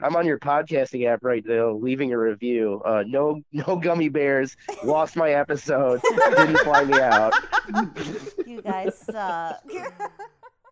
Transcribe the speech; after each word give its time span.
I'm 0.00 0.16
on 0.16 0.26
your 0.26 0.38
podcasting 0.38 1.06
app 1.06 1.24
right 1.24 1.44
now, 1.44 1.72
leaving 1.72 2.12
a 2.12 2.18
review. 2.18 2.82
Uh, 2.84 3.04
no, 3.06 3.40
no 3.52 3.76
gummy 3.76 4.08
bears. 4.08 4.56
Lost 4.84 5.16
my 5.16 5.32
episode. 5.32 6.00
Didn't 6.36 6.58
fly 6.58 6.84
me 6.84 7.00
out. 7.00 7.34
You 8.46 8.62
guys 8.62 8.96
suck. 8.98 9.62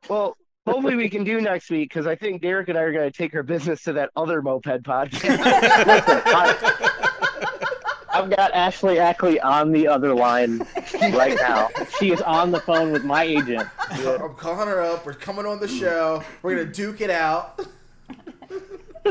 Well, 0.09 0.37
hopefully 0.67 0.97
we 0.97 1.09
can 1.09 1.25
do 1.25 1.41
next 1.41 1.71
week 1.71 1.89
because 1.89 2.07
I 2.07 2.15
think 2.15 2.43
Derek 2.43 2.69
and 2.69 2.77
I 2.77 2.83
are 2.83 2.93
going 2.93 3.11
to 3.11 3.17
take 3.17 3.35
our 3.35 3.43
business 3.43 3.83
to 3.85 3.95
that 3.95 4.11
other 4.17 4.43
moped 4.43 4.83
podcast. 4.83 5.25
Listen, 5.87 6.23
I've 8.13 8.29
got 8.31 8.53
Ashley 8.53 8.99
Ackley 8.99 9.41
on 9.41 9.73
the 9.73 9.89
other 9.89 10.15
line 10.15 10.59
right 11.01 11.37
now. 11.41 11.69
She 11.99 12.13
is 12.13 12.21
on 12.21 12.51
the 12.51 12.61
phone 12.61 12.93
with 12.93 13.03
my 13.03 13.25
agent. 13.25 13.67
I'm 13.91 14.35
calling 14.35 14.69
her 14.69 14.83
up. 14.83 15.07
We're 15.07 15.15
coming 15.15 15.47
on 15.47 15.59
the 15.59 15.69
show. 15.69 16.23
We're 16.43 16.55
gonna 16.57 16.71
duke 16.71 17.01
it 17.01 17.11
out. 17.11 17.67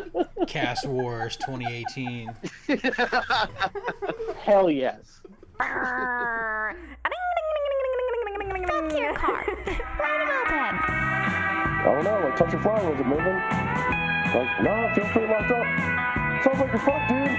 Cast 0.48 0.86
Wars 0.88 1.38
2018. 1.38 2.30
Hell 4.44 4.70
yes. 4.70 5.22
Fuck 5.58 5.70
your 8.98 9.14
car. 9.14 9.46
Ride 10.00 10.22
a 10.22 10.26
moped. 10.26 10.90
I 10.90 11.82
don't 11.86 12.04
know. 12.04 12.20
Like, 12.24 12.36
touch 12.36 12.52
your 12.54 12.62
fly. 12.62 12.82
Was 12.90 13.00
it 13.00 13.06
moving? 13.06 13.42
Like, 14.34 14.62
no, 14.64 14.88
it 14.88 14.96
feels 14.96 15.10
pretty 15.12 15.28
locked 15.28 15.52
up. 15.52 15.66
Sounds 16.44 16.60
like 16.60 16.72
you're 16.72 16.82
fucked, 16.82 17.10
dude. 17.10 17.30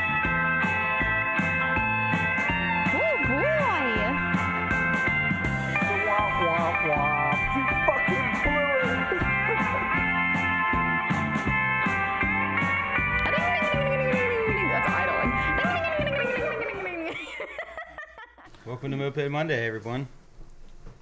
Welcome 18.67 18.91
to 18.93 18.97
Moped 18.97 19.31
Monday, 19.31 19.67
everyone. 19.67 20.09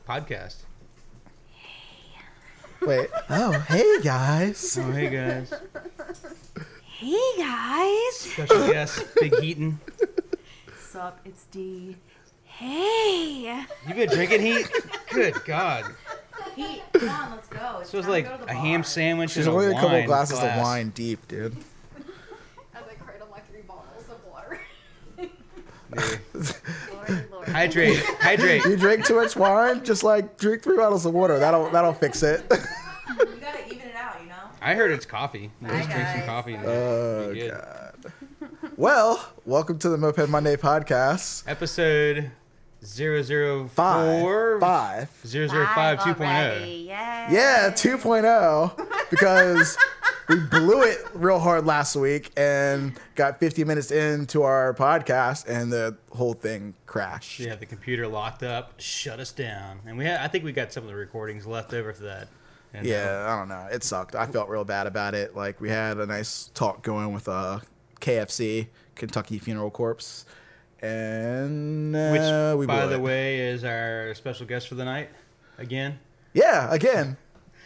Podcast. 0.08 0.56
Wait. 2.80 3.08
Oh, 3.30 3.52
hey 3.68 4.00
guys. 4.02 4.76
Oh, 4.80 4.90
hey 4.90 5.08
guys. 5.08 5.52
Hey 6.84 7.32
guys. 7.38 8.14
Special 8.16 8.66
guest, 8.68 9.04
Big 9.20 9.34
Heaton. 9.38 9.78
Sup, 10.76 11.20
it's 11.24 11.44
D. 11.46 11.96
Hey. 12.44 13.64
You 13.88 13.94
been 13.94 14.08
drinking 14.10 14.40
heat? 14.42 14.68
Good 15.12 15.34
God. 15.44 15.84
Heat, 16.56 16.82
come 16.92 17.08
on, 17.08 17.30
let's 17.32 17.46
go. 17.48 17.78
It's 17.80 17.90
This 17.92 17.98
was 17.98 18.04
time 18.06 18.12
like 18.12 18.24
to 18.24 18.30
go 18.30 18.36
to 18.38 18.44
the 18.44 18.50
a 18.50 18.54
bar. 18.54 18.64
ham 18.64 18.84
sandwich 18.84 19.30
She's 19.30 19.46
and 19.46 19.54
only 19.54 19.66
a 19.68 19.72
couple 19.74 19.90
wine 19.90 20.06
glasses 20.06 20.38
glass. 20.38 20.56
of 20.58 20.62
wine 20.62 20.90
deep, 20.90 21.26
dude. 21.28 21.56
As 22.74 22.82
I 22.90 22.94
cradle 22.94 23.28
my 23.30 23.38
three 23.40 23.62
bottles 23.62 24.08
of 24.10 24.24
water. 24.30 24.60
Dude. 25.16 25.30
Lord, 27.12 27.30
Lord. 27.30 27.48
Hydrate, 27.48 27.98
hydrate. 28.20 28.64
You 28.64 28.76
drink 28.76 29.04
too 29.06 29.16
much 29.16 29.36
wine, 29.36 29.84
just 29.84 30.02
like 30.02 30.36
drink 30.38 30.62
three 30.62 30.76
bottles 30.76 31.06
of 31.06 31.12
water. 31.14 31.38
That'll 31.38 31.70
that'll 31.70 31.92
fix 31.94 32.22
it. 32.22 32.42
You 32.50 32.56
gotta 33.40 33.66
even 33.66 33.80
it 33.88 33.94
out, 33.96 34.20
you 34.22 34.28
know? 34.28 34.34
I 34.60 34.74
heard 34.74 34.90
it's 34.92 35.04
coffee. 35.06 35.50
Hi, 35.64 35.76
Just 35.78 35.90
drink 35.90 36.08
some 36.08 36.22
coffee. 36.26 36.54
And 36.54 36.64
Oh 36.66 37.32
be 37.32 37.48
god. 37.48 38.12
Well, 38.76 39.32
welcome 39.44 39.78
to 39.80 39.88
the 39.88 39.98
Moped 39.98 40.28
Monday 40.28 40.56
podcast. 40.56 41.44
Episode 41.46 42.30
004 42.84 43.68
Five. 43.68 44.60
Five. 44.60 45.10
005 45.24 45.98
2.0. 45.98 46.20
already. 46.20 46.70
Yay. 46.70 46.86
Yeah, 46.88 47.70
2.0 47.74 49.10
because 49.10 49.76
we 50.28 50.36
blew 50.38 50.82
it 50.82 50.98
real 51.14 51.38
hard 51.38 51.66
last 51.66 51.96
week 51.96 52.30
and 52.36 52.98
got 53.14 53.40
50 53.40 53.64
minutes 53.64 53.90
into 53.90 54.42
our 54.42 54.72
podcast 54.74 55.46
and 55.48 55.72
the 55.72 55.96
whole 56.12 56.34
thing 56.34 56.74
crashed. 56.86 57.40
Yeah, 57.40 57.54
the 57.56 57.66
computer 57.66 58.06
locked 58.06 58.42
up, 58.42 58.74
shut 58.78 59.20
us 59.20 59.32
down, 59.32 59.80
and 59.86 59.98
we 59.98 60.04
had. 60.04 60.20
I 60.20 60.28
think 60.28 60.44
we 60.44 60.52
got 60.52 60.72
some 60.72 60.84
of 60.84 60.88
the 60.88 60.94
recordings 60.96 61.46
left 61.46 61.74
over 61.74 61.92
for 61.92 62.04
that. 62.04 62.28
And, 62.74 62.86
uh, 62.86 62.90
Yeah, 62.90 63.26
I 63.28 63.38
don't 63.38 63.48
know. 63.48 63.68
It 63.70 63.82
sucked. 63.84 64.14
I 64.14 64.26
felt 64.26 64.48
real 64.48 64.64
bad 64.64 64.86
about 64.86 65.14
it. 65.14 65.36
Like 65.36 65.60
we 65.60 65.68
had 65.68 65.98
a 65.98 66.06
nice 66.06 66.50
talk 66.54 66.82
going 66.82 67.12
with 67.12 67.28
uh, 67.28 67.60
KFC, 68.00 68.68
Kentucky 68.94 69.38
Funeral 69.38 69.70
Corpse, 69.70 70.24
and 70.80 71.94
uh, 71.94 72.10
which, 72.10 72.58
we 72.60 72.66
by 72.66 72.86
the 72.86 72.94
it. 72.94 73.00
way, 73.00 73.40
is 73.40 73.64
our 73.64 74.14
special 74.14 74.46
guest 74.46 74.68
for 74.68 74.74
the 74.74 74.84
night 74.84 75.10
again. 75.58 75.98
yeah, 76.32 76.72
again. 76.72 77.16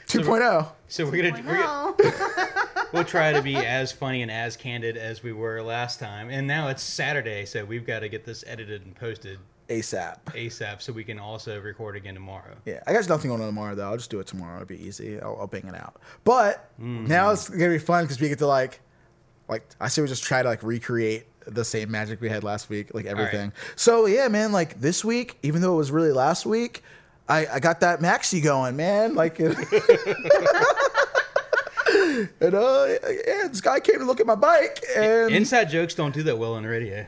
2.0. 0.06 0.69
So 0.89 1.05
we're 1.05 1.31
gonna, 1.31 1.43
we're 1.47 1.62
gonna 1.62 2.87
we'll 2.93 3.05
try 3.05 3.33
to 3.33 3.43
be 3.43 3.56
as 3.56 3.91
funny 3.93 4.22
and 4.22 4.31
as 4.31 4.56
candid 4.56 4.97
as 4.97 5.22
we 5.22 5.33
were 5.33 5.62
last 5.62 5.99
time. 5.99 6.31
And 6.31 6.47
now 6.47 6.69
it's 6.69 6.83
Saturday, 6.83 7.44
so 7.44 7.65
we've 7.65 7.87
got 7.87 8.00
to 8.00 8.09
get 8.09 8.25
this 8.25 8.44
edited 8.47 8.84
and 8.84 8.94
posted 8.94 9.39
ASAP. 9.69 10.19
ASAP 10.27 10.81
so 10.81 10.93
we 10.93 11.03
can 11.03 11.19
also 11.19 11.61
record 11.61 11.97
again 11.97 12.15
tomorrow. 12.15 12.56
Yeah, 12.65 12.81
I 12.87 12.93
got 12.93 13.09
nothing 13.09 13.33
on 13.33 13.41
tomorrow 13.41 13.75
though. 13.75 13.91
I'll 13.91 13.97
just 13.97 14.11
do 14.11 14.21
it 14.21 14.27
tomorrow. 14.28 14.56
It'll 14.62 14.67
be 14.69 14.81
easy. 14.81 15.21
I'll, 15.21 15.37
I'll 15.41 15.47
bang 15.49 15.67
it 15.67 15.75
out. 15.75 16.00
But 16.25 16.71
Mm-hmm. 16.81 17.06
now 17.06 17.31
it's 17.31 17.49
gonna 17.49 17.71
be 17.71 17.78
fun 17.78 18.05
because 18.05 18.21
we 18.21 18.28
get 18.28 18.38
to 18.38 18.47
like, 18.47 18.81
like 19.49 19.67
I 19.81 19.88
say 19.88 20.03
we 20.03 20.09
just 20.09 20.23
try 20.25 20.43
to 20.43 20.49
like 20.49 20.62
recreate 20.62 21.25
the 21.47 21.65
same 21.65 21.91
magic 21.91 22.21
we 22.21 22.28
had 22.28 22.44
last 22.44 22.69
week, 22.69 22.93
like 22.94 23.06
everything. 23.06 23.53
So 23.77 24.06
yeah, 24.06 24.28
man, 24.28 24.53
like 24.53 24.81
this 24.81 25.05
week, 25.05 25.38
even 25.43 25.62
though 25.62 25.75
it 25.75 25.78
was 25.78 25.91
really 25.91 26.12
last 26.12 26.44
week, 26.47 26.83
I, 27.28 27.47
I 27.54 27.60
got 27.60 27.81
that 27.81 28.00
maxi 28.00 28.42
going, 28.42 28.76
man. 28.76 29.14
Like, 29.14 29.38
and 29.41 29.54
uh, 32.54 32.87
yeah, 32.91 33.48
this 33.48 33.60
guy 33.60 33.81
came 33.81 33.98
to 33.98 34.04
look 34.04 34.20
at 34.20 34.26
my 34.26 34.34
bike, 34.34 34.81
and 34.97 35.32
Inside 35.34 35.66
jokes 35.70 35.94
don't 35.94 36.14
do 36.14 36.22
that 36.25 36.38
well 36.38 36.54
on 36.54 36.64
radio. 36.64 37.06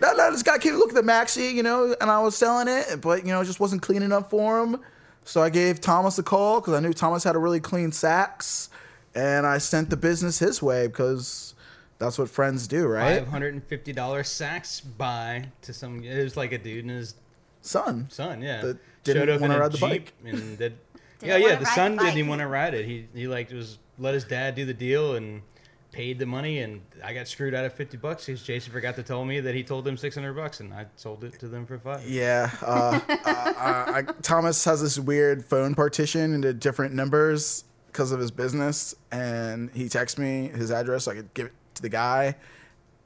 no, 0.00 0.12
no, 0.14 0.30
this 0.30 0.42
guy 0.42 0.58
came 0.58 0.72
to 0.72 0.78
look 0.78 0.90
at 0.90 0.94
the 0.94 1.02
maxi, 1.02 1.52
you 1.52 1.62
know, 1.62 1.94
and 2.00 2.10
I 2.10 2.20
was 2.20 2.36
selling 2.36 2.68
it, 2.68 3.00
but 3.00 3.24
you 3.26 3.32
know, 3.32 3.40
it 3.40 3.46
just 3.46 3.60
wasn't 3.60 3.82
clean 3.82 4.02
enough 4.02 4.30
for 4.30 4.60
him. 4.62 4.80
So 5.24 5.42
I 5.42 5.50
gave 5.50 5.80
Thomas 5.80 6.18
a 6.18 6.22
call 6.22 6.60
because 6.60 6.74
I 6.74 6.80
knew 6.80 6.92
Thomas 6.92 7.24
had 7.24 7.34
a 7.36 7.38
really 7.38 7.60
clean 7.60 7.92
sax, 7.92 8.70
and 9.14 9.46
I 9.46 9.58
sent 9.58 9.90
the 9.90 9.96
business 9.96 10.38
his 10.38 10.62
way 10.62 10.86
because 10.86 11.54
that's 11.98 12.18
what 12.18 12.30
friends 12.30 12.66
do, 12.68 12.86
right? 12.86 13.18
Five 13.18 13.28
hundred 13.28 13.54
and 13.54 13.62
fifty 13.64 13.92
dollars 13.92 14.28
sax 14.28 14.80
buy 14.80 15.48
to 15.62 15.72
some. 15.74 16.02
It 16.02 16.22
was 16.22 16.36
like 16.36 16.52
a 16.52 16.58
dude 16.58 16.84
in 16.84 16.90
his 16.90 17.14
Son, 17.62 18.06
son. 18.10 18.40
Yeah, 18.42 18.60
That 18.62 18.78
didn't 19.04 19.20
showed 19.22 19.28
up 19.28 19.36
in 19.36 19.40
wanna 19.42 19.56
a 19.56 19.60
ride 19.60 19.72
the 19.72 19.78
jeep 19.78 19.88
bike. 19.88 20.12
and 20.24 20.58
did. 20.58 20.58
Didn't 20.58 20.78
yeah, 21.22 21.36
yeah. 21.36 21.54
The 21.56 21.66
son 21.66 21.96
the 21.96 22.04
didn't 22.04 22.18
even 22.18 22.28
want 22.28 22.40
to 22.40 22.46
ride 22.46 22.74
it. 22.74 22.84
He 22.86 23.06
he 23.14 23.26
like 23.26 23.50
was 23.50 23.78
let 23.98 24.14
his 24.14 24.24
dad 24.24 24.54
do 24.54 24.64
the 24.64 24.74
deal 24.74 25.16
and 25.16 25.42
paid 25.90 26.18
the 26.20 26.26
money, 26.26 26.58
and 26.60 26.80
I 27.02 27.12
got 27.14 27.26
screwed 27.26 27.54
out 27.54 27.64
of 27.64 27.72
fifty 27.72 27.96
bucks 27.96 28.26
because 28.26 28.42
Jason 28.42 28.72
forgot 28.72 28.94
to 28.96 29.02
tell 29.02 29.24
me 29.24 29.40
that 29.40 29.54
he 29.54 29.64
told 29.64 29.84
them 29.84 29.96
six 29.96 30.14
hundred 30.14 30.34
bucks, 30.34 30.60
and 30.60 30.72
I 30.72 30.86
sold 30.96 31.24
it 31.24 31.38
to 31.40 31.48
them 31.48 31.66
for 31.66 31.78
five. 31.78 32.08
yeah. 32.08 32.50
Uh, 32.62 33.00
uh, 33.08 33.14
I, 33.26 34.04
Thomas 34.22 34.64
has 34.64 34.80
this 34.82 34.98
weird 34.98 35.44
phone 35.44 35.74
partition 35.74 36.34
into 36.34 36.52
different 36.52 36.94
numbers 36.94 37.64
because 37.88 38.12
of 38.12 38.20
his 38.20 38.30
business, 38.30 38.94
and 39.10 39.70
he 39.72 39.86
texted 39.86 40.18
me 40.18 40.48
his 40.56 40.70
address 40.70 41.04
so 41.04 41.10
I 41.10 41.14
could 41.16 41.34
give 41.34 41.46
it 41.46 41.52
to 41.74 41.82
the 41.82 41.88
guy, 41.88 42.36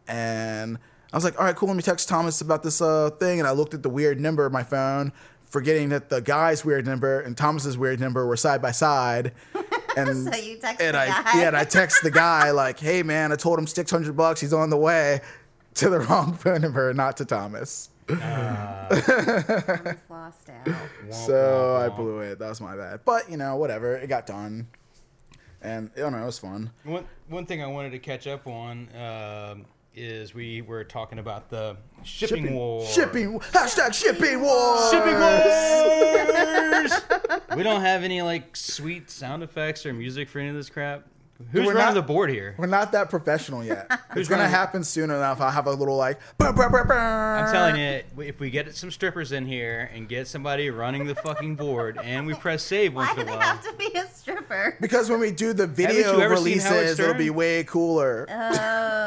and 0.06 0.78
I 1.12 1.16
was 1.16 1.24
like, 1.24 1.38
all 1.38 1.44
right, 1.44 1.54
cool. 1.54 1.68
Let 1.68 1.76
me 1.76 1.82
text 1.82 2.08
Thomas 2.08 2.40
about 2.40 2.62
this 2.62 2.80
uh, 2.80 3.10
thing. 3.10 3.38
And 3.38 3.46
I 3.46 3.52
looked 3.52 3.74
at 3.74 3.82
the 3.82 3.90
weird 3.90 4.18
number 4.20 4.46
of 4.46 4.52
my 4.52 4.62
phone, 4.62 5.12
forgetting 5.44 5.90
that 5.90 6.08
the 6.08 6.22
guy's 6.22 6.64
weird 6.64 6.86
number 6.86 7.20
and 7.20 7.36
Thomas's 7.36 7.76
weird 7.76 8.00
number 8.00 8.26
were 8.26 8.36
side 8.36 8.62
by 8.62 8.72
side. 8.72 9.32
And, 9.94 10.32
So 10.32 10.40
you 10.40 10.56
text 10.56 10.80
and 10.80 10.94
the 10.94 11.00
I, 11.00 11.06
guy. 11.06 11.38
Yeah, 11.38 11.48
and 11.48 11.56
I 11.56 11.64
text 11.64 12.02
the 12.02 12.10
guy 12.10 12.50
like, 12.50 12.80
hey, 12.80 13.02
man, 13.02 13.30
I 13.30 13.36
told 13.36 13.58
him 13.58 13.66
600 13.66 14.16
bucks. 14.16 14.40
He's 14.40 14.54
on 14.54 14.70
the 14.70 14.76
way 14.78 15.20
to 15.74 15.90
the 15.90 16.00
wrong 16.00 16.32
phone 16.32 16.62
number, 16.62 16.94
not 16.94 17.18
to 17.18 17.26
Thomas. 17.26 17.90
It's 18.08 20.08
lost 20.08 20.48
out. 20.48 20.68
So 21.10 21.76
I 21.76 21.90
blew 21.90 22.20
it. 22.20 22.38
That 22.38 22.48
was 22.48 22.60
my 22.62 22.74
bad. 22.74 23.00
But, 23.04 23.30
you 23.30 23.36
know, 23.36 23.56
whatever. 23.56 23.94
It 23.94 24.08
got 24.08 24.26
done. 24.26 24.66
And, 25.60 25.90
I 25.94 26.00
don't 26.00 26.12
know, 26.12 26.22
it 26.22 26.26
was 26.26 26.38
fun. 26.38 26.70
One 26.84 27.04
one 27.28 27.44
thing 27.46 27.62
I 27.62 27.66
wanted 27.66 27.90
to 27.90 27.98
catch 27.98 28.26
up 28.26 28.46
on 28.46 28.88
um, 28.96 29.66
is 29.94 30.34
we 30.34 30.62
were 30.62 30.84
talking 30.84 31.18
about 31.18 31.48
the 31.50 31.76
shipping, 32.02 32.54
war. 32.54 32.84
Shipping. 32.86 33.38
Hashtag 33.38 33.92
shipping 33.94 34.40
war. 34.40 34.90
Shipping 34.90 35.18
wars. 35.20 36.92
we 37.56 37.62
don't 37.62 37.82
have 37.82 38.02
any 38.02 38.22
like 38.22 38.56
sweet 38.56 39.10
sound 39.10 39.42
effects 39.42 39.84
or 39.86 39.92
music 39.92 40.28
for 40.28 40.38
any 40.38 40.48
of 40.48 40.54
this 40.54 40.70
crap. 40.70 41.04
Who's 41.50 41.66
we're 41.66 41.72
running 41.74 41.86
not- 41.86 41.94
the 41.94 42.02
board 42.02 42.30
here? 42.30 42.54
We're 42.56 42.66
not 42.66 42.92
that 42.92 43.10
professional 43.10 43.64
yet. 43.64 43.86
it's 44.14 44.28
gonna 44.28 44.42
running- 44.42 44.54
happen 44.54 44.84
soon 44.84 45.10
enough. 45.10 45.40
I'll 45.40 45.50
have 45.50 45.66
a 45.66 45.72
little 45.72 45.96
like. 45.96 46.20
I'm 46.40 46.54
telling 47.52 47.76
you, 47.76 48.02
if 48.22 48.38
we 48.38 48.48
get 48.50 48.72
some 48.76 48.92
strippers 48.92 49.32
in 49.32 49.46
here 49.46 49.90
and 49.92 50.08
get 50.08 50.28
somebody 50.28 50.70
running 50.70 51.06
the 51.06 51.16
fucking 51.16 51.56
board, 51.56 51.98
and 52.00 52.26
we 52.28 52.34
press 52.34 52.62
save 52.62 52.94
once 52.94 53.08
Why 53.08 53.14
in 53.14 53.16
do 53.16 53.22
a 53.22 53.24
they 53.34 53.38
while, 53.38 53.56
have 53.56 53.62
to 53.64 53.72
be 53.74 53.90
a 53.98 54.06
stripper? 54.08 54.76
Because 54.80 55.10
when 55.10 55.18
we 55.18 55.32
do 55.32 55.52
the 55.52 55.64
you 55.64 55.68
video 55.68 56.18
ever 56.20 56.36
seen 56.36 56.58
Howard 56.60 56.74
releases, 56.76 57.00
it'll 57.00 57.14
be 57.14 57.30
way 57.30 57.64
cooler. 57.64 58.26
Oh, 58.30 58.52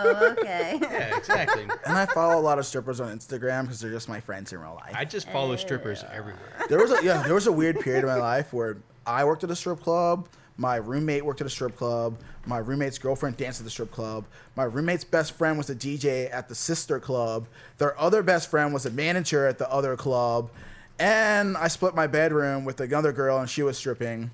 okay. 0.05 0.79
yeah, 0.81 1.17
exactly. 1.17 1.63
and 1.63 1.97
I 1.97 2.05
follow 2.05 2.39
a 2.39 2.41
lot 2.41 2.59
of 2.59 2.65
strippers 2.65 2.99
on 2.99 3.17
Instagram 3.17 3.63
because 3.63 3.79
they're 3.79 3.91
just 3.91 4.09
my 4.09 4.19
friends 4.19 4.53
in 4.53 4.59
real 4.59 4.75
life. 4.75 4.93
I 4.95 5.05
just 5.05 5.29
follow 5.29 5.55
strippers 5.55 6.03
everywhere. 6.11 6.65
there 6.69 6.79
was 6.79 6.91
a 6.91 7.03
yeah, 7.03 7.23
there 7.23 7.33
was 7.33 7.47
a 7.47 7.51
weird 7.51 7.79
period 7.79 8.03
of 8.03 8.09
my 8.09 8.15
life 8.35 8.53
where 8.53 8.77
I 9.05 9.23
worked 9.25 9.43
at 9.43 9.51
a 9.51 9.55
strip 9.55 9.81
club. 9.81 10.27
My 10.57 10.77
roommate 10.77 11.25
worked 11.25 11.41
at 11.41 11.47
a 11.47 11.49
strip 11.49 11.75
club. 11.75 12.17
My 12.45 12.59
roommate's 12.59 12.97
girlfriend 12.97 13.37
danced 13.37 13.59
at 13.59 13.65
the 13.65 13.69
strip 13.69 13.91
club. 13.91 14.25
My 14.55 14.63
roommate's 14.63 15.03
best 15.03 15.33
friend 15.33 15.57
was 15.57 15.69
a 15.69 15.75
DJ 15.75 16.31
at 16.33 16.47
the 16.47 16.55
sister 16.55 16.99
club. 16.99 17.47
Their 17.77 17.99
other 17.99 18.23
best 18.23 18.49
friend 18.49 18.73
was 18.73 18.85
a 18.85 18.89
manager 18.89 19.47
at 19.47 19.57
the 19.57 19.69
other 19.69 19.97
club. 19.97 20.49
And 20.97 21.57
I 21.57 21.67
split 21.67 21.93
my 21.93 22.07
bedroom 22.07 22.63
with 22.63 22.79
another 22.79 23.11
girl, 23.11 23.37
and 23.37 23.49
she 23.49 23.63
was 23.63 23.77
stripping. 23.77 24.31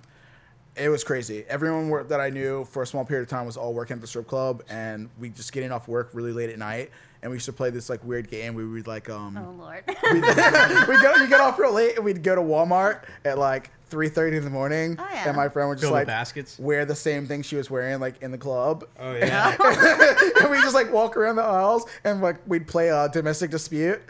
It 0.75 0.89
was 0.89 1.03
crazy. 1.03 1.43
Everyone 1.49 1.89
wor- 1.89 2.03
that 2.05 2.19
I 2.21 2.29
knew 2.29 2.63
for 2.65 2.81
a 2.81 2.87
small 2.87 3.03
period 3.03 3.23
of 3.23 3.29
time 3.29 3.45
was 3.45 3.57
all 3.57 3.73
working 3.73 3.95
at 3.95 4.01
the 4.01 4.07
strip 4.07 4.27
club, 4.27 4.63
and 4.69 5.09
we 5.19 5.29
just 5.29 5.51
getting 5.51 5.71
off 5.71 5.87
work 5.87 6.09
really 6.13 6.31
late 6.31 6.49
at 6.49 6.57
night. 6.57 6.91
And 7.23 7.29
we 7.29 7.35
used 7.35 7.45
to 7.45 7.53
play 7.53 7.69
this 7.69 7.87
like 7.89 8.03
weird 8.03 8.29
game. 8.31 8.55
We 8.55 8.65
would 8.65 8.87
like 8.87 9.07
um, 9.09 9.37
Oh 9.37 9.51
lord. 9.61 9.83
we 9.87 10.21
go 11.01 11.15
you 11.17 11.27
get 11.27 11.39
off 11.39 11.59
real 11.59 11.71
late 11.71 11.95
and 11.97 12.03
we'd 12.03 12.23
go 12.23 12.33
to 12.33 12.41
Walmart 12.41 13.03
at 13.23 13.37
like 13.37 13.69
three 13.85 14.09
thirty 14.09 14.37
in 14.37 14.43
the 14.43 14.49
morning. 14.49 14.95
Oh, 14.97 15.05
yeah. 15.13 15.27
And 15.27 15.35
my 15.37 15.47
friend 15.47 15.69
would 15.69 15.75
just 15.75 15.83
Fill 15.83 15.91
the 15.91 15.97
like 15.97 16.07
baskets? 16.07 16.57
wear 16.57 16.83
the 16.83 16.95
same 16.95 17.27
thing 17.27 17.43
she 17.43 17.57
was 17.57 17.69
wearing 17.69 17.99
like 17.99 18.19
in 18.23 18.31
the 18.31 18.39
club. 18.39 18.85
Oh 18.99 19.13
yeah. 19.13 19.49
and 20.41 20.49
we 20.49 20.59
just 20.61 20.73
like 20.73 20.91
walk 20.91 21.15
around 21.15 21.35
the 21.35 21.43
aisles 21.43 21.85
and 22.03 22.21
like 22.21 22.37
we'd 22.47 22.65
play 22.67 22.87
a 22.89 23.07
domestic 23.09 23.51
dispute. 23.51 24.01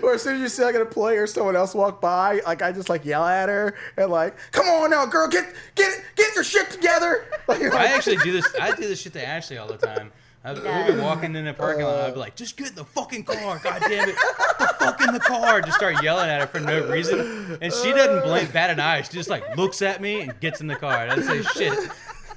or 0.02 0.14
as 0.14 0.22
soon 0.22 0.36
as 0.36 0.40
you 0.40 0.48
see 0.48 0.64
like 0.64 0.74
an 0.74 0.80
employee 0.80 1.16
or 1.16 1.26
someone 1.26 1.56
else 1.56 1.74
walk 1.74 2.00
by, 2.00 2.40
like 2.46 2.62
I 2.62 2.72
just 2.72 2.88
like 2.88 3.04
yell 3.04 3.24
at 3.24 3.48
her 3.48 3.74
and 3.96 4.10
like, 4.10 4.36
"Come 4.52 4.66
on 4.66 4.90
now, 4.90 5.06
girl, 5.06 5.28
get 5.28 5.52
get 5.74 6.02
get 6.16 6.34
your 6.34 6.44
shit 6.44 6.70
together!" 6.70 7.24
Like, 7.48 7.62
I 7.74 7.86
actually 7.86 8.18
do 8.18 8.30
this. 8.30 8.46
I 8.60 8.76
do 8.76 8.82
this 8.82 9.00
shit 9.00 9.12
to 9.14 9.26
Ashley 9.26 9.58
all 9.58 9.66
the 9.66 9.76
time. 9.76 10.12
I, 10.44 10.52
we'll 10.52 10.94
be 10.94 11.00
walking 11.00 11.34
in 11.34 11.44
the 11.44 11.52
parking 11.52 11.84
lot. 11.84 11.98
I'd 11.98 12.14
be 12.14 12.20
like, 12.20 12.36
"Just 12.36 12.56
get 12.56 12.68
in 12.68 12.74
the 12.76 12.84
fucking 12.84 13.24
car! 13.24 13.60
God 13.62 13.80
damn 13.80 14.08
it! 14.08 14.14
Get 14.16 14.58
the 14.58 14.74
fuck 14.78 15.00
in 15.00 15.12
the 15.12 15.20
car!" 15.20 15.60
Just 15.60 15.76
start 15.76 16.00
yelling 16.02 16.30
at 16.30 16.40
her 16.40 16.46
for 16.46 16.60
no 16.60 16.88
reason, 16.88 17.58
and 17.60 17.72
she 17.72 17.90
doesn't 17.90 18.22
blink, 18.22 18.52
bat 18.52 18.70
an 18.70 18.78
eye. 18.78 19.02
She 19.02 19.12
just 19.12 19.28
like 19.28 19.56
looks 19.56 19.82
at 19.82 20.00
me 20.00 20.20
and 20.20 20.38
gets 20.38 20.60
in 20.60 20.68
the 20.68 20.76
car. 20.76 21.08
Doesn't 21.08 21.24
say 21.24 21.42
shit. 21.42 21.90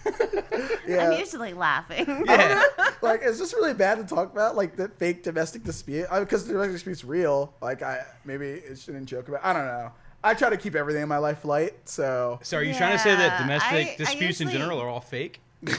yeah. 0.88 1.10
I'm 1.12 1.20
usually 1.20 1.54
laughing. 1.54 2.24
Yeah. 2.26 2.64
like 3.02 3.22
it's 3.24 3.38
just 3.40 3.54
really 3.54 3.74
bad 3.74 3.98
to 3.98 4.04
talk 4.16 4.32
about 4.32 4.56
like 4.56 4.76
the 4.76 4.88
fake 4.90 5.24
domestic 5.24 5.64
dispute 5.64 6.08
because 6.20 6.46
the 6.46 6.54
domestic 6.54 6.74
dispute's 6.76 7.04
real 7.04 7.54
like 7.62 7.82
i 7.82 8.06
maybe 8.26 8.48
it 8.48 8.78
shouldn't 8.80 9.06
joke 9.06 9.28
about 9.28 9.42
i 9.44 9.52
don't 9.54 9.66
know 9.66 9.92
i 10.24 10.34
try 10.34 10.50
to 10.50 10.58
keep 10.58 10.74
everything 10.76 11.04
in 11.04 11.10
my 11.10 11.18
life 11.18 11.44
light 11.44 11.74
so 11.88 12.40
So 12.44 12.58
are 12.58 12.64
you 12.64 12.74
trying 12.74 12.94
to 12.94 13.00
say 13.00 13.16
that 13.16 13.40
domestic 13.42 13.72
I- 13.72 13.92
I 13.92 13.96
disputes 13.98 14.42
in 14.42 14.50
general 14.50 14.80
are 14.80 14.88
all 14.88 15.02
fake? 15.02 15.42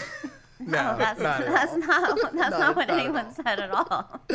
no, 0.60 0.92
Oh, 0.94 0.98
that's, 0.98 1.20
not 1.20 1.40
that's 1.40 1.76
not 1.76 2.18
that's 2.20 2.34
not, 2.34 2.50
Not- 2.50 2.76
what 2.76 2.88
not 2.88 2.98
anyone 3.00 3.26
all. 3.26 3.32
said 3.32 3.58
at 3.60 3.70
all. 3.70 4.20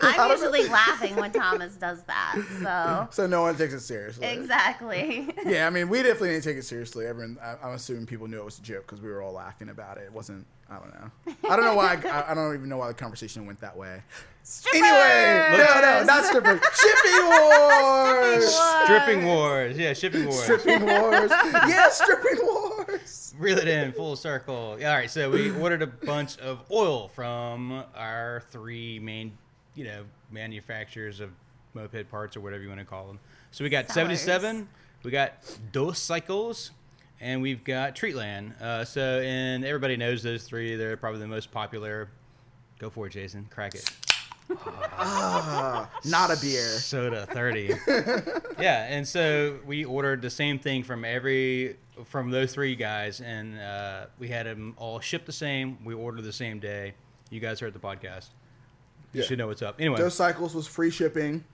I 0.00 0.16
I'm 0.18 0.30
usually 0.30 0.68
laughing 0.68 1.16
when 1.16 1.32
Thomas 1.32 1.74
does 1.74 2.02
that. 2.04 2.36
So. 2.62 3.08
So 3.10 3.26
no 3.26 3.42
one 3.42 3.56
takes 3.56 3.74
it 3.74 3.80
seriously. 3.80 4.26
Exactly. 4.26 5.28
yeah 5.46 5.66
i 5.66 5.70
mean 5.70 5.88
we 5.88 5.98
definitely 6.02 6.30
didn't 6.30 6.44
take 6.44 6.56
it 6.56 6.64
seriously. 6.64 7.06
Everyone 7.06 7.38
I, 7.42 7.56
i'm 7.62 7.74
assuming 7.74 8.06
people 8.06 8.28
knew 8.28 8.38
it 8.38 8.44
was 8.44 8.58
a 8.58 8.62
joke 8.62 8.82
because 8.86 9.00
we 9.00 9.08
were 9.08 9.20
all 9.22 9.32
laughing 9.32 9.68
about 9.68 9.98
it. 9.98 10.04
It 10.04 10.12
wasn't 10.12 10.46
i 10.70 10.78
don't 10.78 10.94
know. 10.94 11.10
I 11.50 11.56
don't 11.56 11.64
know 11.64 11.74
why 11.74 11.98
I, 12.04 12.30
I 12.30 12.34
don't 12.34 12.54
even 12.54 12.68
know 12.68 12.78
why 12.78 12.88
the 12.88 12.94
conversation 12.94 13.44
went 13.46 13.60
that 13.60 13.76
way. 13.76 14.02
Anyway 14.74 15.56
no 15.58 15.80
no 15.80 16.04
not 16.04 16.24
stripping 16.24 16.60
shipping 16.74 17.26
wars! 17.28 18.54
Stripping 18.84 19.24
wars. 19.26 19.78
Yeah, 19.78 19.92
shipping 19.94 20.24
wars. 20.26 20.42
stripping 20.42 20.84
wars. 20.86 21.30
Yeah 21.68 21.88
stripping 21.90 22.38
wars 22.46 22.73
Reel 23.38 23.58
it 23.58 23.68
in 23.68 23.92
full 23.92 24.16
circle. 24.16 24.78
All 24.78 24.78
right, 24.78 25.10
so 25.10 25.30
we 25.30 25.50
ordered 25.50 25.82
a 25.82 25.86
bunch 25.86 26.38
of 26.38 26.60
oil 26.70 27.08
from 27.08 27.84
our 27.96 28.42
three 28.50 28.98
main, 29.00 29.36
you 29.74 29.84
know, 29.84 30.04
manufacturers 30.30 31.20
of 31.20 31.30
moped 31.74 32.10
parts 32.10 32.36
or 32.36 32.40
whatever 32.40 32.62
you 32.62 32.68
want 32.68 32.80
to 32.80 32.86
call 32.86 33.06
them. 33.06 33.18
So 33.50 33.64
we 33.64 33.70
got 33.70 33.90
Sellers. 33.90 34.20
77, 34.20 34.68
we 35.02 35.10
got 35.10 35.32
Dos 35.72 35.98
Cycles, 35.98 36.70
and 37.20 37.42
we've 37.42 37.64
got 37.64 37.96
Treatland. 37.96 38.60
Uh, 38.60 38.84
so, 38.84 39.20
and 39.20 39.64
everybody 39.64 39.96
knows 39.96 40.22
those 40.22 40.44
three. 40.44 40.76
They're 40.76 40.96
probably 40.96 41.20
the 41.20 41.26
most 41.26 41.50
popular. 41.50 42.08
Go 42.78 42.90
for 42.90 43.06
it, 43.06 43.10
Jason. 43.10 43.46
Crack 43.50 43.74
it. 43.74 43.90
not 46.04 46.30
a 46.30 46.36
beer 46.40 46.66
Soda 46.66 47.26
30. 47.26 47.74
yeah, 48.60 48.86
and 48.88 49.06
so 49.08 49.58
we 49.64 49.84
ordered 49.84 50.22
the 50.22 50.30
same 50.30 50.58
thing 50.58 50.82
from 50.82 51.04
every 51.04 51.76
from 52.04 52.30
those 52.30 52.52
three 52.52 52.74
guys, 52.74 53.20
and 53.20 53.58
uh, 53.58 54.06
we 54.18 54.28
had 54.28 54.46
them 54.46 54.74
all 54.76 55.00
shipped 55.00 55.26
the 55.26 55.32
same. 55.32 55.78
We 55.84 55.94
ordered 55.94 56.22
the 56.22 56.32
same 56.32 56.58
day. 56.58 56.94
You 57.30 57.40
guys 57.40 57.60
heard 57.60 57.72
the 57.72 57.78
podcast. 57.78 58.28
You 59.12 59.20
Yeah. 59.20 59.26
should 59.26 59.38
know 59.38 59.46
what's 59.46 59.62
up. 59.62 59.76
Anyway, 59.80 59.98
Those 59.98 60.14
cycles 60.14 60.54
was 60.54 60.66
free 60.66 60.90
shipping. 60.90 61.44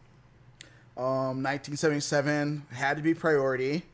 Um, 0.96 1.42
1977 1.42 2.66
had 2.72 2.96
to 2.96 3.02
be 3.02 3.14
priority, 3.14 3.84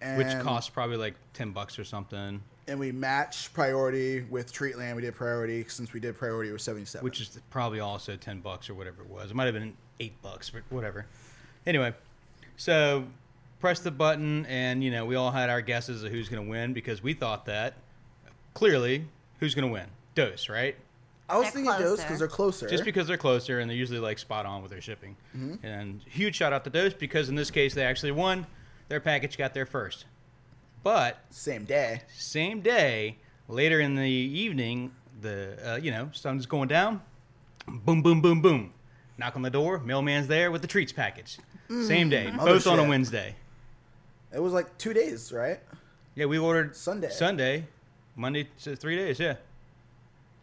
and, 0.00 0.18
which 0.18 0.38
cost 0.44 0.72
probably 0.72 0.96
like 0.96 1.14
10 1.34 1.50
bucks 1.52 1.78
or 1.78 1.84
something, 1.84 2.42
And 2.66 2.78
we 2.80 2.92
matched 2.92 3.52
priority 3.54 4.22
with 4.22 4.52
Treatland. 4.52 4.96
We 4.96 5.02
did 5.02 5.14
priority 5.14 5.64
since 5.68 5.92
we 5.92 6.00
did 6.00 6.16
priority 6.18 6.50
with 6.52 6.60
77. 6.60 7.02
which 7.04 7.20
is 7.20 7.38
probably 7.50 7.80
also 7.80 8.16
10 8.16 8.40
bucks 8.40 8.68
or 8.68 8.74
whatever 8.74 9.02
it 9.02 9.08
was. 9.08 9.30
It 9.30 9.34
might 9.34 9.44
have 9.46 9.54
been 9.54 9.76
8 10.00 10.20
bucks, 10.22 10.50
but 10.50 10.62
whatever. 10.70 11.06
Anyway, 11.66 11.94
so 12.56 13.04
press 13.60 13.80
the 13.80 13.90
button, 13.90 14.46
and 14.46 14.82
you 14.82 14.90
know, 14.90 15.04
we 15.04 15.16
all 15.16 15.30
had 15.30 15.50
our 15.50 15.60
guesses 15.60 16.02
of 16.02 16.10
who's 16.10 16.28
going 16.28 16.44
to 16.44 16.50
win 16.50 16.72
because 16.72 17.02
we 17.02 17.14
thought 17.14 17.46
that 17.46 17.74
clearly 18.54 19.04
who's 19.40 19.54
going 19.54 19.66
to 19.66 19.72
win? 19.72 19.86
Dose, 20.14 20.48
right? 20.48 20.76
I 21.28 21.36
was 21.36 21.44
They're 21.44 21.52
thinking 21.52 21.72
those 21.72 21.80
closer. 21.80 22.02
because 22.02 22.18
they're 22.18 22.28
closer. 22.28 22.68
just 22.68 22.84
because 22.84 23.06
they're 23.06 23.16
closer 23.18 23.60
and 23.60 23.68
they're 23.68 23.76
usually 23.76 23.98
like 23.98 24.18
spot 24.18 24.46
on 24.46 24.62
with 24.62 24.70
their 24.70 24.80
shipping. 24.80 25.16
Mm-hmm. 25.36 25.64
And 25.66 26.00
huge 26.06 26.36
shout 26.36 26.52
out 26.52 26.64
to 26.64 26.70
Dose 26.70 26.94
because 26.94 27.28
in 27.28 27.34
this 27.34 27.50
case 27.50 27.74
they 27.74 27.84
actually 27.84 28.12
won. 28.12 28.46
Their 28.88 29.00
package 29.00 29.36
got 29.36 29.52
there 29.52 29.66
first. 29.66 30.06
But 30.82 31.18
same 31.30 31.64
day. 31.64 32.02
same 32.16 32.62
day, 32.62 33.18
later 33.46 33.78
in 33.78 33.94
the 33.96 34.08
evening, 34.08 34.92
the 35.20 35.58
uh, 35.64 35.76
you 35.76 35.90
know 35.90 36.08
sun's 36.12 36.46
going 36.46 36.68
down. 36.68 37.02
Boom, 37.66 38.00
boom, 38.00 38.22
boom, 38.22 38.40
boom. 38.40 38.72
Knock 39.18 39.36
on 39.36 39.42
the 39.42 39.50
door. 39.50 39.80
Mailman's 39.80 40.28
there 40.28 40.50
with 40.50 40.62
the 40.62 40.68
treats 40.68 40.92
package. 40.92 41.38
Same 41.68 42.08
day, 42.08 42.30
Mother 42.30 42.52
both 42.52 42.66
on 42.66 42.78
a. 42.78 42.88
Wednesday. 42.88 43.34
It 44.32 44.40
was 44.40 44.52
like 44.52 44.76
two 44.78 44.92
days, 44.92 45.32
right? 45.32 45.60
Yeah, 46.14 46.26
we 46.26 46.38
ordered 46.38 46.76
Sunday. 46.76 47.10
Sunday, 47.10 47.66
Monday, 48.16 48.48
so 48.56 48.74
three 48.74 48.96
days. 48.96 49.18
Yeah. 49.18 49.36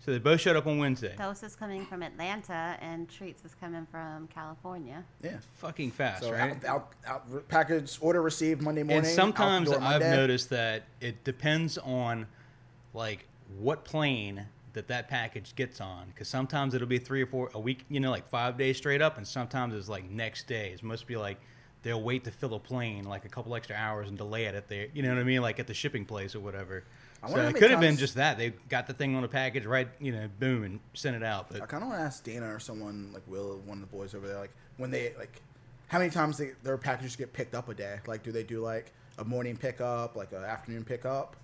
So 0.04 0.12
they 0.12 0.20
both 0.20 0.40
showed 0.40 0.56
up 0.56 0.68
on 0.68 0.78
Wednesday. 0.78 1.16
Dose 1.18 1.42
is 1.42 1.56
coming 1.56 1.84
from 1.86 2.04
Atlanta 2.04 2.78
and 2.80 3.10
Treats 3.10 3.44
is 3.44 3.56
coming 3.56 3.88
from 3.90 4.28
California. 4.28 5.04
Yeah. 5.24 5.38
Fucking 5.58 5.92
fast, 5.92 6.24
So 6.24 6.32
right? 6.32 6.64
out, 6.66 6.94
out, 7.08 7.24
out, 7.34 7.48
package 7.50 7.98
order 8.02 8.22
received 8.22 8.62
Monday 8.62 8.84
morning. 8.84 9.06
and 9.06 9.08
sometimes 9.08 9.72
door 9.72 9.82
I've 9.82 10.02
noticed 10.02 10.52
that 10.52 10.84
it 11.02 11.24
depends 11.24 11.80
on 11.80 12.28
like 12.94 13.26
what 13.58 13.84
plane 13.84 14.46
that 14.74 14.88
that 14.90 15.08
package 15.08 15.56
gets 15.56 15.82
on 15.82 16.08
because 16.10 16.27
sometimes 16.27 16.75
it'll 16.75 16.88
be 16.88 17.00
three 17.00 17.22
or 17.24 17.25
four 17.27 17.50
a 17.54 17.60
week 17.60 17.86
you 17.89 18.00
know 18.00 18.12
like 18.12 18.27
five 18.30 18.58
days 18.58 18.75
straight 18.77 19.01
up 19.01 19.18
and 19.18 19.25
sometimes 19.27 19.74
it's 19.74 19.88
like 19.89 20.10
next 20.10 20.48
day 20.48 20.72
it 20.74 20.84
must 20.84 21.08
be 21.08 21.15
like 21.15 21.38
they'll 21.86 22.01
wait 22.01 22.25
to 22.25 22.32
fill 22.32 22.54
a 22.54 22.60
plane 22.60 23.06
like 23.06 23.24
a 23.24 23.30
couple 23.30 23.56
extra 23.56 23.75
hours 23.75 24.10
and 24.10 24.18
delay 24.18 24.46
it 24.46 24.56
at 24.56 24.68
the 24.68 24.89
you 24.94 25.01
know 25.01 25.10
what 25.10 25.18
i 25.18 25.24
mean 25.24 25.42
like 25.42 25.60
at 25.60 25.68
the 25.68 25.74
shipping 25.74 26.04
place 26.04 26.36
or 26.36 26.42
whatever 26.42 26.84
I 27.24 27.30
so 27.30 27.38
it 27.38 27.56
could 27.56 27.72
have 27.72 27.80
been 27.80 27.98
just 27.98 28.15
that 28.15 28.38
they 28.38 28.54
got 28.70 28.86
the 28.86 28.94
thing 28.94 29.15
on 29.15 29.24
a 29.24 29.27
package 29.27 29.65
right 29.65 29.88
you 30.00 30.12
know 30.12 30.27
boom 30.39 30.63
and 30.63 30.80
sent 30.94 31.15
it 31.15 31.24
out 31.24 31.50
but 31.50 31.62
I 31.62 31.65
kind 31.65 31.84
of 31.84 31.89
want 31.89 32.01
to 32.01 32.06
ask 32.06 32.24
Dana 32.24 32.54
or 32.54 32.60
someone 32.60 33.12
like 33.13 33.24
Will, 33.27 33.62
one 33.65 33.82
of 33.82 33.89
the 33.89 33.96
boys 33.96 34.13
over 34.13 34.27
there, 34.27 34.39
like 34.39 34.51
when 34.77 34.92
they 34.92 35.13
like, 35.18 35.42
how 35.88 36.00
many 36.00 36.10
times 36.10 36.38
they, 36.38 36.51
their 36.63 36.77
packages 36.77 37.15
get 37.15 37.34
picked 37.34 37.56
up 37.56 37.70
a 37.70 37.74
day? 37.74 38.00
Like, 38.08 38.24
do 38.24 38.32
they 38.32 38.44
do 38.44 38.62
like 38.62 38.92
a 39.18 39.24
morning 39.24 39.56
pickup, 39.56 40.15
like 40.15 40.32
an 40.32 40.44
afternoon 40.44 40.84
pickup 40.84 41.36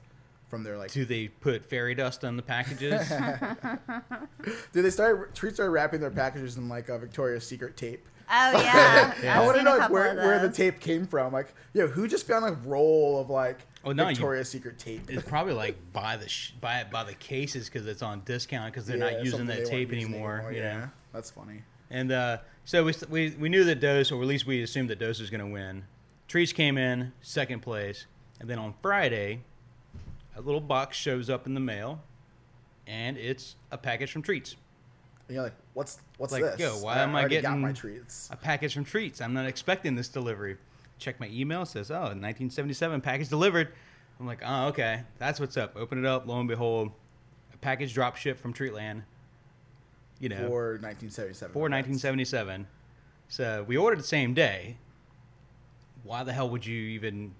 from 0.50 0.63
their 0.63 0.77
like? 0.77 0.91
do 0.91 1.05
they 1.05 1.27
put 1.27 1.65
fairy 1.65 1.95
dust 1.95 2.25
on 2.25 2.36
the 2.36 2.43
packages 2.43 3.07
Do 4.74 4.81
they 4.81 4.89
start 4.89 5.33
treats 5.33 5.55
start 5.55 5.71
wrapping 5.71 6.01
their 6.01 6.12
packages 6.12 6.57
in 6.57 6.67
like 6.67 6.89
a 6.89 6.98
Victoria's 6.98 7.48
Secret 7.48 7.77
tape? 7.77 8.05
Oh 8.33 8.51
yeah, 8.61 9.13
Yeah. 9.23 9.38
I 9.38 9.39
I've 9.41 9.45
want 9.45 9.57
to 9.57 9.63
know 9.63 9.77
like, 9.77 9.89
where, 9.89 10.15
where 10.15 10.39
the 10.39 10.50
tape 10.53 10.79
came 10.79 11.05
from. 11.05 11.33
Like, 11.33 11.53
yo, 11.73 11.88
who 11.88 12.07
just 12.07 12.25
found 12.27 12.45
a 12.45 12.53
roll 12.67 13.19
of 13.19 13.29
like 13.29 13.59
Oh, 13.83 13.91
no, 13.91 14.03
you- 14.03 14.15
Victoria's 14.15 14.47
Secret 14.50 14.77
tape? 14.77 15.09
It's 15.09 15.27
probably 15.27 15.53
like 15.53 15.75
buy 15.91 16.15
the 16.17 16.29
sh- 16.29 16.51
buy 16.61 16.79
it 16.81 16.91
by 16.91 17.03
the 17.03 17.13
cases 17.15 17.65
because 17.67 17.88
it's 17.88 18.01
on 18.03 18.21
discount 18.25 18.71
because 18.73 18.85
they're 18.88 18.97
Yeah, 18.97 19.11
not 19.17 19.23
using 19.25 19.47
that 19.47 19.65
tape 19.65 19.91
using 19.91 20.11
anymore. 20.13 20.50
You 20.51 20.59
yeah, 20.59 20.77
know, 20.79 20.89
that's 21.13 21.31
funny. 21.31 21.63
and 21.89 22.11
uh, 22.11 22.38
so 22.63 22.83
we, 22.85 22.93
we 23.09 23.29
we 23.39 23.50
knew 23.50 23.63
that 23.65 23.79
Dose, 23.79 24.11
or 24.11 24.21
at 24.21 24.27
least 24.27 24.45
we 24.45 24.61
assumed 24.61 24.89
that 24.91 25.00
Dose 25.00 25.19
was 25.19 25.29
going 25.31 25.41
to 25.41 25.47
win. 25.51 25.83
Trees 26.27 26.53
came 26.53 26.77
in 26.77 27.11
second 27.21 27.61
place, 27.61 28.05
and 28.39 28.47
then 28.50 28.59
on 28.59 28.75
Friday, 28.83 29.41
a 30.38 30.41
little 30.41 30.61
box 30.61 30.95
shows 30.95 31.27
up 31.29 31.45
in 31.47 31.55
the 31.55 31.59
mail, 31.59 32.01
and 32.88 33.17
it's 33.17 33.55
a 33.71 33.77
package 33.79 34.11
from 34.11 34.21
Treats. 34.21 34.55
And 35.31 35.35
you're 35.38 35.43
like, 35.45 35.55
what's 35.75 35.97
what's 36.17 36.33
Like, 36.33 36.41
this? 36.43 36.59
yo, 36.59 36.71
why 36.79 36.97
am 36.97 37.15
I 37.15 37.25
getting 37.25 37.61
my 37.61 37.71
treats? 37.71 38.27
A 38.33 38.35
package 38.35 38.73
from 38.73 38.83
Treats. 38.83 39.21
I'm 39.21 39.33
not 39.33 39.45
expecting 39.45 39.95
this 39.95 40.09
delivery. 40.09 40.57
Check 41.00 41.21
my 41.21 41.29
email. 41.29 41.65
Says, 41.65 41.89
oh, 41.89 42.01
1977 42.11 43.00
package 43.00 43.29
delivered. 43.29 43.69
I'm 44.19 44.27
like, 44.27 44.41
oh, 44.45 44.67
okay, 44.67 45.03
that's 45.19 45.39
what's 45.39 45.55
up. 45.55 45.77
Open 45.77 45.97
it 46.00 46.05
up. 46.05 46.27
Lo 46.27 46.38
and 46.38 46.50
behold, 46.50 46.91
a 47.53 47.57
package 47.59 47.93
drop 47.93 48.17
ship 48.17 48.41
from 48.41 48.53
Treatland. 48.53 49.03
You 50.19 50.27
know, 50.27 50.50
For 50.50 50.71
1977. 50.81 51.53
for 51.53 51.59
1977. 51.61 52.67
So 53.29 53.63
we 53.65 53.77
ordered 53.77 54.00
the 54.00 54.03
same 54.03 54.33
day. 54.33 54.75
Why 56.03 56.25
the 56.25 56.33
hell 56.33 56.50
would 56.50 56.65
you 56.65 56.77
even 56.89 57.35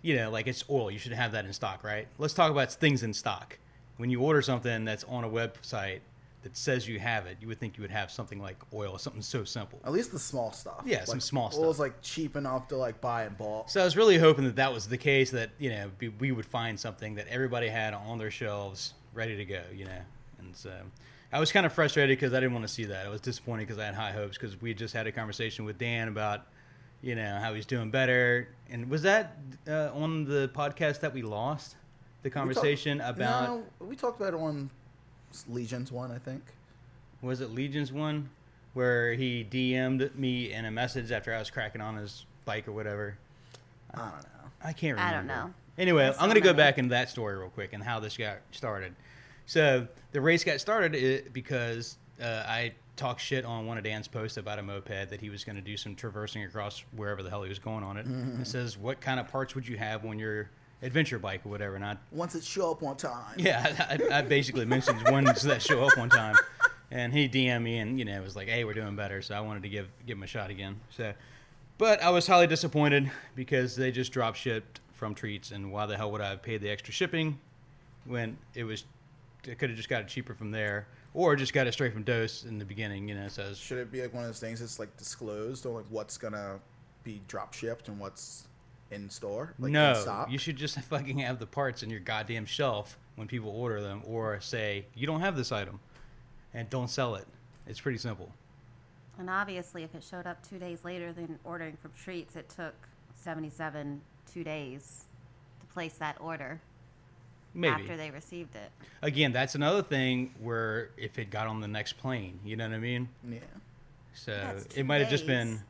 you 0.00 0.14
know, 0.14 0.30
like 0.30 0.46
it's 0.46 0.62
oil. 0.70 0.92
You 0.92 1.00
should 1.00 1.10
have 1.10 1.32
that 1.32 1.44
in 1.44 1.52
stock, 1.54 1.82
right? 1.82 2.06
Let's 2.18 2.34
talk 2.34 2.52
about 2.52 2.72
things 2.72 3.02
in 3.02 3.14
stock. 3.14 3.58
When 3.96 4.10
you 4.10 4.20
order 4.20 4.42
something 4.42 4.84
that's 4.84 5.02
on 5.04 5.24
a 5.24 5.28
website 5.28 6.02
that 6.42 6.56
says 6.56 6.88
you 6.88 6.98
have 6.98 7.26
it, 7.26 7.36
you 7.40 7.48
would 7.48 7.58
think 7.58 7.76
you 7.76 7.82
would 7.82 7.90
have 7.90 8.10
something 8.10 8.40
like 8.40 8.56
oil, 8.72 8.96
something 8.98 9.20
so 9.22 9.44
simple. 9.44 9.78
At 9.84 9.92
least 9.92 10.10
the 10.12 10.18
small 10.18 10.52
stuff. 10.52 10.82
Yeah, 10.86 11.04
some 11.04 11.16
like, 11.16 11.22
small 11.22 11.44
Oil's 11.54 11.76
stuff. 11.76 11.78
like 11.78 12.00
cheap 12.02 12.34
enough 12.36 12.68
to 12.68 12.76
like 12.76 13.00
buy 13.00 13.26
in 13.26 13.34
bulk. 13.34 13.68
So 13.68 13.80
I 13.80 13.84
was 13.84 13.96
really 13.96 14.16
hoping 14.18 14.44
that 14.44 14.56
that 14.56 14.72
was 14.72 14.88
the 14.88 14.96
case. 14.98 15.30
That 15.30 15.50
you 15.58 15.70
know 15.70 15.90
be- 15.98 16.08
we 16.08 16.32
would 16.32 16.46
find 16.46 16.80
something 16.80 17.16
that 17.16 17.26
everybody 17.28 17.68
had 17.68 17.92
on 17.94 18.18
their 18.18 18.30
shelves 18.30 18.94
ready 19.12 19.36
to 19.36 19.44
go. 19.44 19.62
You 19.74 19.84
know, 19.84 20.00
and 20.38 20.56
so 20.56 20.72
I 21.32 21.38
was 21.40 21.52
kind 21.52 21.66
of 21.66 21.72
frustrated 21.72 22.16
because 22.18 22.32
I 22.32 22.36
didn't 22.40 22.54
want 22.54 22.66
to 22.66 22.72
see 22.72 22.84
that. 22.84 23.06
I 23.06 23.10
was 23.10 23.20
disappointed 23.20 23.66
because 23.66 23.78
I 23.78 23.84
had 23.86 23.94
high 23.94 24.12
hopes 24.12 24.38
because 24.38 24.60
we 24.60 24.72
just 24.74 24.94
had 24.94 25.06
a 25.06 25.12
conversation 25.12 25.64
with 25.66 25.76
Dan 25.78 26.08
about 26.08 26.46
you 27.02 27.14
know 27.16 27.38
how 27.40 27.52
he's 27.54 27.66
doing 27.66 27.90
better. 27.90 28.48
And 28.70 28.88
was 28.88 29.02
that 29.02 29.36
uh, 29.68 29.90
on 29.92 30.24
the 30.24 30.50
podcast 30.54 31.00
that 31.00 31.12
we 31.12 31.20
lost? 31.22 31.76
The 32.22 32.28
We 32.28 32.30
talk- 32.30 32.40
conversation 32.40 33.00
about 33.00 33.44
No, 33.44 33.62
we 33.86 33.96
talked 33.96 34.20
about 34.20 34.34
it 34.34 34.36
on 34.40 34.70
Legions 35.48 35.92
one, 35.92 36.10
I 36.10 36.18
think. 36.18 36.42
was 37.22 37.40
it 37.40 37.50
Legion's 37.50 37.92
one 37.92 38.30
where 38.72 39.14
he 39.14 39.44
DM'd 39.50 40.16
me 40.16 40.52
in 40.52 40.64
a 40.64 40.70
message 40.70 41.10
after 41.10 41.34
I 41.34 41.38
was 41.38 41.50
cracking 41.50 41.80
on 41.80 41.96
his 41.96 42.24
bike 42.44 42.68
or 42.68 42.72
whatever. 42.72 43.16
I 43.92 43.98
don't 43.98 44.10
know. 44.10 44.50
I 44.62 44.72
can't 44.72 44.96
remember. 44.96 45.02
I 45.02 45.12
don't 45.12 45.26
know. 45.26 45.54
Anyway, 45.76 46.04
There's 46.04 46.16
I'm 46.16 46.20
so 46.22 46.26
going 46.26 46.34
to 46.34 46.40
go 46.40 46.52
back 46.52 46.78
into 46.78 46.90
that 46.90 47.08
story 47.08 47.36
real 47.36 47.48
quick 47.48 47.72
and 47.72 47.82
how 47.82 48.00
this 48.00 48.16
got 48.16 48.38
started. 48.50 48.94
So 49.46 49.88
the 50.12 50.20
race 50.20 50.44
got 50.44 50.60
started 50.60 51.32
because 51.32 51.96
uh, 52.22 52.44
I 52.46 52.74
talked 52.96 53.20
shit 53.20 53.44
on 53.44 53.66
one 53.66 53.78
of 53.78 53.84
Dan's 53.84 54.06
posts 54.06 54.36
about 54.36 54.58
a 54.58 54.62
moped 54.62 55.10
that 55.10 55.20
he 55.20 55.30
was 55.30 55.42
going 55.42 55.56
to 55.56 55.62
do 55.62 55.76
some 55.76 55.96
traversing 55.96 56.44
across 56.44 56.84
wherever 56.94 57.22
the 57.22 57.30
hell 57.30 57.42
he 57.42 57.48
was 57.48 57.58
going 57.58 57.82
on 57.82 57.96
it. 57.96 58.06
Mm-hmm. 58.06 58.42
It 58.42 58.46
says, 58.46 58.76
"What 58.76 59.00
kind 59.00 59.18
of 59.18 59.28
parts 59.28 59.54
would 59.54 59.66
you 59.66 59.78
have 59.78 60.04
on 60.04 60.18
your 60.18 60.50
adventure 60.82 61.18
bike 61.18 61.42
or 61.44 61.48
whatever?" 61.50 61.74
And 61.76 61.84
I 61.84 61.96
Once 62.12 62.34
it 62.34 62.44
show 62.44 62.70
up 62.70 62.82
on 62.82 62.96
time. 62.96 63.34
yeah, 63.36 63.98
I, 64.10 64.18
I 64.18 64.22
basically 64.22 64.64
mentioned 64.64 65.02
ones 65.10 65.42
that 65.42 65.62
show 65.62 65.84
up 65.84 65.96
one 65.98 66.08
time, 66.10 66.36
and 66.90 67.12
he 67.12 67.28
DM'd 67.28 67.62
me 67.62 67.78
and 67.78 67.98
you 67.98 68.04
know 68.04 68.20
was 68.22 68.36
like, 68.36 68.48
"Hey, 68.48 68.64
we're 68.64 68.74
doing 68.74 68.96
better," 68.96 69.22
so 69.22 69.34
I 69.34 69.40
wanted 69.40 69.62
to 69.64 69.68
give 69.68 69.88
give 70.06 70.16
him 70.16 70.22
a 70.22 70.26
shot 70.26 70.50
again. 70.50 70.80
So, 70.90 71.12
but 71.78 72.02
I 72.02 72.10
was 72.10 72.26
highly 72.26 72.46
disappointed 72.46 73.10
because 73.34 73.76
they 73.76 73.90
just 73.92 74.12
drop 74.12 74.34
shipped 74.36 74.80
from 74.92 75.14
Treats, 75.14 75.50
and 75.50 75.72
why 75.72 75.86
the 75.86 75.96
hell 75.96 76.10
would 76.12 76.20
I 76.20 76.30
have 76.30 76.42
paid 76.42 76.60
the 76.60 76.68
extra 76.70 76.92
shipping 76.92 77.38
when 78.04 78.36
it 78.54 78.64
was? 78.64 78.84
I 79.50 79.54
could 79.54 79.70
have 79.70 79.76
just 79.76 79.88
got 79.88 80.02
it 80.02 80.08
cheaper 80.08 80.34
from 80.34 80.50
there, 80.50 80.86
or 81.14 81.34
just 81.34 81.54
got 81.54 81.66
it 81.66 81.72
straight 81.72 81.94
from 81.94 82.02
Dose 82.02 82.44
in 82.44 82.58
the 82.58 82.64
beginning. 82.66 83.08
You 83.08 83.14
know, 83.14 83.28
so 83.28 83.40
it's- 83.42 83.56
Should 83.56 83.78
it 83.78 83.90
be 83.90 84.02
like 84.02 84.12
one 84.12 84.24
of 84.24 84.28
those 84.28 84.38
things 84.40 84.60
that's 84.60 84.78
like 84.78 84.94
disclosed 84.98 85.64
on 85.64 85.72
like 85.72 85.86
what's 85.88 86.18
gonna 86.18 86.58
be 87.04 87.22
drop 87.26 87.54
shipped 87.54 87.88
and 87.88 87.98
what's 87.98 88.46
in 88.90 89.10
store? 89.10 89.54
Like 89.58 89.68
in 89.68 89.72
no, 89.74 89.94
stock? 89.94 90.30
you 90.30 90.38
should 90.38 90.56
just 90.56 90.78
fucking 90.80 91.18
have 91.18 91.38
the 91.38 91.46
parts 91.46 91.82
in 91.82 91.90
your 91.90 92.00
goddamn 92.00 92.46
shelf 92.46 92.98
when 93.16 93.28
people 93.28 93.50
order 93.50 93.80
them, 93.80 94.02
or 94.06 94.40
say 94.40 94.86
you 94.94 95.06
don't 95.06 95.20
have 95.20 95.36
this 95.36 95.52
item, 95.52 95.80
and 96.54 96.68
don't 96.70 96.88
sell 96.88 97.14
it. 97.14 97.26
It's 97.66 97.80
pretty 97.80 97.98
simple. 97.98 98.32
And 99.18 99.28
obviously, 99.28 99.82
if 99.82 99.94
it 99.94 100.02
showed 100.02 100.26
up 100.26 100.46
two 100.48 100.58
days 100.58 100.84
later 100.84 101.12
than 101.12 101.38
ordering 101.44 101.76
from 101.76 101.92
Treats, 101.92 102.36
it 102.36 102.48
took 102.48 102.74
77 103.16 104.00
two 104.32 104.42
days 104.42 105.04
to 105.60 105.66
place 105.66 105.94
that 105.94 106.16
order 106.20 106.60
Maybe. 107.52 107.74
after 107.74 107.96
they 107.96 108.10
received 108.10 108.54
it. 108.56 108.70
Again, 109.02 109.32
that's 109.32 109.54
another 109.54 109.82
thing 109.82 110.34
where 110.40 110.90
if 110.96 111.18
it 111.18 111.30
got 111.30 111.46
on 111.46 111.60
the 111.60 111.68
next 111.68 111.94
plane, 111.98 112.40
you 112.44 112.56
know 112.56 112.66
what 112.66 112.74
I 112.74 112.78
mean? 112.78 113.08
Yeah. 113.28 113.40
So 114.14 114.56
it 114.74 114.86
might 114.86 115.00
have 115.00 115.10
just 115.10 115.26
been. 115.26 115.60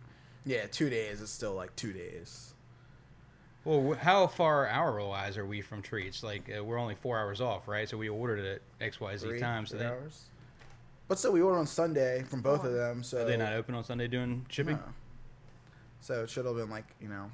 Yeah, 0.47 0.67
two 0.67 0.89
days 0.89 1.21
is 1.21 1.31
still 1.31 1.55
like 1.55 1.75
two 1.77 1.93
days. 1.93 2.55
Well, 3.65 3.95
how 3.95 4.27
far 4.27 4.67
hour 4.67 5.05
wise 5.07 5.37
are 5.37 5.45
we 5.45 5.61
from 5.61 5.83
treats? 5.83 6.23
Like 6.23 6.51
uh, 6.57 6.65
we're 6.65 6.79
only 6.79 6.95
four 6.95 7.19
hours 7.19 7.41
off, 7.41 7.69
right? 7.69 7.89
So 7.89 7.97
we 7.99 8.09
ordered 8.09 8.39
it 8.41 8.63
X 8.81 9.01
Y 9.01 9.17
Z 9.17 9.27
Three, 9.27 9.41
times. 9.41 9.71
So 9.71 9.77
three 9.77 9.87
they, 9.87 9.93
hours. 9.93 10.25
But 11.09 11.19
still, 11.19 11.33
we 11.33 11.43
ordered 11.43 11.59
on 11.59 11.67
Sunday 11.67 12.23
from 12.23 12.41
both 12.41 12.65
of 12.65 12.73
them, 12.73 13.03
so 13.03 13.23
are 13.23 13.25
they 13.25 13.37
not 13.37 13.53
open 13.53 13.75
on 13.75 13.85
Sunday 13.85 14.07
doing 14.07 14.47
shipping? 14.49 14.77
No. 14.77 14.83
So 16.01 16.23
it 16.23 16.31
should 16.31 16.47
have 16.47 16.57
been 16.57 16.71
like 16.71 16.87
you 17.01 17.09
know, 17.09 17.31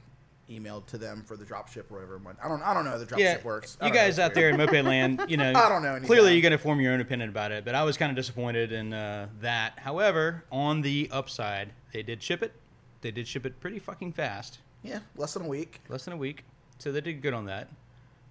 emailed 0.51 0.87
to 0.87 0.99
them 0.99 1.23
for 1.25 1.37
the 1.37 1.45
drop 1.45 1.69
ship 1.69 1.91
or 1.91 1.97
whatever. 1.97 2.21
I 2.43 2.49
don't, 2.49 2.63
I 2.63 2.75
don't 2.75 2.85
know 2.85 2.91
how 2.91 2.99
the 2.99 3.07
drop 3.07 3.21
Yeah, 3.21 3.35
ship 3.35 3.45
works. 3.45 3.77
I 3.81 3.87
you 3.87 3.93
don't 3.93 3.97
know, 3.97 4.07
guys 4.07 4.19
out 4.19 4.35
there 4.35 4.51
in 4.51 4.57
moped 4.57 4.85
land, 4.85 5.25
you 5.29 5.37
know, 5.37 5.53
I 5.55 5.69
don't 5.69 5.83
know 5.83 5.91
anything. 5.91 6.07
Clearly, 6.07 6.33
you're 6.33 6.43
going 6.43 6.53
to 6.53 6.59
form 6.59 6.81
your 6.81 6.93
own 6.93 7.01
opinion 7.01 7.29
about 7.29 7.53
it, 7.53 7.65
but 7.65 7.75
I 7.75 7.85
was 7.85 7.97
kind 7.97 8.11
of 8.11 8.17
disappointed 8.17 8.73
in 8.73 8.93
uh, 8.93 9.29
that. 9.41 9.79
However, 9.81 10.45
on 10.51 10.83
the 10.83 11.09
upside, 11.13 11.73
they 11.93 12.03
did 12.03 12.23
ship 12.23 12.43
it. 12.43 12.53
They 13.01 13.11
did 13.11 13.29
ship 13.29 13.47
it 13.47 13.61
pretty 13.61 13.79
fucking 13.79 14.13
fast. 14.13 14.59
Yeah, 14.87 15.01
less 15.17 15.35
than 15.35 15.45
a 15.45 15.49
week. 15.49 15.81
less 15.89 16.05
than 16.05 16.15
a 16.15 16.17
week, 16.17 16.45
so 16.79 16.93
they 16.93 17.01
did 17.01 17.21
good 17.23 17.35
on 17.35 17.47
that. 17.47 17.69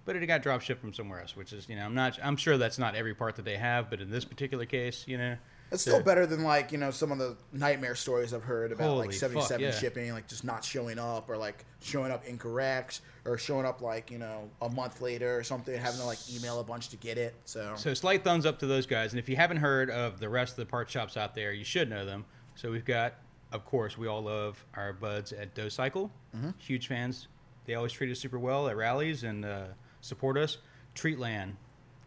But 0.05 0.15
it 0.15 0.25
got 0.27 0.43
drop 0.43 0.61
shipped 0.61 0.81
from 0.81 0.93
somewhere 0.93 1.19
else, 1.19 1.35
which 1.35 1.51
is 1.51 1.67
you 1.67 1.75
know 1.75 1.83
I'm 1.83 1.95
not 1.95 2.19
I'm 2.23 2.37
sure 2.37 2.57
that's 2.57 2.77
not 2.77 2.95
every 2.95 3.15
part 3.15 3.35
that 3.37 3.45
they 3.45 3.57
have, 3.57 3.89
but 3.89 4.01
in 4.01 4.11
this 4.11 4.23
particular 4.23 4.65
case, 4.65 5.03
you 5.07 5.17
know, 5.17 5.35
It's 5.71 5.81
still 5.81 6.01
better 6.01 6.27
than 6.27 6.43
like 6.43 6.71
you 6.71 6.77
know 6.77 6.91
some 6.91 7.11
of 7.11 7.17
the 7.17 7.35
nightmare 7.51 7.95
stories 7.95 8.31
I've 8.31 8.43
heard 8.43 8.71
about 8.71 8.87
Holy 8.87 9.07
like 9.07 9.15
77 9.15 9.61
yeah. 9.61 9.71
shipping, 9.71 10.11
like 10.13 10.27
just 10.27 10.43
not 10.43 10.63
showing 10.63 10.99
up 10.99 11.27
or 11.27 11.37
like 11.37 11.65
showing 11.81 12.11
up 12.11 12.23
incorrect 12.27 13.01
or 13.25 13.39
showing 13.39 13.65
up 13.65 13.81
like 13.81 14.11
you 14.11 14.19
know 14.19 14.47
a 14.61 14.69
month 14.69 15.01
later 15.01 15.35
or 15.35 15.43
something, 15.43 15.75
having 15.75 15.99
to 15.99 16.05
like 16.05 16.19
email 16.35 16.59
a 16.59 16.63
bunch 16.63 16.89
to 16.89 16.97
get 16.97 17.17
it. 17.17 17.33
So, 17.45 17.73
So 17.75 17.95
slight 17.95 18.23
thumbs 18.23 18.45
up 18.45 18.59
to 18.59 18.67
those 18.67 18.85
guys. 18.85 19.11
And 19.11 19.19
if 19.19 19.27
you 19.27 19.35
haven't 19.37 19.57
heard 19.57 19.89
of 19.89 20.19
the 20.19 20.29
rest 20.29 20.51
of 20.51 20.57
the 20.57 20.67
part 20.67 20.87
shops 20.87 21.17
out 21.17 21.33
there, 21.33 21.51
you 21.51 21.63
should 21.63 21.89
know 21.89 22.05
them. 22.05 22.25
So 22.53 22.71
we've 22.71 22.85
got, 22.85 23.15
of 23.55 23.65
course, 23.65 23.97
we 23.97 24.07
all 24.07 24.21
love 24.23 24.63
our 24.75 24.93
buds 24.93 25.33
at 25.33 25.55
Doe 25.55 25.69
Cycle. 25.69 26.11
Huge 26.59 26.87
fans. 26.87 27.27
They 27.65 27.73
always 27.75 27.91
treat 27.93 28.11
us 28.11 28.19
super 28.19 28.37
well 28.37 28.67
at 28.67 28.77
rallies 28.77 29.23
and 29.23 29.43
uh, 29.45 29.63
support 30.01 30.37
us. 30.37 30.57
Treatland. 30.93 31.53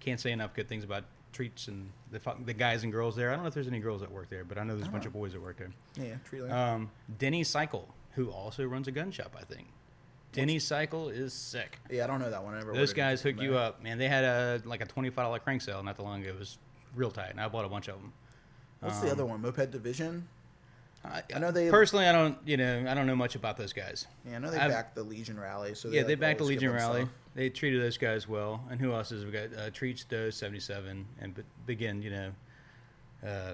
Can't 0.01 0.21
say 0.21 0.31
enough 0.31 0.55
good 0.55 0.69
things 0.69 0.85
about 0.85 1.05
treats 1.33 1.69
and 1.69 1.91
the 2.11 2.21
the 2.45 2.55
guys 2.55 2.85
and 2.85 2.93
girls 2.93 3.17
there. 3.17 3.31
I 3.31 3.35
don't 3.35 3.43
know 3.43 3.49
if 3.49 3.55
there's 3.55 3.67
any 3.69 3.81
girls 3.81 4.01
that 4.03 4.11
work 4.13 4.31
there, 4.31 4.45
but 4.45 4.57
I 4.59 4.63
know 4.65 4.77
there's 4.77 4.89
a 4.89 4.91
bunch 4.93 5.07
of 5.07 5.13
boys 5.13 5.33
that 5.33 5.43
work 5.43 5.59
there. 5.59 5.71
yeah, 5.97 6.15
Treatland. 6.31 6.53
Um, 6.53 6.91
Denny 7.19 7.43
Cycle, 7.45 7.93
who 8.13 8.31
also 8.31 8.65
runs 8.65 8.87
a 8.89 8.93
gun 8.93 9.11
shop, 9.11 9.37
I 9.39 9.43
think. 9.45 9.67
Denny 10.33 10.59
Cycle 10.59 11.09
is 11.09 11.33
sick. 11.33 11.79
yeah, 11.91 12.05
I 12.05 12.07
don't 12.07 12.21
know 12.21 12.31
that 12.31 12.45
one. 12.45 12.55
I 12.55 12.59
never 12.59 12.73
Those 12.75 12.93
guys 12.93 13.23
hook 13.23 13.41
you 13.41 13.57
up, 13.57 13.83
man. 13.83 13.99
They 13.99 14.09
had 14.09 14.25
a 14.25 14.63
like 14.65 14.81
a 14.83 14.87
twenty 14.87 15.11
five 15.11 15.25
dollar 15.25 15.39
crank 15.41 15.63
sale 15.63 15.83
not 15.83 15.97
too 15.97 16.03
long 16.03 16.21
ago. 16.23 16.31
It 16.31 16.39
was 16.39 16.59
real 16.95 17.11
tight, 17.11 17.31
and 17.31 17.41
I 17.41 17.49
bought 17.49 17.65
a 17.65 17.69
bunch 17.69 17.89
of 17.89 17.97
them. 17.97 18.13
What's 18.81 19.01
the 19.01 19.11
other 19.11 19.27
one? 19.27 19.43
Moped 19.43 19.71
Division. 19.73 20.29
I, 21.05 21.23
I 21.35 21.39
know 21.39 21.51
they- 21.53 21.71
personally, 21.71 22.07
I 22.07 22.13
don't, 22.13 22.37
you 22.45 22.57
know, 22.57 22.85
I 22.89 22.95
don't 22.95 23.07
know 23.07 23.17
much 23.17 23.35
about 23.35 23.57
those 23.57 23.73
guys. 23.73 24.07
Yeah, 24.29 24.37
I 24.37 24.39
know 24.41 24.51
they 24.51 24.59
I've- 24.59 24.73
backed 24.73 24.95
the 24.95 25.03
Legion 25.03 25.39
rally. 25.39 25.75
So 25.75 25.89
yeah, 25.89 26.03
they 26.03 26.11
like, 26.11 26.21
backed 26.21 26.39
the 26.39 26.45
Legion 26.45 26.73
Rally. 26.73 27.03
stuff. 27.03 27.13
They 27.35 27.51
treated 27.51 27.81
those 27.81 27.97
guys 27.99 28.27
well. 28.29 28.65
And 28.71 28.81
who 28.81 28.93
else 28.93 29.13
is 29.13 29.25
we 29.25 29.31
got? 29.31 29.55
Uh, 29.57 29.71
Treats 29.71 30.03
Doe 30.05 30.31
seventy 30.31 30.59
seven, 30.61 31.07
and 31.21 31.35
be- 31.35 31.43
begin, 31.67 32.03
you 32.03 32.11
know. 32.11 32.31
Uh, 33.25 33.53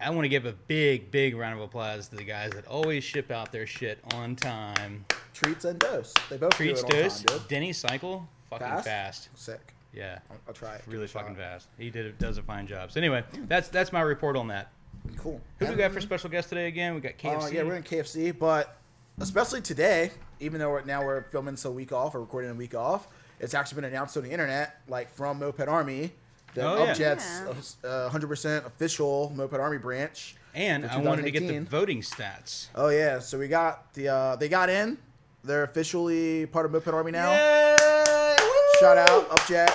I 0.00 0.10
want 0.10 0.24
to 0.24 0.28
give 0.28 0.44
a 0.44 0.52
big, 0.52 1.10
big 1.10 1.34
round 1.36 1.54
of 1.54 1.60
applause 1.64 2.08
to 2.08 2.16
the 2.16 2.24
guys 2.24 2.50
that 2.50 2.66
always 2.66 3.02
ship 3.04 3.30
out 3.30 3.52
their 3.52 3.66
shit 3.66 3.98
on 4.12 4.36
time. 4.36 5.06
Treats 5.32 5.64
and 5.64 5.78
dose. 5.78 6.12
They 6.28 6.36
both 6.36 6.54
Treats 6.54 6.82
do 6.82 6.88
it 6.88 6.94
on 6.96 7.02
Dose, 7.02 7.22
time. 7.22 7.40
Denny 7.48 7.72
Cycle, 7.72 8.28
fucking 8.50 8.66
Fast? 8.66 8.84
fast. 8.84 9.28
Sick. 9.34 9.74
Yeah. 9.94 10.18
I'll, 10.30 10.36
I'll 10.48 10.54
try 10.54 10.74
it. 10.74 10.82
Really 10.86 11.02
it 11.02 11.04
a 11.04 11.08
shot. 11.08 11.22
fucking 11.22 11.36
fast. 11.36 11.68
He 11.78 11.88
did 11.88 12.18
does 12.18 12.36
a 12.36 12.42
fine 12.42 12.66
job. 12.66 12.92
So 12.92 13.00
anyway, 13.00 13.24
that's 13.46 13.68
that's 13.68 13.92
my 13.92 14.02
report 14.02 14.36
on 14.36 14.48
that. 14.48 14.70
Cool. 15.16 15.40
Who 15.58 15.66
do 15.66 15.72
we 15.72 15.78
got 15.78 15.90
for 15.90 15.96
And- 15.98 16.02
special 16.02 16.30
guest 16.30 16.48
today 16.48 16.66
again? 16.68 16.94
We 16.94 17.00
got 17.00 17.18
KFC. 17.18 17.44
Uh, 17.44 17.48
yeah, 17.48 17.62
we're 17.62 17.74
in 17.76 17.82
KFC, 17.82 18.36
but 18.36 18.76
especially 19.20 19.60
today, 19.60 20.10
even 20.40 20.60
though 20.60 20.70
we're, 20.70 20.84
now 20.84 21.04
we're 21.04 21.22
filming 21.24 21.56
so 21.56 21.70
week 21.70 21.92
off 21.92 22.14
or 22.14 22.20
recording 22.20 22.50
a 22.50 22.54
week 22.54 22.74
off, 22.74 23.08
it's 23.40 23.54
actually 23.54 23.76
been 23.82 23.90
announced 23.90 24.16
on 24.16 24.22
the 24.22 24.30
internet, 24.30 24.80
like 24.88 25.10
from 25.14 25.38
Moped 25.38 25.66
Army, 25.68 26.12
that 26.54 26.64
Oh, 26.64 26.84
yeah. 26.84 26.92
Upjet's 26.92 27.76
uh, 27.84 28.10
100% 28.12 28.66
official 28.66 29.32
Moped 29.34 29.54
Army 29.54 29.78
branch. 29.78 30.36
and 30.54 30.84
for 30.84 30.90
I 30.90 30.96
wanted 30.98 31.22
to 31.22 31.30
get 31.30 31.46
the 31.48 31.58
voting 31.60 32.00
stats. 32.02 32.68
Oh 32.74 32.88
yeah, 32.90 33.18
so 33.20 33.38
we 33.38 33.48
got 33.48 33.92
the 33.94 34.08
uh, 34.08 34.36
they 34.36 34.48
got 34.48 34.68
in. 34.70 34.98
They're 35.44 35.64
officially 35.64 36.46
part 36.46 36.66
of 36.66 36.72
Moped 36.72 36.88
Army 36.88 37.10
now. 37.10 37.30
Yay! 37.32 38.36
Shout 38.80 38.96
out 38.98 39.28
Upjet. 39.30 39.74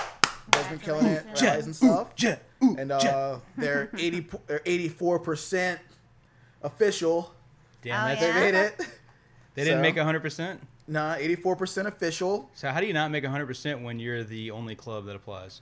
Guys 0.50 0.66
been 0.68 0.78
killing 0.78 1.04
it, 1.06 1.24
Congratulations. 1.24 1.42
rallies 1.42 1.66
and 1.66 1.76
stuff. 1.76 2.14
Jet, 2.16 2.42
ooh, 2.42 2.47
And 2.76 2.92
uh, 2.92 3.38
they're 3.56 3.90
80 3.96 4.26
they're 4.46 4.58
84% 4.60 5.78
official. 6.62 7.34
Damn, 7.82 8.04
Oh, 8.04 8.08
that's, 8.08 8.20
They 8.20 8.26
Yeah. 8.28 8.34
made 8.40 8.54
it. 8.54 8.76
they 9.54 9.64
didn't 9.64 9.78
So- 9.78 9.82
make 9.82 9.96
hundred 9.98 10.20
percent. 10.20 10.60
Nah, 10.90 11.16
84% 11.16 11.86
official. 11.86 12.50
So 12.54 12.70
how 12.70 12.80
do 12.80 12.86
you 12.86 12.94
not 12.94 13.10
make 13.10 13.24
hundred 13.24 13.46
percent 13.46 13.82
when 13.82 13.98
you're 13.98 14.24
the 14.24 14.50
only 14.50 14.74
club 14.74 15.04
that 15.06 15.14
applies? 15.16 15.60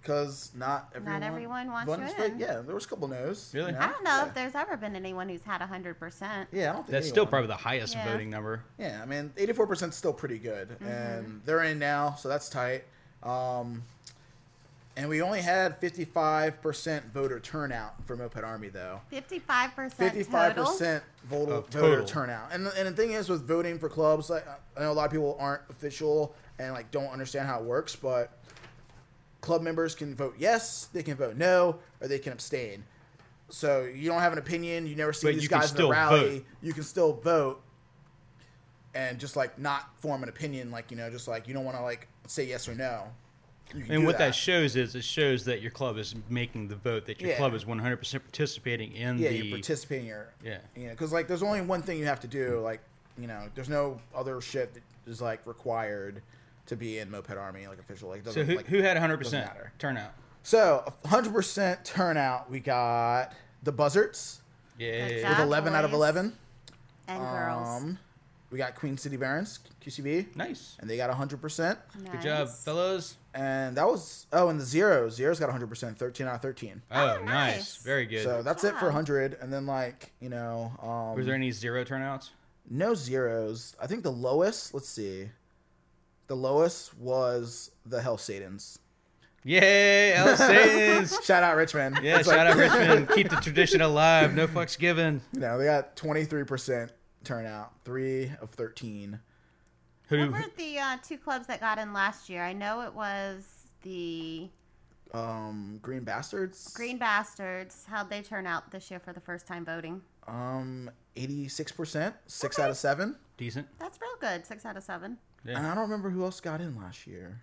Because 0.00 0.50
not 0.54 0.90
everyone, 0.94 1.22
everyone 1.22 1.70
wants 1.70 1.86
voted 1.90 2.06
you 2.06 2.12
straight. 2.12 2.32
in. 2.32 2.38
Yeah, 2.40 2.60
there 2.64 2.74
was 2.74 2.86
a 2.86 2.88
couple 2.88 3.06
no's. 3.08 3.50
Really? 3.52 3.74
I 3.74 3.88
don't 3.88 4.02
know 4.02 4.10
Yeah. 4.22 4.26
if 4.28 4.34
there's 4.34 4.54
ever 4.54 4.76
been 4.78 4.96
anyone 4.96 5.28
who's 5.28 5.42
had 5.42 5.60
100%. 5.60 6.46
Yeah, 6.52 6.70
I 6.70 6.72
don't 6.72 6.76
think 6.84 6.88
That's 6.88 7.08
still 7.08 7.24
anyone. 7.24 7.30
probably 7.30 7.46
the 7.48 7.56
highest 7.56 7.94
Yeah. 7.94 8.10
voting 8.10 8.30
number. 8.30 8.62
Yeah, 8.78 9.00
I 9.02 9.06
mean, 9.06 9.30
84% 9.36 9.90
is 9.90 9.96
still 9.96 10.14
pretty 10.14 10.38
good, 10.38 10.70
Mm-hmm. 10.70 10.86
and 10.88 11.40
they're 11.44 11.64
in 11.64 11.78
now, 11.78 12.14
so 12.14 12.30
that's 12.30 12.48
tight. 12.48 12.84
Um, 13.22 13.82
And 14.96 15.08
we 15.08 15.22
only 15.22 15.40
had 15.40 15.80
55% 15.80 17.12
voter 17.12 17.40
turnout 17.40 17.94
for 18.06 18.16
Moped 18.16 18.42
Army, 18.42 18.68
though. 18.68 19.00
55% 19.12 19.94
55% 19.94 20.54
total. 20.54 21.00
voter, 21.24 21.52
Of 21.52 21.68
voter 21.68 22.04
turnout. 22.04 22.48
And, 22.52 22.66
and 22.76 22.88
the 22.88 22.92
thing 22.92 23.12
is, 23.12 23.28
with 23.28 23.46
voting 23.46 23.78
for 23.78 23.88
clubs, 23.88 24.28
like, 24.28 24.44
I 24.76 24.80
know 24.80 24.90
a 24.90 24.92
lot 24.92 25.06
of 25.06 25.12
people 25.12 25.36
aren't 25.40 25.62
official 25.70 26.34
and 26.58 26.74
like 26.74 26.90
don't 26.90 27.08
understand 27.08 27.46
how 27.46 27.58
it 27.60 27.64
works, 27.64 27.96
but 27.96 28.36
club 29.40 29.62
members 29.62 29.94
can 29.94 30.14
vote 30.14 30.34
yes, 30.38 30.88
they 30.92 31.02
can 31.02 31.14
vote 31.16 31.36
no, 31.36 31.78
or 32.00 32.08
they 32.08 32.18
can 32.18 32.32
abstain. 32.32 32.84
So 33.48 33.84
you 33.84 34.08
don't 34.10 34.20
have 34.20 34.32
an 34.32 34.38
opinion, 34.38 34.86
you 34.86 34.94
never 34.96 35.12
see 35.12 35.28
But 35.28 35.34
these 35.34 35.44
you 35.44 35.48
can 35.48 35.60
guys 35.60 35.70
in 35.70 35.78
the 35.78 35.88
rally, 35.88 36.38
vote. 36.40 36.44
you 36.62 36.72
can 36.74 36.82
still 36.82 37.14
vote 37.14 37.62
and 38.94 39.18
just 39.18 39.36
like 39.36 39.58
not 39.58 39.88
form 40.00 40.22
an 40.22 40.28
opinion, 40.28 40.70
like, 40.70 40.90
you 40.90 40.96
know, 40.96 41.08
just 41.10 41.26
like 41.28 41.48
you 41.48 41.54
don't 41.54 41.64
want 41.64 41.76
to 41.78 41.82
like 41.82 42.06
say 42.26 42.44
yes 42.44 42.68
or 42.68 42.74
no. 42.74 43.04
You 43.74 43.84
can 43.84 43.94
And 43.94 44.06
what 44.06 44.18
that. 44.18 44.34
shows 44.34 44.74
is 44.76 44.94
it 44.94 45.04
shows 45.04 45.44
that 45.44 45.60
your 45.62 45.70
club 45.70 45.96
is 45.98 46.14
making 46.28 46.68
the 46.68 46.76
vote, 46.76 47.06
that 47.06 47.20
your 47.20 47.30
Yeah. 47.30 47.36
club 47.36 47.54
is 47.54 47.64
100% 47.64 48.20
participating 48.24 48.92
in 48.92 49.18
yeah, 49.18 49.28
the. 49.30 49.36
you're 49.36 49.56
participating. 49.56 50.06
Your 50.06 50.28
Yeah. 50.42 50.58
you 50.76 50.84
know, 50.86 50.90
because 50.90 51.12
like 51.12 51.28
there's 51.28 51.42
only 51.42 51.60
one 51.60 51.82
thing 51.82 51.98
you 51.98 52.06
have 52.06 52.20
to 52.20 52.28
do. 52.28 52.60
Like 52.60 52.80
you 53.18 53.26
know, 53.26 53.48
there's 53.54 53.68
no 53.68 54.00
other 54.14 54.40
shit 54.40 54.72
that 54.74 54.82
is 55.06 55.20
like 55.20 55.46
required 55.46 56.22
to 56.66 56.76
be 56.76 56.98
in 56.98 57.10
Moped 57.10 57.30
Army, 57.36 57.66
like 57.66 57.78
official. 57.78 58.08
Like 58.08 58.20
so 58.20 58.26
doesn't 58.26 58.46
who, 58.46 58.56
like, 58.56 58.66
who 58.66 58.78
had 58.82 58.96
100% 58.96 59.18
doesn't 59.22 59.40
matter. 59.40 59.72
turnout? 59.78 60.12
So 60.42 60.82
100 61.02 61.32
percent 61.32 61.84
turnout. 61.84 62.50
We 62.50 62.60
got 62.60 63.32
the 63.62 63.72
Buzzards 63.72 64.40
Yeah. 64.78 65.06
With 65.06 65.22
job. 65.22 65.40
11 65.40 65.74
out 65.74 65.84
of 65.84 65.92
11. 65.92 66.32
And 67.08 67.22
girls. 67.22 67.68
Um, 67.82 67.98
We 68.50 68.58
got 68.58 68.74
Queen 68.74 68.98
City 68.98 69.16
Barons 69.16 69.60
QCB, 69.84 70.34
Nice. 70.34 70.76
and 70.80 70.90
they 70.90 70.96
got 70.96 71.08
100 71.08 71.40
percent. 71.40 71.78
Nice. 72.02 72.12
Good 72.12 72.22
job, 72.22 72.48
fellows. 72.48 73.16
And 73.32 73.76
that 73.76 73.86
was 73.86 74.26
oh, 74.32 74.48
and 74.48 74.58
the 74.60 74.64
zeros. 74.64 75.14
Zeros 75.14 75.38
got 75.38 75.46
100 75.46 75.68
percent, 75.68 75.96
13 75.98 76.26
out 76.26 76.34
of 76.36 76.42
13. 76.42 76.82
Oh, 76.90 77.00
Oh, 77.20 77.24
nice. 77.24 77.26
nice. 77.56 77.76
Very 77.76 78.06
good. 78.06 78.24
So 78.24 78.42
that's 78.42 78.64
it 78.64 78.74
for 78.74 78.86
job. 78.86 78.94
100. 78.94 79.38
And 79.40 79.52
then 79.52 79.66
like 79.66 80.12
you 80.20 80.28
know, 80.30 80.72
um, 80.82 81.16
was 81.16 81.26
there 81.26 81.34
any 81.36 81.52
zero 81.52 81.84
turnouts? 81.84 82.30
No 82.68 82.94
zeros. 82.94 83.76
I 83.80 83.86
think 83.86 84.02
the 84.02 84.12
lowest, 84.12 84.74
let's 84.74 84.88
see. 84.88 85.28
The 86.26 86.36
lowest 86.36 86.96
was 86.98 87.70
the 87.86 88.00
Hell 88.02 88.18
Satans. 88.18 88.78
Yay, 89.44 90.12
El 90.12 90.36
Satans. 90.36 91.18
Shout 91.24 91.42
out 91.42 91.56
Richmond. 91.56 91.98
Yeah, 92.02 92.18
It's 92.18 92.28
shout 92.28 92.36
like- 92.46 92.48
out 92.48 92.56
Richmond. 92.78 93.08
Keep 93.10 93.30
the 93.30 93.36
tradition 93.36 93.80
alive. 93.80 94.34
No 94.34 94.46
fucks 94.46 94.78
given. 94.78 95.20
No, 95.32 95.56
they 95.58 95.64
got 95.64 95.96
23% 95.96 96.90
turnout. 97.24 97.72
3 97.84 98.32
of 98.40 98.50
13. 98.50 99.20
Who? 100.08 100.18
What 100.18 100.30
were 100.32 100.44
the 100.56 100.78
uh, 100.78 100.96
two 101.02 101.18
clubs 101.18 101.46
that 101.46 101.60
got 101.60 101.78
in 101.78 101.92
last 101.92 102.28
year? 102.28 102.42
I 102.42 102.52
know 102.52 102.80
it 102.82 102.94
was 102.94 103.46
the 103.82 104.48
Um 105.14 105.78
Green 105.82 106.02
Bastards. 106.04 106.72
Green 106.74 106.98
Bastards. 106.98 107.84
How'd 107.88 108.10
they 108.10 108.22
turn 108.22 108.46
out 108.46 108.70
this 108.72 108.90
year 108.90 108.98
for 109.00 109.12
the 109.12 109.20
first 109.20 109.46
time 109.46 109.64
voting? 109.64 110.02
Um 110.26 110.90
86%, 111.16 112.14
6 112.26 112.58
Okay. 112.58 112.64
out 112.64 112.70
of 112.70 112.76
7. 112.76 113.16
Decent. 113.36 113.66
That's 113.78 113.98
real 114.00 114.10
good. 114.20 114.44
Six 114.46 114.66
out 114.66 114.76
of 114.76 114.82
seven. 114.82 115.16
Yeah. 115.46 115.56
And 115.56 115.66
I 115.66 115.74
don't 115.74 115.84
remember 115.84 116.10
who 116.10 116.22
else 116.24 116.40
got 116.40 116.60
in 116.60 116.76
last 116.76 117.06
year. 117.06 117.40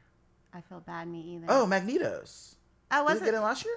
I 0.54 0.62
feel 0.62 0.80
bad, 0.80 1.08
me 1.08 1.20
either. 1.22 1.48
Oh, 1.50 1.66
Magnetos. 1.66 2.54
oh 2.92 3.04
was 3.04 3.20
they 3.20 3.24
it? 3.24 3.32
get 3.32 3.34
in 3.34 3.42
last 3.42 3.66
year? 3.66 3.74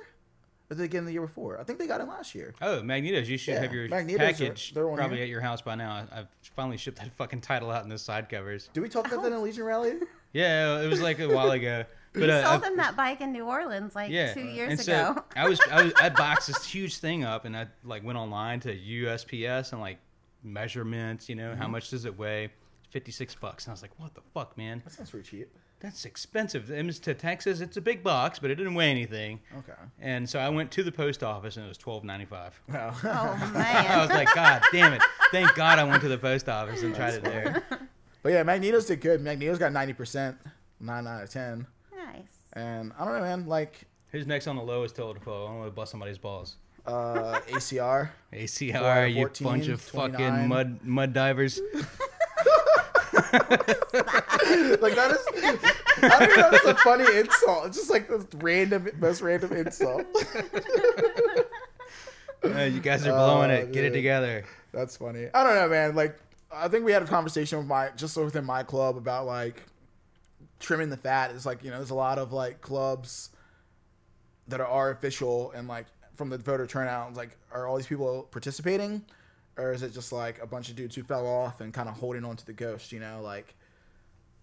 Or 0.70 0.74
did 0.76 0.78
they 0.84 0.88
get 0.88 0.98
in 0.98 1.04
the 1.04 1.12
year 1.12 1.22
before? 1.22 1.58
I 1.60 1.64
think 1.64 1.80
they 1.80 1.86
got 1.88 2.00
in 2.00 2.06
last 2.08 2.32
year. 2.34 2.54
Oh, 2.62 2.80
Magnetos. 2.80 3.26
You 3.26 3.36
should 3.36 3.54
Yeah, 3.54 3.62
have 3.62 3.72
your 3.72 3.88
Magnetos 3.88 4.14
are- 4.14 4.18
package 4.18 4.72
they're 4.72 4.88
on 4.88 4.96
probably 4.96 5.16
here. 5.16 5.24
at 5.24 5.28
your 5.30 5.40
house 5.40 5.60
by 5.62 5.74
now. 5.74 5.90
I- 6.12 6.20
I've 6.20 6.28
finally 6.54 6.76
shipped 6.76 6.98
that 6.98 7.12
fucking 7.16 7.40
title 7.40 7.70
out 7.70 7.82
in 7.82 7.88
the 7.88 7.98
side 7.98 8.28
covers. 8.28 8.68
Did 8.72 8.80
we 8.82 8.88
talk 8.88 9.06
about 9.10 9.22
that 9.24 9.32
in 9.32 9.42
Legion 9.42 9.64
Rally? 9.64 9.94
Yeah, 10.32 10.80
it 10.82 10.86
was 10.86 11.00
like 11.00 11.18
a 11.18 11.28
while 11.28 11.50
ago. 11.50 11.84
But 12.12 12.22
you 12.22 12.30
uh, 12.30 12.42
sold 12.44 12.62
I've- 12.62 12.66
him 12.72 12.76
that 12.76 12.96
bike 12.96 13.20
in 13.20 13.32
New 13.32 13.44
Orleans 13.46 13.94
like 13.96 14.10
yeah, 14.12 14.32
two 14.32 14.42
years 14.44 14.70
and 14.70 14.80
so 14.80 15.10
ago. 15.12 15.24
I 15.36 15.48
was 15.48 15.60
I 15.70 15.82
was 15.84 15.92
I 16.00 16.08
boxed 16.08 16.46
this 16.48 16.64
huge 16.64 16.98
thing 16.98 17.22
up, 17.24 17.44
and 17.44 17.56
I 17.56 17.66
like 17.84 18.04
went 18.04 18.16
online 18.18 18.58
to 18.60 18.76
USPS 18.76 19.72
and 19.72 19.80
like 19.80 19.98
measurements. 20.44 21.28
You 21.28 21.34
know, 21.36 21.54
how 21.54 21.62
Mm-hmm. 21.64 21.72
much 21.72 21.90
does 21.90 22.04
it 22.04 22.18
weigh? 22.18 22.50
Fifty 22.90 23.12
six 23.12 23.34
bucks, 23.36 23.64
and 23.66 23.70
I 23.70 23.74
was 23.74 23.82
like, 23.82 23.92
"What 23.98 24.14
the 24.14 24.22
fuck, 24.34 24.56
man? 24.58 24.82
That 24.84 24.92
sounds 24.92 25.10
pretty 25.10 25.28
cheap. 25.28 25.56
That's 25.80 26.04
expensive." 26.04 26.70
It 26.70 26.84
was 26.86 26.98
to 27.00 27.14
Texas. 27.14 27.60
It's 27.60 27.76
a 27.76 27.80
big 27.80 28.02
box, 28.02 28.38
but 28.38 28.50
it 28.50 28.54
didn't 28.56 28.74
weigh 28.74 28.90
anything. 28.90 29.40
Okay. 29.58 29.72
And 30.00 30.28
so 30.28 30.38
I 30.38 30.48
went 30.48 30.70
to 30.72 30.82
the 30.82 30.92
post 30.92 31.22
office, 31.22 31.56
and 31.56 31.64
it 31.64 31.68
was 31.68 31.78
twelve 31.78 32.04
ninety 32.04 32.26
five. 32.26 32.60
Well, 32.68 32.94
oh 33.04 33.52
I 33.56 33.98
was 34.00 34.10
like, 34.10 34.32
God 34.34 34.62
damn 34.72 34.92
it! 34.92 35.02
Thank 35.30 35.54
God 35.54 35.78
I 35.78 35.84
went 35.84 36.02
to 36.02 36.08
the 36.08 36.18
post 36.18 36.48
office 36.48 36.82
and 36.82 36.94
tried 36.94 37.14
it 37.14 37.24
there. 37.24 37.62
But 38.22 38.32
yeah, 38.32 38.42
Magnetos 38.44 38.86
did 38.86 39.00
good. 39.00 39.20
Magnetos 39.20 39.58
got 39.58 39.72
ninety 39.72 39.92
percent, 39.94 40.36
nine 40.78 41.06
out 41.06 41.22
of 41.22 41.30
ten. 41.30 41.66
nice. 41.96 42.22
And 42.52 42.92
I 42.98 43.04
don't 43.04 43.14
know, 43.14 43.20
man. 43.22 43.46
Like 43.46 43.82
Who's 44.12 44.26
next 44.26 44.46
on 44.48 44.56
the 44.56 44.62
lowest 44.62 44.96
total 44.96 45.22
poll? 45.22 45.46
I 45.46 45.50
don't 45.50 45.58
want 45.60 45.68
to 45.68 45.74
bust 45.74 45.90
somebody's 45.92 46.18
balls. 46.18 46.56
uh, 46.84 47.38
ACR. 47.48 48.10
ACR, 48.32 49.08
you 49.14 49.14
14, 49.22 49.44
bunch 49.46 49.68
of 49.68 49.88
29. 49.88 50.12
fucking 50.30 50.48
mud 50.48 50.80
mud 50.82 51.12
divers. 51.12 51.60
like 54.80 54.94
that 54.94 55.10
is. 55.12 56.02
I 56.02 56.18
don't 56.18 56.36
know. 56.36 56.50
That's 56.50 56.64
a 56.64 56.74
funny 56.76 57.04
insult. 57.18 57.66
It's 57.66 57.76
just 57.76 57.90
like 57.90 58.08
the 58.08 58.26
random, 58.38 58.88
most 58.98 59.20
random 59.22 59.52
insult. 59.52 60.06
Uh, 62.42 62.62
you 62.62 62.80
guys 62.80 63.06
are 63.06 63.12
blowing 63.12 63.50
Oh, 63.50 63.54
it. 63.54 63.70
Get 63.72 63.84
it 63.84 63.90
together. 63.90 64.44
That's 64.72 64.96
funny. 64.96 65.28
I 65.34 65.44
don't 65.44 65.54
know, 65.56 65.68
man. 65.68 65.94
Like 65.94 66.18
I 66.50 66.68
think 66.68 66.86
we 66.86 66.92
had 66.92 67.02
a 67.02 67.06
conversation 67.06 67.58
with 67.58 67.66
my 67.66 67.90
just 67.96 68.16
within 68.16 68.46
my 68.46 68.62
club 68.62 68.96
about 68.96 69.26
like 69.26 69.62
trimming 70.58 70.88
the 70.88 70.96
fat. 70.96 71.32
It's 71.34 71.44
like 71.44 71.62
you 71.62 71.70
know, 71.70 71.76
there's 71.76 71.90
a 71.90 71.94
lot 71.94 72.18
of 72.18 72.32
like 72.32 72.62
clubs 72.62 73.28
that 74.48 74.60
are 74.62 74.90
official 74.90 75.52
and 75.52 75.68
like 75.68 75.84
from 76.14 76.30
the 76.30 76.38
voter 76.38 76.66
turnout. 76.66 77.12
Like, 77.14 77.36
are 77.52 77.66
all 77.66 77.76
these 77.76 77.86
people 77.86 78.26
participating, 78.30 79.04
or 79.56 79.72
is 79.72 79.82
it 79.82 79.92
just 79.92 80.12
like 80.12 80.40
a 80.42 80.46
bunch 80.46 80.68
of 80.68 80.76
dudes 80.76 80.94
who 80.94 81.02
fell 81.02 81.26
off 81.26 81.60
and 81.60 81.72
kind 81.72 81.88
of 81.88 81.96
holding 81.96 82.24
on 82.24 82.36
to 82.36 82.46
the 82.46 82.52
ghost? 82.52 82.92
You 82.92 83.00
know, 83.00 83.20
like 83.22 83.54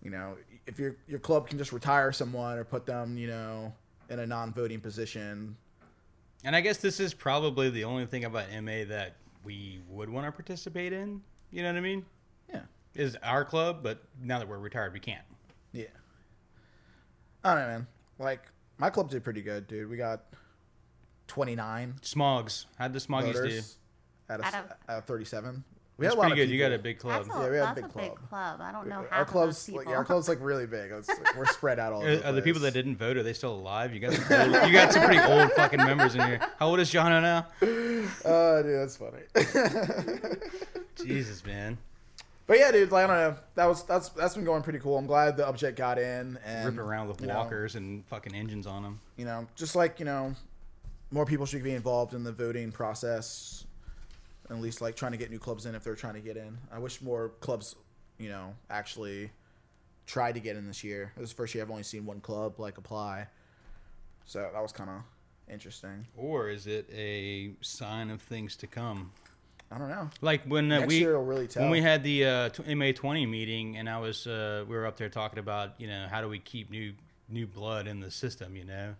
you 0.01 0.11
know, 0.11 0.35
if 0.65 0.79
your 0.79 0.95
your 1.07 1.19
club 1.19 1.47
can 1.47 1.57
just 1.57 1.71
retire 1.71 2.11
someone 2.11 2.57
or 2.57 2.63
put 2.63 2.85
them, 2.85 3.17
you 3.17 3.27
know, 3.27 3.73
in 4.09 4.19
a 4.19 4.27
non-voting 4.27 4.79
position. 4.79 5.55
And 6.43 6.55
I 6.55 6.61
guess 6.61 6.77
this 6.77 6.99
is 6.99 7.13
probably 7.13 7.69
the 7.69 7.83
only 7.83 8.05
thing 8.05 8.23
about 8.23 8.45
MA 8.61 8.85
that 8.87 9.15
we 9.43 9.79
would 9.89 10.09
want 10.09 10.27
to 10.27 10.31
participate 10.31 10.93
in. 10.93 11.21
You 11.51 11.63
know 11.63 11.69
what 11.69 11.77
I 11.77 11.81
mean? 11.81 12.05
Yeah. 12.49 12.61
Is 12.93 13.17
our 13.23 13.43
club, 13.43 13.79
but 13.81 14.03
now 14.21 14.39
that 14.39 14.47
we're 14.47 14.59
retired, 14.59 14.93
we 14.93 14.99
can't. 14.99 15.25
Yeah. 15.71 15.85
I 17.43 17.53
don't 17.53 17.63
know, 17.63 17.67
man. 17.67 17.87
Like 18.19 18.41
my 18.77 18.89
club 18.89 19.09
did 19.09 19.23
pretty 19.23 19.41
good, 19.41 19.67
dude. 19.67 19.89
We 19.89 19.97
got 19.97 20.25
29 21.27 21.95
Smogs. 22.01 22.65
How'd 22.77 22.93
the 22.93 22.99
Smoggies 22.99 23.33
do? 23.33 23.61
Voters 24.27 24.45
out 24.45 24.53
of, 24.53 24.55
Out 24.55 24.65
of- 24.65 24.71
out 24.89 24.97
of 24.99 25.05
37. 25.05 25.63
We 25.99 26.03
That's 26.05 26.13
had 26.13 26.19
a 26.19 26.21
lot 26.21 26.31
of 26.31 26.35
good. 26.37 26.49
You 26.51 26.59
got 26.59 26.71
a 26.73 26.77
big 26.77 26.99
club. 26.99 27.25
That's 27.25 27.35
a, 27.35 27.41
Yeah, 27.41 27.49
we 27.49 27.57
have 27.57 27.71
a 27.71 27.73
big 27.81 27.83
a 27.85 27.87
big 27.87 28.15
club. 28.15 28.29
club. 28.29 28.61
I 28.61 28.71
don't 28.71 28.87
know 28.87 28.97
half 29.09 29.11
Our 29.11 29.21
of 29.23 29.27
club's 29.29 29.65
those 29.65 29.75
like 29.77 29.87
yeah, 29.87 29.95
our 29.95 30.05
club's 30.05 30.29
like 30.29 30.37
really 30.41 30.67
big. 30.67 30.91
It's, 30.91 31.09
like, 31.09 31.35
we're 31.35 31.47
spread 31.47 31.79
out 31.79 31.91
all 31.93 32.01
over. 32.03 32.11
Are, 32.11 32.15
the 32.17 32.27
are 32.29 32.31
the 32.33 32.41
people 32.43 32.61
that 32.61 32.73
didn't 32.75 32.97
vote? 32.97 33.17
Are 33.17 33.23
they 33.23 33.33
still 33.33 33.55
alive? 33.55 33.95
You 33.95 33.99
got 33.99 34.13
some 34.13 34.23
old, 34.53 34.67
you 34.67 34.73
got 34.73 34.93
some 34.93 35.03
pretty 35.03 35.19
old 35.19 35.51
fucking 35.53 35.79
members 35.79 36.13
in 36.13 36.21
here. 36.21 36.39
How 36.59 36.67
old 36.67 36.79
is 36.79 36.91
Jono 36.93 37.19
now? 37.19 37.47
Oh, 38.25 38.61
dude, 38.61 38.75
that's 38.79 38.95
funny. 38.97 39.23
Jesus, 41.03 41.43
man, 41.45 41.79
but 42.47 42.59
yeah, 42.59 42.71
dude, 42.71 42.91
like 42.91 43.05
I 43.05 43.07
don't 43.07 43.33
know. 43.33 43.39
That 43.55 43.65
was 43.65 43.83
that's 43.83 44.09
that's 44.09 44.35
been 44.35 44.45
going 44.45 44.61
pretty 44.61 44.79
cool. 44.79 44.97
I'm 44.99 45.07
glad 45.07 45.35
the 45.37 45.47
object 45.47 45.77
got 45.77 45.97
in 45.97 46.37
and 46.45 46.65
ripping 46.65 46.79
around 46.79 47.07
with 47.07 47.21
you 47.21 47.27
know, 47.27 47.35
walkers 47.35 47.75
and 47.75 48.05
fucking 48.05 48.35
engines 48.35 48.67
on 48.67 48.83
them. 48.83 48.99
you 49.15 49.25
know, 49.25 49.47
just 49.55 49.75
like 49.75 49.99
you 49.99 50.05
know, 50.05 50.35
more 51.11 51.25
people 51.25 51.45
should 51.47 51.63
be 51.63 51.73
involved 51.73 52.13
in 52.13 52.23
the 52.23 52.31
voting 52.31 52.71
process. 52.71 53.63
At 54.49 54.59
least 54.61 54.81
like 54.81 54.95
trying 54.95 55.11
to 55.11 55.17
get 55.17 55.29
new 55.29 55.39
clubs 55.39 55.65
in 55.65 55.75
if 55.75 55.83
they're 55.83 55.95
trying 55.95 56.13
to 56.13 56.21
get 56.21 56.37
in. 56.37 56.57
I 56.71 56.79
wish 56.79 57.01
more 57.01 57.29
clubs, 57.41 57.75
you 58.17 58.29
know, 58.29 58.53
actually 58.69 59.31
tried 60.05 60.35
to 60.35 60.39
get 60.39 60.55
in 60.55 60.67
this 60.67 60.83
year. 60.83 61.11
This 61.17 61.25
is 61.25 61.29
the 61.31 61.35
first 61.35 61.53
year 61.53 61.63
I've 61.63 61.69
only 61.69 61.83
seen 61.83 62.05
one 62.05 62.21
club 62.21 62.59
like 62.59 62.77
apply, 62.77 63.27
so 64.25 64.49
that 64.53 64.61
was 64.61 64.71
kind 64.71 64.89
of 64.89 65.01
interesting. 65.51 66.07
Or 66.15 66.49
is 66.49 66.65
it 66.65 66.89
a 66.93 67.51
sign 67.61 68.09
of 68.09 68.21
things 68.21 68.55
to 68.57 68.67
come? 68.67 69.11
I 69.71 69.77
don't 69.77 69.89
know. 69.89 70.09
Like 70.21 70.43
when 70.45 70.71
uh, 70.71 70.85
we 70.87 71.05
really 71.05 71.47
tell. 71.47 71.63
when 71.63 71.71
we 71.71 71.81
had 71.81 72.03
the 72.03 72.25
uh, 72.25 72.49
MA 72.73 72.91
twenty 72.95 73.25
meeting, 73.25 73.77
and 73.77 73.89
I 73.89 73.99
was 73.99 74.25
uh, 74.25 74.63
we 74.67 74.75
were 74.75 74.85
up 74.85 74.97
there 74.97 75.09
talking 75.09 75.39
about 75.39 75.73
you 75.77 75.87
know 75.87 76.07
how 76.09 76.21
do 76.21 76.29
we 76.29 76.39
keep 76.39 76.71
new 76.71 76.93
new 77.27 77.45
blood 77.45 77.87
in 77.87 77.99
the 77.99 78.09
system? 78.09 78.55
You 78.55 78.63
know, 78.63 78.95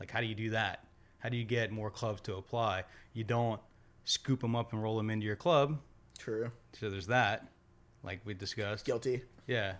like 0.00 0.10
how 0.10 0.20
do 0.20 0.26
you 0.26 0.34
do 0.34 0.50
that? 0.50 0.84
How 1.18 1.28
do 1.28 1.36
you 1.36 1.44
get 1.44 1.70
more 1.70 1.90
clubs 1.90 2.20
to 2.22 2.34
apply? 2.34 2.84
You 3.12 3.24
don't 3.24 3.60
scoop 4.08 4.40
them 4.40 4.56
up 4.56 4.72
and 4.72 4.82
roll 4.82 4.96
them 4.96 5.10
into 5.10 5.26
your 5.26 5.36
club. 5.36 5.78
True. 6.18 6.50
So 6.78 6.90
there's 6.90 7.08
that, 7.08 7.48
like 8.02 8.20
we 8.24 8.34
discussed. 8.34 8.84
Guilty. 8.84 9.22
Yeah. 9.46 9.74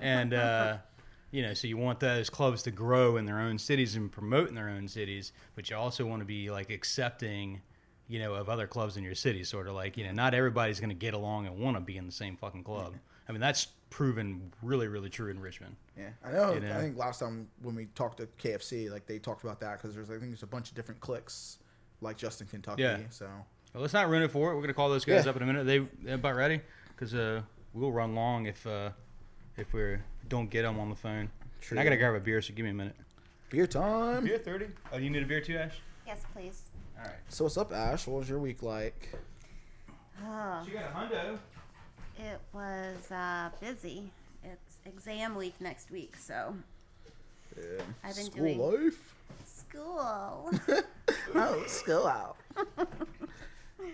and 0.00 0.32
uh, 0.32 0.78
you 1.30 1.42
know, 1.42 1.52
so 1.52 1.66
you 1.66 1.76
want 1.76 2.00
those 2.00 2.30
clubs 2.30 2.62
to 2.64 2.70
grow 2.70 3.16
in 3.16 3.24
their 3.24 3.40
own 3.40 3.58
cities 3.58 3.96
and 3.96 4.10
promote 4.10 4.48
in 4.48 4.54
their 4.54 4.68
own 4.68 4.88
cities, 4.88 5.32
but 5.54 5.68
you 5.68 5.76
also 5.76 6.06
want 6.06 6.20
to 6.20 6.26
be 6.26 6.50
like 6.50 6.70
accepting, 6.70 7.60
you 8.08 8.20
know, 8.20 8.34
of 8.34 8.48
other 8.48 8.66
clubs 8.66 8.96
in 8.96 9.02
your 9.02 9.14
city. 9.14 9.42
Sort 9.42 9.66
of 9.66 9.74
like, 9.74 9.96
you 9.96 10.04
know, 10.04 10.12
not 10.12 10.32
everybody's 10.32 10.78
going 10.78 10.90
to 10.90 10.96
get 10.96 11.14
along 11.14 11.46
and 11.46 11.58
want 11.58 11.76
to 11.76 11.80
be 11.80 11.96
in 11.96 12.06
the 12.06 12.12
same 12.12 12.36
fucking 12.36 12.62
club. 12.62 12.94
I 13.28 13.32
mean, 13.32 13.40
that's 13.40 13.66
proven 13.90 14.52
really, 14.62 14.86
really 14.86 15.10
true 15.10 15.30
in 15.30 15.40
Richmond. 15.40 15.74
Yeah, 15.98 16.10
I 16.24 16.30
know. 16.30 16.54
You 16.54 16.60
know? 16.60 16.78
I 16.78 16.80
think 16.80 16.96
last 16.96 17.18
time 17.18 17.48
when 17.62 17.74
we 17.74 17.86
talked 17.86 18.18
to 18.18 18.28
KFC, 18.40 18.90
like 18.90 19.06
they 19.06 19.18
talked 19.18 19.42
about 19.42 19.58
that 19.60 19.78
because 19.78 19.96
there's 19.96 20.10
I 20.10 20.14
think 20.14 20.30
there's 20.30 20.44
a 20.44 20.46
bunch 20.46 20.68
of 20.68 20.76
different 20.76 21.00
clicks, 21.00 21.58
like 22.00 22.16
Justin 22.16 22.46
Kentucky. 22.46 22.82
Yeah. 22.82 22.98
So 23.10 23.26
Well, 23.72 23.82
let's 23.82 23.92
not 23.94 24.08
ruin 24.08 24.22
it 24.22 24.30
for 24.30 24.52
it. 24.52 24.54
We're 24.56 24.60
gonna 24.62 24.74
call 24.74 24.88
those 24.90 25.04
guys 25.04 25.24
Yeah. 25.24 25.30
up 25.30 25.36
in 25.36 25.42
a 25.42 25.46
minute. 25.46 25.64
They 25.64 25.78
they 26.02 26.12
about 26.12 26.36
ready? 26.36 26.60
Because 26.88 27.14
uh, 27.14 27.42
we'll 27.74 27.92
run 27.92 28.14
long 28.14 28.46
if 28.46 28.66
uh, 28.66 28.90
if 29.56 29.72
we 29.72 29.96
don't 30.28 30.50
get 30.50 30.62
them 30.62 30.78
on 30.78 30.88
the 30.90 30.96
phone. 30.96 31.30
And 31.70 31.80
I 31.80 31.84
gotta 31.84 31.96
grab 31.96 32.14
a 32.14 32.20
beer, 32.20 32.40
so 32.42 32.54
give 32.54 32.64
me 32.64 32.70
a 32.70 32.74
minute. 32.74 32.96
beer 33.50 33.66
time. 33.66 34.24
Beer 34.24 34.38
thirty. 34.38 34.66
Oh, 34.92 34.98
you 34.98 35.10
need 35.10 35.22
a 35.22 35.26
beer 35.26 35.40
too, 35.40 35.56
Ash? 35.56 35.74
Yes, 36.06 36.22
please. 36.32 36.62
All 36.98 37.04
right. 37.04 37.14
So 37.28 37.44
what's 37.44 37.56
up, 37.58 37.72
Ash? 37.72 38.06
What 38.06 38.20
was 38.20 38.28
your 38.28 38.38
week 38.38 38.62
like? 38.62 39.10
Oh, 40.24 40.62
You 40.66 40.72
got 40.74 40.84
a 40.84 40.94
hundo. 40.94 41.38
it 42.18 42.40
was 42.52 43.10
uh, 43.10 43.50
busy. 43.60 44.10
It's 44.44 44.76
exam 44.86 45.34
week 45.34 45.54
next 45.60 45.90
week, 45.90 46.14
so 46.16 46.54
Yeah. 47.56 47.82
I've 48.04 48.14
been 48.14 48.24
School 48.26 48.44
doing- 48.44 48.58
life. 48.84 49.14
School. 49.68 50.50
oh, 51.34 51.64
school 51.66 52.06
out. 52.06 52.36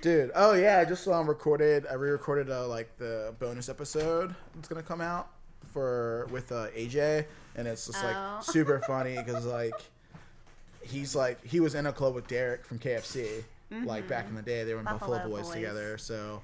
Dude, 0.00 0.30
oh 0.34 0.54
yeah, 0.54 0.78
I 0.78 0.84
just 0.84 1.06
um 1.08 1.28
recorded. 1.28 1.86
I 1.90 1.94
re-recorded 1.94 2.50
uh, 2.50 2.66
like 2.66 2.96
the 2.98 3.34
bonus 3.38 3.68
episode 3.68 4.34
that's 4.54 4.68
gonna 4.68 4.82
come 4.82 5.00
out 5.00 5.28
for 5.72 6.26
with 6.30 6.50
uh, 6.50 6.68
AJ, 6.76 7.24
and 7.56 7.68
it's 7.68 7.86
just 7.86 8.02
like 8.02 8.16
Oh. 8.16 8.38
super 8.42 8.80
funny 8.86 9.16
because 9.16 9.44
like 9.46 9.74
he's 10.82 11.14
like 11.14 11.44
he 11.44 11.60
was 11.60 11.74
in 11.74 11.86
a 11.86 11.92
club 11.92 12.14
with 12.14 12.26
Derek 12.26 12.64
from 12.64 12.78
KFC, 12.78 13.44
like 13.84 14.08
back 14.08 14.26
in 14.28 14.34
the 14.34 14.42
day. 14.42 14.64
They 14.64 14.72
were 14.74 14.80
in 14.80 14.86
Buffalo, 14.86 15.18
Buffalo 15.18 15.36
Boys, 15.36 15.46
Boys. 15.46 15.54
together, 15.54 15.98
so 15.98 16.42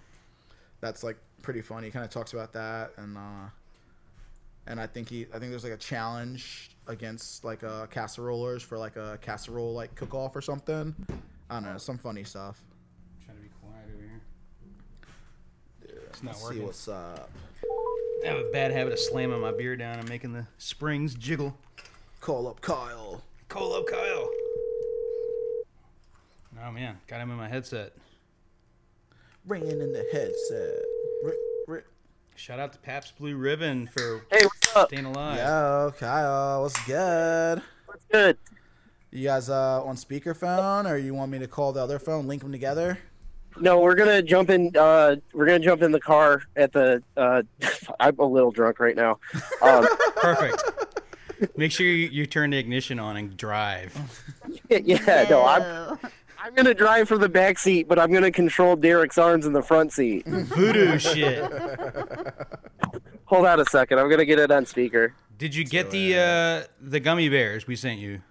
that's 0.81 1.03
like 1.03 1.17
pretty 1.43 1.62
funny. 1.62 1.87
He 1.87 1.91
kind 1.91 2.05
of 2.05 2.11
talks 2.11 2.33
about 2.35 2.53
that, 2.53 2.93
and 2.97 3.17
uh, 3.17 3.49
and 4.67 4.81
I 4.81 4.87
think 4.87 5.09
he, 5.09 5.27
I 5.35 5.38
think 5.38 5.51
there's 5.51 5.64
like 5.64 5.73
a 5.73 5.77
challenge 5.79 6.71
against 6.88 7.44
like 7.44 7.62
uh 7.62 7.87
casserolers 7.87 8.62
for 8.62 8.79
like 8.79 8.96
a 8.96 9.18
casserole 9.22 9.74
like 9.74 9.94
cook 9.94 10.14
off 10.14 10.35
or 10.35 10.40
something. 10.40 10.94
I 11.51 11.55
don't 11.61 11.64
know, 11.64 11.79
some 11.79 11.98
funny 11.98 12.24
stuff. 12.24 12.61
I'm 13.20 13.24
trying 13.27 13.37
to 13.37 13.42
be 13.42 13.51
quiet 13.62 13.85
over 13.94 14.03
here. 14.03 14.20
Dude, 15.87 16.03
It's 16.09 16.22
not 16.22 16.35
Let's 16.35 16.48
see 16.48 16.61
what's 16.61 16.88
up. 16.88 17.31
I 18.24 18.29
have 18.29 18.38
a 18.38 18.51
bad 18.51 18.72
habit 18.72 18.92
of 18.92 18.98
slamming 18.98 19.40
my 19.40 19.53
beer 19.53 19.77
down 19.77 19.98
and 19.98 20.09
making 20.09 20.33
the 20.33 20.46
springs 20.59 21.14
jiggle. 21.14 21.57
Call 22.20 22.48
up 22.48 22.61
Kyle. 22.61 23.22
Call 23.48 23.74
up 23.74 23.87
Kyle. 23.87 24.29
Oh 26.66 26.72
man, 26.72 26.98
got 27.07 27.20
him 27.20 27.31
in 27.31 27.37
my 27.37 27.48
headset. 27.48 27.92
Ringing 29.46 29.81
in 29.81 29.92
the 29.92 30.05
headset. 30.12 30.83
Ri- 31.22 31.38
ri- 31.66 31.83
Shout 32.35 32.59
out 32.59 32.72
to 32.72 32.79
Pabst 32.81 33.16
Blue 33.16 33.37
Ribbon 33.37 33.87
for 33.87 34.24
Hey, 34.31 34.44
what's 34.44 34.58
up? 34.79 34.88
staying 34.88 35.05
alive. 35.05 35.38
Yo, 35.38 35.93
Kyle, 35.99 36.62
what's 36.62 36.85
good? 36.87 37.62
What's 37.87 38.05
good? 38.07 38.38
You 39.11 39.25
guys 39.25 39.49
uh, 39.49 39.83
on 39.85 39.97
speakerphone, 39.97 40.88
or 40.88 40.97
you 40.97 41.14
want 41.14 41.31
me 41.31 41.38
to 41.38 41.49
call 41.49 41.73
the 41.73 41.83
other 41.83 41.99
phone, 41.99 42.27
link 42.27 42.43
them 42.43 42.53
together? 42.53 42.99
No, 43.61 43.81
we're 43.81 43.95
gonna 43.95 44.23
jump 44.23 44.51
in. 44.51 44.71
Uh, 44.77 45.17
we're 45.33 45.47
gonna 45.47 45.59
jump 45.59 45.83
in 45.83 45.91
the 45.91 46.01
car 46.01 46.43
at 46.57 46.73
the. 46.73 47.03
Uh, 47.17 47.43
I'm 48.01 48.19
a 48.19 48.25
little 48.25 48.51
drunk 48.51 48.79
right 48.79 48.95
now. 48.95 49.19
Um, 49.62 49.87
Perfect. 50.17 50.62
Make 51.57 51.73
sure 51.73 51.87
you, 51.87 52.09
you 52.09 52.27
turn 52.27 52.51
the 52.51 52.59
ignition 52.59 52.99
on 52.99 53.17
and 53.17 53.37
drive. 53.37 53.97
yeah, 54.71 55.27
no, 55.29 55.45
I'm. 55.45 55.99
I'm 56.41 56.55
gonna 56.55 56.75
drive 56.75 57.09
from 57.09 57.21
the 57.21 57.29
back 57.29 57.59
seat, 57.59 57.88
but 57.88 57.99
I'm 57.99 58.12
gonna 58.12 58.31
control 58.31 58.77
Derek's 58.77 59.19
arms 59.19 59.45
in 59.45 59.53
the 59.53 59.62
front 59.62 59.93
seat. 59.93 60.25
Voodoo 60.27 60.99
shit. 60.99 61.43
Hold 63.29 63.45
on 63.47 63.61
a 63.61 63.64
second. 63.67 63.99
I'm 63.99 64.09
gonna 64.09 64.25
get 64.25 64.38
it 64.38 64.51
on 64.51 64.64
speaker. 64.64 65.12
Did 65.37 65.55
you 65.55 65.62
get 65.64 65.91
the 65.91 66.17
uh, 66.17 66.67
the 66.81 66.99
gummy 66.99 67.29
bears 67.29 67.67
we 67.67 67.77
sent 67.77 67.99
you? 68.01 68.23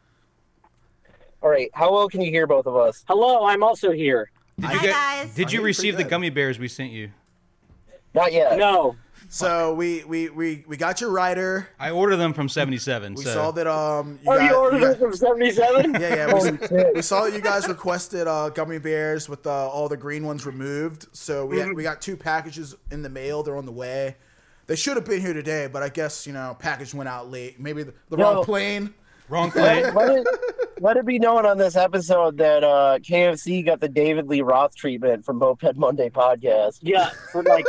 All 1.43 1.49
right. 1.51 1.69
How 1.73 1.93
well 1.93 2.09
can 2.09 2.21
you 2.21 2.31
hear 2.31 2.47
both 2.47 2.65
of 2.65 2.75
us? 2.75 3.05
Hello, 3.07 3.45
I'm 3.45 3.61
also 3.61 3.91
here. 3.91 4.31
Did 4.59 4.71
you 4.71 4.77
Hi, 4.77 4.83
get, 4.83 4.91
guys. 4.93 5.35
Did 5.35 5.51
you 5.53 5.61
receive 5.61 5.97
the 5.97 6.03
gummy 6.03 6.31
bears 6.31 6.57
we 6.57 6.67
sent 6.67 6.91
you? 6.91 7.11
Not 8.15 8.33
yet. 8.33 8.57
No, 8.57 8.95
So 9.29 9.75
we, 9.75 10.03
we 10.05 10.29
we 10.29 10.65
we 10.67 10.77
got 10.77 10.99
your 10.99 11.11
rider. 11.11 11.69
I 11.79 11.91
ordered 11.91 12.15
them 12.17 12.33
from 12.33 12.49
77. 12.49 13.13
We 13.13 13.23
so 13.23 13.33
saw 13.35 13.51
that 13.51 13.67
um. 13.67 14.17
You 14.23 14.31
oh, 14.31 14.37
got- 14.39 14.49
you 14.49 14.55
ordered 14.57 14.79
you 14.81 14.85
it 14.87 14.89
got- 14.93 14.99
from 14.99 15.13
'77. 15.15 15.93
Yeah, 15.93 15.99
yeah. 16.15 16.33
We, 16.33 16.93
we 16.95 17.01
saw 17.03 17.25
that 17.25 17.33
you 17.33 17.41
guys 17.41 17.67
requested 17.67 18.25
uh, 18.27 18.49
gummy 18.49 18.79
bears 18.79 19.29
with 19.29 19.45
uh, 19.45 19.51
all 19.69 19.87
the 19.87 19.97
green 19.97 20.25
ones 20.25 20.47
removed. 20.47 21.05
So 21.11 21.45
we 21.45 21.57
Mm-hmm. 21.57 21.75
we 21.75 21.83
got 21.83 22.01
two 22.01 22.17
packages 22.17 22.75
in 22.89 23.03
the 23.03 23.09
mail. 23.09 23.43
They're 23.43 23.57
on 23.57 23.67
the 23.67 23.71
way. 23.71 24.15
They 24.67 24.75
should 24.75 24.97
have 24.97 25.05
been 25.05 25.21
here 25.21 25.33
today, 25.33 25.67
but 25.71 25.81
I 25.83 25.89
guess 25.89 26.27
you 26.27 26.33
know 26.33 26.55
package 26.59 26.93
went 26.93 27.09
out 27.09 27.31
late. 27.31 27.59
Maybe 27.59 27.83
the, 27.83 27.93
the 28.09 28.17
No. 28.17 28.35
wrong 28.35 28.43
plane. 28.43 28.93
wrong 29.29 29.51
plane. 29.51 29.93
let 29.93 30.09
it 30.17 30.27
let 30.79 30.97
it 30.97 31.05
be 31.05 31.19
known 31.19 31.45
on 31.45 31.57
this 31.57 31.75
episode 31.75 32.37
that 32.37 32.63
uh, 32.63 32.99
KFC 32.99 33.65
got 33.65 33.79
the 33.79 33.89
David 33.89 34.27
Lee 34.27 34.41
Roth 34.41 34.75
treatment 34.75 35.25
from 35.25 35.37
Moped 35.39 35.75
Monday 35.77 36.09
podcast. 36.09 36.79
Yeah, 36.81 37.09
for 37.31 37.41
like 37.43 37.65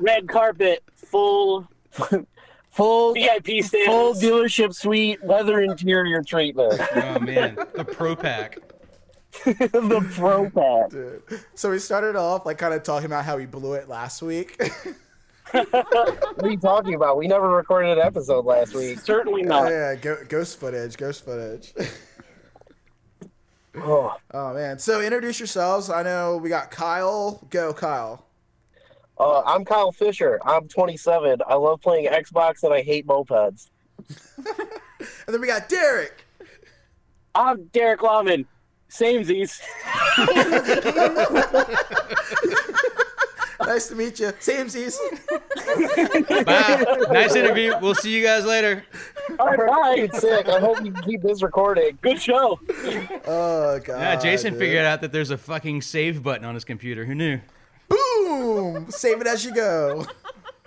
red 0.00 0.28
carpet, 0.28 0.82
full 0.94 1.66
Full 2.70 3.14
VIP 3.14 3.62
standards. 3.62 3.86
full 3.86 4.14
dealership 4.14 4.74
suite 4.74 5.24
leather 5.24 5.60
interior 5.60 6.22
treatment. 6.24 6.80
oh 6.96 7.20
man, 7.20 7.54
the 7.76 7.84
Pro 7.84 8.16
Pack. 8.16 8.58
the 9.44 10.08
pro 10.14 10.48
pack. 10.50 10.90
Dude. 10.90 11.22
So 11.54 11.70
we 11.70 11.78
started 11.80 12.14
off 12.16 12.46
like 12.46 12.56
kind 12.58 12.72
of 12.74 12.82
talking 12.84 13.06
about 13.06 13.24
how 13.24 13.36
he 13.38 13.46
blew 13.46 13.74
it 13.74 13.88
last 13.88 14.22
week. 14.22 14.60
What 15.52 16.42
are 16.42 16.50
you 16.50 16.58
talking 16.58 16.94
about? 16.94 17.16
We 17.16 17.28
never 17.28 17.48
recorded 17.48 17.98
an 17.98 18.04
episode 18.04 18.44
last 18.44 18.74
week. 18.74 18.98
Certainly 19.00 19.42
yeah, 19.42 19.48
not. 19.48 19.70
yeah, 19.70 19.94
go, 19.94 20.16
ghost 20.28 20.58
footage, 20.58 20.96
ghost 20.96 21.24
footage. 21.24 21.72
Oh. 23.76 24.14
oh 24.32 24.54
man. 24.54 24.78
So 24.78 25.00
introduce 25.00 25.40
yourselves. 25.40 25.90
I 25.90 26.04
know 26.04 26.36
we 26.36 26.48
got 26.48 26.70
Kyle. 26.70 27.44
Go, 27.50 27.72
Kyle. 27.72 28.24
Uh, 29.18 29.40
I'm 29.40 29.64
Kyle 29.64 29.90
Fisher. 29.90 30.38
I'm 30.44 30.68
27. 30.68 31.40
I 31.44 31.54
love 31.54 31.80
playing 31.80 32.06
Xbox 32.06 32.62
and 32.62 32.72
I 32.72 32.82
hate 32.82 33.04
mopeds. 33.04 33.70
And 35.26 35.34
then 35.34 35.40
we 35.40 35.46
got 35.46 35.68
Derek. 35.68 36.24
I'm 37.34 37.64
Derek 37.66 38.02
Lawman. 38.02 38.46
Samesies. 38.90 39.60
Nice 43.60 43.86
to 43.88 43.94
meet 43.94 44.18
you. 44.20 44.26
Samesies. 44.40 44.96
Bye. 46.44 46.84
nice 47.12 47.34
interview. 47.34 47.74
We'll 47.80 47.94
see 47.94 48.14
you 48.16 48.22
guys 48.22 48.44
later. 48.44 48.84
All 49.38 49.54
right, 49.54 50.12
sick. 50.14 50.48
I 50.48 50.60
hope 50.60 50.84
you 50.84 50.92
can 50.92 51.02
keep 51.02 51.22
this 51.22 51.42
recording. 51.42 51.98
good 52.02 52.20
show. 52.20 52.58
Oh 53.26 53.78
god. 53.78 53.88
Yeah, 53.88 54.16
Jason 54.16 54.52
dude. 54.52 54.60
figured 54.60 54.84
out 54.84 55.00
that 55.00 55.12
there's 55.12 55.30
a 55.30 55.38
fucking 55.38 55.82
save 55.82 56.22
button 56.22 56.44
on 56.44 56.54
his 56.54 56.64
computer. 56.64 57.04
Who 57.04 57.14
knew? 57.14 57.40
Boom! 57.88 58.90
Save 58.90 59.20
it 59.20 59.26
as 59.26 59.44
you 59.44 59.54
go. 59.54 60.06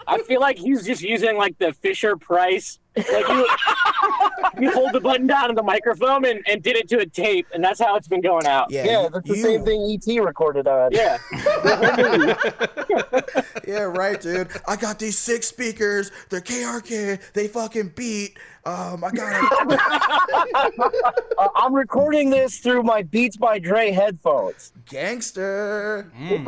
I 0.07 0.19
feel 0.23 0.39
like 0.39 0.57
he's 0.57 0.85
just 0.85 1.01
using 1.01 1.35
like 1.37 1.57
the 1.57 1.73
Fisher 1.73 2.15
Price. 2.15 2.79
Like 2.97 3.27
you, 3.27 3.47
you 4.61 4.71
hold 4.71 4.93
the 4.93 4.99
button 4.99 5.27
down 5.27 5.49
on 5.49 5.55
the 5.55 5.63
microphone 5.63 6.25
and, 6.25 6.41
and 6.47 6.61
did 6.63 6.75
it 6.75 6.89
to 6.89 6.99
a 6.99 7.05
tape, 7.05 7.47
and 7.53 7.63
that's 7.63 7.79
how 7.79 7.95
it's 7.95 8.07
been 8.07 8.21
going 8.21 8.45
out. 8.47 8.71
Yeah, 8.71 8.85
Yeah, 8.85 9.09
that's 9.13 9.27
the 9.27 9.35
you- 9.37 9.41
same 9.43 9.63
thing 9.65 9.99
ET 10.07 10.23
recorded 10.23 10.67
on. 10.67 10.91
Yeah. 10.91 11.17
Yeah, 13.67 13.81
right, 13.81 14.19
dude. 14.21 14.47
I 14.65 14.77
got 14.77 14.97
these 14.97 15.19
six 15.19 15.45
speakers. 15.47 16.09
They're 16.29 16.39
KRK. 16.39 17.19
They 17.33 17.49
fucking 17.49 17.89
beat. 17.97 18.37
Um, 18.65 19.03
I 19.03 19.11
got 19.11 19.33
a 19.33 20.93
Uh, 21.37 21.47
I'm 21.55 21.73
recording 21.73 22.29
this 22.29 22.59
through 22.59 22.83
my 22.83 23.01
Beats 23.03 23.35
by 23.35 23.59
Dre 23.59 23.91
headphones. 23.91 24.71
gangster. 24.89 26.09
Mm. 26.17 26.45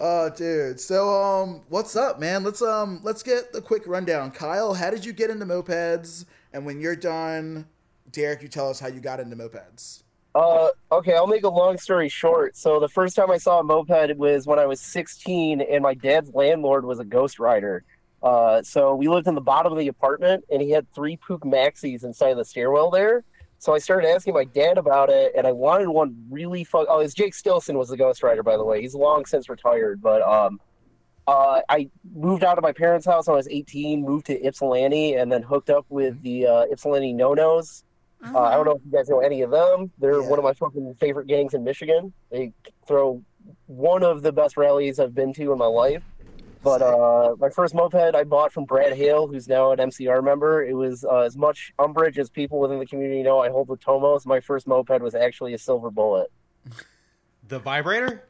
Oh, 0.00 0.30
dude. 0.30 0.78
So, 0.78 1.10
um, 1.10 1.62
what's 1.68 1.96
up, 1.96 2.20
man? 2.20 2.44
Let's 2.44 2.62
um, 2.62 3.00
let's 3.02 3.22
get 3.22 3.52
the 3.52 3.60
quick 3.60 3.82
rundown. 3.86 4.30
Kyle, 4.30 4.74
how 4.74 4.90
did 4.90 5.04
you 5.04 5.12
get 5.12 5.28
into 5.28 5.44
mopeds? 5.44 6.24
And 6.52 6.64
when 6.64 6.80
you're 6.80 6.96
done, 6.96 7.66
Derek, 8.12 8.42
you 8.42 8.48
tell 8.48 8.70
us 8.70 8.78
how 8.78 8.86
you 8.86 9.00
got 9.00 9.18
into 9.18 9.34
mopeds. 9.34 10.04
Uh, 10.34 10.68
okay, 10.92 11.14
I'll 11.14 11.26
make 11.26 11.42
a 11.42 11.48
long 11.48 11.78
story 11.78 12.08
short. 12.08 12.56
So 12.56 12.78
the 12.78 12.88
first 12.88 13.16
time 13.16 13.30
I 13.30 13.38
saw 13.38 13.58
a 13.58 13.64
moped 13.64 14.16
was 14.16 14.46
when 14.46 14.60
I 14.60 14.66
was 14.66 14.80
16, 14.80 15.62
and 15.62 15.82
my 15.82 15.94
dad's 15.94 16.32
landlord 16.32 16.84
was 16.84 17.00
a 17.00 17.04
Ghost 17.04 17.40
Rider. 17.40 17.82
Uh, 18.22 18.62
so 18.62 18.94
we 18.94 19.08
lived 19.08 19.26
in 19.26 19.34
the 19.34 19.40
bottom 19.40 19.72
of 19.72 19.78
the 19.78 19.88
apartment, 19.88 20.44
and 20.50 20.62
he 20.62 20.70
had 20.70 20.90
three 20.92 21.16
Puch 21.16 21.40
Maxis 21.40 22.04
inside 22.04 22.34
the 22.34 22.44
stairwell 22.44 22.90
there. 22.90 23.24
So 23.60 23.74
I 23.74 23.78
started 23.78 24.08
asking 24.08 24.34
my 24.34 24.44
dad 24.44 24.78
about 24.78 25.10
it, 25.10 25.32
and 25.36 25.46
I 25.46 25.52
wanted 25.52 25.88
one 25.88 26.16
really 26.30 26.62
fuck. 26.62 26.86
Oh, 26.88 27.00
it's 27.00 27.12
Jake 27.14 27.34
Stilson 27.34 27.76
was 27.76 27.88
the 27.88 27.96
Ghost 27.96 28.22
Rider, 28.22 28.42
by 28.44 28.56
the 28.56 28.64
way. 28.64 28.80
He's 28.80 28.94
long 28.94 29.24
since 29.26 29.48
retired, 29.48 30.00
but 30.00 30.22
um, 30.22 30.60
uh, 31.26 31.60
I 31.68 31.90
moved 32.14 32.44
out 32.44 32.56
of 32.56 32.62
my 32.62 32.72
parents' 32.72 33.04
house 33.04 33.26
when 33.26 33.34
I 33.34 33.36
was 33.36 33.48
18, 33.48 34.02
moved 34.02 34.26
to 34.26 34.46
Ypsilanti, 34.46 35.14
and 35.14 35.30
then 35.30 35.42
hooked 35.42 35.70
up 35.70 35.86
with 35.88 36.22
the 36.22 36.46
uh, 36.46 36.64
Ypsilanti 36.70 37.12
No 37.12 37.34
Nos. 37.34 37.84
Uh, 38.24 38.38
I 38.42 38.54
don't 38.54 38.64
know 38.64 38.72
if 38.72 38.82
you 38.84 38.92
guys 38.92 39.08
know 39.08 39.20
any 39.20 39.42
of 39.42 39.50
them. 39.50 39.90
They're 39.98 40.20
Yeah. 40.20 40.28
one 40.28 40.38
of 40.38 40.44
my 40.44 40.52
fucking 40.52 40.94
favorite 40.94 41.26
gangs 41.26 41.54
in 41.54 41.62
Michigan. 41.64 42.12
They 42.30 42.52
throw 42.86 43.22
one 43.66 44.02
of 44.04 44.22
the 44.22 44.32
best 44.32 44.56
rallies 44.56 44.98
I've 45.00 45.14
been 45.14 45.32
to 45.34 45.52
in 45.52 45.58
my 45.58 45.66
life. 45.66 46.02
But 46.62 46.82
uh, 46.82 47.36
my 47.38 47.50
first 47.50 47.74
moped 47.74 48.14
I 48.14 48.24
bought 48.24 48.52
from 48.52 48.64
Brad 48.64 48.92
Hale, 48.96 49.26
who's 49.26 49.48
now 49.48 49.72
an 49.72 49.78
MCR 49.78 50.22
member. 50.22 50.64
It 50.64 50.74
was 50.74 51.04
uh, 51.04 51.18
as 51.18 51.36
much 51.36 51.72
umbrage 51.78 52.18
as 52.18 52.28
people 52.30 52.58
within 52.58 52.78
the 52.78 52.86
community 52.86 53.22
know. 53.22 53.40
I 53.40 53.48
hold 53.50 53.68
the 53.68 53.76
Tomos. 53.76 54.26
My 54.26 54.40
first 54.40 54.66
moped 54.66 55.00
was 55.00 55.14
actually 55.14 55.54
a 55.54 55.58
silver 55.58 55.90
bullet. 55.90 56.30
The 57.46 57.58
vibrator? 57.58 58.24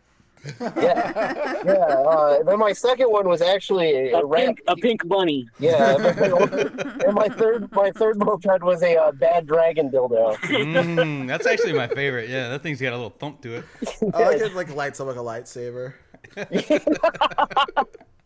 Yeah, 0.60 1.62
yeah. 1.64 1.72
Uh, 1.72 2.42
then 2.44 2.58
my 2.58 2.72
second 2.72 3.10
one 3.10 3.28
was 3.28 3.42
actually 3.42 4.10
a, 4.10 4.18
A 4.18 4.24
ram- 4.24 4.46
pink, 4.46 4.60
a 4.68 4.76
pink 4.76 5.08
bunny. 5.08 5.48
Yeah, 5.58 5.96
and 5.96 7.14
my 7.14 7.28
third 7.28 7.70
my 7.72 7.90
third 7.90 8.18
moped 8.18 8.62
was 8.62 8.82
a 8.82 8.96
uh, 8.96 9.12
bad 9.12 9.46
dragon 9.46 9.90
dildo. 9.90 10.36
Mm, 10.36 11.26
that's 11.26 11.46
actually 11.46 11.72
my 11.72 11.88
favorite. 11.88 12.28
Yeah, 12.28 12.48
that 12.50 12.62
thing's 12.62 12.80
got 12.80 12.92
a 12.92 12.96
little 12.96 13.10
thump 13.10 13.42
to 13.42 13.56
it. 13.56 13.64
I 14.14 14.22
like 14.28 14.40
it 14.40 14.54
like 14.54 14.74
lights 14.74 15.00
up 15.00 15.08
like 15.08 15.16
a 15.16 15.20
lightsaber. 15.20 15.94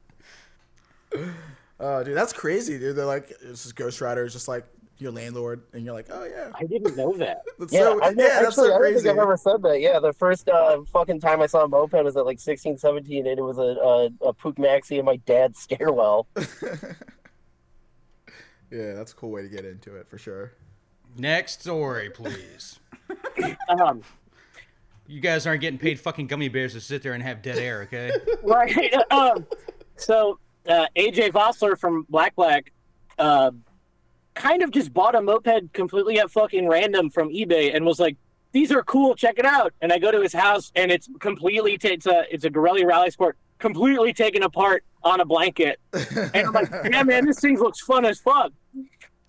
Oh, 1.85 2.05
dude, 2.05 2.16
that's 2.16 2.33
crazy, 2.33 2.79
dude. 2.79 2.94
They're 2.94 3.05
like, 3.05 3.37
this 3.40 3.66
is 3.66 3.72
Ghost 3.72 4.01
Rider 4.01 4.25
is 4.25 4.33
just 4.33 4.46
like 4.46 4.64
your 4.98 5.11
landlord, 5.11 5.62
and 5.72 5.85
you're 5.85 5.94
like, 5.94 6.07
oh 6.11 6.25
yeah, 6.25 6.51
I 6.55 6.64
didn't 6.64 6.96
know 6.96 7.12
that. 7.16 7.42
that's 7.59 7.72
Yeah, 7.72 7.81
so, 7.81 8.03
I, 8.03 8.09
yeah, 8.11 8.14
that's 8.14 8.46
actually, 8.46 8.68
so 8.68 8.77
I 8.77 8.79
don't 8.79 8.94
think 8.94 9.07
I've 9.07 9.18
ever 9.18 9.37
said 9.37 9.62
that. 9.62 9.81
Yeah, 9.81 9.98
the 9.98 10.12
first 10.12 10.48
uh, 10.48 10.83
fucking 10.92 11.20
time 11.20 11.42
I 11.42 11.46
saw 11.46 11.64
a 11.64 11.68
moped 11.68 12.05
was 12.05 12.16
at 12.16 12.25
like 12.25 12.38
16, 12.38 12.79
17, 12.79 13.27
and 13.27 13.38
it 13.38 13.42
was 13.42 13.59
a 13.59 13.62
a, 13.62 14.05
a 14.29 14.33
Puch 14.33 14.57
Maxi 14.59 14.98
in 14.98 15.05
my 15.05 15.16
dad's 15.16 15.59
stairwell. 15.59 16.29
yeah, 16.37 16.44
that's 18.94 19.12
a 19.12 19.16
cool 19.16 19.31
way 19.31 19.42
to 19.42 19.48
get 19.48 19.64
into 19.64 19.96
it 19.96 20.09
for 20.09 20.18
sure. 20.18 20.53
Next 21.18 21.61
story, 21.61 22.11
please. 22.11 22.79
Um, 23.68 24.03
You 25.07 25.20
guys 25.20 25.46
aren't 25.46 25.61
getting 25.61 25.79
paid 25.79 26.01
fucking 26.01 26.27
gummy 26.27 26.48
bears 26.48 26.72
to 26.72 26.81
sit 26.81 27.03
there 27.03 27.12
and 27.12 27.22
have 27.22 27.42
dead 27.42 27.59
air, 27.59 27.83
okay? 27.83 28.11
right. 28.42 28.94
Um, 29.11 29.46
so 29.96 30.38
uh, 30.68 30.87
AJ 30.96 31.33
Vossler 31.33 31.79
from 31.79 32.07
Black 32.09 32.35
Black 32.35 32.72
uh, 33.18 33.51
kind 34.35 34.62
of 34.62 34.70
just 34.70 34.92
bought 34.92 35.14
a 35.14 35.20
moped 35.20 35.72
completely 35.72 36.18
at 36.18 36.31
fucking 36.31 36.68
random 36.68 37.11
from 37.11 37.29
eBay 37.29 37.75
and 37.75 37.85
was 37.85 37.98
like, 38.01 38.16
"These 38.53 38.72
are 38.72 38.83
cool. 38.83 39.14
Check 39.14 39.38
it 39.38 39.44
out." 39.44 39.72
And 39.81 39.92
I 39.92 39.98
go 39.98 40.11
to 40.11 40.20
his 40.20 40.33
house 40.33 40.72
and 40.75 40.90
it's 40.90 41.09
completely 41.20 41.79
ta- 41.79 41.88
it's 41.88 42.07
a 42.07 42.25
it's 42.31 42.44
a 42.44 42.51
Garelli 42.51 42.85
Rally 42.85 43.11
Sport 43.11 43.37
completely 43.59 44.12
taken 44.12 44.42
apart 44.42 44.85
on 45.05 45.20
a 45.20 45.25
blanket. 45.25 45.79
And 46.35 46.46
I'm 46.46 46.53
like, 46.53 46.70
"Yeah, 46.90 47.03
man, 47.03 47.27
this 47.27 47.40
thing 47.40 47.59
looks 47.59 47.81
fun 47.81 48.05
as 48.05 48.20
fuck." 48.20 48.53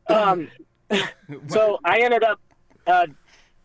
Um, 0.07 0.49
so 1.47 1.79
I 1.83 1.99
ended 1.99 2.23
up. 2.23 2.39
Uh, 2.85 3.07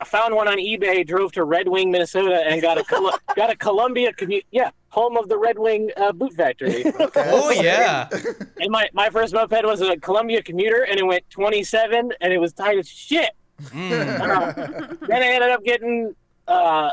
I 0.00 0.04
found 0.04 0.34
one 0.34 0.46
on 0.46 0.58
eBay, 0.58 1.04
drove 1.06 1.32
to 1.32 1.44
Red 1.44 1.66
Wing, 1.68 1.90
Minnesota, 1.90 2.44
and 2.46 2.62
got 2.62 2.78
a 2.78 2.84
Col- 2.84 3.18
got 3.36 3.50
a 3.50 3.56
Columbia 3.56 4.12
commute. 4.12 4.44
Yeah, 4.52 4.70
home 4.90 5.16
of 5.16 5.28
the 5.28 5.36
Red 5.36 5.58
Wing 5.58 5.90
uh, 5.96 6.12
boot 6.12 6.34
factory. 6.34 6.84
oh 7.16 7.50
yeah. 7.50 8.08
and 8.60 8.70
my, 8.70 8.88
my 8.92 9.10
first 9.10 9.34
moped 9.34 9.64
was 9.64 9.80
a 9.80 9.96
Columbia 9.96 10.42
commuter, 10.42 10.84
and 10.84 10.98
it 11.00 11.04
went 11.06 11.28
27, 11.30 12.12
and 12.20 12.32
it 12.32 12.38
was 12.38 12.52
tight 12.52 12.78
as 12.78 12.88
shit. 12.88 13.30
Mm. 13.60 14.20
Uh, 14.20 14.94
then 15.08 15.20
I 15.22 15.26
ended 15.26 15.50
up 15.50 15.64
getting 15.64 16.14
uh, 16.46 16.90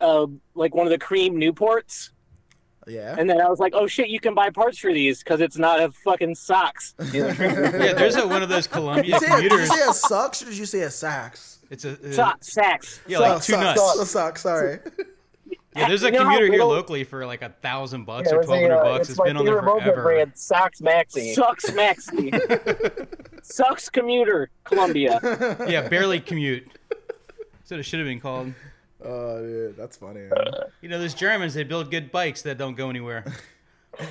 uh, 0.00 0.26
like 0.54 0.74
one 0.74 0.86
of 0.86 0.90
the 0.90 0.98
cream 0.98 1.36
Newports, 1.36 2.10
Yeah. 2.86 3.16
and 3.18 3.30
then 3.30 3.40
I 3.40 3.48
was 3.48 3.60
like, 3.60 3.72
oh 3.74 3.86
shit, 3.86 4.08
you 4.08 4.20
can 4.20 4.34
buy 4.34 4.50
parts 4.50 4.76
for 4.76 4.92
these 4.92 5.20
because 5.20 5.40
it's 5.40 5.56
not 5.56 5.80
a 5.80 5.90
fucking 5.90 6.34
socks. 6.34 6.94
Yeah, 7.12 7.32
there's 7.32 8.16
a, 8.16 8.28
one 8.28 8.42
of 8.42 8.50
those 8.50 8.66
Did 8.66 8.72
Columbia 8.74 9.14
you, 9.14 9.20
say, 9.20 9.26
did 9.40 9.42
you 9.44 9.48
commuters. 9.48 9.70
say 9.74 9.88
a 9.88 9.94
sucks 9.94 10.42
or 10.42 10.46
did 10.46 10.58
you 10.58 10.66
say 10.66 10.80
a 10.82 10.90
sax? 10.90 11.51
It's 11.72 11.84
a 11.84 11.92
uh, 11.92 12.12
So- 12.12 12.32
sacks. 12.40 13.00
yeah, 13.08 13.18
like 13.18 13.42
two 13.42 13.54
sucks. 13.54 13.64
nuts. 13.64 13.80
Oh, 13.82 14.04
sucks. 14.04 14.42
Sorry. 14.42 14.78
Yeah, 15.74 15.88
there's 15.88 16.02
a 16.02 16.08
You 16.08 16.12
know 16.12 16.24
commuter 16.24 16.44
here 16.44 16.52
little- 16.56 16.68
locally 16.68 17.02
for 17.02 17.24
like 17.24 17.40
a 17.40 17.48
thousand 17.48 18.04
bucks 18.04 18.28
Yeah, 18.28 18.34
or 18.34 18.38
was 18.40 18.46
twelve 18.46 18.60
a, 18.62 18.68
hundred 18.68 18.82
bucks. 18.84 19.00
it's 19.00 19.08
it's 19.10 19.18
my 19.18 19.24
been 19.24 19.36
on 19.38 19.44
there 19.46 19.54
favorite 19.54 19.72
moped 19.72 19.84
forever. 19.84 20.02
brand, 20.02 20.32
Sox 20.34 20.80
Maxi. 20.82 21.32
Sucks 21.34 21.70
Maxi. 21.70 23.08
Sucks 23.42 23.88
commuter 23.88 24.50
Columbia. 24.64 25.18
Yeah, 25.66 25.88
barely 25.88 26.20
commute. 26.20 26.68
That's 26.90 27.70
what 27.70 27.80
it 27.80 27.84
should 27.84 28.00
have 28.00 28.06
been 28.06 28.20
called. 28.20 28.52
Oh, 29.02 29.40
dude, 29.40 29.76
that's 29.78 29.96
funny. 29.96 30.20
Man. 30.20 30.30
You 30.82 30.90
know, 30.90 30.98
those 30.98 31.14
Germans 31.14 31.54
they 31.54 31.64
build 31.64 31.90
good 31.90 32.12
bikes 32.12 32.42
that 32.42 32.58
don't 32.58 32.74
go 32.76 32.90
anywhere. 32.90 33.24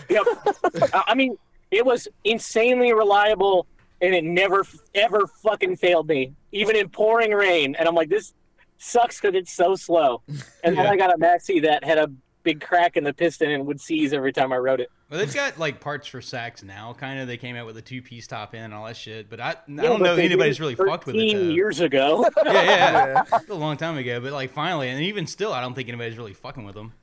Yep. 0.09 0.23
I 0.95 1.03
I 1.09 1.13
mean, 1.13 1.37
it 1.69 1.85
was 1.85 2.07
insanely 2.23 2.91
reliable, 2.91 3.67
and 4.01 4.13
it 4.15 4.23
never 4.23 4.65
ever 4.95 5.27
fucking 5.43 5.75
failed 5.77 6.07
me, 6.07 6.33
even 6.51 6.75
in 6.75 6.89
pouring 6.89 7.31
rain. 7.31 7.75
And 7.75 7.87
I'm 7.87 7.95
like, 7.95 8.09
this 8.09 8.33
sucks 8.77 9.19
because 9.21 9.35
it's 9.35 9.51
so 9.53 9.75
slow. 9.75 10.21
And 10.63 10.77
then 10.77 10.85
I 10.85 10.95
got 10.95 11.13
a 11.13 11.17
maxi 11.17 11.61
that 11.63 11.83
had 11.83 11.97
a 11.97 12.11
big 12.43 12.61
crack 12.61 12.97
in 12.97 13.03
the 13.03 13.13
piston 13.13 13.51
and 13.51 13.65
would 13.67 13.79
seize 13.79 14.13
every 14.13 14.31
time 14.33 14.51
I 14.51 14.57
rode 14.57 14.79
it. 14.79 14.89
Well, 15.09 15.19
they've 15.19 15.33
got 15.33 15.59
like 15.59 15.79
parts 15.79 16.07
for 16.07 16.21
sacks 16.21 16.63
now. 16.63 16.93
Kind 16.93 17.19
of, 17.19 17.27
they 17.27 17.37
came 17.37 17.55
out 17.55 17.65
with 17.65 17.77
a 17.77 17.81
two-piece 17.81 18.27
top 18.27 18.53
end 18.55 18.65
and 18.65 18.73
all 18.73 18.85
that 18.85 18.95
shit. 18.97 19.29
But 19.29 19.39
I, 19.39 19.49
I 19.51 19.55
Yeah, 19.67 19.81
don't 19.83 19.99
but 19.99 20.05
know 20.05 20.15
anybody's 20.15 20.59
really 20.59 20.75
fucked 20.75 21.05
with 21.05 21.15
it. 21.15 21.19
13 21.31 21.37
Though. 21.47 21.53
years 21.53 21.79
ago. 21.81 22.25
Yeah, 22.45 22.53
yeah, 22.53 22.63
Yeah. 22.63 23.23
yeah. 23.31 23.39
a 23.49 23.53
long 23.53 23.77
time 23.77 23.97
ago. 23.97 24.19
But 24.19 24.31
like 24.33 24.51
finally, 24.51 24.89
and 24.89 25.01
even 25.03 25.27
still, 25.27 25.51
I 25.53 25.61
don't 25.61 25.73
think 25.73 25.89
anybody's 25.89 26.17
really 26.17 26.33
fucking 26.33 26.63
with 26.63 26.75
them. 26.75 26.93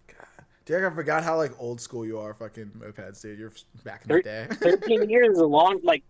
Dude, 0.64 0.84
I 0.84 0.90
forgot 0.90 1.22
how 1.24 1.36
like 1.36 1.52
old 1.58 1.80
school 1.80 2.04
you 2.04 2.18
are, 2.18 2.34
fucking 2.34 2.72
mopeds, 2.78 3.22
dude. 3.22 3.38
You're 3.38 3.52
back 3.84 4.02
in 4.08 4.14
the 4.16 4.22
day. 4.22 4.46
13 4.52 5.08
years 5.08 5.30
is 5.36 5.38
a 5.38 5.46
long, 5.46 5.80
like, 5.82 6.02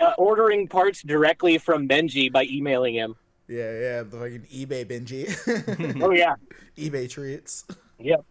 uh, 0.00 0.12
ordering 0.18 0.68
parts 0.68 1.02
directly 1.02 1.58
from 1.58 1.88
Benji 1.88 2.30
by 2.32 2.44
emailing 2.44 2.94
him. 2.94 3.16
yeah, 3.48 3.72
yeah, 3.80 4.02
the 4.02 4.16
fucking 4.18 4.46
eBay 4.52 4.84
Benji. 4.84 6.02
Oh, 6.02 6.10
yeah. 6.12 6.34
eBay 6.76 7.08
treats. 7.08 7.64
Yep. 7.98 8.24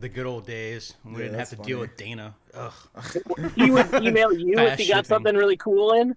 The 0.00 0.08
good 0.08 0.26
old 0.26 0.46
days 0.46 0.94
we 1.04 1.12
Yeah, 1.12 1.18
didn't 1.18 1.38
have 1.38 1.48
to 1.50 1.56
that's 1.56 1.66
deal 1.68 1.78
with 1.80 1.96
Dana. 1.96 2.34
Ugh. 2.54 2.72
He 3.56 3.70
would 3.70 3.92
email 3.94 4.32
you 4.32 4.58
if 4.58 4.78
he 4.78 4.86
got 4.88 4.96
shipping. 4.96 5.04
something 5.04 5.36
really 5.36 5.56
cool 5.56 5.92
in. 5.92 6.16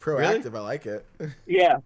Proactive, 0.00 0.54
I 0.56 0.60
like 0.60 0.86
it. 0.86 1.04
Yeah. 1.46 1.78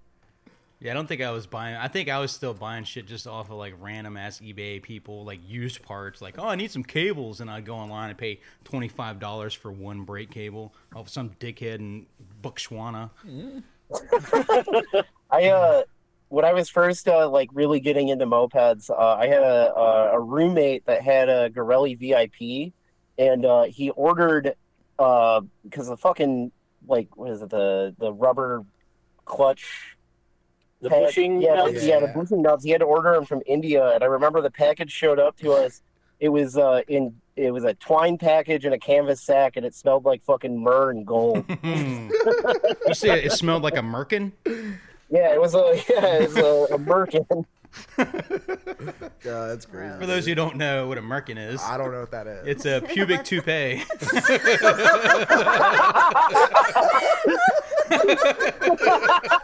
Yeah, 0.82 0.90
I 0.90 0.94
don't 0.94 1.06
think 1.06 1.22
I 1.22 1.30
was 1.30 1.46
buying. 1.46 1.76
I 1.76 1.86
think 1.86 2.08
I 2.08 2.18
was 2.18 2.32
still 2.32 2.54
buying 2.54 2.82
shit 2.82 3.06
just 3.06 3.28
off 3.28 3.52
of 3.52 3.56
like 3.56 3.74
random 3.78 4.16
ass 4.16 4.40
eBay 4.40 4.82
people, 4.82 5.24
like 5.24 5.38
used 5.48 5.80
parts. 5.82 6.20
Like, 6.20 6.40
oh, 6.40 6.48
I 6.48 6.56
need 6.56 6.72
some 6.72 6.82
cables, 6.82 7.40
and 7.40 7.48
I'd 7.48 7.64
go 7.64 7.76
online 7.76 8.08
and 8.10 8.18
pay 8.18 8.40
twenty 8.64 8.88
five 8.88 9.20
dollars 9.20 9.54
for 9.54 9.70
one 9.70 10.02
brake 10.02 10.32
cable 10.32 10.74
off 10.92 11.08
some 11.08 11.30
dickhead 11.38 11.76
in 11.76 12.06
Botswana. 12.42 13.10
I 15.30 15.50
uh, 15.50 15.82
when 16.30 16.44
I 16.44 16.52
was 16.52 16.68
first 16.68 17.06
uh, 17.06 17.28
like 17.28 17.50
really 17.52 17.78
getting 17.78 18.08
into 18.08 18.26
mopeds, 18.26 18.90
uh, 18.90 19.14
I 19.14 19.28
had 19.28 19.44
a, 19.44 19.72
a 20.14 20.20
roommate 20.20 20.84
that 20.86 21.02
had 21.02 21.28
a 21.28 21.48
Garelli 21.48 21.96
VIP, 21.96 22.72
and 23.18 23.46
uh, 23.46 23.64
he 23.64 23.90
ordered 23.90 24.56
uh 24.98 25.42
because 25.62 25.86
the 25.86 25.96
fucking 25.96 26.50
like 26.88 27.16
what 27.16 27.30
is 27.30 27.40
it 27.40 27.50
the 27.50 27.94
the 28.00 28.12
rubber 28.12 28.64
clutch 29.24 29.96
The 30.82 30.90
pad- 30.90 31.04
bushing 31.04 31.40
yeah, 31.40 31.54
nuts? 31.54 31.80
the, 31.80 31.86
yeah, 31.86 32.00
the 32.00 32.06
Yeah. 32.06 32.12
bushing 32.12 32.42
nuts. 32.42 32.64
He 32.64 32.70
had 32.70 32.80
to 32.80 32.86
order 32.86 33.12
them 33.14 33.24
from 33.24 33.40
India, 33.46 33.86
and 33.94 34.02
I 34.02 34.06
remember 34.06 34.40
the 34.42 34.50
package 34.50 34.90
showed 34.90 35.18
up 35.18 35.36
to 35.38 35.52
us. 35.52 35.80
It 36.20 36.28
was 36.28 36.58
uh 36.58 36.82
in 36.88 37.14
it 37.36 37.50
was 37.52 37.64
a 37.64 37.74
twine 37.74 38.18
package 38.18 38.64
in 38.66 38.72
a 38.72 38.78
canvas 38.78 39.20
sack, 39.22 39.56
and 39.56 39.64
it 39.64 39.74
smelled 39.74 40.04
like 40.04 40.22
fucking 40.22 40.58
myrrh 40.62 40.90
and 40.90 41.06
gold. 41.06 41.44
You 42.86 42.94
see, 42.94 43.08
it, 43.10 43.26
it 43.26 43.32
smelled 43.32 43.62
like 43.62 43.76
a 43.76 43.80
merkin. 43.82 44.32
yeah, 45.10 45.32
it 45.32 45.40
was 45.40 45.54
a 45.54 45.58
yeah, 45.88 46.18
it 46.20 46.28
was 46.28 46.36
a, 46.36 46.74
a 46.74 46.78
merkin. 46.78 47.44
Yeah, 49.24 49.46
that's 49.46 49.66
crazy. 49.66 49.96
For 50.00 50.06
those 50.06 50.26
who 50.26 50.34
don't 50.34 50.56
know 50.56 50.88
what 50.88 50.98
a 50.98 51.00
merkin 51.00 51.38
is, 51.38 51.62
I 51.62 51.78
don't 51.78 51.92
know 51.92 52.00
what 52.00 52.10
that 52.10 52.26
is. 52.26 52.44
it's 52.48 52.66
a 52.66 52.80
pubic 52.80 53.22
toupee. 53.22 53.84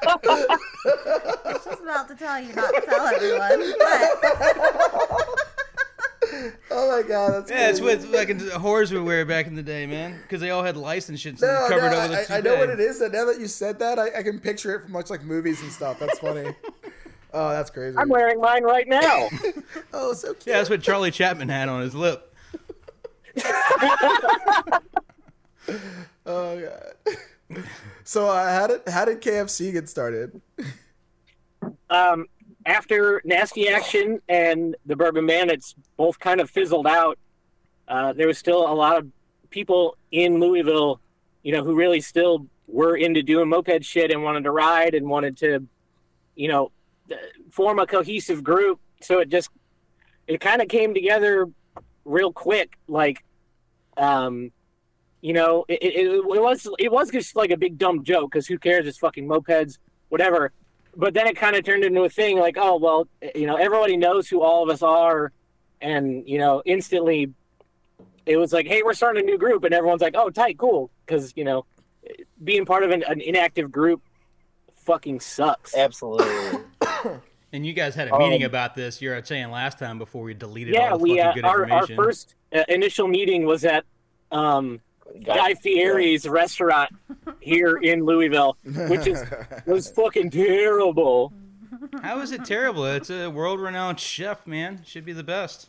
I 0.08 1.36
was 1.44 1.64
just 1.64 1.82
about 1.82 2.08
to 2.08 2.14
tell 2.14 2.40
you 2.40 2.52
not 2.54 2.74
to 2.74 2.80
tell 2.80 3.06
everyone, 3.06 3.72
but 3.78 4.10
oh 6.70 7.02
my 7.02 7.08
god, 7.08 7.32
that's 7.32 7.50
yeah, 7.50 7.68
it's 7.68 7.80
crazy. 7.80 8.06
what 8.08 8.16
fucking 8.18 8.38
whores 8.60 8.92
would 8.92 9.02
wear 9.04 9.24
back 9.24 9.46
in 9.46 9.54
the 9.54 9.62
day, 9.62 9.86
man, 9.86 10.18
because 10.22 10.40
they 10.40 10.50
all 10.50 10.62
had 10.62 10.76
lice 10.76 11.08
and 11.08 11.18
shit 11.18 11.40
No, 11.40 11.66
covered 11.68 11.90
no, 11.90 11.98
over 11.98 12.08
the 12.08 12.18
I, 12.20 12.22
toupee. 12.22 12.34
I 12.34 12.40
know 12.40 12.56
what 12.58 12.70
it 12.70 12.80
is. 12.80 13.00
And 13.00 13.12
now 13.12 13.24
that 13.26 13.40
you 13.40 13.48
said 13.48 13.78
that, 13.78 13.98
I, 13.98 14.18
I 14.18 14.22
can 14.22 14.40
picture 14.40 14.74
it 14.74 14.82
from 14.82 14.92
much 14.92 15.10
like 15.10 15.22
movies 15.22 15.60
and 15.62 15.72
stuff. 15.72 15.98
That's 15.98 16.18
funny. 16.18 16.54
Oh, 17.32 17.50
that's 17.50 17.70
crazy. 17.70 17.96
I'm 17.96 18.08
wearing 18.08 18.40
mine 18.40 18.64
right 18.64 18.88
now. 18.88 19.28
oh, 19.92 20.12
so 20.12 20.34
cute. 20.34 20.46
Yeah, 20.46 20.58
that's 20.58 20.70
what 20.70 20.82
Charlie 20.82 21.10
Chapman 21.10 21.48
had 21.48 21.68
on 21.68 21.82
his 21.82 21.94
lip. 21.94 22.34
Oh 26.28 26.60
god. 26.60 27.64
so 28.04 28.28
uh, 28.28 28.52
how 28.52 28.66
did 28.66 28.82
how 28.86 29.06
did 29.06 29.22
KFC 29.22 29.72
get 29.72 29.88
started? 29.88 30.40
um, 31.88 32.26
after 32.66 33.22
Nasty 33.24 33.68
Action 33.68 34.20
and 34.28 34.76
the 34.84 34.94
Bourbon 34.94 35.26
Bandits 35.26 35.74
both 35.96 36.18
kind 36.18 36.40
of 36.40 36.50
fizzled 36.50 36.86
out, 36.86 37.18
uh, 37.88 38.12
there 38.12 38.26
was 38.26 38.36
still 38.36 38.70
a 38.70 38.74
lot 38.74 38.98
of 38.98 39.06
people 39.48 39.96
in 40.12 40.38
Louisville, 40.38 41.00
you 41.42 41.52
know, 41.52 41.64
who 41.64 41.74
really 41.74 42.02
still 42.02 42.46
were 42.66 42.94
into 42.94 43.22
doing 43.22 43.48
moped 43.48 43.82
shit 43.82 44.10
and 44.10 44.22
wanted 44.22 44.44
to 44.44 44.50
ride 44.50 44.94
and 44.94 45.08
wanted 45.08 45.38
to, 45.38 45.66
you 46.36 46.48
know, 46.48 46.70
form 47.50 47.78
a 47.78 47.86
cohesive 47.86 48.42
group. 48.42 48.80
So 49.02 49.20
it 49.20 49.28
just 49.28 49.50
it 50.26 50.40
kind 50.40 50.60
of 50.60 50.68
came 50.68 50.94
together 50.94 51.46
real 52.04 52.32
quick. 52.32 52.78
Like, 52.88 53.24
um, 53.96 54.52
you 55.20 55.32
know, 55.32 55.64
it, 55.68 55.82
it, 55.82 56.06
it 56.06 56.24
was 56.24 56.68
it 56.78 56.92
was 56.92 57.10
just 57.10 57.36
like 57.36 57.50
a 57.50 57.56
big 57.56 57.78
dumb 57.78 58.04
joke 58.04 58.32
because 58.32 58.46
who 58.46 58.58
cares? 58.58 58.86
It's 58.86 58.98
fucking 58.98 59.26
mopeds, 59.26 59.78
whatever. 60.08 60.52
But 60.96 61.14
then 61.14 61.26
it 61.26 61.36
kind 61.36 61.54
of 61.54 61.64
turned 61.64 61.84
into 61.84 62.02
a 62.02 62.08
thing 62.08 62.38
like, 62.38 62.56
oh 62.58 62.76
well, 62.76 63.08
you 63.34 63.46
know, 63.46 63.56
everybody 63.56 63.96
knows 63.96 64.28
who 64.28 64.42
all 64.42 64.62
of 64.62 64.70
us 64.70 64.82
are, 64.82 65.32
and 65.80 66.28
you 66.28 66.38
know, 66.38 66.62
instantly, 66.64 67.32
it 68.26 68.36
was 68.36 68.52
like, 68.52 68.66
hey, 68.66 68.82
we're 68.82 68.94
starting 68.94 69.22
a 69.22 69.26
new 69.26 69.38
group, 69.38 69.64
and 69.64 69.72
everyone's 69.72 70.02
like, 70.02 70.14
oh, 70.16 70.30
tight, 70.30 70.58
cool, 70.58 70.90
because 71.06 71.32
you 71.36 71.44
know, 71.44 71.66
being 72.42 72.64
part 72.64 72.82
of 72.82 72.90
an, 72.90 73.04
an 73.04 73.20
inactive 73.20 73.70
group 73.70 74.02
fucking 74.84 75.20
sucks. 75.20 75.76
Absolutely. 75.76 76.60
And 77.52 77.64
you 77.64 77.72
guys 77.72 77.94
had 77.94 78.08
a 78.08 78.18
meeting 78.18 78.42
Um, 78.42 78.46
about 78.46 78.74
this. 78.74 79.00
You 79.00 79.10
were 79.10 79.22
saying 79.24 79.50
last 79.50 79.78
time 79.78 79.98
before 79.98 80.22
we 80.22 80.34
deleted 80.34 80.76
all 80.76 80.82
Yeah, 80.82 80.90
the 80.90 80.98
we 80.98 81.20
uh, 81.20 81.32
good 81.32 81.44
our 81.44 81.70
our 81.70 81.86
first 81.86 82.34
uh, 82.54 82.64
initial 82.68 83.08
meeting 83.08 83.46
was 83.46 83.64
at 83.64 83.84
um, 84.30 84.80
Guy 85.24 85.54
Fieri's 85.54 86.28
restaurant 86.28 86.90
here 87.40 87.78
in 87.78 88.04
Louisville, 88.04 88.56
which 88.64 89.06
is 89.06 89.24
was 89.66 89.90
fucking 89.90 90.30
terrible. 90.30 91.32
How 92.02 92.20
is 92.20 92.32
it 92.32 92.44
terrible? 92.44 92.84
It's 92.84 93.08
a 93.10 93.28
world-renowned 93.28 94.00
chef, 94.00 94.46
man. 94.46 94.82
Should 94.84 95.04
be 95.04 95.12
the 95.12 95.22
best. 95.22 95.68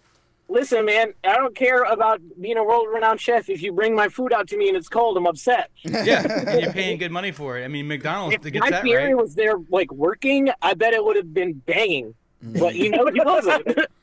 Listen, 0.51 0.83
man, 0.83 1.13
I 1.23 1.35
don't 1.35 1.55
care 1.55 1.83
about 1.83 2.19
being 2.41 2.57
a 2.57 2.63
world-renowned 2.63 3.21
chef. 3.21 3.49
If 3.49 3.61
you 3.61 3.71
bring 3.71 3.95
my 3.95 4.09
food 4.09 4.33
out 4.33 4.47
to 4.49 4.57
me 4.57 4.67
and 4.67 4.75
it's 4.75 4.89
cold, 4.89 5.15
I'm 5.15 5.27
upset. 5.27 5.69
Yeah, 5.83 6.45
and 6.47 6.61
you're 6.61 6.73
paying 6.73 6.97
good 6.97 7.11
money 7.11 7.31
for 7.31 7.59
it. 7.59 7.65
I 7.65 7.67
mean, 7.67 7.87
McDonald's 7.87 8.35
If 8.35 8.41
gets 8.41 8.63
Guy 8.63 8.71
that 8.71 8.83
Fieri 8.83 9.13
right. 9.13 9.17
was 9.17 9.35
there, 9.35 9.55
like 9.69 9.91
working, 9.91 10.49
I 10.61 10.73
bet 10.73 10.93
it 10.93 11.03
would 11.03 11.17
have 11.17 11.33
been 11.33 11.53
banging. 11.53 12.15
But 12.41 12.75
you 12.75 12.89
know 12.89 13.05
he 13.07 13.19
wasn't. 13.19 13.67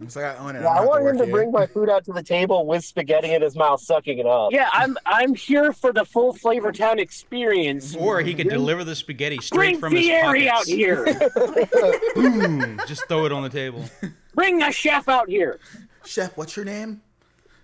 It's 0.00 0.14
like 0.14 0.24
I 0.26 0.36
own 0.36 0.54
it. 0.54 0.62
Yeah, 0.62 0.68
I 0.68 0.76
don't 0.78 0.86
want 0.86 1.02
work 1.02 1.12
him 1.14 1.18
to 1.18 1.24
here. 1.24 1.32
bring 1.34 1.50
my 1.50 1.66
food 1.66 1.90
out 1.90 2.04
to 2.04 2.12
the 2.12 2.22
table 2.22 2.64
with 2.66 2.84
spaghetti 2.84 3.34
in 3.34 3.42
his 3.42 3.56
mouth, 3.56 3.80
sucking 3.80 4.18
it 4.18 4.26
up. 4.26 4.52
yeah, 4.52 4.68
I'm 4.72 4.96
I'm 5.04 5.34
here 5.34 5.72
for 5.72 5.92
the 5.92 6.04
full 6.04 6.32
Flavor 6.32 6.70
Town 6.70 6.98
experience. 7.00 7.96
Or 7.96 8.20
he 8.20 8.32
could 8.34 8.48
deliver 8.48 8.84
the 8.84 8.94
spaghetti 8.94 9.38
straight 9.42 9.78
Bring 9.78 9.80
from 9.80 9.92
his 9.96 10.06
Fieri 10.06 10.46
pockets. 10.46 10.70
out 10.70 10.74
here. 10.76 11.04
Boom! 12.14 12.80
Just 12.86 13.06
throw 13.08 13.26
it 13.26 13.32
on 13.32 13.42
the 13.42 13.48
table. 13.48 13.84
Bring 14.34 14.58
the 14.58 14.70
chef 14.70 15.08
out 15.08 15.28
here. 15.28 15.58
Chef, 16.04 16.36
what's 16.36 16.54
your 16.56 16.64
name? 16.64 17.00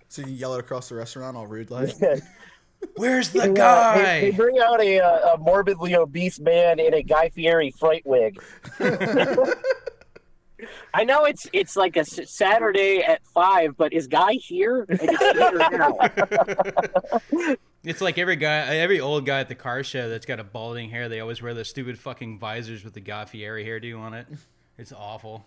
So 0.09 0.21
you 0.21 0.33
yell 0.33 0.53
it 0.55 0.59
across 0.59 0.89
the 0.89 0.95
restaurant, 0.95 1.37
all 1.37 1.47
rude 1.47 1.71
like. 1.71 1.95
Where's 2.97 3.29
the 3.29 3.43
Uh, 3.43 3.95
they, 3.95 4.21
they 4.21 4.31
guy? 4.31 4.37
bring 4.37 4.59
out 4.59 4.79
a, 4.81 4.99
uh, 4.99 5.33
a 5.33 5.37
morbidly 5.39 5.95
obese 5.95 6.39
man 6.39 6.79
in 6.79 6.93
a 6.93 7.01
Guy 7.01 7.29
Fieri 7.29 7.71
fright 7.71 8.03
wig. 8.05 8.39
I 10.93 11.03
know 11.03 11.25
it's 11.25 11.47
it's 11.53 11.75
like 11.75 11.97
a 11.97 12.05
Saturday 12.05 12.99
at 12.99 13.25
five, 13.33 13.75
but 13.77 13.93
is 13.93 14.07
Guy 14.07 14.33
here? 14.33 14.85
Like, 14.89 14.99
it's 15.03 17.21
here. 17.31 17.57
It's 17.85 18.01
like 18.01 18.17
every 18.17 18.35
guy, 18.35 18.77
every 18.77 18.99
old 18.99 19.27
guy 19.27 19.41
at 19.41 19.47
the 19.47 19.53
car 19.53 19.83
show 19.83 20.09
that's 20.09 20.25
got 20.25 20.39
a 20.39 20.43
balding 20.43 20.89
hair. 20.89 21.07
They 21.07 21.19
always 21.19 21.39
wear 21.41 21.53
those 21.53 21.69
stupid 21.69 21.99
fucking 21.99 22.39
visors 22.39 22.83
with 22.83 22.93
the 22.93 22.99
Guy 22.99 23.25
Fieri 23.25 23.63
hairdo 23.63 23.99
on 23.99 24.15
it. 24.15 24.25
It's 24.79 24.91
awful. 24.91 25.45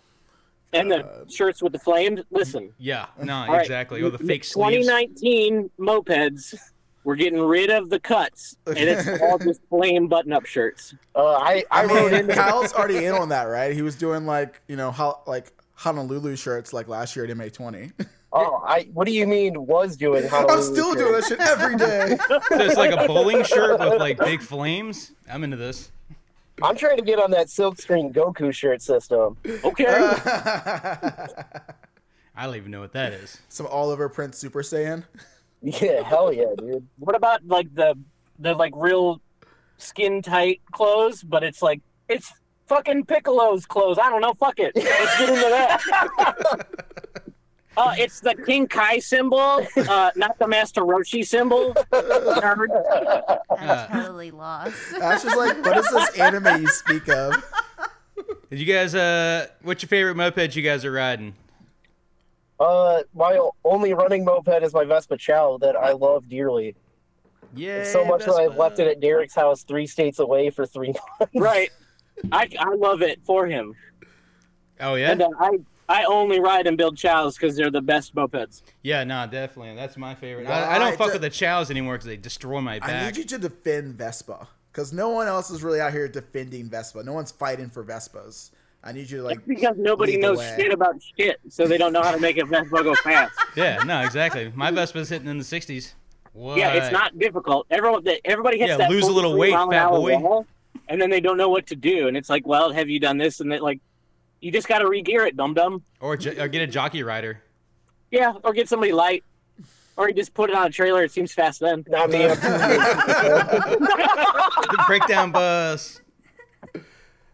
and 0.73 0.89
the 0.91 1.05
uh, 1.05 1.25
shirts 1.29 1.63
with 1.63 1.73
the 1.73 1.81
flames. 1.81 2.21
Listen, 2.31 2.73
Yeah, 2.79 3.07
no, 3.21 3.35
all 3.35 3.49
right, 3.49 3.63
exactly. 3.63 4.03
Or 4.03 4.11
the 4.11 4.19
fake 4.19 4.45
sleeves. 4.45 4.87
2019 4.87 5.71
mopeds. 5.81 6.55
We're 7.05 7.17
getting 7.17 7.41
rid 7.41 7.71
of 7.71 7.91
the 7.91 8.01
cuts, 8.01 8.57
and 8.67 8.77
it's 8.77 9.09
all 9.23 9.39
just 9.39 9.67
plain 9.69 10.09
button-up 10.09 10.45
shirts. 10.47 10.95
Uh, 11.15 11.35
I, 11.35 11.65
I, 11.71 11.83
I 11.83 11.85
wrote 11.87 12.13
mean, 12.13 12.21
in 12.23 12.29
Kyle's 12.29 12.73
already 12.73 13.05
in 13.07 13.15
on 13.15 13.31
that, 13.31 13.45
right? 13.45 13.73
He 13.75 13.83
was 13.83 13.97
doing 13.97 14.27
like 14.27 14.61
you 14.69 14.77
know 14.77 14.91
how 14.91 15.21
like 15.27 15.53
Honolulu 15.75 16.37
shirts 16.37 16.73
like 16.73 16.89
last 16.89 17.15
year 17.17 17.25
at 17.25 17.31
MA20. 17.31 17.93
Oh, 18.33 18.63
I. 18.67 18.89
What 18.93 19.07
do 19.07 19.13
you 19.13 19.27
mean 19.27 19.67
was 19.67 19.97
doing? 19.97 20.27
Honolulu 20.29 20.59
I'm 20.59 20.63
still 20.63 20.93
shirt? 20.93 20.99
doing 20.99 21.13
that 21.13 21.25
shit 21.25 21.41
every 21.41 21.77
day. 21.77 22.19
So 22.29 22.65
it's 22.65 22.77
like 22.77 22.93
a 22.93 23.07
bowling 23.07 23.45
shirt 23.45 23.79
with 23.79 23.99
like 24.01 24.19
big 24.19 24.43
flames. 24.43 25.13
I'm 25.31 25.45
into 25.45 25.57
this. 25.57 25.91
I'm 26.63 26.77
trying 26.77 26.97
to 26.97 27.03
get 27.05 27.21
on 27.21 27.31
that 27.31 27.47
silkscreen 27.47 28.13
Goku 28.13 28.53
shirt 28.53 28.83
system. 28.83 29.37
Okay, 29.65 29.87
I 32.35 32.45
don't 32.45 32.57
even 32.57 32.71
know 32.71 32.81
what 32.81 32.93
that 32.93 33.13
is. 33.13 33.39
Some 33.49 33.67
all 33.67 33.91
over 33.91 34.09
print 34.09 34.35
Super 34.35 34.63
Saiyan. 34.63 35.05
Yeah, 35.63 36.03
hell 36.03 36.33
yeah, 36.33 36.55
dude. 36.57 36.87
what 36.99 37.17
about 37.17 37.47
like 37.47 37.75
the 37.75 37.95
the 38.39 38.55
like 38.55 38.73
real 38.77 39.21
skin 39.77 40.23
tight 40.23 40.61
clothes, 40.73 41.23
but 41.23 41.43
it's 41.43 41.61
like 41.63 41.81
it's 42.09 42.33
fucking 42.67 43.07
Piccolo's 43.07 43.67
clothes. 43.67 43.99
I 43.99 44.09
don't 44.11 44.21
know. 44.21 44.35
Fuck 44.35 44.59
it. 44.59 44.73
Let's 44.77 45.19
get 45.19 45.29
into 45.29 45.41
that. 45.41 46.67
Uh, 47.77 47.95
it's 47.97 48.19
the 48.19 48.35
King 48.35 48.67
Kai 48.67 48.99
symbol, 48.99 49.65
uh, 49.77 50.11
not 50.17 50.37
the 50.41 50.49
Master 50.49 50.81
Roshi 50.81 51.25
symbol. 51.25 51.73
Nerd. 51.93 52.67
I'm 53.57 53.71
Uh. 53.71 53.87
totally 53.87 54.33
lost. 54.33 54.75
Ash 55.01 55.25
is 55.25 55.33
like, 55.37 55.65
what 55.65 55.77
is 55.77 55.89
this 55.89 56.19
anime 56.19 56.63
you 56.63 56.67
speak 56.67 57.09
of? 57.09 57.37
Did 58.51 58.59
you 58.59 58.67
guys? 58.67 58.97
Uh, 58.97 59.47
what's 59.63 59.81
your 59.85 59.89
favorite 59.89 60.17
moped 60.17 60.57
you 60.57 60.63
guys 60.63 60.85
are 60.85 60.91
riding? 60.91 61.37
Uh, 62.61 63.03
my 63.15 63.39
only 63.65 63.95
running 63.95 64.25
moped 64.25 64.63
is 64.63 64.75
my 64.75 64.85
Vespa 64.85 65.17
Ciao 65.17 65.59
that 65.59 65.77
I 65.77 65.93
love 65.93 66.29
dearly. 66.29 66.75
Yeah, 67.55 67.85
so 67.85 68.05
much 68.05 68.25
that 68.27 68.35
I've 68.35 68.57
left 68.57 68.79
it 68.79 68.87
at 68.89 69.01
Derek's 69.01 69.35
house 69.35 69.63
three 69.63 69.87
states 69.87 70.19
away 70.19 70.51
for 70.51 70.67
three 70.67 70.89
months. 71.21 71.33
Right. 71.35 71.71
I, 72.33 72.49
I 72.59 72.75
love 72.75 73.01
it 73.01 73.21
for 73.25 73.47
him. 73.47 73.75
Oh 74.81 74.95
yeah, 74.97 75.13
And 75.13 75.23
uh, 75.23 75.29
I 75.39 75.51
I 75.89 76.05
only 76.05 76.41
ride 76.41 76.67
and 76.67 76.77
build 76.77 76.97
Ciaos 76.97 77.35
because 77.35 77.57
they're 77.57 77.71
the 77.71 77.81
best 77.81 78.15
mopeds. 78.15 78.63
yeah, 78.83 79.03
no, 79.05 79.27
definitely. 79.31 79.75
That's 79.77 79.97
my 79.97 80.15
favorite. 80.15 80.47
Well, 80.47 80.65
I, 80.71 80.75
I 80.75 80.79
don't 80.79 80.93
I 80.93 80.97
fuck 80.97 81.09
ju- 81.09 81.13
with 81.15 81.23
the 81.23 81.31
Ciaos 81.31 81.71
anymore 81.71 81.95
because 81.95 82.07
they 82.07 82.17
destroy 82.17 82.61
my 82.61 82.81
I 82.83 83.07
need 83.07 83.17
you 83.17 83.25
to 83.25 83.39
defend 83.39 83.95
Vespa 83.95 84.49
because 84.73 84.93
no 84.93 85.09
one 85.11 85.27
else 85.29 85.51
is 85.51 85.63
really 85.63 85.81
out 85.81 85.93
here 85.93 86.07
defending 86.09 86.69
Vespa. 86.69 87.03
No 87.03 87.13
one's 87.15 87.31
fighting 87.31 87.71
for 87.71 87.83
Vespas. 87.85 88.51
I 88.85 88.93
need 88.93 89.11
you 89.11 89.19
to 89.19 89.23
like. 89.25 89.45
Because 89.47 89.77
nobody 89.77 90.13
lead 90.13 90.21
knows 90.23 90.41
shit 90.57 90.73
about 90.73 90.97
shit, 91.19 91.41
so 91.49 91.67
they 91.67 91.79
don't 91.79 91.93
know 91.93 92.03
how 92.03 92.13
to 92.13 92.21
make 92.21 92.39
a 92.39 92.45
Vespa 92.45 92.83
go 92.83 92.95
fast. 92.95 93.35
Yeah, 93.57 93.83
no, 93.85 94.03
exactly. 94.03 94.53
My 94.55 94.71
Vespa's 94.71 95.09
hitting 95.09 95.27
in 95.27 95.37
the 95.39 95.45
60s. 95.45 95.95
What? 96.33 96.59
Yeah, 96.59 96.75
it's 96.75 96.93
not 96.93 97.19
difficult. 97.19 97.67
Everyone, 97.71 98.05
everybody 98.25 98.59
hits 98.59 98.69
Yeah, 98.71 98.77
that 98.77 98.89
lose 98.91 99.05
a 99.09 99.13
little 99.13 99.33
43 99.33 99.41
weight, 99.41 99.53
mile 99.53 99.71
fat 99.71 99.89
boy. 99.91 100.19
wall, 100.19 100.47
and 100.89 101.01
then 101.03 101.11
they 101.11 101.21
don't 101.21 101.37
know 101.37 101.49
what 101.49 101.67
to 101.69 101.75
do. 101.77 102.07
And 102.07 102.17
it's 102.17 102.31
like, 102.31 102.47
well, 102.47 102.71
have 102.73 102.89
you 102.89 103.01
done 103.01 103.19
this? 103.19 103.41
And 103.41 103.51
they 103.51 103.59
like, 103.59 103.81
you 104.41 104.53
just 104.53 104.69
got 104.69 104.79
to 104.79 104.89
re-gear 104.89 105.27
it, 105.27 105.37
dum 105.37 105.55
dum. 105.55 105.83
Or, 106.01 106.17
jo- 106.17 106.35
or 106.39 106.47
get 106.47 106.63
a 106.63 106.69
jockey 106.69 107.03
rider. 107.03 107.43
Yeah, 108.13 108.35
or 108.45 108.53
get 108.53 108.69
somebody 108.69 108.93
light, 108.93 109.25
or 109.97 110.09
you 110.09 110.15
just 110.15 110.33
put 110.33 110.49
it 110.51 110.55
on 110.57 110.67
a 110.69 110.71
trailer. 110.71 111.03
It 111.03 111.11
seems 111.11 111.33
fast 111.33 111.59
then. 111.59 111.85
Not 111.89 112.11
me. 112.11 112.19
The 112.29 112.37
breakdown 114.87 115.33
bus. 115.33 116.01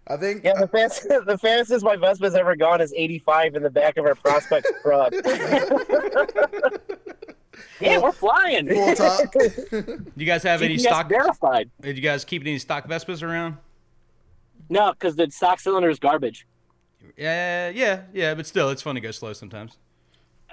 I 0.07 0.17
think. 0.17 0.45
yeah, 0.45 0.53
the 0.55 0.65
uh, 0.65 0.67
fastest, 0.67 1.09
the 1.27 1.39
fastest 1.39 1.85
my 1.85 1.97
Vespa's 1.97 2.35
ever 2.35 2.57
gone 2.57 2.81
is 2.81 2.93
85 2.95 3.57
in 3.57 3.63
the 3.63 3.71
back 3.71 3.97
of 3.97 4.05
our 4.05 4.15
prospect 4.15 4.67
truck. 4.83 5.13
Yeah, 7.81 7.99
we're 7.99 8.13
flying. 8.13 8.69
Full 8.69 8.95
talk. 8.95 9.35
You 10.17 10.27
guys 10.27 10.43
have 10.43 10.63
any 10.63 10.77
GPS 10.77 10.81
stock? 10.81 11.09
verified? 11.09 11.71
Did 11.81 11.97
you 11.97 12.03
guys 12.03 12.25
keep 12.25 12.43
any 12.43 12.59
stock 12.59 12.87
Vespas 12.89 13.23
around? 13.23 13.57
No, 14.69 14.93
because 14.93 15.17
the 15.17 15.31
stock 15.31 15.61
cylinder 15.61 15.91
is 15.91 15.99
garbage. 15.99 16.47
Yeah, 17.17 17.71
yeah, 17.71 18.03
yeah. 18.13 18.35
But 18.35 18.47
still, 18.47 18.71
it's 18.71 18.83
fun 18.83 18.95
to 18.95 19.01
go 19.01 19.11
slow 19.11 19.33
sometimes. 19.33 19.79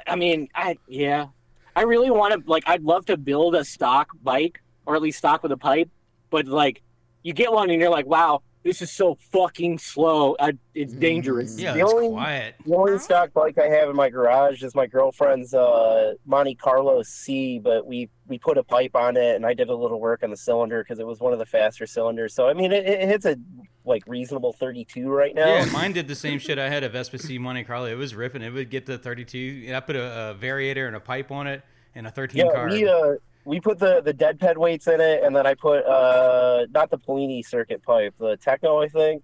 I 0.08 0.16
mean, 0.16 0.50
I 0.56 0.78
yeah, 0.88 1.28
I 1.76 1.84
really 1.84 2.12
want 2.12 2.34
to 2.34 2.50
like. 2.50 2.64
I'd 2.68 2.84
love 2.84 3.06
to 3.08 3.18
build 3.18 3.56
a 3.56 3.64
stock 3.64 4.10
bike, 4.24 4.62
or 4.86 4.96
at 4.96 5.02
least 5.02 5.20
stock 5.20 5.44
with 5.44 5.52
a 5.52 5.58
pipe. 5.58 5.90
But 6.30 6.48
like, 6.48 6.82
you 7.24 7.34
get 7.34 7.52
one 7.52 7.70
and 7.70 7.80
you're 7.80 7.92
like, 7.92 8.06
wow, 8.06 8.42
this 8.64 8.82
is 8.82 8.92
so 8.92 9.18
fucking 9.32 9.80
slow. 9.80 10.36
I, 10.40 10.54
it's 10.76 10.94
dangerous. 10.94 11.60
Yeah, 11.60 11.74
The 11.74 11.80
it's 11.82 11.94
only- 11.94 12.10
quiet. 12.10 12.56
The 12.66 12.76
only 12.76 13.00
stock 13.00 13.34
bike 13.34 13.58
I 13.58 13.68
have 13.68 13.90
in 13.90 13.96
my 13.96 14.10
garage 14.10 14.62
is 14.64 14.76
my 14.76 14.86
girlfriend's 14.88 15.54
uh, 15.54 16.14
Monte 16.26 16.56
Carlo 16.56 17.02
C, 17.04 17.60
but 17.60 17.86
we 17.86 18.10
we 18.28 18.38
put 18.38 18.58
a 18.58 18.64
pipe 18.64 18.96
on 18.96 19.18
it, 19.18 19.36
and 19.36 19.46
I 19.46 19.54
did 19.54 19.70
a 19.70 19.76
little 19.76 20.00
work 20.00 20.24
on 20.24 20.30
the 20.30 20.38
cylinder 20.38 20.84
because 20.84 21.00
it 21.00 21.08
was 21.08 21.20
one 21.20 21.34
of 21.34 21.40
the 21.40 21.46
faster 21.46 21.86
cylinders. 21.86 22.34
So 22.34 22.48
I 22.48 22.54
mean, 22.54 22.72
it, 22.72 22.86
it 22.86 23.08
hits 23.10 23.26
a 23.26 23.36
like 23.84 24.04
reasonable 24.08 24.54
32 24.54 25.10
right 25.10 25.34
now. 25.34 25.48
Yeah, 25.48 25.66
mine 25.66 25.92
did 25.94 26.08
the 26.08 26.16
same 26.16 26.38
shit. 26.38 26.60
I 26.60 26.70
had 26.70 26.84
a 26.84 26.90
Vespa 26.90 27.18
C 27.18 27.38
Monte 27.40 27.64
Carlo. 27.64 27.88
It 27.88 27.96
was 27.98 28.14
ripping. 28.14 28.42
It 28.44 28.52
would 28.54 28.70
get 28.70 28.86
to 28.86 28.98
32. 28.98 29.64
And 29.68 29.76
I 29.76 29.80
put 29.80 29.96
a, 29.96 30.32
a 30.32 30.36
variator 30.36 30.86
and 30.88 30.96
a 30.96 31.00
pipe 31.00 31.32
on 31.32 31.48
it 31.48 31.64
and 31.96 32.06
a 32.06 32.12
13 32.12 32.46
Yeah, 32.46 32.52
car. 32.54 32.70
we 32.70 32.88
uh 32.88 33.16
we 33.46 33.60
put 33.60 33.80
the 33.80 34.02
the 34.02 34.14
dead 34.14 34.40
ped 34.40 34.58
weights 34.58 34.88
in 34.88 35.02
it, 35.02 35.24
and 35.24 35.36
then 35.36 35.46
I 35.48 35.54
put 35.56 35.86
uh 35.86 36.66
not 36.74 36.90
the 36.90 36.98
Polini 36.98 37.46
circuit 37.46 37.84
pipe, 37.84 38.14
the 38.20 38.38
Techno, 38.38 38.82
I 38.82 38.88
think, 38.88 39.24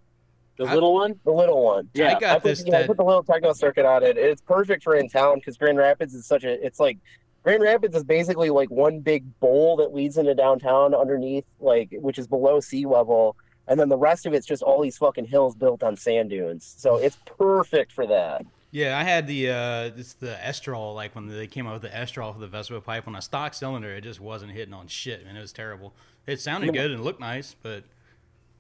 The 0.57 0.65
I- 0.65 0.73
little 0.73 0.93
one. 0.93 1.19
the 1.23 1.31
little 1.31 1.63
one. 1.63 1.89
Yeah, 1.93 2.15
I 2.15 2.19
got 2.19 2.23
I 2.23 2.33
put, 2.35 2.43
this. 2.43 2.63
yeah, 2.65 2.79
I 2.79 2.87
put 2.87 2.97
the 2.97 3.03
little 3.03 3.23
Techno 3.23 3.53
circuit 3.53 3.85
on 3.85 4.03
it. 4.03 4.17
It's 4.17 4.41
perfect 4.41 4.83
for 4.83 4.95
in 4.95 5.07
town 5.09 5.35
because 5.35 5.57
Grand 5.57 5.77
Rapids 5.77 6.13
is 6.13 6.25
such 6.25 6.43
a. 6.43 6.65
It's 6.65 6.79
like 6.79 6.97
Grand 7.43 7.61
Rapids 7.63 7.95
is 7.95 8.03
basically 8.03 8.49
like 8.49 8.69
one 8.71 8.99
big 8.99 9.23
bowl 9.39 9.77
that 9.77 9.93
leads 9.93 10.17
into 10.17 10.33
downtown 10.35 10.93
underneath, 10.95 11.45
like 11.59 11.89
which 11.93 12.17
is 12.17 12.27
below 12.27 12.59
sea 12.59 12.85
level, 12.85 13.35
and 13.67 13.79
then 13.79 13.87
the 13.89 13.97
rest 13.97 14.25
of 14.25 14.33
it's 14.33 14.45
just 14.47 14.63
all 14.63 14.81
these 14.81 14.97
fucking 14.97 15.25
hills 15.25 15.55
built 15.55 15.83
on 15.83 15.95
sand 15.95 16.29
dunes. 16.31 16.73
So 16.77 16.95
it's 16.97 17.17
perfect 17.37 17.91
for 17.91 18.07
that. 18.07 18.45
Yeah, 18.77 18.95
I 18.95 19.01
had 19.01 19.25
the 19.25 19.49
uh, 19.49 19.91
it's 19.97 20.13
the 20.13 20.37
Estrol 20.39 20.93
like 20.93 21.15
when 21.15 21.25
they 21.25 21.47
came 21.47 21.65
out 21.65 21.73
with 21.73 21.81
the 21.81 21.97
Estrol 21.97 22.31
for 22.31 22.39
the 22.39 22.45
Vespa 22.45 22.79
pipe 22.79 23.07
on 23.07 23.15
a 23.15 23.23
stock 23.23 23.55
cylinder, 23.55 23.89
it 23.89 24.01
just 24.01 24.21
wasn't 24.21 24.51
hitting 24.51 24.71
on 24.71 24.87
shit, 24.87 25.25
man. 25.25 25.35
It 25.35 25.41
was 25.41 25.51
terrible. 25.51 25.95
It 26.27 26.39
sounded 26.39 26.71
good 26.73 26.91
and 26.91 27.03
looked 27.03 27.19
nice, 27.19 27.55
but 27.63 27.85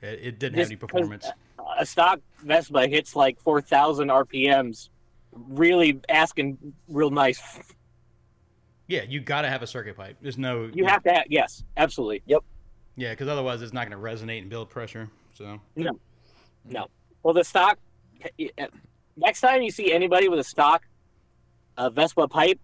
it, 0.01 0.19
it 0.23 0.39
didn't 0.39 0.57
have 0.57 0.69
any 0.69 0.75
performance. 0.75 1.27
A 1.77 1.85
stock 1.85 2.19
Vespa 2.39 2.87
hits 2.87 3.15
like 3.15 3.39
4,000 3.41 4.07
RPMs, 4.07 4.89
really 5.33 5.99
asking 6.09 6.57
real 6.87 7.11
nice. 7.11 7.59
Yeah, 8.87 9.03
you 9.03 9.19
got 9.19 9.43
to 9.43 9.49
have 9.49 9.61
a 9.61 9.67
circuit 9.67 9.97
pipe. 9.97 10.17
There's 10.19 10.39
no 10.39 10.71
You 10.73 10.85
have 10.85 11.03
to 11.03 11.13
have, 11.13 11.25
yes, 11.29 11.63
absolutely. 11.75 12.23
Yep. 12.25 12.43
yeah, 12.95 13.11
because 13.11 13.27
otherwise 13.27 13.61
it's 13.61 13.73
not 13.73 13.87
going 13.87 14.01
to 14.01 14.03
resonate 14.03 14.41
and 14.41 14.49
build 14.49 14.71
pressure. 14.71 15.11
So 15.35 15.59
No. 15.75 15.99
No. 16.65 16.87
Well, 17.21 17.35
the 17.35 17.43
stock, 17.43 17.77
next 19.17 19.41
time 19.41 19.61
you 19.61 19.71
see 19.71 19.91
anybody 19.91 20.29
with 20.29 20.39
a 20.39 20.43
stock 20.43 20.83
uh, 21.77 21.89
Vespa 21.89 22.27
pipe, 22.27 22.59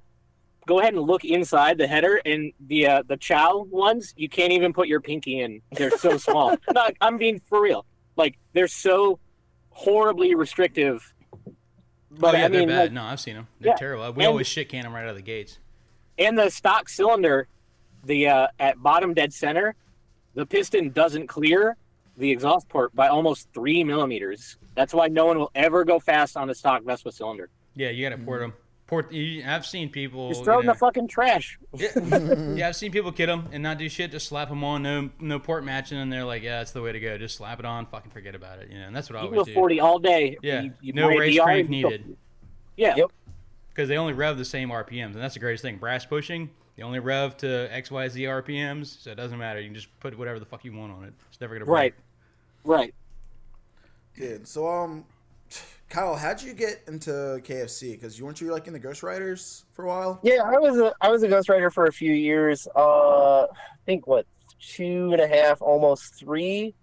go 0.66 0.80
ahead 0.80 0.94
and 0.94 1.04
look 1.04 1.26
inside 1.26 1.78
the 1.78 1.88
header 1.88 2.22
and 2.26 2.54
the 2.68 2.88
uh, 2.88 3.04
the 3.08 3.18
Ciao 3.18 3.64
ones. 3.70 4.14
You 4.18 4.30
can't 4.30 4.54
even 4.54 4.74
put 4.74 4.88
your 4.88 5.02
pinky 5.02 5.40
in; 5.40 5.62
they're 5.74 5.92
so 5.98 6.18
small. 6.18 6.56
no, 6.74 6.88
I'm 7.02 7.18
being 7.18 7.40
for 7.40 7.62
real. 7.62 7.86
Like 8.16 8.38
they're 8.54 8.68
so 8.68 9.20
horribly 9.72 10.36
restrictive. 10.36 11.14
But 12.12 12.36
oh 12.36 12.38
yeah, 12.38 12.46
I 12.46 12.48
they're 12.48 12.60
mean, 12.62 12.70
bad. 12.70 12.82
like, 12.82 12.92
no, 12.94 13.04
I've 13.04 13.20
seen 13.20 13.36
them. 13.36 13.48
They're 13.60 13.72
yeah, 13.72 13.76
terrible. 13.76 14.12
We 14.14 14.24
and- 14.24 14.32
always 14.32 14.48
shit 14.48 14.70
can 14.70 14.84
them 14.84 14.94
right 14.94 15.04
out 15.04 15.10
of 15.10 15.16
the 15.16 15.22
gates. 15.24 15.60
and 16.20 16.38
the 16.38 16.50
stock 16.50 16.90
cylinder, 16.90 17.48
the 18.04 18.28
uh, 18.28 18.48
at 18.60 18.82
bottom 18.82 19.14
dead 19.16 19.34
center, 19.34 19.76
the 20.36 20.46
piston 20.46 20.92
doesn't 20.92 21.28
clear 21.28 21.76
the 22.18 22.30
exhaust 22.32 22.70
port 22.70 22.96
by 22.96 23.08
almost 23.08 23.48
three 23.54 23.84
millimeters. 23.84 24.58
That's 24.76 24.94
why 24.94 25.08
no 25.08 25.26
one 25.26 25.38
will 25.38 25.52
ever 25.56 25.84
go 25.84 26.00
fast 26.00 26.38
on 26.38 26.50
a 26.50 26.56
stock 26.56 26.84
Vespa 26.84 27.12
cylinder. 27.12 27.50
Yeah, 27.76 27.90
you 27.90 28.08
got 28.08 28.16
to 28.16 28.24
port 28.24 28.42
them. 28.42 28.54
Port. 28.86 29.12
You, 29.12 29.44
I've 29.48 29.66
seen 29.66 29.90
people. 29.90 30.30
Just 30.30 30.44
throw 30.44 30.56
it 30.56 30.58
you 30.58 30.62
in 30.62 30.68
the 30.68 30.74
fucking 30.76 31.08
trash. 31.08 31.58
yeah, 31.74 32.68
I've 32.68 32.76
seen 32.76 32.92
people 32.92 33.12
kid 33.12 33.30
them 33.30 33.50
and 33.52 33.64
not 33.64 33.78
do 33.78 33.88
shit. 33.90 34.12
Just 34.12 34.28
slap 34.28 34.50
them 34.50 34.64
on, 34.64 34.84
no 34.84 35.10
no 35.20 35.40
port 35.40 35.64
matching, 35.64 35.98
and 35.98 36.12
they're 36.12 36.26
like, 36.26 36.44
yeah, 36.44 36.60
that's 36.60 36.72
the 36.72 36.82
way 36.82 36.92
to 36.92 37.00
go. 37.00 37.18
Just 37.18 37.38
slap 37.38 37.60
it 37.60 37.66
on, 37.66 37.86
fucking 37.86 38.12
forget 38.12 38.36
about 38.36 38.60
it. 38.60 38.70
You 38.70 38.80
know, 38.80 38.88
and 38.88 38.96
that's 38.96 39.10
what 39.10 39.18
I 39.18 39.22
You 39.22 39.30
always 39.30 39.40
go 39.40 39.46
do. 39.46 39.54
40 39.54 39.80
all 39.80 40.00
day. 40.00 40.38
Yeah, 40.44 40.62
You, 40.64 40.74
you 40.82 40.94
no 40.94 41.08
buy 41.08 41.14
a 41.16 41.20
race 41.20 41.38
DR, 41.38 41.44
crank 41.44 41.70
needed. 41.70 42.18
Yeah. 42.78 42.96
Yep. 42.98 43.12
Because 43.70 43.90
they 43.90 43.98
only 43.98 44.14
rev 44.14 44.38
the 44.38 44.46
same 44.46 44.70
RPMs, 44.70 45.14
and 45.14 45.16
that's 45.16 45.34
the 45.34 45.40
greatest 45.40 45.64
thing. 45.64 45.78
Brass 45.78 46.06
pushing, 46.06 46.52
they 46.76 46.84
only 46.84 47.00
rev 47.00 47.38
to 47.38 47.74
X, 47.74 47.92
Y, 47.92 48.08
Z 48.08 48.24
RPMs, 48.24 49.02
so 49.04 49.12
it 49.12 49.16
doesn't 49.16 49.38
matter. 49.38 49.60
You 49.60 49.68
can 49.68 49.76
just 49.76 49.88
put 50.00 50.18
whatever 50.18 50.40
the 50.40 50.46
fuck 50.46 50.66
you 50.66 50.74
want 50.74 50.92
on 50.92 51.04
it. 51.06 51.14
It's 51.30 51.40
never 51.40 51.56
gonna 51.56 51.66
break. 51.66 51.94
Right. 52.66 52.82
Right. 52.82 52.94
Dude, 54.16 54.48
so 54.48 54.68
um, 54.68 55.06
Kyle, 55.90 56.16
how'd 56.16 56.42
you 56.42 56.54
get 56.54 56.82
into 56.88 57.12
KFC? 57.12 57.92
Because 57.92 58.18
you 58.18 58.26
weren't 58.26 58.42
you 58.42 58.52
like 58.52 58.68
in 58.68 58.74
the 58.74 58.80
Ghost 58.80 59.04
Riders 59.04 59.66
for 59.74 59.86
a 59.86 59.88
while? 59.88 60.20
Yeah, 60.24 60.44
I 60.44 60.58
was 60.58 60.80
a 60.80 60.94
I 61.02 61.10
was 61.10 61.24
a 61.24 61.28
Ghost 61.28 61.50
Rider 61.50 61.70
for 61.70 61.86
a 61.86 61.92
few 61.92 62.14
years. 62.14 62.68
Uh, 62.76 63.44
I 63.44 63.48
think 63.86 64.08
what 64.08 64.26
two 64.60 65.12
and 65.12 65.22
a 65.22 65.28
half, 65.28 65.62
almost 65.62 66.16
three. 66.16 66.74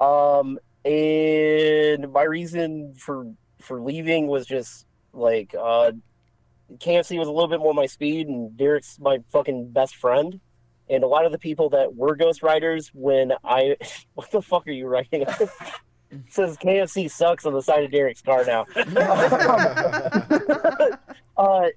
Um, 0.00 0.58
and 0.84 2.12
my 2.12 2.22
reason 2.22 2.94
for 2.94 3.26
for 3.60 3.80
leaving 3.80 4.26
was 4.26 4.46
just 4.46 4.86
like 5.12 5.54
uh, 5.58 5.92
KFC 6.78 7.18
was 7.18 7.28
a 7.28 7.32
little 7.32 7.48
bit 7.48 7.60
more 7.60 7.74
my 7.74 7.86
speed, 7.86 8.28
and 8.28 8.56
Derek's 8.56 8.98
my 9.00 9.18
fucking 9.30 9.72
best 9.72 9.96
friend. 9.96 10.40
And 10.88 11.04
a 11.04 11.06
lot 11.06 11.24
of 11.24 11.32
the 11.32 11.38
people 11.38 11.70
that 11.70 11.94
were 11.94 12.16
Ghost 12.16 12.42
Riders, 12.42 12.90
when 12.92 13.32
I, 13.44 13.76
what 14.14 14.30
the 14.30 14.42
fuck 14.42 14.66
are 14.66 14.72
you 14.72 14.86
writing? 14.86 15.24
It 16.12 16.22
says 16.28 16.56
KFC 16.56 17.10
sucks 17.10 17.46
on 17.46 17.52
the 17.52 17.62
side 17.62 17.84
of 17.84 17.92
Derek's 17.92 18.22
car 18.22 18.44
now. 18.44 18.66
uh, 21.36 21.68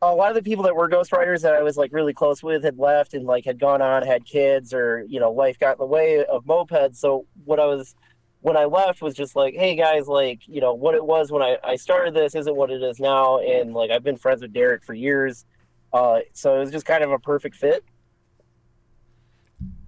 a 0.00 0.14
lot 0.14 0.30
of 0.30 0.34
the 0.34 0.42
people 0.42 0.64
that 0.64 0.74
were 0.74 0.88
Ghost 0.88 1.12
Riders 1.12 1.42
that 1.42 1.52
I 1.54 1.62
was 1.62 1.76
like 1.76 1.92
really 1.92 2.14
close 2.14 2.42
with 2.42 2.64
had 2.64 2.78
left 2.78 3.14
and 3.14 3.26
like 3.26 3.44
had 3.44 3.60
gone 3.60 3.82
on, 3.82 4.02
had 4.02 4.24
kids, 4.24 4.72
or 4.72 5.04
you 5.08 5.20
know, 5.20 5.30
life 5.30 5.58
got 5.58 5.72
in 5.72 5.78
the 5.78 5.86
way 5.86 6.24
of 6.24 6.44
mopeds. 6.44 6.96
So 6.96 7.26
what 7.44 7.60
I 7.60 7.66
was 7.66 7.94
when 8.42 8.56
I 8.56 8.64
left 8.66 9.00
was 9.02 9.14
just 9.14 9.34
like, 9.34 9.54
hey 9.54 9.74
guys, 9.74 10.06
like 10.06 10.46
you 10.46 10.60
know 10.60 10.74
what 10.74 10.94
it 10.94 11.04
was 11.04 11.32
when 11.32 11.42
I, 11.42 11.56
I 11.64 11.76
started 11.76 12.12
this 12.14 12.34
isn't 12.34 12.54
what 12.54 12.70
it 12.70 12.82
is 12.82 13.00
now, 13.00 13.38
and 13.38 13.72
like 13.72 13.90
I've 13.90 14.04
been 14.04 14.16
friends 14.16 14.42
with 14.42 14.52
Derek 14.52 14.84
for 14.84 14.94
years, 14.94 15.46
uh, 15.92 16.20
so 16.32 16.56
it 16.56 16.60
was 16.60 16.70
just 16.70 16.84
kind 16.84 17.02
of 17.02 17.10
a 17.10 17.18
perfect 17.18 17.56
fit. 17.56 17.84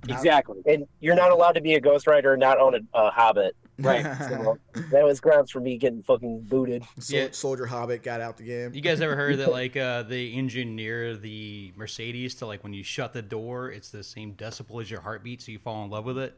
Exactly. 0.09 0.61
And 0.67 0.87
you're 1.01 1.15
not 1.15 1.31
allowed 1.31 1.53
to 1.53 1.63
be 1.63 1.75
a 1.75 1.81
Ghost 1.81 2.07
Rider 2.07 2.35
and 2.35 2.41
not 2.41 2.59
own 2.61 2.75
a, 2.75 2.81
a 2.99 3.11
Hobbit. 3.11 3.57
Right. 3.79 4.05
So 4.29 4.59
that 4.91 5.03
was 5.03 5.19
grounds 5.19 5.51
for 5.51 5.61
me 5.61 5.79
getting 5.79 6.03
fucking 6.03 6.43
booted. 6.43 6.85
Sol- 6.99 7.19
Yeah. 7.19 7.29
Soldier 7.33 7.67
Hobbit 7.67 8.03
got 8.03 8.21
out 8.21 8.37
the 8.37 8.45
game. 8.45 8.73
You 8.75 8.83
guys 8.83 9.01
ever 9.01 9.17
heard 9.17 9.39
that 9.39 9.51
like 9.63 9.77
uh, 9.77 10.03
they 10.03 10.31
engineer 10.31 11.17
the 11.17 11.73
Mercedes 11.75 12.35
to 12.37 12.47
like 12.47 12.63
when 12.63 12.75
you 12.75 12.83
shut 12.85 13.15
the 13.15 13.23
door, 13.23 13.71
it's 13.71 13.89
the 13.91 14.05
same 14.05 14.35
decibel 14.35 14.81
as 14.83 14.91
your 14.91 15.01
heartbeat, 15.01 15.41
so 15.43 15.51
you 15.53 15.59
fall 15.59 15.83
in 15.85 15.91
love 15.91 16.05
with 16.05 16.19
it? 16.19 16.37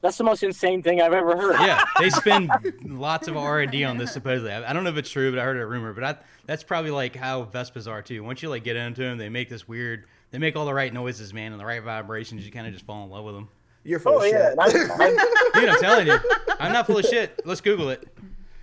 That's 0.00 0.18
the 0.18 0.24
most 0.24 0.42
insane 0.42 0.82
thing 0.82 1.00
I've 1.00 1.14
ever 1.14 1.34
heard. 1.36 1.54
Yeah, 1.60 1.82
they 1.98 2.10
spend 2.10 2.50
lots 2.84 3.26
of 3.26 3.36
R 3.38 3.60
and 3.60 3.72
D 3.72 3.84
on 3.84 3.96
this 3.96 4.12
supposedly. 4.12 4.52
I 4.52 4.68
I 4.68 4.72
don't 4.74 4.84
know 4.84 4.90
if 4.90 4.96
it's 4.98 5.10
true, 5.10 5.30
but 5.30 5.38
I 5.40 5.44
heard 5.44 5.56
a 5.56 5.66
rumor. 5.66 5.94
But 5.94 6.04
I, 6.04 6.16
that's 6.46 6.62
probably 6.62 6.90
like 6.90 7.16
how 7.16 7.44
Vespas 7.44 7.90
are 7.90 8.02
too. 8.02 8.22
Once 8.22 8.42
you 8.42 8.50
like 8.50 8.64
get 8.64 8.76
into 8.76 9.00
them, 9.02 9.16
they 9.18 9.28
make 9.30 9.48
this 9.48 9.66
weird. 9.66 10.04
They 10.30 10.38
make 10.38 10.56
all 10.56 10.66
the 10.66 10.74
right 10.74 10.92
noises, 10.92 11.32
man, 11.32 11.52
and 11.52 11.60
the 11.60 11.64
right 11.64 11.82
vibrations. 11.82 12.44
You 12.44 12.52
kind 12.52 12.66
of 12.66 12.72
just 12.74 12.84
fall 12.84 13.04
in 13.04 13.10
love 13.10 13.24
with 13.24 13.34
them. 13.34 13.48
You're 13.82 13.98
full 14.00 14.14
Oh 14.14 14.18
of 14.20 14.26
yeah, 14.26 14.50
shit. 14.50 14.58
and 14.58 14.60
I, 14.60 14.64
I, 15.54 15.60
Dude, 15.60 15.68
I'm 15.70 15.80
telling 15.80 16.06
you, 16.06 16.18
I'm 16.58 16.72
not 16.72 16.86
full 16.86 16.98
of 16.98 17.04
shit. 17.06 17.40
Let's 17.44 17.60
Google 17.60 17.90
it. 17.90 18.06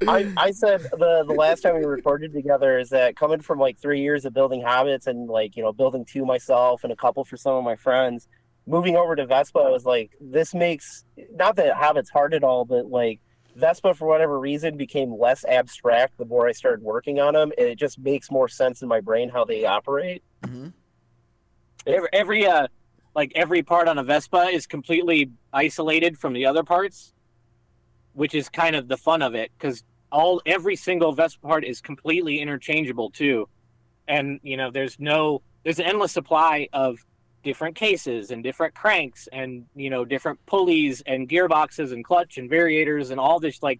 I, 0.07 0.31
I 0.35 0.49
said 0.51 0.81
the 0.81 1.23
the 1.27 1.33
last 1.33 1.61
time 1.61 1.75
we 1.75 1.85
recorded 1.85 2.33
together 2.33 2.79
is 2.79 2.89
that 2.89 3.15
coming 3.15 3.39
from 3.39 3.59
like 3.59 3.77
three 3.77 4.01
years 4.01 4.25
of 4.25 4.33
building 4.33 4.61
Hobbits 4.63 5.05
and 5.07 5.27
like 5.29 5.55
you 5.55 5.61
know 5.63 5.71
building 5.71 6.05
two 6.05 6.25
myself 6.25 6.83
and 6.83 6.91
a 6.91 6.95
couple 6.95 7.23
for 7.23 7.37
some 7.37 7.53
of 7.53 7.63
my 7.63 7.75
friends, 7.75 8.27
moving 8.67 8.95
over 8.95 9.15
to 9.15 9.25
Vespa, 9.25 9.59
I 9.59 9.69
was 9.69 9.85
like, 9.85 10.11
this 10.19 10.53
makes 10.53 11.05
not 11.33 11.55
that 11.57 11.75
Hobbits 11.75 12.09
hard 12.09 12.33
at 12.33 12.43
all, 12.43 12.65
but 12.65 12.87
like 12.87 13.19
Vespa 13.55 13.93
for 13.93 14.07
whatever 14.07 14.39
reason 14.39 14.77
became 14.77 15.17
less 15.17 15.43
abstract 15.45 16.17
the 16.17 16.25
more 16.25 16.47
I 16.47 16.51
started 16.51 16.83
working 16.83 17.19
on 17.19 17.33
them, 17.33 17.51
and 17.57 17.67
it 17.67 17.77
just 17.77 17.99
makes 17.99 18.31
more 18.31 18.47
sense 18.47 18.81
in 18.81 18.87
my 18.87 19.01
brain 19.01 19.29
how 19.29 19.45
they 19.45 19.65
operate. 19.65 20.23
Every, 21.85 22.09
every 22.13 22.47
uh, 22.47 22.67
like 23.15 23.31
every 23.35 23.63
part 23.63 23.87
on 23.87 23.97
a 23.97 24.03
Vespa 24.03 24.49
is 24.51 24.67
completely 24.67 25.31
isolated 25.51 26.17
from 26.17 26.33
the 26.33 26.45
other 26.45 26.63
parts, 26.63 27.13
which 28.13 28.33
is 28.33 28.49
kind 28.49 28.75
of 28.75 28.87
the 28.87 28.97
fun 28.97 29.21
of 29.21 29.35
it 29.35 29.51
because 29.57 29.83
all 30.11 30.41
every 30.45 30.75
single 30.75 31.11
Vespa 31.11 31.45
part 31.45 31.65
is 31.65 31.81
completely 31.81 32.39
interchangeable 32.39 33.09
too, 33.09 33.49
and 34.07 34.39
you 34.43 34.55
know 34.55 34.71
there's 34.71 34.99
no 34.99 35.41
there's 35.63 35.79
an 35.79 35.85
endless 35.85 36.11
supply 36.11 36.69
of 36.73 36.99
different 37.43 37.75
cases 37.75 38.31
and 38.31 38.43
different 38.43 38.73
cranks 38.75 39.27
and 39.31 39.65
you 39.75 39.89
know 39.89 40.05
different 40.05 40.43
pulleys 40.45 41.01
and 41.05 41.27
gearboxes 41.27 41.91
and 41.91 42.05
clutch 42.05 42.37
and 42.37 42.49
variators 42.49 43.11
and 43.11 43.19
all 43.19 43.39
this 43.39 43.63
like 43.63 43.79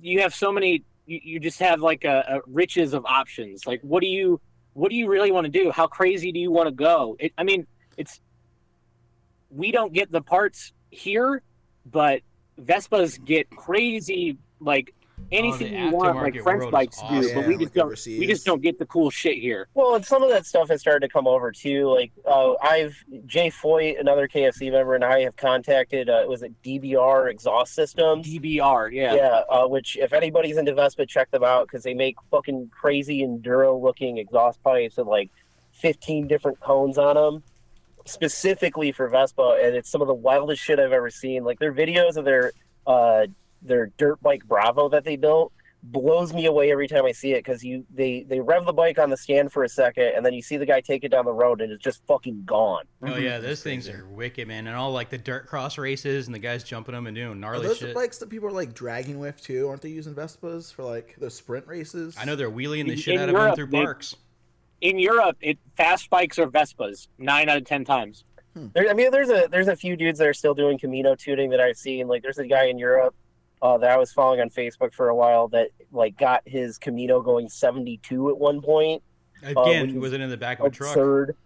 you 0.00 0.20
have 0.20 0.34
so 0.34 0.50
many 0.50 0.82
you, 1.06 1.20
you 1.22 1.40
just 1.40 1.60
have 1.60 1.80
like 1.80 2.04
a, 2.04 2.24
a 2.28 2.40
riches 2.46 2.94
of 2.94 3.04
options. 3.06 3.66
Like 3.66 3.80
what 3.82 4.00
do 4.00 4.06
you 4.06 4.40
what 4.72 4.90
do 4.90 4.96
you 4.96 5.08
really 5.08 5.30
want 5.30 5.44
to 5.44 5.50
do? 5.50 5.70
How 5.70 5.86
crazy 5.86 6.32
do 6.32 6.40
you 6.40 6.50
want 6.50 6.68
to 6.68 6.74
go? 6.74 7.16
It, 7.18 7.32
i 7.38 7.42
mean 7.42 7.66
it's 7.96 8.20
we 9.50 9.70
don't 9.70 9.92
get 9.92 10.10
the 10.10 10.20
parts 10.20 10.72
here 10.90 11.42
but 11.86 12.22
vespas 12.60 13.24
get 13.24 13.48
crazy 13.50 14.36
like 14.58 14.94
anything 15.34 15.72
the 15.72 15.78
you 15.78 15.90
want 15.90 16.16
like 16.16 16.40
French 16.42 16.60
world 16.60 16.68
is 16.68 16.70
bikes 16.72 16.98
do 16.98 17.04
awesome. 17.04 17.34
but 17.34 17.46
we 17.46 17.54
just 17.54 17.64
like 17.66 17.72
don't 17.74 17.86
overseas. 17.86 18.20
we 18.20 18.26
just 18.26 18.44
don't 18.46 18.62
get 18.62 18.78
the 18.78 18.86
cool 18.86 19.10
shit 19.10 19.38
here 19.38 19.68
Well, 19.74 19.94
and 19.94 20.04
some 20.04 20.22
of 20.22 20.30
that 20.30 20.46
stuff 20.46 20.68
has 20.68 20.80
started 20.80 21.06
to 21.06 21.12
come 21.12 21.26
over 21.26 21.52
too. 21.52 21.88
Like 21.92 22.12
uh, 22.26 22.54
I've 22.62 22.96
Jay 23.26 23.50
Foyt, 23.50 24.00
another 24.00 24.28
KFC 24.28 24.70
member, 24.70 24.94
and 24.94 25.04
I 25.04 25.20
have 25.20 25.36
contacted. 25.36 26.08
Uh, 26.08 26.24
was 26.26 26.42
it 26.42 26.52
DBR 26.62 27.30
exhaust 27.30 27.74
systems? 27.74 28.26
dbr 28.26 28.92
yeah 28.92 29.14
Yeah, 29.14 29.40
uh, 29.50 29.66
which 29.66 29.96
if 29.96 30.12
anybody's 30.12 30.56
into 30.56 30.74
Vespa, 30.74 31.06
check 31.06 31.30
them 31.30 31.44
out 31.44 31.66
because 31.66 31.82
they 31.82 31.94
make 31.94 32.16
fucking 32.30 32.70
crazy 32.70 33.22
enduro 33.22 33.80
looking 33.80 34.18
exhaust 34.18 34.62
pipes 34.62 34.96
with 34.96 35.06
like 35.06 35.30
15 35.72 36.26
different 36.26 36.60
cones 36.60 36.98
on 36.98 37.16
them, 37.16 37.42
specifically 38.06 38.92
for 38.92 39.08
Vespa, 39.08 39.58
and 39.62 39.74
it's 39.74 39.90
some 39.90 40.00
of 40.00 40.08
the 40.08 40.14
wildest 40.14 40.62
shit 40.62 40.78
I've 40.78 40.92
ever 40.92 41.10
seen. 41.10 41.44
Like 41.44 41.58
their 41.58 41.72
videos 41.72 42.16
of 42.16 42.24
their 42.24 42.52
uh, 42.86 43.26
their 43.64 43.86
dirt 43.98 44.22
bike 44.22 44.44
Bravo 44.46 44.88
that 44.90 45.04
they 45.04 45.16
built 45.16 45.52
blows 45.86 46.32
me 46.32 46.46
away 46.46 46.72
every 46.72 46.88
time 46.88 47.04
I 47.04 47.12
see 47.12 47.32
it 47.32 47.44
because 47.44 47.62
you 47.62 47.84
they 47.92 48.24
they 48.26 48.40
rev 48.40 48.64
the 48.64 48.72
bike 48.72 48.98
on 48.98 49.10
the 49.10 49.18
stand 49.18 49.52
for 49.52 49.64
a 49.64 49.68
second 49.68 50.12
and 50.16 50.24
then 50.24 50.32
you 50.32 50.40
see 50.40 50.56
the 50.56 50.64
guy 50.64 50.80
take 50.80 51.04
it 51.04 51.10
down 51.10 51.26
the 51.26 51.32
road 51.32 51.60
and 51.60 51.70
it's 51.70 51.84
just 51.84 52.00
fucking 52.06 52.44
gone. 52.46 52.84
Oh 53.02 53.06
mm-hmm. 53.06 53.22
yeah, 53.22 53.38
those 53.38 53.62
things 53.62 53.86
are 53.88 54.06
wicked, 54.08 54.48
man, 54.48 54.66
and 54.66 54.74
all 54.76 54.92
like 54.92 55.10
the 55.10 55.18
dirt 55.18 55.46
cross 55.46 55.76
races 55.76 56.26
and 56.26 56.34
the 56.34 56.38
guys 56.38 56.64
jumping 56.64 56.94
them 56.94 57.06
and 57.06 57.14
doing 57.14 57.32
Are 57.32 57.34
gnarly 57.34 57.66
those 57.66 57.78
shit. 57.78 57.88
the 57.88 57.94
bikes 57.94 58.16
that 58.18 58.30
people 58.30 58.48
are 58.48 58.52
like 58.52 58.72
dragging 58.72 59.18
with 59.18 59.42
too? 59.42 59.68
Aren't 59.68 59.82
they 59.82 59.90
using 59.90 60.14
Vespas 60.14 60.72
for 60.72 60.84
like 60.84 61.16
those 61.18 61.34
sprint 61.34 61.66
races? 61.66 62.16
I 62.18 62.24
know 62.24 62.34
they're 62.34 62.48
wheeling 62.48 62.86
the 62.86 62.92
In- 62.92 62.98
shit 62.98 63.14
in 63.16 63.20
out 63.20 63.28
of 63.28 63.34
them 63.34 63.42
Europe, 63.42 63.56
through 63.56 63.66
they- 63.66 63.84
parks. 63.84 64.16
in 64.80 64.98
europe 64.98 65.36
it 65.40 65.58
fast 65.76 66.10
bikes 66.10 66.38
are 66.38 66.46
vespas 66.46 67.08
nine 67.18 67.48
out 67.48 67.56
of 67.56 67.64
ten 67.64 67.84
times 67.84 68.24
hmm. 68.54 68.66
There, 68.74 68.88
I 68.88 68.92
mean, 68.94 69.10
there's 69.10 69.30
a 69.30 69.48
there's 69.50 69.68
a 69.68 69.76
few 69.76 69.96
dudes 69.96 70.18
that 70.18 70.28
are 70.28 70.34
still 70.34 70.54
doing 70.54 70.78
Camino 70.78 71.14
tuning 71.14 71.50
that 71.50 71.60
I've 71.60 71.76
seen. 71.76 72.06
Like, 72.08 72.22
there's 72.22 72.38
a 72.38 72.46
guy 72.46 72.66
in 72.66 72.78
Europe. 72.78 73.14
Uh, 73.64 73.78
that 73.78 73.90
I 73.90 73.96
was 73.96 74.12
following 74.12 74.40
on 74.42 74.50
Facebook 74.50 74.92
for 74.92 75.08
a 75.08 75.14
while 75.16 75.48
that 75.48 75.70
like 75.90 76.16
got 76.18 76.42
his 76.44 76.76
Camino 76.76 77.22
going 77.22 77.48
72 77.48 78.28
at 78.28 78.38
one 78.38 78.60
point. 78.60 79.02
Again, 79.42 79.82
which 79.86 79.90
is 79.92 79.96
was 79.96 80.12
it 80.12 80.20
in 80.20 80.28
the 80.30 80.36
back 80.36 80.60
of 80.60 80.66
a 80.66 80.70
truck? 80.70 80.90
Absurd. 80.90 81.36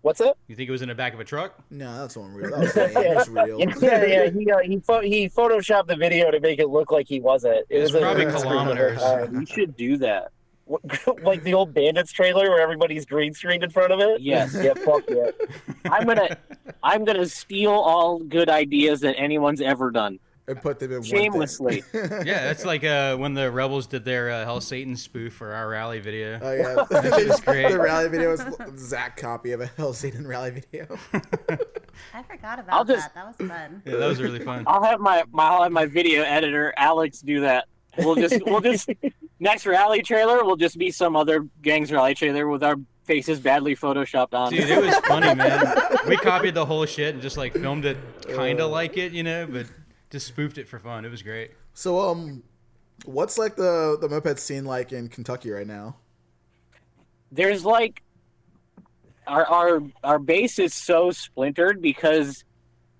What's 0.00 0.20
up? 0.20 0.36
You 0.48 0.56
think 0.56 0.68
it 0.68 0.72
was 0.72 0.82
in 0.82 0.88
the 0.88 0.94
back 0.94 1.14
of 1.14 1.20
a 1.20 1.24
truck? 1.24 1.54
No, 1.70 1.96
that's 1.98 2.16
one 2.16 2.32
real. 2.34 2.50
That 2.50 2.58
was, 2.58 2.72
fake. 2.74 2.96
It 2.96 3.28
real. 3.28 3.60
Yeah, 3.82 4.04
yeah. 4.24 4.30
He 4.30 4.50
uh, 4.50 4.58
he 4.58 4.78
pho- 4.80 5.00
he 5.02 5.28
photoshopped 5.28 5.86
the 5.86 5.94
video 5.96 6.30
to 6.30 6.40
make 6.40 6.58
it 6.58 6.68
look 6.68 6.90
like 6.90 7.06
he 7.06 7.20
wasn't. 7.20 7.58
It 7.58 7.66
It's 7.70 7.92
was 7.92 8.00
a- 8.00 8.04
probably 8.04 8.24
it 8.24 8.32
was 8.32 8.42
kilometers. 8.42 8.98
Uh, 9.00 9.28
you 9.30 9.46
should 9.46 9.76
do 9.76 9.98
that. 9.98 10.32
Like 11.22 11.42
the 11.42 11.52
old 11.54 11.74
Bandits 11.74 12.12
trailer 12.12 12.48
where 12.48 12.62
everybody's 12.62 13.04
green 13.04 13.34
screened 13.34 13.62
in 13.62 13.68
front 13.68 13.92
of 13.92 14.00
it. 14.00 14.22
Yes. 14.22 14.56
yeah. 14.58 14.72
Fuck 14.72 15.02
yeah. 15.08 15.30
I'm 15.90 16.06
gonna 16.06 16.36
I'm 16.82 17.04
gonna 17.04 17.26
steal 17.26 17.72
all 17.72 18.18
good 18.20 18.48
ideas 18.48 19.00
that 19.00 19.16
anyone's 19.18 19.60
ever 19.60 19.90
done. 19.90 20.18
And 20.48 20.60
put 20.60 20.80
them 20.80 20.90
in 20.90 20.96
one 20.98 21.04
Shamelessly. 21.04 21.82
thing. 21.82 22.10
Yeah, 22.26 22.42
that's 22.44 22.64
like 22.64 22.82
uh, 22.82 23.16
when 23.16 23.34
the 23.34 23.48
rebels 23.50 23.86
did 23.86 24.04
their 24.04 24.28
uh, 24.30 24.44
Hell 24.44 24.60
Satan 24.60 24.96
spoof 24.96 25.34
for 25.34 25.52
our 25.52 25.68
rally 25.68 26.00
video. 26.00 26.38
Oh 26.42 26.52
yeah, 26.52 26.84
That 27.02 27.14
shit 27.18 27.28
is 27.28 27.40
great. 27.40 27.70
The 27.70 27.78
rally 27.78 28.08
video 28.08 28.30
was 28.30 28.42
Zach 28.76 29.16
copy 29.16 29.52
of 29.52 29.60
a 29.60 29.66
Hell 29.66 29.92
Satan 29.92 30.26
rally 30.26 30.50
video. 30.50 30.86
I 32.12 32.22
forgot 32.24 32.58
about 32.58 32.70
I'll 32.74 32.84
just- 32.84 33.14
that. 33.14 33.14
That 33.14 33.26
was 33.38 33.48
fun. 33.48 33.82
Yeah, 33.86 33.96
that 33.96 34.06
was 34.08 34.20
really 34.20 34.40
fun. 34.40 34.64
I'll 34.66 34.82
have 34.82 34.98
my, 35.00 35.22
my 35.30 35.44
I'll 35.44 35.62
have 35.62 35.72
my 35.72 35.86
video 35.86 36.22
editor 36.22 36.74
Alex 36.76 37.20
do 37.20 37.40
that. 37.42 37.66
We'll 37.98 38.16
just 38.16 38.44
we'll 38.46 38.60
just 38.62 38.88
next 39.38 39.64
rally 39.66 40.02
trailer 40.02 40.44
will 40.44 40.56
just 40.56 40.76
be 40.78 40.90
some 40.90 41.14
other 41.14 41.46
gangs 41.60 41.92
rally 41.92 42.14
trailer 42.14 42.48
with 42.48 42.62
our 42.64 42.76
faces 43.04 43.38
badly 43.38 43.76
photoshopped 43.76 44.32
on. 44.32 44.50
Dude, 44.50 44.68
it 44.68 44.82
was 44.82 44.96
funny, 45.06 45.34
man. 45.34 45.66
We 46.08 46.16
copied 46.16 46.54
the 46.54 46.64
whole 46.64 46.86
shit 46.86 47.12
and 47.14 47.22
just 47.22 47.36
like 47.36 47.52
filmed 47.52 47.84
it 47.84 47.96
kind 48.34 48.60
of 48.60 48.70
like 48.70 48.96
it, 48.96 49.12
you 49.12 49.22
know, 49.22 49.46
but 49.46 49.66
just 50.12 50.28
spoofed 50.28 50.58
it 50.58 50.68
for 50.68 50.78
fun. 50.78 51.04
It 51.04 51.10
was 51.10 51.22
great. 51.22 51.50
So 51.74 51.98
um, 52.00 52.44
what's 53.04 53.36
like 53.38 53.56
the 53.56 53.98
the 54.00 54.08
moped 54.08 54.38
scene 54.38 54.64
like 54.64 54.92
in 54.92 55.08
Kentucky 55.08 55.50
right 55.50 55.66
now? 55.66 55.96
there's 57.32 57.64
like 57.64 58.02
our 59.26 59.46
our 59.46 59.82
our 60.04 60.18
base 60.18 60.58
is 60.58 60.74
so 60.74 61.10
splintered 61.10 61.80
because 61.80 62.44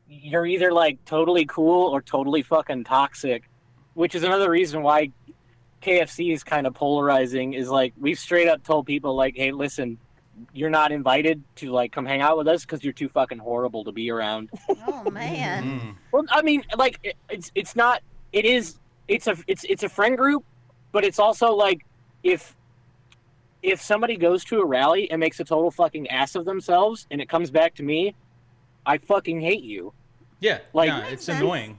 you're 0.08 0.46
either 0.46 0.72
like 0.72 1.04
totally 1.04 1.44
cool 1.44 1.88
or 1.88 2.02
totally 2.02 2.42
fucking 2.42 2.84
toxic, 2.84 3.48
which 3.94 4.14
is 4.14 4.24
another 4.24 4.50
reason 4.50 4.82
why 4.82 5.10
KFC 5.82 6.32
is 6.32 6.42
kind 6.42 6.66
of 6.66 6.74
polarizing. 6.74 7.52
Is 7.52 7.68
like 7.68 7.92
we've 8.00 8.18
straight 8.18 8.48
up 8.48 8.64
told 8.64 8.86
people 8.86 9.14
like, 9.14 9.36
hey, 9.36 9.52
listen, 9.52 9.98
you're 10.52 10.70
not 10.70 10.92
invited 10.92 11.42
to 11.56 11.70
like 11.70 11.92
come 11.92 12.06
hang 12.06 12.20
out 12.20 12.36
with 12.38 12.48
us 12.48 12.62
because 12.62 12.82
you're 12.84 12.92
too 12.92 13.08
fucking 13.08 13.38
horrible 13.38 13.84
to 13.84 13.92
be 13.92 14.10
around. 14.10 14.50
Oh 14.88 15.10
man. 15.10 15.80
Mm. 15.80 15.94
Well, 16.12 16.24
I 16.30 16.42
mean, 16.42 16.62
like 16.76 16.98
it, 17.02 17.16
it's 17.28 17.50
it's 17.54 17.76
not. 17.76 18.02
It 18.32 18.44
is. 18.44 18.78
It's 19.08 19.26
a 19.26 19.36
it's 19.46 19.64
it's 19.64 19.82
a 19.82 19.88
friend 19.88 20.16
group, 20.16 20.44
but 20.92 21.04
it's 21.04 21.18
also 21.18 21.52
like 21.54 21.84
if 22.22 22.54
if 23.62 23.80
somebody 23.80 24.16
goes 24.16 24.44
to 24.46 24.60
a 24.60 24.64
rally 24.64 25.10
and 25.10 25.20
makes 25.20 25.38
a 25.40 25.44
total 25.44 25.70
fucking 25.70 26.08
ass 26.08 26.34
of 26.34 26.44
themselves, 26.44 27.06
and 27.10 27.20
it 27.20 27.28
comes 27.28 27.50
back 27.50 27.74
to 27.76 27.82
me, 27.82 28.14
I 28.84 28.98
fucking 28.98 29.40
hate 29.40 29.62
you. 29.62 29.92
Yeah, 30.40 30.58
Like- 30.72 30.88
nah, 30.88 31.02
it's 31.06 31.24
sense. 31.26 31.38
annoying. 31.40 31.78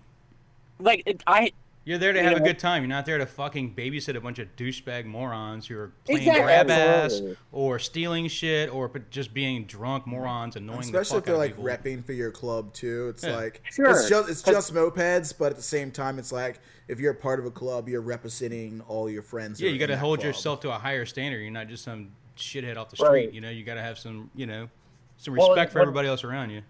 Like 0.79 1.03
it, 1.05 1.21
I 1.27 1.51
You're 1.85 1.97
there 1.97 2.13
to 2.13 2.19
You 2.19 2.25
have 2.29 2.37
a 2.37 2.39
good 2.39 2.59
time. 2.59 2.81
You're 2.83 2.87
not 2.89 3.05
there 3.05 3.17
to 3.17 3.25
fucking 3.25 3.75
babysit 3.75 4.15
a 4.15 4.21
bunch 4.21 4.39
of 4.39 4.55
douchebag 4.55 5.03
morons 5.05 5.67
who 5.67 5.77
are 5.77 5.91
playing 6.05 6.21
Exactly. 6.21 6.43
grab 6.43 6.69
ass 6.69 7.03
Absolutely. 7.11 7.37
or 7.51 7.77
stealing 7.79 8.27
shit 8.29 8.73
or 8.73 8.89
just 9.09 9.33
being 9.33 9.65
drunk 9.65 10.07
morons, 10.07 10.55
annoying 10.55 10.79
Especially 10.79 11.15
the 11.15 11.17
if 11.19 11.25
they're 11.25 11.35
out 11.35 11.39
like 11.39 11.51
people. 11.57 11.65
repping 11.65 12.05
for 12.05 12.13
your 12.13 12.31
club 12.31 12.73
too. 12.73 13.09
It's 13.09 13.23
Yeah. 13.25 13.35
like 13.35 13.61
Sure. 13.69 13.89
it's 13.89 14.07
just 14.07 14.29
it's 14.29 14.41
'Cause- 14.41 14.53
just 14.53 14.73
mopeds, 14.73 15.37
but 15.37 15.47
at 15.51 15.57
the 15.57 15.61
same 15.61 15.91
time, 15.91 16.19
it's 16.19 16.31
like 16.31 16.59
if 16.87 16.99
you're 17.01 17.11
a 17.11 17.15
part 17.15 17.39
of 17.39 17.45
a 17.45 17.51
club, 17.51 17.89
you're 17.89 18.01
representing 18.01 18.81
all 18.87 19.09
your 19.09 19.21
friends. 19.23 19.59
Yeah, 19.59 19.69
you 19.69 19.77
got 19.77 19.87
to 19.87 19.97
hold 19.97 20.19
club. 20.19 20.27
yourself 20.27 20.61
to 20.61 20.69
a 20.69 20.79
higher 20.79 21.05
standard. 21.05 21.39
You're 21.39 21.51
not 21.51 21.67
just 21.67 21.83
some 21.83 22.11
shithead 22.37 22.77
off 22.77 22.91
the 22.91 23.03
Right. 23.03 23.25
street. 23.25 23.33
You 23.33 23.41
know, 23.41 23.49
you 23.49 23.63
got 23.65 23.75
to 23.75 23.81
have 23.81 23.99
some, 23.99 24.29
you 24.35 24.45
know, 24.45 24.69
some 25.17 25.35
Well, 25.35 25.49
respect 25.49 25.71
for 25.73 25.79
when- 25.79 25.83
everybody 25.89 26.07
else 26.07 26.23
around 26.23 26.49
you. 26.51 26.61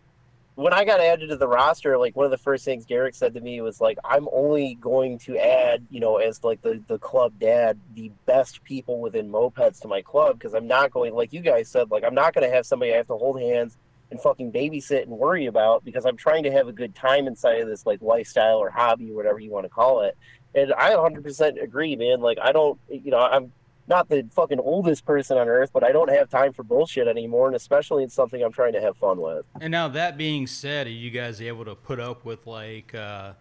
When 0.55 0.71
I 0.71 0.85
got 0.85 0.99
added 0.99 1.29
to 1.29 1.35
the 1.35 1.47
roster, 1.47 1.97
like 1.97 2.15
one 2.15 2.25
of 2.25 2.31
the 2.31 2.37
first 2.37 2.63
things 2.63 2.85
Garrick 2.85 3.15
said 3.15 3.33
to 3.33 3.41
me 3.41 3.59
was 3.61 3.81
like, 3.81 3.97
"I'm 4.03 4.27
only 4.31 4.75
going 4.75 5.17
to 5.19 5.37
add, 5.37 5.85
you 5.89 5.99
know, 5.99 6.17
as 6.17 6.43
like 6.43 6.61
the 6.61 6.81
the 6.87 6.99
club 6.99 7.33
dad, 7.39 7.79
the 7.95 8.11
best 8.25 8.63
people 8.63 8.99
within 8.99 9.31
mopeds 9.31 9.81
to 9.81 9.87
my 9.87 10.01
club 10.01 10.37
because 10.37 10.53
I'm 10.53 10.67
not 10.67 10.91
going 10.91 11.13
like 11.15 11.33
you 11.33 11.41
guys 11.41 11.69
said, 11.69 11.89
like 11.89 12.03
I'm 12.03 12.13
not 12.13 12.33
going 12.33 12.47
to 12.47 12.55
have 12.55 12.65
somebody 12.65 12.93
I 12.93 12.97
have 12.97 13.07
to 13.07 13.17
hold 13.17 13.41
hands 13.41 13.77
and 14.11 14.21
fucking 14.21 14.51
babysit 14.51 15.03
and 15.03 15.11
worry 15.11 15.47
about 15.47 15.83
because 15.83 16.05
I'm 16.05 16.17
trying 16.17 16.43
to 16.43 16.51
have 16.51 16.67
a 16.67 16.73
good 16.73 16.93
time 16.93 17.25
inside 17.25 17.61
of 17.61 17.67
this 17.67 17.85
like 17.87 18.01
lifestyle 18.01 18.57
or 18.57 18.69
hobby 18.69 19.11
or 19.11 19.15
whatever 19.15 19.39
you 19.39 19.49
want 19.49 19.65
to 19.65 19.69
call 19.69 20.01
it." 20.01 20.15
And 20.55 20.71
I 20.73 20.91
100% 20.91 21.63
agree, 21.63 21.95
man. 21.95 22.21
Like 22.21 22.37
I 22.39 22.51
don't, 22.51 22.79
you 22.89 23.09
know, 23.09 23.19
I'm 23.19 23.51
not 23.87 24.09
the 24.09 24.25
fucking 24.31 24.59
oldest 24.59 25.05
person 25.05 25.37
on 25.37 25.47
earth, 25.47 25.71
but 25.73 25.83
I 25.83 25.91
don't 25.91 26.09
have 26.09 26.29
time 26.29 26.53
for 26.53 26.63
bullshit 26.63 27.07
anymore, 27.07 27.47
and 27.47 27.55
especially 27.55 28.03
it's 28.03 28.13
something 28.13 28.41
I'm 28.41 28.51
trying 28.51 28.73
to 28.73 28.81
have 28.81 28.97
fun 28.97 29.19
with. 29.19 29.45
And 29.59 29.71
now 29.71 29.87
that 29.89 30.17
being 30.17 30.47
said, 30.47 30.87
are 30.87 30.91
you 30.91 31.11
guys 31.11 31.41
able 31.41 31.65
to 31.65 31.75
put 31.75 31.99
up 31.99 32.25
with 32.25 32.47
like 32.47 32.95
uh, 32.95 33.33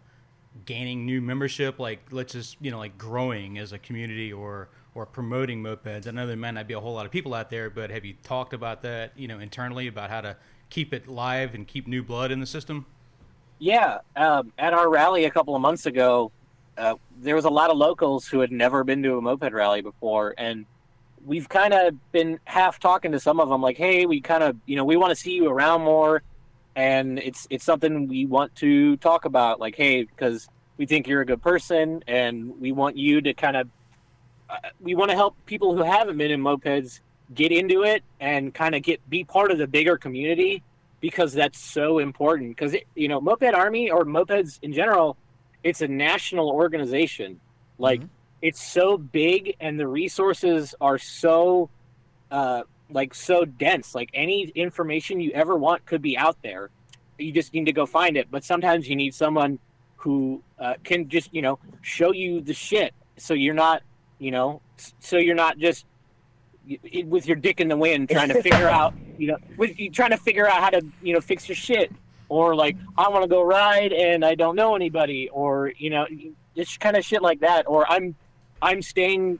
gaining 0.64 1.06
new 1.06 1.20
membership? 1.20 1.78
Like, 1.78 2.00
let's 2.10 2.32
just 2.32 2.56
you 2.60 2.70
know, 2.70 2.78
like 2.78 2.98
growing 2.98 3.58
as 3.58 3.72
a 3.72 3.78
community 3.78 4.32
or 4.32 4.68
or 4.94 5.06
promoting 5.06 5.62
mopeds. 5.62 6.06
I 6.06 6.10
know 6.10 6.26
there 6.26 6.36
might 6.36 6.50
not 6.52 6.66
be 6.66 6.74
a 6.74 6.80
whole 6.80 6.94
lot 6.94 7.06
of 7.06 7.12
people 7.12 7.34
out 7.34 7.50
there, 7.50 7.70
but 7.70 7.90
have 7.90 8.04
you 8.04 8.14
talked 8.22 8.52
about 8.52 8.82
that, 8.82 9.12
you 9.16 9.26
know, 9.26 9.38
internally 9.38 9.86
about 9.86 10.10
how 10.10 10.20
to 10.20 10.36
keep 10.68 10.92
it 10.92 11.08
live 11.08 11.54
and 11.54 11.66
keep 11.66 11.86
new 11.86 12.02
blood 12.02 12.30
in 12.30 12.40
the 12.40 12.46
system? 12.46 12.86
Yeah, 13.58 13.98
um, 14.16 14.52
at 14.58 14.74
our 14.74 14.90
rally 14.90 15.24
a 15.24 15.30
couple 15.30 15.54
of 15.54 15.62
months 15.62 15.86
ago, 15.86 16.32
uh, 16.76 16.94
there 17.20 17.34
was 17.34 17.44
a 17.44 17.50
lot 17.50 17.70
of 17.70 17.76
locals 17.76 18.26
who 18.26 18.40
had 18.40 18.52
never 18.52 18.84
been 18.84 19.02
to 19.02 19.16
a 19.16 19.20
moped 19.20 19.52
rally 19.52 19.80
before, 19.80 20.34
and 20.38 20.66
we've 21.24 21.48
kind 21.48 21.72
of 21.72 21.94
been 22.12 22.40
half 22.44 22.80
talking 22.80 23.12
to 23.12 23.20
some 23.20 23.40
of 23.40 23.48
them, 23.48 23.60
like, 23.62 23.76
"Hey, 23.76 24.06
we 24.06 24.20
kind 24.20 24.42
of, 24.42 24.56
you 24.66 24.76
know, 24.76 24.84
we 24.84 24.96
want 24.96 25.10
to 25.10 25.16
see 25.16 25.32
you 25.32 25.48
around 25.48 25.82
more, 25.82 26.22
and 26.74 27.18
it's 27.18 27.46
it's 27.50 27.64
something 27.64 28.08
we 28.08 28.26
want 28.26 28.54
to 28.56 28.96
talk 28.98 29.24
about, 29.24 29.60
like, 29.60 29.76
hey, 29.76 30.04
because 30.04 30.48
we 30.78 30.86
think 30.86 31.06
you're 31.06 31.20
a 31.20 31.26
good 31.26 31.42
person, 31.42 32.02
and 32.06 32.60
we 32.60 32.72
want 32.72 32.96
you 32.96 33.20
to 33.20 33.34
kind 33.34 33.56
of, 33.56 33.68
uh, 34.48 34.56
we 34.80 34.94
want 34.94 35.10
to 35.10 35.16
help 35.16 35.36
people 35.46 35.76
who 35.76 35.82
haven't 35.82 36.16
been 36.18 36.30
in 36.30 36.40
mopeds 36.40 37.00
get 37.34 37.52
into 37.52 37.82
it 37.82 38.02
and 38.20 38.52
kind 38.52 38.74
of 38.74 38.82
get 38.82 39.08
be 39.08 39.24
part 39.24 39.50
of 39.50 39.58
the 39.58 39.66
bigger 39.66 39.96
community." 39.96 40.62
because 41.02 41.32
that's 41.34 41.58
so 41.58 41.98
important. 41.98 42.56
Because 42.56 42.74
you 42.94 43.08
know, 43.08 43.20
Moped 43.20 43.52
Army 43.52 43.90
or 43.90 44.06
mopeds 44.06 44.58
in 44.62 44.72
general, 44.72 45.18
it's 45.64 45.80
a 45.80 45.88
national 45.88 46.50
organization. 46.50 47.40
Like 47.78 48.00
Mhm. 48.00 48.08
it's 48.42 48.60
so 48.62 48.96
big, 48.98 49.54
and 49.60 49.78
the 49.78 49.86
resources 49.86 50.74
are 50.80 50.98
so, 50.98 51.70
uh, 52.30 52.62
like 52.90 53.14
so 53.14 53.44
dense. 53.44 53.94
Like 53.94 54.10
any 54.14 54.48
information 54.54 55.20
you 55.20 55.30
ever 55.32 55.56
want 55.56 55.84
could 55.86 56.02
be 56.02 56.16
out 56.18 56.36
there. 56.42 56.70
You 57.18 57.32
just 57.32 57.54
need 57.54 57.66
to 57.66 57.72
go 57.72 57.86
find 57.86 58.16
it. 58.16 58.30
But 58.30 58.44
sometimes 58.44 58.88
you 58.88 58.96
need 58.96 59.14
someone 59.14 59.58
who 59.96 60.42
uh, 60.58 60.74
can 60.84 61.08
just 61.08 61.32
you 61.32 61.42
know 61.42 61.58
show 61.82 62.12
you 62.12 62.40
the 62.40 62.54
shit, 62.54 62.92
so 63.18 63.34
you're 63.34 63.54
not 63.54 63.82
you 64.18 64.30
know, 64.30 64.62
so 65.00 65.16
you're 65.18 65.34
not 65.34 65.58
just 65.58 65.84
with 67.06 67.26
your 67.26 67.36
dick 67.36 67.60
in 67.60 67.66
the 67.66 67.76
wind 67.76 68.08
trying 68.08 68.28
to 68.28 68.40
figure 68.40 68.68
out 68.78 68.94
you 69.18 69.26
know 69.26 69.36
with 69.56 69.76
you 69.80 69.90
trying 69.90 70.10
to 70.10 70.16
figure 70.16 70.48
out 70.48 70.60
how 70.60 70.70
to 70.70 70.80
you 71.02 71.12
know 71.12 71.20
fix 71.20 71.48
your 71.48 71.56
shit 71.56 71.90
or 72.32 72.54
like 72.54 72.76
i 72.96 73.08
want 73.10 73.22
to 73.22 73.28
go 73.28 73.42
ride 73.42 73.92
and 73.92 74.24
i 74.24 74.34
don't 74.34 74.56
know 74.56 74.74
anybody 74.74 75.28
or 75.32 75.70
you 75.76 75.90
know 75.90 76.06
just 76.56 76.80
kind 76.80 76.96
of 76.96 77.04
shit 77.04 77.20
like 77.20 77.40
that 77.40 77.66
or 77.68 77.84
i'm 77.92 78.16
i'm 78.62 78.80
staying 78.80 79.38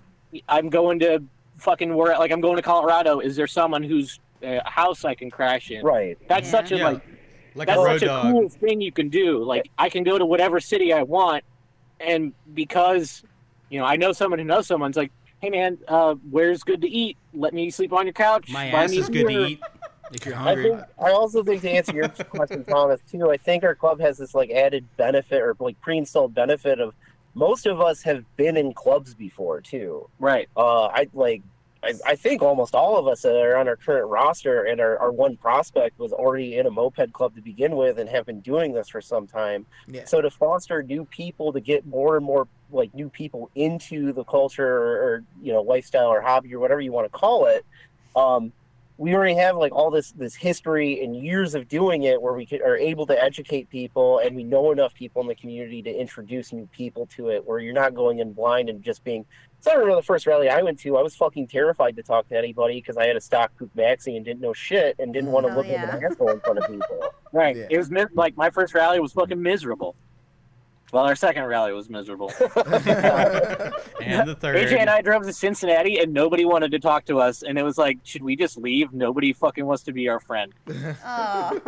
i'm 0.48 0.68
going 0.68 0.98
to 0.98 1.22
fucking 1.56 1.94
where 1.94 2.18
like 2.18 2.30
i'm 2.30 2.42
going 2.42 2.56
to 2.56 2.62
colorado 2.62 3.18
is 3.18 3.34
there 3.34 3.46
someone 3.46 3.82
whose 3.82 4.20
uh, 4.46 4.58
house 4.66 5.06
i 5.06 5.14
can 5.14 5.30
crash 5.30 5.70
in 5.70 5.82
Right. 5.82 6.18
that's 6.28 6.46
Yeah. 6.48 6.50
such 6.58 6.72
a 6.72 6.76
Yeah. 6.76 6.84
like 6.90 7.00
Like 7.54 7.68
that's 7.68 7.80
a 7.80 7.84
road 7.84 8.00
such 8.00 8.08
dog. 8.08 8.24
a 8.26 8.30
cool 8.32 8.48
thing 8.50 8.80
you 8.82 8.92
can 8.92 9.08
do. 9.08 9.42
Like 9.42 9.70
I 9.78 9.88
can 9.88 10.02
go 10.04 10.18
to 10.18 10.26
whatever 10.26 10.58
city 10.60 10.92
I 10.92 11.02
want, 11.02 11.44
and 12.00 12.32
because 12.52 13.22
you 13.70 13.78
know 13.78 13.84
I 13.84 13.96
know 13.96 14.12
someone 14.12 14.38
who 14.38 14.44
knows 14.52 14.66
someone's 14.66 14.96
like, 14.96 15.12
hey 15.40 15.50
man, 15.50 15.78
uh, 15.86 16.14
where's 16.30 16.62
good 16.62 16.80
to 16.82 16.88
eat? 16.88 17.16
Let 17.34 17.52
me 17.54 17.70
sleep 17.70 17.92
on 17.92 18.04
your 18.06 18.14
couch. 18.14 18.46
My 18.50 18.70
Buy 18.72 18.84
ass 18.84 18.92
is 18.92 19.08
good 19.10 19.28
to 19.28 19.32
eat 19.50 19.60
if 20.12 20.26
you're 20.26 20.36
I 20.36 20.54
think 20.54 20.80
I 20.98 21.10
also 21.10 21.42
think 21.42 21.62
to 21.62 21.70
answer 21.70 21.94
your 21.94 22.08
question, 22.30 22.64
Thomas, 22.64 23.00
too. 23.10 23.30
I 23.30 23.36
think 23.36 23.64
our 23.64 23.74
club 23.74 24.00
has 24.00 24.18
this 24.18 24.34
like 24.34 24.50
added 24.50 24.86
benefit 24.96 25.40
or 25.40 25.56
like 25.58 25.80
pre-installed 25.80 26.34
benefit 26.34 26.80
of 26.80 26.94
most 27.34 27.66
of 27.66 27.80
us 27.80 28.02
have 28.02 28.24
been 28.36 28.56
in 28.56 28.74
clubs 28.74 29.14
before 29.14 29.60
too. 29.60 30.08
Right. 30.18 30.48
Uh, 30.56 30.86
I 30.86 31.08
like. 31.12 31.42
I, 31.84 31.94
I 32.06 32.14
think 32.14 32.42
almost 32.42 32.76
all 32.76 32.96
of 32.96 33.08
us 33.08 33.22
that 33.22 33.34
are 33.34 33.56
on 33.56 33.66
our 33.66 33.74
current 33.74 34.08
roster 34.08 34.62
and 34.62 34.80
our, 34.80 34.96
our 34.98 35.10
one 35.10 35.36
prospect 35.36 35.98
was 35.98 36.12
already 36.12 36.56
in 36.56 36.66
a 36.66 36.70
moped 36.70 37.12
club 37.12 37.34
to 37.34 37.42
begin 37.42 37.74
with 37.74 37.98
and 37.98 38.08
have 38.08 38.24
been 38.24 38.38
doing 38.38 38.72
this 38.72 38.88
for 38.88 39.00
some 39.00 39.26
time. 39.26 39.66
Yeah. 39.88 40.04
So 40.04 40.20
to 40.20 40.30
foster 40.30 40.84
new 40.84 41.04
people, 41.06 41.52
to 41.52 41.60
get 41.60 41.84
more 41.84 42.16
and 42.16 42.24
more 42.24 42.46
like 42.70 42.94
new 42.94 43.08
people 43.08 43.50
into 43.56 44.12
the 44.12 44.22
culture 44.22 44.64
or, 44.64 44.92
or 44.92 45.24
you 45.42 45.52
know 45.52 45.62
lifestyle 45.62 46.06
or 46.06 46.20
hobby 46.20 46.54
or 46.54 46.60
whatever 46.60 46.80
you 46.80 46.92
want 46.92 47.06
to 47.06 47.18
call 47.18 47.46
it, 47.46 47.66
um, 48.14 48.52
we 48.98 49.14
already 49.14 49.34
have 49.34 49.56
like 49.56 49.72
all 49.72 49.90
this 49.90 50.12
this 50.12 50.34
history 50.34 51.02
and 51.02 51.16
years 51.16 51.54
of 51.54 51.66
doing 51.68 52.04
it 52.04 52.20
where 52.20 52.34
we 52.34 52.46
could, 52.46 52.60
are 52.62 52.76
able 52.76 53.06
to 53.06 53.22
educate 53.22 53.68
people 53.70 54.18
and 54.18 54.36
we 54.36 54.44
know 54.44 54.70
enough 54.70 54.94
people 54.94 55.22
in 55.22 55.28
the 55.28 55.34
community 55.34 55.82
to 55.82 55.90
introduce 55.90 56.52
new 56.52 56.68
people 56.72 57.06
to 57.06 57.28
it 57.30 57.44
where 57.44 57.58
you're 57.58 57.72
not 57.74 57.94
going 57.94 58.18
in 58.20 58.32
blind 58.32 58.68
and 58.68 58.82
just 58.82 59.02
being 59.02 59.24
so 59.60 59.70
I 59.70 59.74
remember 59.74 59.96
the 59.96 60.02
first 60.02 60.26
rally 60.26 60.48
I 60.48 60.60
went 60.62 60.78
to, 60.80 60.96
I 60.96 61.02
was 61.02 61.14
fucking 61.14 61.46
terrified 61.48 61.96
to 61.96 62.02
talk 62.02 62.28
to 62.28 62.36
anybody 62.36 62.80
because 62.80 62.96
I 62.96 63.06
had 63.06 63.16
a 63.16 63.20
stock 63.20 63.52
Puch 63.58 63.70
Maxi 63.76 64.16
and 64.16 64.24
didn't 64.24 64.40
know 64.40 64.52
shit 64.52 64.96
and 64.98 65.12
didn't 65.12 65.30
want 65.30 65.46
to 65.46 65.52
Oh, 65.52 65.56
look 65.56 65.66
yeah. 65.66 65.84
at 65.84 65.94
an 65.94 66.04
asshole 66.04 66.30
in 66.30 66.40
front 66.40 66.58
of 66.58 66.68
people. 66.68 67.04
Right. 67.34 67.56
Yeah. 67.56 67.66
It 67.70 67.78
was 67.78 67.90
like 68.12 68.36
my 68.36 68.50
first 68.50 68.74
rally 68.74 69.00
was 69.00 69.14
fucking 69.14 69.40
miserable. 69.40 69.96
Well, 70.92 71.04
our 71.04 71.16
second 71.16 71.44
rally 71.46 71.72
was 71.72 71.88
miserable. 71.90 72.30
And 74.02 74.28
the 74.28 74.34
third. 74.34 74.56
AJ 74.56 74.78
and 74.78 74.90
I 74.90 75.00
drove 75.00 75.22
to 75.22 75.32
Cincinnati, 75.32 75.98
and 76.00 76.12
nobody 76.12 76.44
wanted 76.44 76.72
to 76.72 76.78
talk 76.80 77.04
to 77.06 77.18
us. 77.20 77.42
And 77.42 77.56
it 77.56 77.62
was 77.62 77.78
like, 77.78 77.98
should 78.02 78.22
we 78.22 78.34
just 78.36 78.58
leave? 78.58 78.92
Nobody 78.92 79.32
fucking 79.32 79.64
wants 79.64 79.84
to 79.84 79.92
be 79.92 80.08
our 80.08 80.20
friend. 80.20 80.52
Oh. 81.04 81.60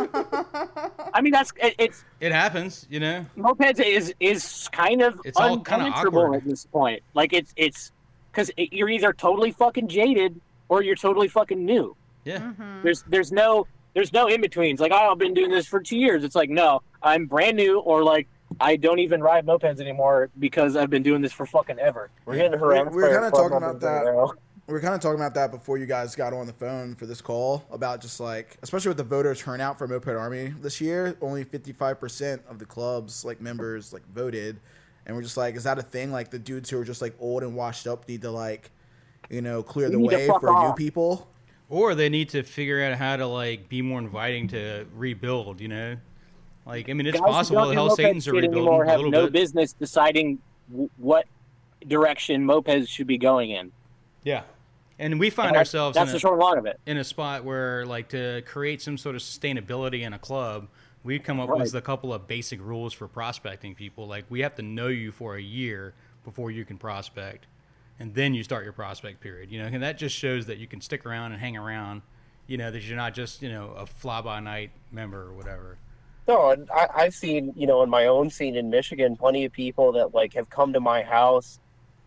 I 1.14 1.20
mean, 1.20 1.33
that's 1.33 1.53
it, 1.62 1.75
it's 1.79 2.05
It 2.20 2.33
happens, 2.33 2.87
you 2.91 2.99
know. 3.01 3.25
mopeds 3.37 3.81
is 3.81 4.12
is 4.20 4.68
kind 4.72 5.01
of 5.03 5.20
It's 5.25 5.39
all 5.39 5.59
kinda 5.61 5.87
awkward. 5.87 6.35
at 6.37 6.45
this 6.45 6.66
point. 6.66 7.03
Like 7.14 7.33
it's 7.33 7.53
it's 7.57 7.93
because 8.33 8.51
you're 8.57 8.89
either 8.89 9.12
totally 9.12 9.53
fucking 9.53 9.89
jaded 9.89 10.41
or 10.68 10.83
you're 10.83 10.97
totally 10.97 11.29
fucking 11.29 11.64
new. 11.64 11.97
Yeah. 12.25 12.39
Mhm. 12.39 12.83
There's 12.83 13.03
there's 13.09 13.31
no 13.33 13.66
there's 13.95 14.12
no 14.12 14.27
in 14.27 14.41
betweens. 14.41 14.81
Like 14.81 14.93
oh, 14.93 15.12
I've 15.12 15.18
been 15.18 15.35
doing 15.35 15.51
this 15.51 15.66
for 15.66 15.81
two 15.81 15.97
years. 15.99 16.25
It's 16.25 16.35
like 16.37 16.51
no, 16.51 16.83
I'm 17.03 17.27
brand 17.27 17.57
new, 17.57 17.79
or 17.81 18.03
like 18.03 18.27
I 18.61 18.77
don't 18.77 18.99
even 18.99 19.23
ride 19.23 19.47
mopeds 19.47 19.81
anymore 19.81 20.31
because 20.39 20.77
I've 20.77 20.91
been 20.91 21.03
doing 21.03 21.23
this 21.23 21.33
for 21.33 21.47
fucking 21.47 21.79
ever. 21.79 22.11
We're 22.27 22.37
getting 22.37 22.59
harassed. 22.59 22.91
We- 22.91 22.97
we 22.97 23.03
were 23.03 23.09
by 23.09 23.15
our 23.17 23.23
kinda 23.23 23.37
talking 23.37 23.57
about 23.57 23.81
that. 23.81 24.05
now. 24.05 24.33
we 24.67 24.73
were 24.75 24.81
kind 24.81 24.95
of 24.95 25.01
talking 25.01 25.21
about 25.21 25.35
that 25.35 25.51
before 25.51 25.77
you 25.79 25.87
guys 25.87 26.15
got 26.17 26.33
on 26.33 26.47
the 26.47 26.53
phone 26.53 26.95
for 26.95 27.07
this 27.07 27.21
call 27.21 27.65
about 27.71 28.01
just 28.01 28.19
like, 28.21 28.57
especially 28.63 28.89
with 28.89 28.97
the 28.97 29.05
voter 29.05 29.35
turnout 29.35 29.77
for 29.79 29.87
Moped 29.87 30.09
Army 30.09 30.55
this 30.61 30.81
year, 30.81 31.17
only 31.21 31.45
55% 31.45 32.41
of 32.49 32.59
the 32.59 32.65
club's 32.65 33.25
like 33.25 33.41
members 33.41 33.93
like 33.93 34.03
voted. 34.15 34.59
And 35.07 35.15
we're 35.15 35.23
just 35.23 35.37
like, 35.37 35.55
is 35.55 35.65
that 35.65 35.79
a 35.79 35.83
thing? 35.83 36.13
Like 36.13 36.31
the 36.31 36.39
dudes 36.39 36.71
who 36.71 36.81
are 36.81 36.85
just 36.85 37.03
like 37.03 37.15
old 37.21 37.43
and 37.43 37.55
washed 37.55 37.87
up 37.87 38.09
need 38.09 38.23
to 38.23 38.31
like, 38.31 38.71
you 39.29 39.43
know, 39.43 39.63
clear 39.63 39.91
the 39.91 39.99
way 39.99 40.27
fuck 40.27 40.41
for 40.41 40.51
new 40.69 40.73
people. 40.75 41.29
Or 41.69 41.95
they 41.95 42.09
need 42.09 42.31
to 42.31 42.43
figure 42.43 42.83
out 42.83 42.97
how 42.97 43.17
to 43.17 43.27
like 43.27 43.69
be 43.69 43.83
more 43.83 43.99
inviting 43.99 44.49
to 44.49 44.87
rebuild. 44.95 45.61
You 45.61 45.69
know, 45.69 45.97
like 46.67 46.89
I 46.89 46.93
mean, 46.93 47.07
it's 47.07 47.21
Guys 47.21 47.29
possible 47.31 47.69
the 47.69 47.75
Hell 47.75 47.91
Satan's 47.97 48.27
are 48.29 48.33
rebuilding 48.33 48.59
anymore 48.59 48.85
a 48.85 48.91
have 48.91 49.01
no 49.03 49.25
bit. 49.25 49.33
business 49.33 49.73
deciding 49.73 50.39
w- 50.71 50.91
what 50.99 51.27
direction 51.87 52.45
mopeds 52.47 52.89
should 52.89 53.07
be 53.07 53.19
going 53.19 53.51
in. 53.51 53.73
Yeah, 54.23 54.43
and 54.99 55.21
we 55.21 55.29
find 55.31 55.49
And 55.49 55.57
ourselves 55.59 55.95
That's 55.97 56.09
in 56.09 56.12
the 56.12 56.17
a, 56.17 56.21
short 56.21 56.35
and 56.35 56.41
long 56.43 56.59
of 56.59 56.67
it. 56.67 56.81
in 56.87 56.97
a 56.97 57.05
spot 57.05 57.45
where 57.45 57.85
like 57.85 58.09
to 58.11 58.43
create 58.47 58.81
some 58.81 58.97
sort 58.97 59.15
of 59.15 59.21
sustainability 59.23 60.03
in 60.03 60.12
a 60.12 60.19
club 60.19 60.69
we 61.03 61.19
come 61.19 61.39
up 61.39 61.51
Right. 61.51 61.61
with 61.61 61.75
a 61.75 61.83
couple 61.83 62.15
of 62.15 62.27
basic 62.27 62.59
rules 62.62 62.95
for 62.95 63.07
prospecting 63.07 63.75
people 63.75 64.07
like 64.07 64.25
we 64.31 64.41
have 64.41 64.55
to 64.55 64.62
know 64.62 64.89
you 64.89 65.12
for 65.12 65.37
a 65.37 65.43
year 65.43 65.93
before 66.25 66.51
you 66.51 66.65
can 66.65 66.79
prospect 66.79 67.47
and 68.01 68.15
then 68.15 68.33
you 68.33 68.43
start 68.43 68.65
your 68.65 68.73
prospect 68.73 69.21
period 69.21 69.51
you 69.53 69.59
know 69.59 69.67
and 69.67 69.83
that 69.83 69.99
just 69.99 70.17
shows 70.17 70.47
that 70.47 70.57
you 70.57 70.67
can 70.67 70.81
stick 70.81 71.05
around 71.05 71.33
and 71.33 71.41
hang 71.43 71.59
around 71.59 72.01
you 72.47 72.57
know 72.57 72.71
that 72.71 72.83
you're 72.85 72.97
not 72.97 73.12
just 73.12 73.43
you 73.43 73.51
know 73.51 73.75
a 73.77 73.85
fly 73.85 74.23
by 74.23 74.41
night 74.41 74.71
member 74.91 75.21
or 75.29 75.35
whatever 75.35 75.77
No, 76.27 76.51
and 76.51 76.70
I, 76.70 76.89
I've 76.95 77.14
seen, 77.14 77.53
you 77.57 77.66
know, 77.66 77.83
in 77.83 77.91
my 77.91 78.07
own 78.07 78.31
scene 78.31 78.57
in 78.57 78.70
Michigan, 78.70 79.16
plenty 79.16 79.45
of 79.45 79.53
people 79.53 79.93
that 79.93 80.14
like 80.14 80.35
have 80.35 80.49
come 80.49 80.72
to 80.72 80.81
my 80.81 81.03
house 81.03 81.59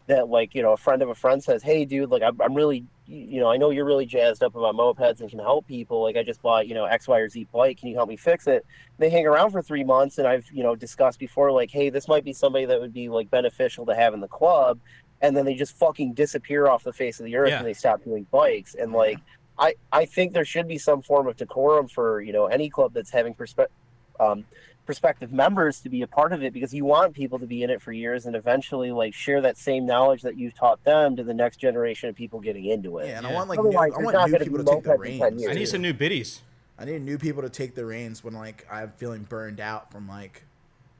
that 0.07 0.29
like, 0.29 0.55
you 0.55 0.61
know, 0.61 0.73
a 0.73 0.77
friend 0.77 1.01
of 1.01 1.09
a 1.09 1.15
friend 1.15 1.43
says, 1.43 1.61
Hey 1.61 1.85
dude, 1.85 2.09
like 2.09 2.23
I'm, 2.23 2.39
I'm 2.41 2.55
really, 2.55 2.85
you 3.05 3.39
know, 3.39 3.51
I 3.51 3.57
know 3.57 3.69
you're 3.69 3.85
really 3.85 4.05
jazzed 4.05 4.41
up 4.41 4.55
about 4.55 4.73
mopeds 4.75 5.19
and 5.19 5.29
can 5.29 5.39
help 5.39 5.67
people. 5.67 6.01
Like 6.01 6.15
I 6.17 6.23
just 6.23 6.41
bought, 6.41 6.67
you 6.67 6.73
know, 6.73 6.85
X, 6.85 7.07
Y, 7.07 7.19
or 7.19 7.29
Z 7.29 7.47
bike. 7.53 7.77
Can 7.79 7.89
you 7.89 7.95
help 7.95 8.09
me 8.09 8.15
fix 8.17 8.47
it? 8.47 8.65
They 8.97 9.09
hang 9.09 9.27
around 9.27 9.51
for 9.51 9.61
three 9.61 9.83
months 9.83 10.17
and 10.17 10.27
I've, 10.27 10.45
you 10.51 10.63
know, 10.63 10.75
discussed 10.75 11.19
before, 11.19 11.51
like, 11.51 11.69
Hey, 11.69 11.89
this 11.89 12.07
might 12.07 12.23
be 12.23 12.33
somebody 12.33 12.65
that 12.65 12.79
would 12.79 12.93
be 12.93 13.09
like 13.09 13.29
beneficial 13.29 13.85
to 13.85 13.95
have 13.95 14.13
in 14.13 14.21
the 14.21 14.27
club. 14.27 14.79
And 15.21 15.35
then 15.35 15.45
they 15.45 15.55
just 15.55 15.77
fucking 15.77 16.13
disappear 16.13 16.67
off 16.67 16.83
the 16.83 16.93
face 16.93 17.19
of 17.19 17.25
the 17.25 17.35
earth 17.35 17.49
Yeah. 17.49 17.57
and 17.57 17.67
they 17.67 17.73
stop 17.73 18.03
doing 18.03 18.25
bikes. 18.31 18.75
And 18.75 18.93
like, 18.93 19.19
I, 19.59 19.73
I 19.91 20.05
think 20.05 20.33
there 20.33 20.45
should 20.45 20.67
be 20.67 20.77
some 20.77 21.01
form 21.01 21.27
of 21.27 21.35
decorum 21.35 21.87
for, 21.87 22.21
you 22.21 22.31
know, 22.31 22.45
any 22.45 22.69
club 22.69 22.93
that's 22.93 23.09
having 23.09 23.33
perspective 23.33 23.73
um, 24.19 24.45
prospective 24.85 25.33
members 25.33 25.81
to 25.81 25.89
be 25.89 26.01
a 26.01 26.07
part 26.07 26.31
of 26.33 26.41
it 26.41 26.53
because 26.53 26.73
you 26.73 26.85
want 26.85 27.13
people 27.13 27.37
to 27.39 27.45
be 27.45 27.61
in 27.61 27.69
it 27.69 27.81
for 27.81 27.91
years 27.91 28.25
and 28.25 28.35
eventually 28.35 28.91
like 28.91 29.13
share 29.13 29.41
that 29.41 29.57
same 29.57 29.85
knowledge 29.85 30.21
that 30.21 30.37
you've 30.37 30.55
taught 30.55 30.83
them 30.83 31.15
to 31.15 31.23
the 31.23 31.33
next 31.33 31.57
generation 31.57 32.09
of 32.09 32.15
people 32.15 32.39
getting 32.39 32.65
into 32.65 32.99
it. 32.99 33.07
Yeah, 33.07 33.17
and 33.17 33.27
I 33.27 33.33
want 33.33 33.49
like 33.49 33.59
new, 33.59 33.71
I 33.71 33.89
want 33.89 34.03
new 34.05 34.11
gonna 34.11 34.39
people 34.39 34.57
to 34.59 34.63
take 34.63 34.83
the 34.83 34.89
mopeds 34.89 35.05
in 35.05 35.19
10 35.19 35.35
reins. 35.35 35.47
i 35.47 35.53
need 35.53 35.59
too. 35.59 35.65
some 35.65 35.81
new 35.81 35.93
biddies 35.93 36.41
I 36.79 36.85
need 36.85 37.01
new 37.01 37.17
people 37.17 37.41
to 37.41 37.49
take 37.49 37.75
the 37.75 37.85
reins 37.85 38.23
when 38.23 38.33
like 38.33 38.65
I'm 38.71 38.91
feeling 38.97 39.23
burned 39.23 39.59
out 39.59 39.91
from 39.91 40.07
like 40.07 40.43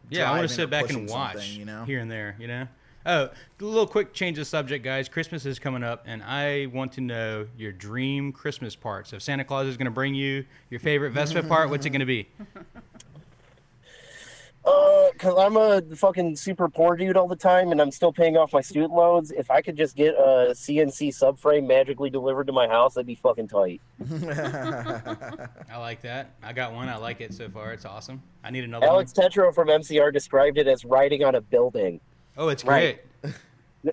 Yeah, 0.10 0.32
I 0.32 0.38
want 0.38 0.50
to 0.50 0.54
sit 0.54 0.70
back 0.70 0.90
and 0.90 1.10
watch 1.10 1.50
you 1.50 1.66
know? 1.66 1.86
here 1.86 2.00
and 2.00 2.12
there. 2.12 2.36
You 2.40 2.48
know. 2.48 2.68
Oh, 3.06 3.30
a 3.62 3.64
little 3.64 3.88
quick 3.88 4.12
change 4.12 4.38
of 4.38 4.48
subject, 4.48 4.84
guys. 4.84 5.08
Christmas 5.08 5.46
is 5.46 5.60
coming 5.60 5.82
up, 5.82 6.04
and 6.06 6.22
I 6.22 6.66
want 6.66 6.92
to 6.94 7.02
know 7.02 7.48
your 7.58 7.72
dream 7.72 8.34
Christmas 8.34 8.76
part. 8.76 9.08
So, 9.08 9.16
if 9.16 9.22
Santa 9.22 9.46
Claus 9.46 9.66
is 9.66 9.78
going 9.78 9.86
to 9.86 9.92
bring 9.92 10.14
you 10.14 10.44
your 10.70 10.82
favorite 10.82 11.12
Vespa 11.12 11.44
part, 11.44 11.70
what's 11.70 11.86
it 11.86 11.92
going 11.92 12.02
to 12.02 12.06
be? 12.06 12.28
Uh, 14.68 15.12
cause 15.18 15.34
I'm 15.38 15.56
a 15.56 15.82
fucking 15.96 16.36
super 16.36 16.68
poor 16.68 16.98
dude 16.98 17.16
all 17.16 17.28
the 17.30 17.38
time 17.38 17.72
and 17.72 17.82
I'm 17.82 17.90
still 17.92 18.12
paying 18.12 18.36
off 18.36 18.52
my 18.52 18.60
student 18.60 18.92
loans. 18.92 19.32
If 19.32 19.50
I 19.50 19.62
could 19.62 19.78
just 19.78 19.96
get 19.96 20.14
a 20.16 20.50
CNC 20.52 21.10
subframe 21.18 21.66
magically 21.68 22.10
delivered 22.10 22.48
to 22.48 22.54
my 22.54 22.68
house, 22.68 22.96
that'd 22.96 23.08
be 23.08 23.16
fucking 23.16 23.48
tight. 23.48 23.80
I 24.12 25.78
like 25.78 26.02
that. 26.02 26.32
I 26.44 26.52
got 26.54 26.74
one. 26.74 26.90
I 26.90 26.98
like 26.98 27.22
it 27.22 27.34
so 27.34 27.50
far. 27.50 27.72
It's 27.72 27.86
awesome. 27.86 28.22
I 28.44 28.52
need 28.52 28.66
another 28.66 28.86
Alex 28.88 29.14
one. 29.16 29.30
Tetro 29.30 29.54
from 29.56 29.70
MCR 29.70 30.12
described 30.12 30.58
it 30.58 30.68
as 30.68 30.84
riding 30.84 31.24
on 31.24 31.36
a 31.36 31.42
building. 31.42 32.02
Oh, 32.38 32.50
it's 32.50 32.66
Right. 32.66 33.00
great, 33.22 33.36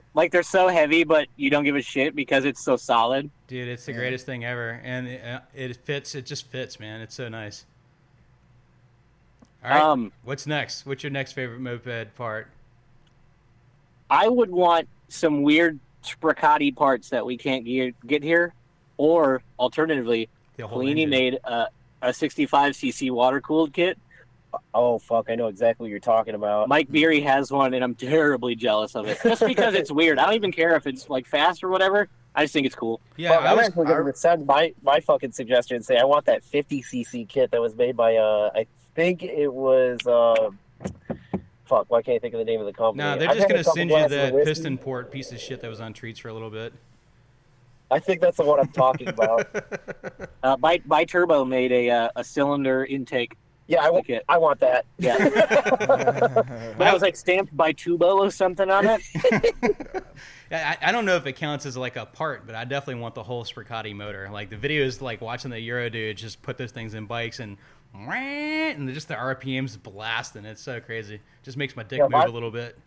Like 0.14 0.33
they're 0.33 0.43
so 0.43 0.66
heavy, 0.68 1.05
but 1.05 1.29
you 1.37 1.51
don't 1.51 1.62
give 1.64 1.77
a 1.77 1.83
shit 1.83 2.16
because 2.16 2.45
it's 2.45 2.62
so 2.64 2.77
solid. 2.77 3.31
dude. 3.47 3.68
It's 3.68 3.87
the 3.87 3.93
greatest 3.93 4.27
thing 4.27 4.45
ever, 4.45 4.81
and 4.83 5.07
it, 5.07 5.25
uh, 5.25 5.41
it 5.55 5.77
fits. 5.77 6.16
It 6.16 6.27
just 6.27 6.51
fits, 6.51 6.81
man. 6.81 7.01
It's 7.01 7.14
so 7.14 7.29
nice. 7.29 7.64
All 9.65 9.71
right. 9.71 9.83
Um, 9.83 10.12
what's 10.25 10.47
next? 10.47 10.85
What's 10.85 11.03
your 11.03 11.11
next 11.11 11.33
favorite 11.33 11.61
moped 11.61 12.15
part? 12.17 12.49
I 14.11 14.29
would 14.29 14.51
want 14.51 14.89
some 15.09 15.43
weird 15.43 15.79
Spricati 16.05 16.75
parts 16.75 17.09
that 17.11 17.25
we 17.25 17.39
can't 17.39 17.65
get, 17.65 17.95
get 18.07 18.23
here, 18.23 18.53
or 18.99 19.43
alternatively, 19.59 20.29
The 20.57 20.67
whole 20.67 20.81
Polini 20.83 21.09
made 21.09 21.39
a, 21.45 21.69
a 22.03 22.09
65cc 22.09 23.11
water 23.11 23.41
cooled 23.41 23.73
kit. 23.73 23.99
Oh 24.73 24.99
fuck, 24.99 25.31
I 25.31 25.35
know 25.35 25.49
exactly 25.49 25.85
what 25.85 25.91
you're 25.91 25.99
talking 25.99 26.35
about. 26.35 26.69
Mike 26.69 26.93
Beery 26.93 27.21
has 27.23 27.51
one, 27.51 27.75
and 27.75 27.83
I'm 27.83 27.95
terribly 27.95 28.55
jealous 28.55 28.95
of 28.95 29.07
it. 29.09 29.19
Just 29.23 29.45
because 29.45 29.75
it's 29.75 29.91
weird. 29.91 30.19
I 30.19 30.27
don't 30.27 30.35
even 30.35 30.53
care 30.53 30.77
if 30.77 30.87
it's 30.87 31.09
like 31.09 31.27
fast 31.27 31.65
or 31.65 31.71
whatever. 31.71 32.09
I 32.37 32.45
just 32.45 32.53
think 32.53 32.67
it's 32.67 32.75
cool. 32.75 33.01
Yeah, 33.17 33.31
Fuck, 33.31 33.43
I 33.43 33.51
I'm 33.51 33.57
was. 33.57 33.67
actually 33.69 33.87
going 33.87 33.97
to 33.97 34.03
rescind 34.03 34.47
my, 34.47 34.75
my 34.83 35.01
fucking 35.01 35.33
suggestion 35.33 35.77
and 35.77 35.85
say 35.85 35.97
I 35.97 36.05
want 36.05 36.27
that 36.27 36.43
50cc 36.45 37.29
kit 37.29 37.51
that 37.53 37.61
was 37.61 37.75
made 37.77 37.97
by, 37.97 38.17
uh, 38.17 38.51
I 38.55 38.67
think 38.95 39.23
it 39.23 39.53
was, 39.53 39.99
uh, 40.07 40.51
fuck, 41.65 41.87
why 41.89 42.03
can't 42.03 42.17
I 42.17 42.19
think 42.19 42.35
of 42.35 42.39
the 42.39 42.45
name 42.45 42.61
of 42.61 42.67
the 42.67 42.73
company? 42.73 43.05
No, 43.05 43.19
they're 43.19 43.35
just 43.35 43.49
gonna 43.49 43.65
send 43.65 43.91
you 43.91 43.97
glasses 43.97 44.17
of 44.17 44.33
that 44.33 44.45
piston 44.45 44.79
port 44.79 45.11
piece 45.11 45.33
of 45.33 45.41
shit 45.41 45.61
that 45.61 45.69
was 45.69 45.81
on 45.81 45.93
treats 45.93 46.21
for 46.21 46.29
a 46.29 46.33
little 46.33 46.51
bit. 46.51 46.73
I 47.91 47.99
think 47.99 48.21
that's 48.21 48.37
the 48.37 48.45
one 48.45 48.61
I'm 48.61 48.69
talking 48.69 49.09
about. 49.09 49.47
Uh, 50.43 50.57
Bi 50.57 51.05
Turbo 51.05 51.45
made 51.45 51.73
a 51.73 51.91
uh, 51.91 52.09
a 52.17 52.25
cylinder 52.25 52.85
intake. 52.85 53.37
Yeah, 53.67 53.83
I 53.83 53.89
want, 53.89 54.07
kit. 54.07 54.23
I 54.29 54.37
want 54.37 54.61
that. 54.61 54.85
Yeah, 54.99 55.17
but 55.19 56.79
that 56.79 56.93
was 56.93 57.01
like 57.01 57.17
stamped 57.17 57.57
by 57.57 57.73
Tubo 57.73 58.17
or 58.19 58.31
something 58.31 58.71
on 58.71 58.85
it. 58.87 59.01
I, 60.51 60.77
I 60.83 60.93
don't 60.93 61.07
know 61.07 61.17
if 61.17 61.27
it 61.27 61.33
counts 61.33 61.65
as 61.65 61.75
like 61.75 61.97
a 61.97 62.05
part, 62.05 62.45
but 62.45 62.55
I 62.55 62.65
definitely 62.65 63.01
want 63.01 63.15
the 63.15 63.23
whole 63.23 63.43
Spricati 63.43 63.95
motor. 63.95 64.29
Like 64.31 64.51
the 64.51 64.57
videos, 64.57 65.01
like 65.01 65.23
watching 65.23 65.51
the 65.51 65.61
Euro 65.61 65.89
dude 65.89 66.19
just 66.19 66.43
put 66.43 66.59
those 66.59 66.73
things 66.73 66.93
in 66.93 67.07
bikes 67.07 67.41
and 67.41 67.57
and 67.95 68.93
just 68.93 69.09
the 69.09 69.15
RPMs 69.15 69.81
blasting. 69.83 70.45
It's 70.45 70.61
so 70.63 70.81
crazy. 70.81 71.21
Just 71.43 71.57
makes 71.57 71.77
my 71.77 71.83
dick 71.83 71.99
Yeah, 71.99 72.05
move 72.05 72.13
my- 72.13 72.25
a 72.25 72.31
little 72.31 72.51
bit. 72.51 72.79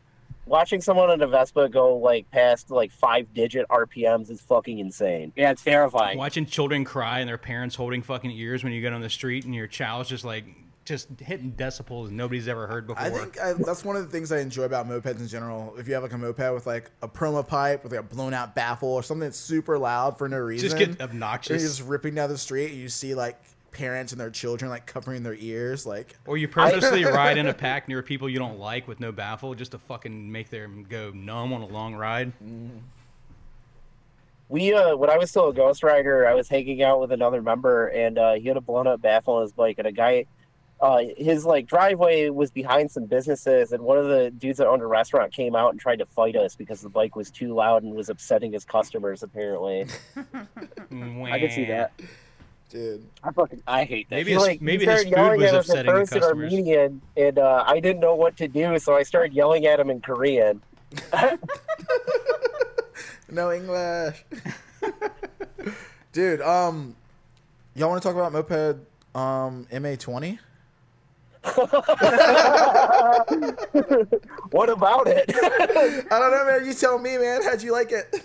Watching 0.46 0.80
someone 0.80 1.10
on 1.10 1.22
a 1.22 1.28
Vespa 1.28 1.68
go 1.68 1.98
like 1.98 2.30
past 2.32 2.72
like 2.72 2.90
five 2.92 3.34
digit 3.34 3.68
RPMs 3.70 4.30
is 4.32 4.40
fucking 4.40 4.80
insane. 4.80 5.34
Yeah, 5.36 5.52
it's 5.52 5.62
terrifying. 5.62 6.18
Watching 6.18 6.46
children 6.46 6.86
cry 6.86 7.20
and 7.20 7.28
their 7.28 7.38
parents 7.38 7.76
holding 7.76 8.02
fucking 8.02 8.32
ears 8.32 8.64
when 8.64 8.72
you 8.72 8.80
get 8.80 8.94
on 8.94 9.02
the 9.02 9.10
street 9.10 9.44
and 9.44 9.54
your 9.54 9.68
child's 9.68 10.08
just 10.08 10.24
like 10.24 10.46
just 10.86 11.10
hitting 11.20 11.52
decibels 11.52 12.12
nobody's 12.12 12.48
ever 12.48 12.66
heard 12.66 12.88
before. 12.88 13.04
I 13.04 13.10
think 13.10 13.38
I, 13.42 13.52
that's 13.54 13.84
one 13.84 13.98
of 13.98 14.04
the 14.06 14.10
things 14.10 14.32
I 14.32 14.40
enjoy 14.40 14.64
about 14.64 14.88
mopeds 14.88 15.20
in 15.20 15.28
general. 15.28 15.76
If 15.78 15.86
you 15.90 15.96
have 15.96 16.04
like 16.04 16.14
a 16.14 16.18
moped 16.18 16.54
with 16.54 16.66
like 16.66 16.92
a 17.02 17.10
promo 17.10 17.46
pipe 17.46 17.84
with 17.84 17.92
like 17.92 18.00
a 18.00 18.04
blown 18.04 18.34
out 18.34 18.56
baffle 18.56 18.88
or 18.88 19.04
something 19.04 19.28
that's 19.28 19.38
super 19.38 19.78
loud 19.78 20.18
for 20.18 20.30
no 20.30 20.38
reason, 20.38 20.66
just 20.66 20.78
get 20.78 20.88
and 20.88 20.98
you're 20.98 21.10
obnoxious. 21.10 21.62
just 21.62 21.82
ripping 21.84 22.16
down 22.16 22.30
the 22.30 22.38
street. 22.38 22.72
And 22.72 22.80
you 22.80 22.88
see 22.88 23.16
like 23.16 23.38
parents 23.72 24.12
and 24.12 24.20
their 24.20 24.30
children 24.30 24.70
like 24.70 24.86
covering 24.86 25.24
their 25.24 25.36
ears, 25.36 25.86
like 25.86 26.16
Or 26.26 26.38
you 26.38 26.48
purposely 26.48 27.04
ride 27.06 27.38
in 27.38 27.48
a 27.48 27.54
pack 27.54 27.88
near 27.88 28.02
people 28.02 28.30
you 28.30 28.40
don't 28.40 28.60
like 28.60 28.88
with 28.88 29.00
no 29.00 29.12
baffle 29.12 29.54
just 29.54 29.72
to 29.72 29.78
fucking 29.78 30.32
make 30.32 30.50
them 30.50 30.86
go 30.88 31.12
numb 31.12 31.54
on 31.54 31.62
a 31.62 31.68
long 31.68 31.96
ride. 31.96 32.32
we 34.50 34.74
uh 34.74 34.96
when 34.96 35.10
I 35.10 35.18
was 35.18 35.30
still 35.30 35.50
a 35.50 35.54
Ghost 35.54 35.84
Rider, 35.84 36.28
I 36.28 36.34
was 36.34 36.50
hanging 36.50 36.82
out 36.84 37.00
with 37.00 37.12
another 37.12 37.42
member, 37.42 37.88
and 37.88 38.18
uh, 38.18 38.34
he 38.34 38.48
had 38.48 38.58
a 38.58 38.62
blown 38.62 38.88
up 38.88 39.02
baffle 39.02 39.36
on 39.36 39.42
his 39.44 39.52
bike, 39.52 39.76
and 39.78 39.88
a 39.88 39.92
guy, 39.92 40.26
uh, 40.80 41.00
his 41.18 41.46
like 41.46 41.68
driveway 41.68 42.30
was 42.30 42.52
behind 42.52 42.90
some 42.92 43.06
businesses, 43.06 43.72
and 43.72 43.84
one 43.84 43.98
of 43.98 44.06
the 44.08 44.32
dudes 44.32 44.60
that 44.60 44.68
owned 44.68 44.82
a 44.82 44.88
restaurant 44.88 45.34
came 45.34 45.56
out 45.56 45.72
and 45.72 45.80
tried 45.80 46.00
to 46.00 46.06
fight 46.06 46.36
us 46.36 46.56
because 46.56 46.82
the 46.82 46.90
bike 46.90 47.16
was 47.16 47.30
too 47.32 47.54
loud 47.54 47.84
and 47.84 47.94
was 47.94 48.10
upsetting 48.10 48.54
his 48.54 48.64
customers. 48.64 49.24
Apparently, 49.24 49.86
I 50.16 51.40
can 51.40 51.52
see 51.52 51.66
that. 51.66 51.92
Dude. 52.70 53.08
I 53.24 53.32
fucking 53.32 53.64
I 53.66 53.86
hate 53.86 54.10
that. 54.10 54.16
Maybe 54.18 54.34
his, 54.34 54.42
like, 54.42 54.62
maybe 54.62 54.86
his 54.86 55.02
started 55.02 55.10
food 55.10 55.18
yelling 55.18 55.40
was 55.40 55.50
at 55.50 55.56
us 55.56 55.70
upsetting 55.70 55.94
the 55.94 56.00
first 56.00 56.14
in. 56.14 56.24
Armenian, 56.24 57.02
and 57.16 57.40
uh, 57.40 57.64
I 57.66 57.80
didn't 57.80 58.02
know 58.02 58.16
what 58.16 58.36
to 58.38 58.48
do, 58.48 58.78
so 58.80 58.96
I 58.96 59.04
started 59.04 59.34
yelling 59.34 59.66
at 59.66 59.80
him 59.80 59.90
in 59.90 60.02
Korean. 60.02 60.62
No 63.30 63.52
English. 63.52 64.24
Dude, 66.14 66.40
um, 66.42 66.96
y'all 67.76 67.90
want 67.90 68.02
to 68.02 68.08
talk 68.08 68.16
about 68.16 68.32
moped 68.32 68.78
um 69.14 69.68
MA20? 69.72 70.40
What 74.52 74.70
about 74.70 75.08
it? 75.08 75.26
I 75.30 76.20
don't 76.20 76.32
know, 76.32 76.46
man. 76.46 76.66
You 76.66 76.74
tell 76.74 76.98
me, 76.98 77.18
man. 77.18 77.44
How'd 77.44 77.62
you 77.62 77.74
like 77.74 77.92
it? 77.92 78.24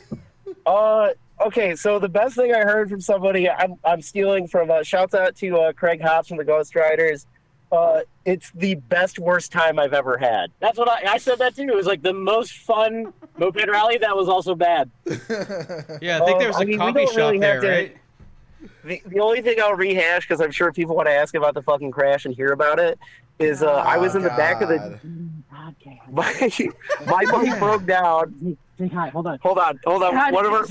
Uh, 0.65 1.09
okay, 1.41 1.75
so 1.77 1.99
the 1.99 2.09
best 2.09 2.37
thing 2.37 2.55
I 2.55 2.61
heard 2.61 2.89
from 2.91 3.01
somebody, 3.01 3.49
I'm, 3.49 3.75
I'm 3.85 4.03
stealing 4.03 4.47
from, 4.49 4.71
uh, 4.71 4.83
shouts 4.83 5.15
out 5.15 5.37
to 5.37 5.59
uh, 5.59 5.73
Craig 5.73 6.01
Hobbs 6.01 6.29
from 6.29 6.37
the 6.37 6.45
Ghost 6.45 6.75
Riders. 6.75 7.27
Uh, 7.71 8.03
it's 8.27 8.51
the 8.55 8.75
best, 8.75 9.19
worst 9.19 9.51
time 9.51 9.79
I've 9.79 9.95
ever 9.95 10.19
had. 10.19 10.51
That's 10.61 10.79
what 10.79 10.89
I, 10.91 11.13
I 11.15 11.17
said 11.19 11.39
that 11.39 11.57
too. 11.57 11.63
It 11.63 11.75
was 11.75 11.87
like 11.87 12.03
the 12.03 12.13
most 12.13 12.53
fun 12.59 13.13
moped 13.39 13.67
rally 13.67 13.97
that 13.99 14.15
was 14.15 14.29
also 14.29 14.55
bad. 14.55 14.91
Yeah, 16.01 16.21
I 16.21 16.25
think 16.27 16.33
Um, 16.35 16.39
there 16.39 16.49
was 16.49 16.57
I 16.59 16.63
a 16.63 16.67
mean, 16.67 16.79
coffee 16.79 17.07
shop 17.07 17.17
really 17.17 17.39
there, 17.39 17.61
to- 17.61 17.69
right? 17.69 17.97
The, 18.85 19.01
the 19.07 19.21
only 19.21 19.41
thing 19.43 19.57
I'll 19.61 19.75
rehash, 19.75 20.23
because 20.29 20.41
I'm 20.41 20.51
sure 20.53 20.73
people 20.73 20.95
want 20.95 21.07
to 21.09 21.13
ask 21.13 21.35
about 21.35 21.55
the 21.55 21.63
fucking 21.63 21.91
crash 21.93 22.27
and 22.27 22.35
hear 22.35 22.53
about 22.53 22.79
it, 22.79 22.99
is 23.39 23.63
uh, 23.63 23.71
I 23.73 23.97
was 23.97 24.15
Oh, 24.15 24.19
in 24.19 24.23
the 24.25 24.31
back 24.31 24.61
of 24.61 24.69
the. 24.69 24.99
God. 25.85 25.99
My, 26.13 26.51
my 27.07 27.25
bike 27.31 27.59
broke 27.59 27.87
down. 27.87 28.57
Say 28.79 28.89
hi. 28.89 29.09
Hold 29.11 29.27
on. 29.27 29.39
Hold 29.43 29.59
on, 29.59 29.79
hold 29.85 30.03
on. 30.03 30.15
Hi, 30.15 30.31
One 30.33 30.45
of 30.47 30.53
our, 30.53 30.65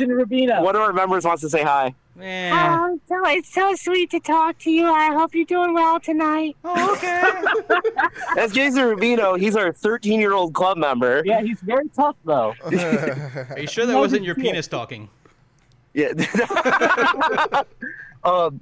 one 0.64 0.76
of 0.76 0.82
our 0.82 0.94
members 0.94 1.24
wants 1.24 1.42
to 1.42 1.50
say 1.50 1.64
hi. 1.64 1.94
Yeah. 2.20 2.78
Oh, 2.92 3.00
so 3.08 3.30
it's 3.30 3.54
so 3.54 3.74
sweet 3.76 4.12
to 4.12 4.20
talk 4.20 4.58
to 4.60 4.72
you. 4.72 4.86
I 4.88 5.14
hope 5.14 5.34
you're 5.34 5.46
doing 5.46 5.74
well 5.74 6.00
tonight. 6.00 6.58
Oh, 6.64 6.94
okay. 6.94 7.24
That's 8.36 8.52
Jason 8.54 8.82
Rubino. 8.84 9.40
He's 9.40 9.56
our 9.56 9.72
13 9.72 10.20
year 10.20 10.34
old 10.34 10.54
club 10.54 10.78
member. 10.78 11.22
Yeah, 11.26 11.42
he's 11.42 11.62
very 11.62 11.88
tough 11.90 12.18
though. 12.26 12.54
Are 12.66 13.60
you 13.60 13.68
sure 13.68 13.86
that 13.86 13.94
No 13.94 14.00
wasn't 14.00 14.24
your 14.24 14.36
deal. 14.36 14.44
penis 14.46 14.68
talking? 14.68 15.10
Yeah. 15.94 16.12
um, 18.24 18.60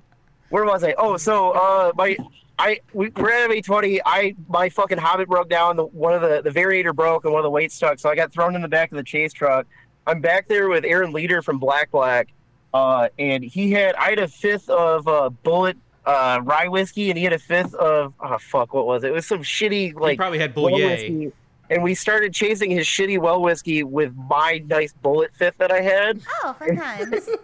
where 0.49 0.65
was 0.65 0.83
I? 0.83 0.93
Oh, 0.97 1.17
so 1.17 1.51
uh, 1.51 1.91
my 1.95 2.17
I 2.59 2.81
we, 2.93 3.09
we're 3.15 3.31
at 3.31 3.49
a 3.49 3.61
20 3.61 4.01
I 4.05 4.35
my 4.49 4.67
fucking 4.69 4.97
Hobbit 4.97 5.29
broke 5.29 5.49
down. 5.49 5.77
The, 5.77 5.85
one 5.85 6.13
of 6.13 6.21
the 6.21 6.41
the 6.43 6.49
variator 6.49 6.93
broke 6.93 7.23
and 7.23 7.33
one 7.33 7.39
of 7.39 7.43
the 7.45 7.49
weights 7.49 7.73
stuck. 7.73 7.99
So 7.99 8.09
I 8.09 8.15
got 8.15 8.33
thrown 8.33 8.53
in 8.55 8.61
the 8.61 8.67
back 8.67 8.91
of 8.91 8.97
the 8.97 9.03
chase 9.03 9.31
truck. 9.33 9.65
I'm 10.05 10.19
back 10.21 10.47
there 10.47 10.67
with 10.69 10.83
Aaron 10.83 11.13
Leader 11.13 11.41
from 11.41 11.57
Black 11.57 11.89
Black, 11.91 12.27
uh, 12.73 13.07
and 13.17 13.43
he 13.43 13.71
had 13.71 13.95
I 13.95 14.09
had 14.09 14.19
a 14.19 14.27
fifth 14.27 14.69
of 14.69 15.07
uh, 15.07 15.29
Bulleit 15.45 15.75
uh, 16.05 16.41
rye 16.43 16.67
whiskey, 16.67 17.09
and 17.09 17.17
he 17.17 17.23
had 17.23 17.33
a 17.33 17.39
fifth 17.39 17.73
of 17.75 18.13
oh 18.19 18.37
fuck, 18.39 18.73
what 18.73 18.85
was 18.85 19.03
it? 19.05 19.07
It 19.07 19.13
was 19.13 19.25
some 19.25 19.39
shitty 19.41 19.93
like 19.93 19.93
He 19.93 19.99
like 20.01 20.17
probably 20.17 20.39
had 20.39 20.53
well 20.55 20.65
Bulleit. 20.65 20.89
whiskey. 20.91 21.31
And 21.71 21.83
we 21.83 21.93
started 21.93 22.33
chasing 22.33 22.71
his 22.71 22.87
shitty 22.87 23.19
well 23.19 23.41
whiskey 23.41 23.83
with 23.83 24.13
my 24.15 24.61
nice 24.67 24.93
Bulleit 25.03 25.33
fifth 25.35 25.59
that 25.59 25.71
I 25.71 25.81
had. 25.81 26.19
Oh, 26.43 26.53
fun 26.53 26.75
times. 26.75 27.29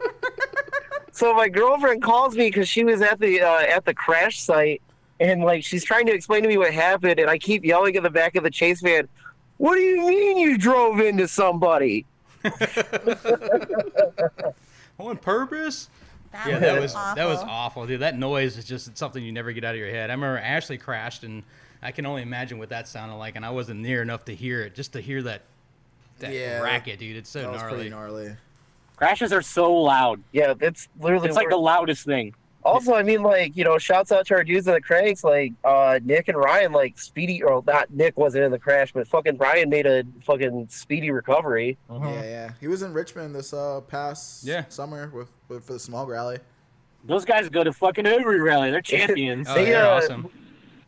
So 1.11 1.33
my 1.33 1.47
girlfriend 1.47 2.03
calls 2.03 2.35
me 2.35 2.47
because 2.49 2.67
she 2.67 2.83
was 2.83 3.01
at 3.01 3.21
the 3.21 3.39
uh, 3.41 3.59
at 3.61 3.85
the 3.85 3.93
crash 3.93 4.41
site, 4.41 4.81
and 5.19 5.43
like 5.43 5.63
she's 5.63 5.83
trying 5.83 6.05
to 6.07 6.13
explain 6.13 6.43
to 6.43 6.49
me 6.49 6.57
what 6.57 6.73
happened, 6.73 7.19
and 7.19 7.29
I 7.29 7.37
keep 7.37 7.63
yelling 7.65 7.95
in 7.95 8.03
the 8.03 8.09
back 8.09 8.35
of 8.35 8.43
the 8.43 8.49
chase 8.51 8.81
van, 8.81 9.07
"What 9.57 9.75
do 9.75 9.81
you 9.81 10.05
mean 10.07 10.37
you 10.37 10.57
drove 10.57 10.99
into 10.99 11.27
somebody?" 11.27 12.05
On 14.97 15.17
purpose? 15.17 15.89
That 16.31 16.47
Yeah, 16.47 16.53
was 16.55 16.61
that 16.61 16.81
was 16.81 16.95
awful. 16.95 17.15
that 17.15 17.25
was 17.25 17.39
awful, 17.41 17.87
dude. 17.87 18.01
That 18.01 18.17
noise 18.17 18.57
is 18.57 18.65
just 18.65 18.97
something 18.97 19.23
you 19.23 19.31
never 19.31 19.51
get 19.51 19.63
out 19.63 19.73
of 19.75 19.79
your 19.79 19.89
head. 19.89 20.09
I 20.09 20.13
remember 20.13 20.37
Ashley 20.39 20.77
crashed, 20.77 21.23
and 21.23 21.43
I 21.81 21.91
can 21.91 22.05
only 22.05 22.21
imagine 22.21 22.57
what 22.57 22.69
that 22.69 22.87
sounded 22.87 23.15
like, 23.15 23.35
and 23.35 23.45
I 23.45 23.49
wasn't 23.51 23.81
near 23.81 24.01
enough 24.01 24.25
to 24.25 24.35
hear 24.35 24.61
it. 24.61 24.75
Just 24.75 24.93
to 24.93 25.01
hear 25.01 25.21
that 25.23 25.41
that 26.19 26.33
Yeah, 26.33 26.61
racket, 26.61 26.99
dude. 26.99 27.17
It's 27.17 27.29
so 27.29 27.41
That 27.41 27.51
was 27.51 27.61
gnarly. 27.61 27.75
pretty 27.77 27.89
gnarly. 27.89 28.35
Crashes 28.95 29.33
are 29.33 29.41
so 29.41 29.73
loud. 29.73 30.21
Yeah, 30.31 30.53
it's 30.61 30.87
literally. 30.99 31.27
It's 31.27 31.35
like 31.35 31.49
the 31.49 31.57
loudest 31.57 32.05
thing. 32.05 32.33
Also, 32.65 32.95
I 32.95 33.03
mean, 33.03 33.21
like 33.21 33.55
you 33.55 33.63
know, 33.63 33.77
shouts 33.77 34.11
out 34.11 34.25
to 34.27 34.33
our 34.33 34.43
dudes 34.43 34.67
in 34.67 34.73
the 34.73 34.81
cranks, 34.81 35.23
like 35.23 35.53
uh, 35.63 35.99
Nick 36.03 36.27
and 36.29 36.37
Ryan, 36.37 36.71
like 36.71 36.97
speedy 36.97 37.43
or 37.43 37.63
not. 37.67 37.91
Nick 37.91 38.17
wasn't 38.17 38.43
in 38.43 38.51
the 38.51 38.57
crash, 38.57 38.91
but 38.91 39.07
fucking 39.07 39.37
Ryan 39.37 39.69
made 39.69 39.85
a 39.85 40.03
fucking 40.23 40.67
speedy 40.69 41.11
recovery. 41.11 41.77
Yeah, 41.91 42.23
yeah. 42.23 42.51
He 42.59 42.67
was 42.67 42.81
in 42.81 42.91
Richmond 42.91 43.35
this 43.35 43.53
uh 43.53 43.81
past 43.81 44.43
Yeah. 44.43 44.65
summer 44.69 45.11
with, 45.13 45.29
with 45.47 45.63
for 45.63 45.73
the 45.73 45.79
small 45.79 46.07
rally. 46.07 46.39
Those 47.03 47.23
guys 47.23 47.49
go 47.49 47.63
to 47.63 47.71
fucking 47.71 48.07
every 48.07 48.41
rally. 48.41 48.71
They're 48.71 48.81
champions. 48.97 49.47
Oh, 49.47 49.53
They, 49.53 49.65
they're 49.65 49.85
uh, 49.85 49.97
awesome. 49.97 50.27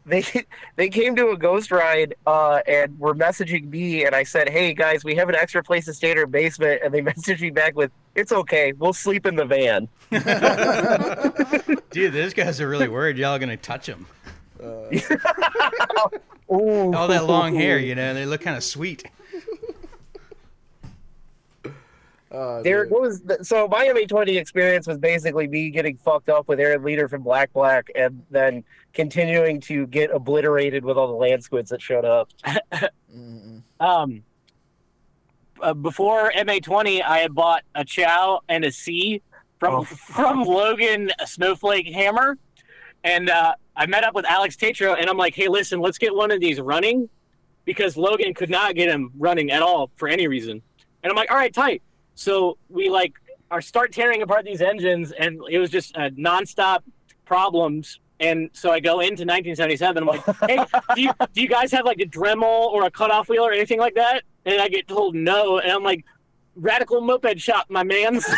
They 0.07 0.23
they 0.75 0.89
came 0.89 1.15
to 1.15 1.29
a 1.29 1.37
ghost 1.37 1.71
ride 1.71 2.15
uh, 2.25 2.61
and 2.67 2.97
were 2.99 3.13
messaging 3.13 3.69
me 3.69 4.05
and 4.05 4.15
I 4.15 4.23
said, 4.23 4.49
"Hey 4.49 4.73
guys, 4.73 5.03
we 5.03 5.15
have 5.15 5.29
an 5.29 5.35
extra 5.35 5.61
place 5.63 5.85
to 5.85 5.93
stay 5.93 6.11
in 6.11 6.17
our 6.17 6.25
basement." 6.25 6.81
And 6.83 6.93
they 6.93 7.01
messaged 7.03 7.41
me 7.41 7.51
back 7.51 7.75
with, 7.75 7.91
"It's 8.15 8.31
okay, 8.31 8.73
we'll 8.73 8.93
sleep 8.93 9.25
in 9.25 9.35
the 9.35 9.45
van." 9.45 9.87
Dude, 11.91 12.13
those 12.13 12.33
guys 12.33 12.59
are 12.61 12.67
really 12.67 12.87
worried 12.87 13.17
y'all 13.17 13.35
are 13.35 13.39
gonna 13.39 13.57
touch 13.57 13.87
them. 13.87 14.07
Ooh. 16.49 16.93
All 16.93 17.07
that 17.09 17.25
long 17.25 17.55
hair, 17.55 17.77
you 17.77 17.93
know, 17.93 18.13
they 18.13 18.25
look 18.25 18.41
kind 18.41 18.55
of 18.55 18.63
sweet. 18.63 19.03
Uh, 22.37 22.61
There 22.61 22.83
dude. 22.83 22.93
goes. 22.93 23.21
The, 23.21 23.43
so 23.43 23.67
my 23.67 23.85
MA20 23.87 24.37
experience 24.37 24.85
was 24.87 24.97
basically 24.97 25.47
me 25.47 25.69
getting 25.71 25.97
fucked 25.97 26.29
up 26.29 26.47
with 26.47 26.59
Aaron 26.59 26.83
Leader 26.83 27.07
from 27.09 27.23
Black 27.23 27.51
Black, 27.53 27.89
and 27.95 28.21
then 28.29 28.63
continuing 28.93 29.59
to 29.61 29.87
get 29.87 30.11
obliterated 30.11 30.85
with 30.85 30.97
all 30.97 31.07
the 31.07 31.13
land 31.13 31.43
squids 31.43 31.69
that 31.71 31.81
showed 31.81 32.05
up. 32.05 32.29
Um, 33.79 34.23
uh, 35.61 35.73
before 35.73 36.31
MA20, 36.35 37.03
I 37.03 37.19
had 37.19 37.33
bought 37.33 37.63
a 37.75 37.83
Ciao 37.85 38.41
and 38.49 38.63
a 38.65 38.71
C 38.71 39.21
from 39.59 39.75
Oh. 39.75 39.83
from 39.83 40.43
Logan 40.43 41.11
Snowflake 41.25 41.87
Hammer, 41.93 42.37
and 43.03 43.29
uh, 43.29 43.53
I 43.75 43.85
met 43.87 44.03
up 44.03 44.13
with 44.15 44.25
Alex 44.25 44.55
Tatro, 44.55 44.93
and 44.95 45.09
I'm 45.09 45.17
like, 45.17 45.35
"Hey, 45.35 45.47
listen, 45.47 45.79
let's 45.79 45.97
get 45.97 46.13
one 46.15 46.31
of 46.31 46.39
these 46.39 46.59
running," 46.59 47.09
because 47.65 47.97
Logan 47.97 48.33
could 48.33 48.49
not 48.49 48.75
get 48.75 48.89
him 48.89 49.11
running 49.17 49.51
at 49.51 49.61
all 49.61 49.89
for 49.95 50.07
any 50.07 50.27
reason. 50.27 50.61
And 51.03 51.09
I'm 51.11 51.15
like, 51.15 51.29
"All 51.31 51.37
right, 51.37 51.53
tight." 51.53 51.81
So 52.17 52.57
we 52.67 52.89
like 52.89 53.13
are 53.51 53.61
start 53.61 53.93
tearing 53.93 54.23
apart 54.23 54.43
these 54.43 54.61
engines, 54.61 55.11
and 55.11 55.39
it 55.49 55.59
was 55.59 55.69
just 55.69 55.95
uh, 55.95 56.09
nonstop 56.09 56.79
problems. 57.25 57.99
And 58.19 58.49
so 58.53 58.71
I 58.71 58.79
go 58.79 58.99
into 59.01 59.23
1977. 59.23 60.01
I'm 60.01 60.07
like, 60.07 60.25
"Hey, 60.49 60.57
do 60.95 61.01
you 61.01 61.11
do 61.33 61.41
you 61.41 61.47
guys 61.47 61.71
have 61.71 61.85
like 61.85 61.99
a 61.99 62.05
Dremel 62.05 62.41
or 62.43 62.85
a 62.85 62.91
cutoff 62.91 63.29
wheel 63.29 63.45
or 63.45 63.51
anything 63.51 63.79
like 63.79 63.93
that?" 63.95 64.23
And 64.45 64.59
I 64.59 64.67
get 64.67 64.87
told 64.87 65.13
no, 65.13 65.59
and 65.59 65.71
I'm 65.71 65.83
like, 65.83 66.03
"Radical 66.55 67.01
moped 67.01 67.39
shop, 67.39 67.67
my 67.69 67.83
man's." 67.83 68.27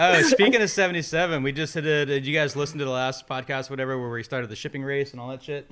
Oh, 0.00 0.22
speaking 0.22 0.62
of 0.62 0.70
77, 0.70 1.42
we 1.42 1.50
just 1.50 1.74
did. 1.74 1.86
A, 1.86 2.06
did 2.06 2.24
you 2.24 2.32
guys 2.32 2.54
listen 2.54 2.78
to 2.78 2.84
the 2.84 2.90
last 2.90 3.26
podcast, 3.26 3.68
whatever, 3.68 3.98
where 3.98 4.10
we 4.10 4.22
started 4.22 4.48
the 4.48 4.54
shipping 4.54 4.84
race 4.84 5.10
and 5.10 5.20
all 5.20 5.28
that 5.30 5.42
shit? 5.42 5.68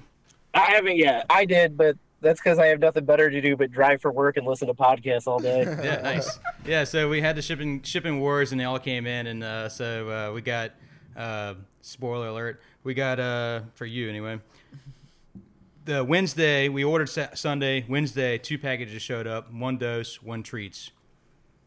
I 0.52 0.72
haven't 0.72 0.96
yet. 0.96 1.26
I 1.30 1.44
did, 1.44 1.76
but 1.76 1.96
that's 2.20 2.40
because 2.40 2.58
I 2.58 2.66
have 2.66 2.80
nothing 2.80 3.04
better 3.04 3.30
to 3.30 3.40
do 3.40 3.56
but 3.56 3.70
drive 3.70 4.00
for 4.00 4.10
work 4.10 4.36
and 4.36 4.46
listen 4.46 4.68
to 4.68 4.74
podcasts 4.74 5.26
all 5.26 5.38
day. 5.38 5.62
Yeah, 5.84 6.00
nice. 6.02 6.38
Yeah, 6.64 6.84
so 6.84 7.08
we 7.08 7.20
had 7.20 7.36
the 7.36 7.42
shipping 7.42 7.82
shipping 7.82 8.20
wars, 8.20 8.52
and 8.52 8.60
they 8.60 8.64
all 8.64 8.78
came 8.78 9.06
in, 9.06 9.26
and 9.26 9.44
uh, 9.44 9.68
so 9.68 10.08
uh, 10.10 10.32
we 10.32 10.40
got. 10.42 10.72
Uh, 11.16 11.54
spoiler 11.80 12.26
alert. 12.28 12.60
We 12.84 12.92
got 12.92 13.18
uh, 13.18 13.60
for 13.74 13.86
you 13.86 14.08
anyway. 14.10 14.38
The 15.86 16.04
Wednesday 16.04 16.68
we 16.68 16.84
ordered 16.84 17.08
sa- 17.08 17.34
Sunday. 17.34 17.86
Wednesday, 17.88 18.38
two 18.38 18.58
packages 18.58 19.00
showed 19.00 19.26
up. 19.26 19.50
One 19.52 19.78
dose, 19.78 20.20
one 20.22 20.42
treats. 20.42 20.90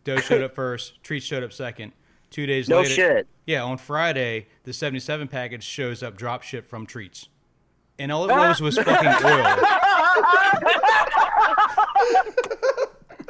Dose 0.04 0.24
showed 0.26 0.41
up 0.43 0.54
first. 0.56 1.02
Treats 1.04 1.26
showed 1.26 1.41
up 1.43 1.52
second. 1.54 1.93
Two 2.30 2.45
days 2.45 2.68
No 2.70 2.82
later. 2.82 2.89
shit. 2.89 3.28
Yeah, 3.47 3.64
on 3.64 3.78
Friday, 3.80 4.47
the 4.66 4.74
77 4.74 5.28
package 5.30 5.64
shows 5.64 6.04
up 6.04 6.16
drop 6.16 6.43
ship 6.43 6.66
from 6.66 6.86
Treats. 6.86 7.30
And 7.97 8.12
all 8.12 8.30
it 8.30 8.34
was 8.36 8.62
was 8.62 8.78
fucking 8.78 9.26
oil. 9.26 9.56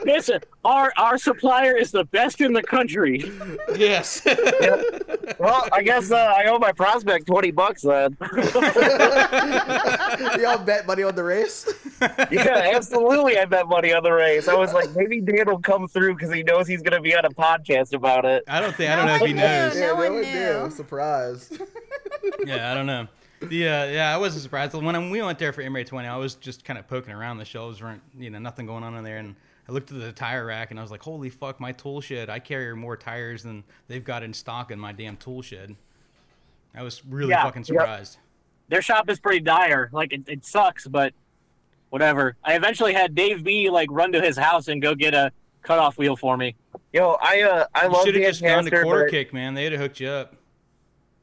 Listen, 0.05 0.39
our 0.63 0.93
our 0.97 1.17
supplier 1.17 1.75
is 1.75 1.91
the 1.91 2.05
best 2.05 2.39
in 2.39 2.53
the 2.53 2.63
country. 2.63 3.29
Yes. 3.75 4.25
Well, 5.37 5.67
I 5.71 5.83
guess 5.83 6.11
uh, 6.11 6.15
I 6.15 6.45
owe 6.45 6.57
my 6.57 6.71
prospect 6.71 7.27
twenty 7.27 7.51
bucks 7.51 7.83
then. 7.83 8.17
Y'all 10.39 10.57
bet 10.57 10.87
money 10.87 11.03
on 11.03 11.13
the 11.15 11.23
race? 11.23 11.71
yeah, 12.31 12.71
absolutely. 12.73 13.37
I 13.37 13.45
bet 13.45 13.67
money 13.67 13.93
on 13.93 14.01
the 14.03 14.11
race. 14.11 14.47
I 14.49 14.55
was 14.55 14.73
like, 14.73 14.89
maybe 14.95 15.21
Dan 15.21 15.45
will 15.45 15.59
come 15.59 15.87
through 15.87 16.15
because 16.15 16.33
he 16.33 16.41
knows 16.43 16.67
he's 16.67 16.81
going 16.81 16.95
to 16.95 17.01
be 17.01 17.15
on 17.15 17.25
a 17.25 17.29
podcast 17.29 17.93
about 17.93 18.25
it. 18.25 18.43
I 18.47 18.59
don't 18.59 18.75
think 18.75 18.89
I 18.91 18.95
don't 18.95 19.05
know 19.05 19.15
if 19.15 19.21
he 19.21 19.33
No 19.33 19.41
knows. 19.43 19.75
Yeah, 19.75 19.81
No 19.81 19.87
they 20.01 20.09
one 20.09 20.13
would 20.17 20.27
knew. 20.27 20.63
do. 20.65 20.71
Surprise. 20.75 21.51
Yeah, 22.45 22.71
I 22.71 22.73
don't 22.73 22.87
know. 22.87 23.07
The 23.41 23.67
uh, 23.67 23.85
yeah, 23.85 24.13
I 24.13 24.17
wasn't 24.17 24.43
surprised 24.43 24.73
when 24.73 24.95
I, 24.95 25.09
we 25.09 25.21
went 25.21 25.39
there 25.39 25.53
for 25.53 25.63
MA20. 25.63 26.05
I 26.09 26.17
was 26.17 26.35
just 26.35 26.65
kind 26.65 26.77
of 26.77 26.87
poking 26.87 27.13
around. 27.13 27.37
The 27.37 27.45
shelves 27.45 27.81
weren't 27.81 28.01
you 28.17 28.29
know 28.29 28.39
nothing 28.39 28.65
going 28.65 28.83
on 28.83 28.95
in 28.95 29.03
there, 29.03 29.17
and 29.17 29.35
I 29.67 29.71
looked 29.71 29.91
at 29.91 29.99
the 29.99 30.11
tire 30.11 30.45
rack 30.45 30.71
and 30.71 30.79
I 30.79 30.83
was 30.83 30.91
like, 30.91 31.03
holy 31.03 31.29
fuck, 31.29 31.59
my 31.59 31.71
tool 31.71 32.01
shed. 32.01 32.29
I 32.29 32.39
carry 32.39 32.75
more 32.75 32.97
tires 32.97 33.43
than 33.43 33.63
they've 33.87 34.03
got 34.03 34.23
in 34.23 34.33
stock 34.33 34.71
in 34.71 34.79
my 34.79 34.91
damn 34.91 35.15
tool 35.15 35.41
shed. 35.41 35.75
I 36.75 36.83
was 36.83 37.03
really 37.05 37.29
Yeah, 37.29 37.43
fucking 37.43 37.61
yep. 37.61 37.67
surprised. 37.67 38.17
Their 38.67 38.81
shop 38.81 39.09
is 39.09 39.19
pretty 39.19 39.39
dire. 39.39 39.89
Like, 39.91 40.11
it, 40.13 40.21
it 40.27 40.45
sucks, 40.45 40.87
but 40.87 41.13
whatever. 41.89 42.35
I 42.43 42.55
eventually 42.55 42.93
had 42.93 43.15
Dave 43.15 43.43
B, 43.43 43.69
like, 43.69 43.89
run 43.91 44.11
to 44.11 44.21
his 44.21 44.37
house 44.37 44.67
and 44.67 44.81
go 44.81 44.93
get 44.95 45.13
a 45.13 45.31
cutoff 45.63 45.97
wheel 45.97 46.15
for 46.15 46.35
me. 46.37 46.55
Yo, 46.93 47.17
I 47.21 47.41
uh, 47.43 47.65
I 47.73 47.85
You 47.85 47.91
love 47.91 48.05
should 48.05 48.15
have 48.15 48.23
just 48.23 48.41
gone 48.41 48.63
to 48.65 48.69
Caster, 48.71 48.83
quarter 48.83 49.03
but- 49.05 49.11
kick, 49.11 49.33
man. 49.33 49.53
They'd 49.53 49.71
have 49.71 49.81
hooked 49.81 49.99
you 49.99 50.09
up. 50.09 50.35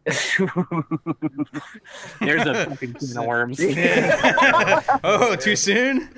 There's 2.21 2.47
a 2.47 2.67
fucking 2.67 2.95
can 2.95 3.19
of 3.19 3.27
worms. 3.27 3.59
oh, 5.05 5.35
too 5.35 5.57
soon? 5.57 6.09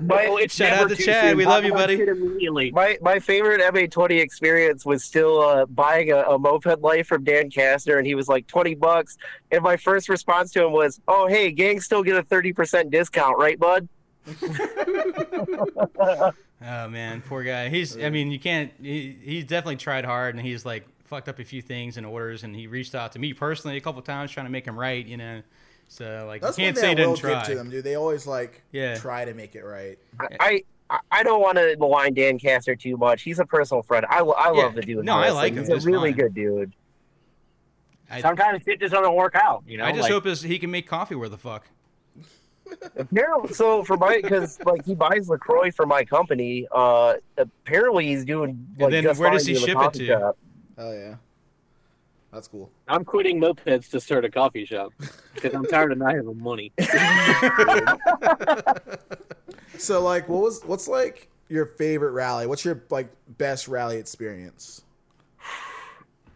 But 0.00 0.24
it's 0.40 0.54
Shout 0.54 0.84
out 0.84 0.88
to 0.88 0.96
Chad. 0.96 1.30
soon. 1.30 1.36
We 1.36 1.44
love 1.44 1.64
you, 1.64 1.74
buddy. 1.74 2.00
Immediately. 2.00 2.70
My 2.70 2.96
my 3.02 3.18
favorite 3.18 3.60
MA20 3.60 4.20
experience 4.20 4.86
was 4.86 5.04
still 5.04 5.42
uh, 5.42 5.66
buying 5.66 6.10
a, 6.10 6.20
a 6.20 6.38
moped 6.38 6.80
life 6.80 7.06
from 7.06 7.22
Dan 7.22 7.50
Kastner, 7.50 7.98
and 7.98 8.06
he 8.06 8.14
was 8.14 8.28
like 8.28 8.46
twenty 8.46 8.74
bucks. 8.74 9.18
And 9.50 9.62
my 9.62 9.76
first 9.76 10.08
response 10.08 10.50
to 10.52 10.64
him 10.64 10.72
was, 10.72 11.02
"Oh, 11.06 11.26
hey, 11.26 11.50
gang, 11.50 11.80
still 11.80 12.02
get 12.02 12.16
a 12.16 12.22
thirty 12.22 12.54
percent 12.54 12.90
discount, 12.90 13.36
right, 13.38 13.58
bud?" 13.58 13.88
Oh 16.62 16.88
man, 16.88 17.22
poor 17.22 17.42
guy. 17.42 17.70
He's. 17.70 17.96
I 17.96 18.10
mean, 18.10 18.30
you 18.30 18.38
can't. 18.38 18.70
He, 18.82 19.16
he's 19.22 19.44
definitely 19.44 19.76
tried 19.76 20.04
hard, 20.04 20.34
and 20.34 20.44
he's 20.44 20.66
like 20.66 20.86
fucked 21.10 21.28
up 21.28 21.38
a 21.40 21.44
few 21.44 21.60
things 21.60 21.96
in 21.98 22.04
orders, 22.04 22.44
and 22.44 22.54
he 22.56 22.68
reached 22.68 22.94
out 22.94 23.12
to 23.12 23.18
me 23.18 23.34
personally 23.34 23.76
a 23.76 23.80
couple 23.80 24.00
times 24.00 24.30
trying 24.30 24.46
to 24.46 24.50
make 24.52 24.64
him 24.64 24.78
right. 24.78 25.04
You 25.04 25.16
know, 25.18 25.42
so 25.88 26.24
like 26.26 26.40
That's 26.40 26.56
you 26.56 26.64
can't 26.66 26.78
say 26.78 26.92
I 26.92 26.94
didn't 26.94 27.16
try. 27.16 27.42
to 27.44 27.54
them, 27.56 27.68
dude. 27.68 27.84
They 27.84 27.96
always 27.96 28.26
like 28.26 28.62
Yeah. 28.72 28.94
try 28.96 29.24
to 29.26 29.34
make 29.34 29.54
it 29.56 29.64
right. 29.64 29.98
I 30.38 30.62
I, 30.88 30.98
I 31.10 31.22
don't 31.22 31.40
want 31.42 31.58
to 31.58 31.76
malign 31.78 32.14
Dan 32.14 32.38
Castner 32.38 32.78
too 32.78 32.96
much. 32.96 33.22
He's 33.22 33.38
a 33.40 33.44
personal 33.46 33.82
friend. 33.82 34.06
I, 34.08 34.20
I 34.20 34.52
Yeah. 34.52 34.62
love 34.62 34.74
the 34.74 34.82
dude. 34.82 35.04
No, 35.04 35.16
I 35.16 35.30
like 35.30 35.52
him 35.52 35.64
He's 35.66 35.84
a 35.84 35.88
really 35.88 36.10
fine. 36.10 36.18
good 36.18 36.34
dude. 36.34 36.72
I, 38.10 38.20
Sometimes 38.22 38.64
shit 38.64 38.80
just 38.80 38.92
doesn't 38.92 39.14
work 39.14 39.36
out. 39.36 39.62
You 39.68 39.78
know, 39.78 39.84
I 39.84 39.90
just 39.92 40.02
like, 40.02 40.12
hope 40.12 40.24
his, 40.24 40.42
he 40.42 40.58
can 40.58 40.70
make 40.72 40.88
coffee. 40.88 41.14
Where 41.14 41.28
the 41.28 41.38
fuck? 41.38 41.68
Apparently, 42.96 43.52
so 43.54 43.84
for 43.84 43.96
my 43.96 44.20
because 44.20 44.58
like 44.64 44.84
he 44.84 44.94
buys 44.96 45.28
Lacroix 45.28 45.70
for 45.70 45.86
my 45.86 46.04
company. 46.04 46.66
Uh, 46.72 47.14
apparently 47.36 48.06
he's 48.06 48.24
doing 48.24 48.66
like 48.78 48.90
then 48.90 49.02
just 49.04 49.20
where 49.20 49.30
does 49.30 49.46
he 49.46 49.54
ship 49.56 49.76
it 49.80 49.92
to? 49.94 50.06
shop. 50.06 50.38
Oh 50.80 50.92
yeah, 50.92 51.14
that's 52.32 52.48
cool. 52.48 52.70
I'm 52.88 53.04
quitting 53.04 53.40
mopeds 53.40 53.88
to 53.90 54.00
start 54.00 54.24
a 54.24 54.30
coffee 54.30 54.64
shop 54.64 54.92
because 55.34 55.54
I'm 55.54 55.66
tired 55.66 55.92
of 55.92 55.98
not 55.98 56.14
having 56.14 56.42
money. 56.42 56.72
So 59.80 60.02
like, 60.02 60.28
what 60.28 60.42
was 60.42 60.62
what's 60.64 60.88
like 60.88 61.28
your 61.48 61.64
favorite 61.64 62.12
rally? 62.12 62.46
What's 62.46 62.64
your 62.64 62.82
like 62.90 63.08
best 63.38 63.66
rally 63.66 63.96
experience? 63.96 64.82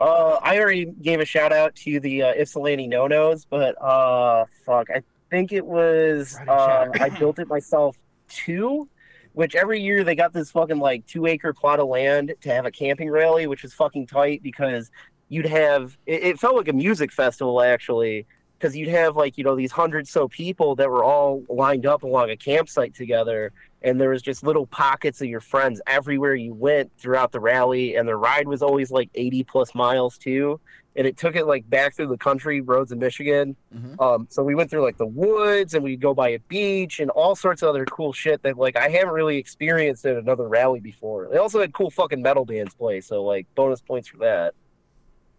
Uh, 0.01 0.39
I 0.43 0.59
already 0.59 0.87
gave 0.87 1.21
a 1.21 1.25
shout 1.25 1.53
out 1.53 1.75
to 1.77 2.01
the 2.01 2.23
uh, 2.23 2.33
Ypsilanti 2.35 2.87
No 2.89 3.07
Nos, 3.07 3.45
but 3.45 3.81
uh, 3.83 4.47
fuck, 4.65 4.89
I 4.91 5.03
think 5.31 5.53
it 5.53 5.65
was 5.65 6.37
uh. 6.49 6.89
I 6.99 7.11
built 7.11 7.39
it 7.39 7.49
myself 7.49 7.97
two, 8.29 8.89
which 9.35 9.55
every 9.55 9.81
year 9.81 10.03
they 10.03 10.15
got 10.15 10.33
this 10.33 10.51
fucking 10.51 10.79
like 10.79 11.07
two 11.07 11.27
acre 11.27 11.53
plot 11.53 11.81
of 11.81 11.89
land 11.89 12.35
to 12.41 12.49
have 12.49 12.65
a 12.65 12.71
camping 12.71 13.11
rally, 13.11 13.47
which 13.47 13.63
was 13.63 13.75
fucking 13.75 14.07
tight 14.07 14.43
because 14.43 14.91
you'd 15.29 15.47
have 15.47 15.97
it, 16.07 16.23
it 16.23 16.41
felt 16.41 16.57
like 16.57 16.69
a 16.69 16.73
music 16.73 17.13
festival 17.13 17.61
actually 17.61 18.27
because 18.59 18.77
you'd 18.77 18.89
have 18.89 19.17
like 19.17 19.37
you 19.37 19.45
know 19.45 19.57
these 19.57 19.73
hundred 19.73 20.07
so 20.07 20.29
people 20.29 20.75
that 20.77 20.91
were 20.91 21.05
all 21.05 21.43
lined 21.49 21.87
up 21.87 22.03
along 22.03 22.31
a 22.31 22.37
campsite 22.37 22.95
together 22.95 23.53
and 23.83 24.01
there 24.01 24.11
was 24.11 24.23
just 24.23 24.43
little 24.43 24.67
pockets 24.67 25.21
of 25.21 25.29
your 25.29 25.41
friends 25.41 25.81
everywhere 25.87 26.35
you 26.35 26.55
went 26.55 26.91
throughout 26.99 27.33
the 27.33 27.41
rally 27.41 27.97
and 27.97 28.09
the 28.09 28.17
ride 28.17 28.47
was 28.47 28.63
always 28.63 28.91
like 28.91 29.11
80 29.15 29.45
plus 29.45 29.75
miles 29.75 30.17
too 30.19 30.61
and 30.97 31.07
it 31.07 31.17
took 31.17 31.35
it 31.37 31.47
like 31.47 31.69
back 31.69 31.95
through 31.97 32.07
the 32.09 32.17
country 32.17 32.61
roads 32.61 32.93
in 32.93 32.99
michigan 32.99 33.57
Mhm. 33.75 34.01
um, 34.01 34.27
so 34.31 34.43
we 34.43 34.55
went 34.55 34.71
through 34.71 34.83
like 34.83 34.97
the 34.97 35.07
woods 35.07 35.75
and 35.75 35.83
we'd 35.83 36.01
go 36.01 36.15
by 36.15 36.29
a 36.31 36.39
beach 36.49 37.01
and 37.01 37.11
all 37.11 37.35
sorts 37.35 37.63
of 37.63 37.69
other 37.69 37.85
cool 37.87 38.13
shit 38.13 38.43
that 38.43 38.57
like 38.57 38.77
i 38.77 38.89
haven't 38.89 39.13
really 39.15 39.37
experienced 39.37 40.05
at 40.07 40.17
another 40.17 40.49
rally 40.49 40.81
before 40.81 41.29
they 41.31 41.39
also 41.39 41.61
had 41.61 41.73
cool 41.73 41.91
fucking 41.91 42.23
metal 42.23 42.45
bands 42.45 42.75
play 42.75 43.01
so 43.01 43.23
like 43.25 43.47
bonus 43.55 43.81
points 43.81 44.09
for 44.09 44.19
that 44.19 44.55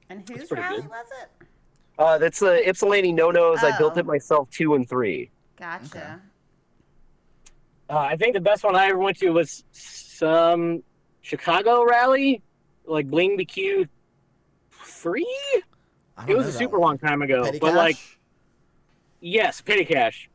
And 0.09 0.27
whose 0.29 0.47
pretty 0.49 0.61
rally 0.61 0.81
good. 0.81 0.89
was 0.89 1.05
it? 1.21 1.47
uh, 1.97 2.17
that's 2.17 2.39
the 2.39 2.67
ypsilanti 2.67 3.11
no-nos 3.13 3.63
i 3.63 3.77
built 3.77 3.93
Oh. 3.95 3.99
it 3.99 4.05
myself 4.05 4.49
two 4.49 4.75
and 4.75 4.87
three 4.87 5.31
Gotcha. 5.57 6.19
Uh, 7.89 7.97
I 7.97 8.17
think 8.17 8.33
the 8.33 8.41
best 8.41 8.63
one 8.63 8.75
I 8.75 8.87
ever 8.87 8.97
went 8.97 9.17
to 9.19 9.29
was 9.29 9.63
some 9.71 10.83
Chicago 11.21 11.85
rally, 11.85 12.41
like 12.85 13.07
Bling 13.09 13.37
BQ 13.37 13.87
three. 14.85 15.27
I 16.17 16.25
It 16.29 16.37
was 16.37 16.47
a 16.47 16.51
super 16.51 16.79
one. 16.79 16.89
long 16.89 16.97
time 16.97 17.21
ago, 17.21 17.43
Petty 17.43 17.59
but 17.59 17.67
Cash? 17.69 17.75
like 17.77 17.97
yes, 19.19 19.61
Petty 19.61 19.85
Cash, 19.85 20.29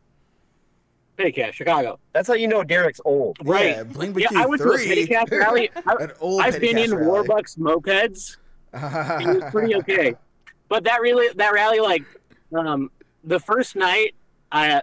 Petty 1.17 1.33
Cash, 1.33 1.55
Chicago. 1.57 1.99
that's 2.13 2.29
how 2.29 2.35
you 2.35 2.49
know 2.49 2.63
derek's 2.63 3.01
old 3.05 3.37
Right. 3.45 3.77
Yeah, 3.77 3.83
Bling 3.85 4.19
Yeah, 4.19 4.29
I 4.37 4.47
went 4.47 4.61
to 4.63 4.69
a 4.71 4.77
three. 4.77 4.87
Petty 4.89 5.07
Cash 5.07 5.29
rally. 5.31 5.71
I, 5.87 6.09
old 6.21 6.43
I've 6.43 6.53
Petty 6.55 6.67
been 6.73 6.77
Cash 6.77 6.85
in 6.91 6.95
rally. 6.95 7.29
Warbucks 7.29 7.59
mopeds. 7.59 8.37
it 8.75 9.43
was 9.43 9.51
pretty 9.51 9.75
okay. 9.81 10.15
But 10.69 10.85
that 10.85 11.01
really 11.01 11.33
that 11.35 11.53
rally 11.53 11.81
like 11.81 12.03
um 12.57 12.91
the 13.25 13.41
first 13.41 13.77
night 13.77 14.15
I 14.53 14.83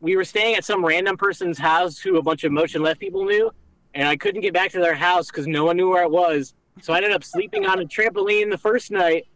we 0.00 0.16
were 0.16 0.24
staying 0.24 0.56
at 0.56 0.64
some 0.64 0.84
random 0.84 1.16
person's 1.16 1.58
house 1.58 1.98
who 1.98 2.16
a 2.18 2.22
bunch 2.22 2.44
of 2.44 2.52
motion 2.52 2.82
left 2.82 3.00
people 3.00 3.24
knew 3.24 3.50
and 3.94 4.06
I 4.06 4.16
couldn't 4.16 4.40
get 4.42 4.52
back 4.52 4.70
to 4.72 4.80
their 4.80 4.94
house 4.94 5.30
cuz 5.30 5.46
no 5.46 5.64
one 5.64 5.76
knew 5.76 5.88
where 5.90 6.02
it 6.02 6.10
was. 6.10 6.54
So 6.82 6.92
I 6.92 6.96
ended 6.96 7.12
up 7.12 7.24
sleeping 7.24 7.66
on 7.66 7.80
a 7.80 7.84
trampoline 7.84 8.50
the 8.50 8.58
first 8.58 8.90
night 8.90 9.26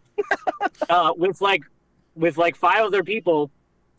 uh, 0.91 1.12
with 1.16 1.41
like 1.41 1.62
with 2.14 2.36
like 2.36 2.57
five 2.57 2.84
other 2.84 3.05
people 3.05 3.51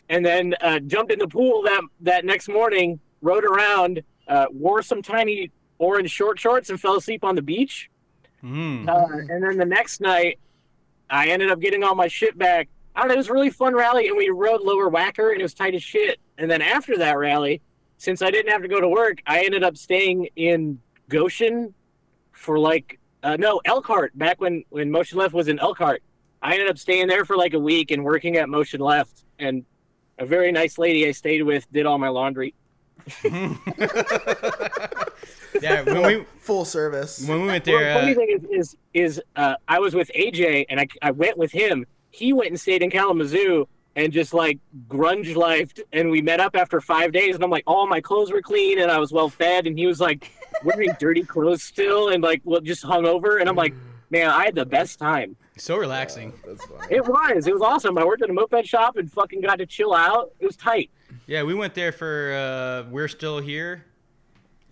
and 0.09 0.25
then 0.25 0.55
uh, 0.61 0.79
jumped 0.79 1.11
in 1.11 1.19
the 1.19 1.27
pool 1.27 1.61
that 1.63 1.81
that 2.01 2.25
next 2.25 2.49
morning, 2.49 2.99
rode 3.21 3.45
around, 3.45 4.01
uh, 4.27 4.47
wore 4.51 4.81
some 4.81 5.01
tiny 5.01 5.51
orange 5.77 6.11
short 6.11 6.39
shorts 6.39 6.69
and 6.69 6.79
fell 6.79 6.95
asleep 6.95 7.23
on 7.23 7.35
the 7.35 7.41
beach. 7.41 7.89
Mm. 8.43 8.87
Uh, 8.87 9.33
and 9.33 9.43
then 9.43 9.57
the 9.57 9.65
next 9.65 10.01
night, 10.01 10.39
I 11.09 11.27
ended 11.27 11.51
up 11.51 11.59
getting 11.59 11.83
all 11.83 11.95
my 11.95 12.07
shit 12.07 12.37
back. 12.37 12.67
I 12.95 13.01
don't 13.01 13.09
know, 13.09 13.13
it 13.15 13.17
was 13.17 13.29
a 13.29 13.33
really 13.33 13.49
fun 13.49 13.75
rally, 13.75 14.07
and 14.07 14.17
we 14.17 14.29
rode 14.29 14.61
Lower 14.61 14.89
Wacker, 14.89 15.31
and 15.31 15.39
it 15.39 15.43
was 15.43 15.53
tight 15.53 15.75
as 15.75 15.83
shit. 15.83 16.19
And 16.37 16.49
then 16.49 16.61
after 16.61 16.97
that 16.97 17.17
rally, 17.17 17.61
since 17.97 18.21
I 18.21 18.31
didn't 18.31 18.51
have 18.51 18.61
to 18.61 18.67
go 18.67 18.81
to 18.81 18.87
work, 18.87 19.19
I 19.25 19.43
ended 19.43 19.63
up 19.63 19.77
staying 19.77 20.29
in 20.35 20.79
Goshen 21.07 21.73
for 22.31 22.59
like, 22.59 22.98
uh, 23.23 23.35
no, 23.37 23.61
Elkhart, 23.65 24.17
back 24.17 24.39
when, 24.39 24.63
when 24.69 24.91
Motion 24.91 25.17
Left 25.17 25.33
was 25.33 25.47
in 25.47 25.59
Elkhart. 25.59 26.01
I 26.41 26.53
ended 26.53 26.69
up 26.69 26.77
staying 26.77 27.07
there 27.07 27.25
for 27.25 27.35
like 27.35 27.53
a 27.53 27.59
week 27.59 27.91
and 27.91 28.03
working 28.03 28.37
at 28.37 28.47
Motion 28.47 28.79
Left, 28.79 29.25
and 29.39 29.65
a 30.17 30.25
very 30.25 30.51
nice 30.51 30.77
lady 30.77 31.07
I 31.07 31.11
stayed 31.11 31.43
with 31.43 31.69
did 31.71 31.85
all 31.85 31.97
my 31.97 32.07
laundry. 32.07 32.53
yeah, 33.23 33.55
when 35.83 36.05
we 36.05 36.25
Full 36.39 36.65
service. 36.65 37.27
when 37.27 37.41
we 37.41 37.47
went 37.47 37.67
Well, 37.67 37.79
there, 37.79 37.93
the 37.93 37.99
funny 37.99 38.11
uh, 38.11 38.15
thing 38.15 38.39
is, 38.51 38.75
is, 38.93 38.95
is 39.17 39.21
uh, 39.35 39.55
I 39.67 39.79
was 39.79 39.93
with 39.93 40.09
AJ 40.15 40.65
and 40.69 40.79
I, 40.79 40.87
I 41.01 41.11
went 41.11 41.37
with 41.37 41.51
him. 41.51 41.85
He 42.11 42.33
went 42.33 42.49
and 42.49 42.59
stayed 42.59 42.81
in 42.81 42.89
Kalamazoo 42.89 43.67
and 43.99 44.13
just 44.13 44.33
like 44.33 44.59
grunge 44.87 45.35
lifed. 45.35 45.81
And 45.91 46.09
we 46.09 46.21
met 46.21 46.39
up 46.39 46.55
after 46.55 46.79
five 46.79 47.11
days. 47.11 47.35
And 47.35 47.43
I'm 47.43 47.49
like, 47.49 47.65
all 47.67 47.85
my 47.85 47.99
clothes 47.99 48.31
were 48.31 48.41
clean 48.41 48.79
and 48.79 48.89
I 48.89 48.97
was 48.97 49.11
well 49.11 49.27
fed. 49.27 49.67
And 49.67 49.77
he 49.77 49.85
was 49.87 49.99
like 49.99 50.31
wearing 50.63 50.91
dirty 50.99 51.23
clothes 51.23 51.63
still 51.63 52.09
and 52.09 52.23
like 52.23 52.41
well, 52.45 52.61
just 52.61 52.81
hung 52.83 53.05
over. 53.05 53.37
And 53.37 53.49
I'm 53.49 53.57
like, 53.57 53.73
man, 54.09 54.29
I 54.29 54.45
had 54.45 54.55
the 54.55 54.65
best 54.65 54.99
time. 54.99 55.35
so 55.57 55.75
relaxing. 55.75 56.33
That's 56.47 56.65
funny. 56.65 56.95
It 56.95 57.05
was. 57.05 57.45
It 57.45 57.53
was 57.53 57.61
awesome. 57.61 57.97
I 57.97 58.05
worked 58.05 58.21
at 58.21 58.29
a 58.29 58.33
moped 58.33 58.65
shop 58.65 58.95
and 58.95 59.11
fucking 59.11 59.41
got 59.41 59.57
to 59.57 59.65
chill 59.65 59.93
out. 59.93 60.31
It 60.39 60.45
was 60.45 60.55
tight. 60.55 60.89
Yeah, 61.27 61.43
we 61.43 61.53
went 61.53 61.75
there 61.75 61.91
for 61.91 62.33
uh, 62.33 62.89
We're 62.89 63.09
Still 63.09 63.39
Here 63.39 63.85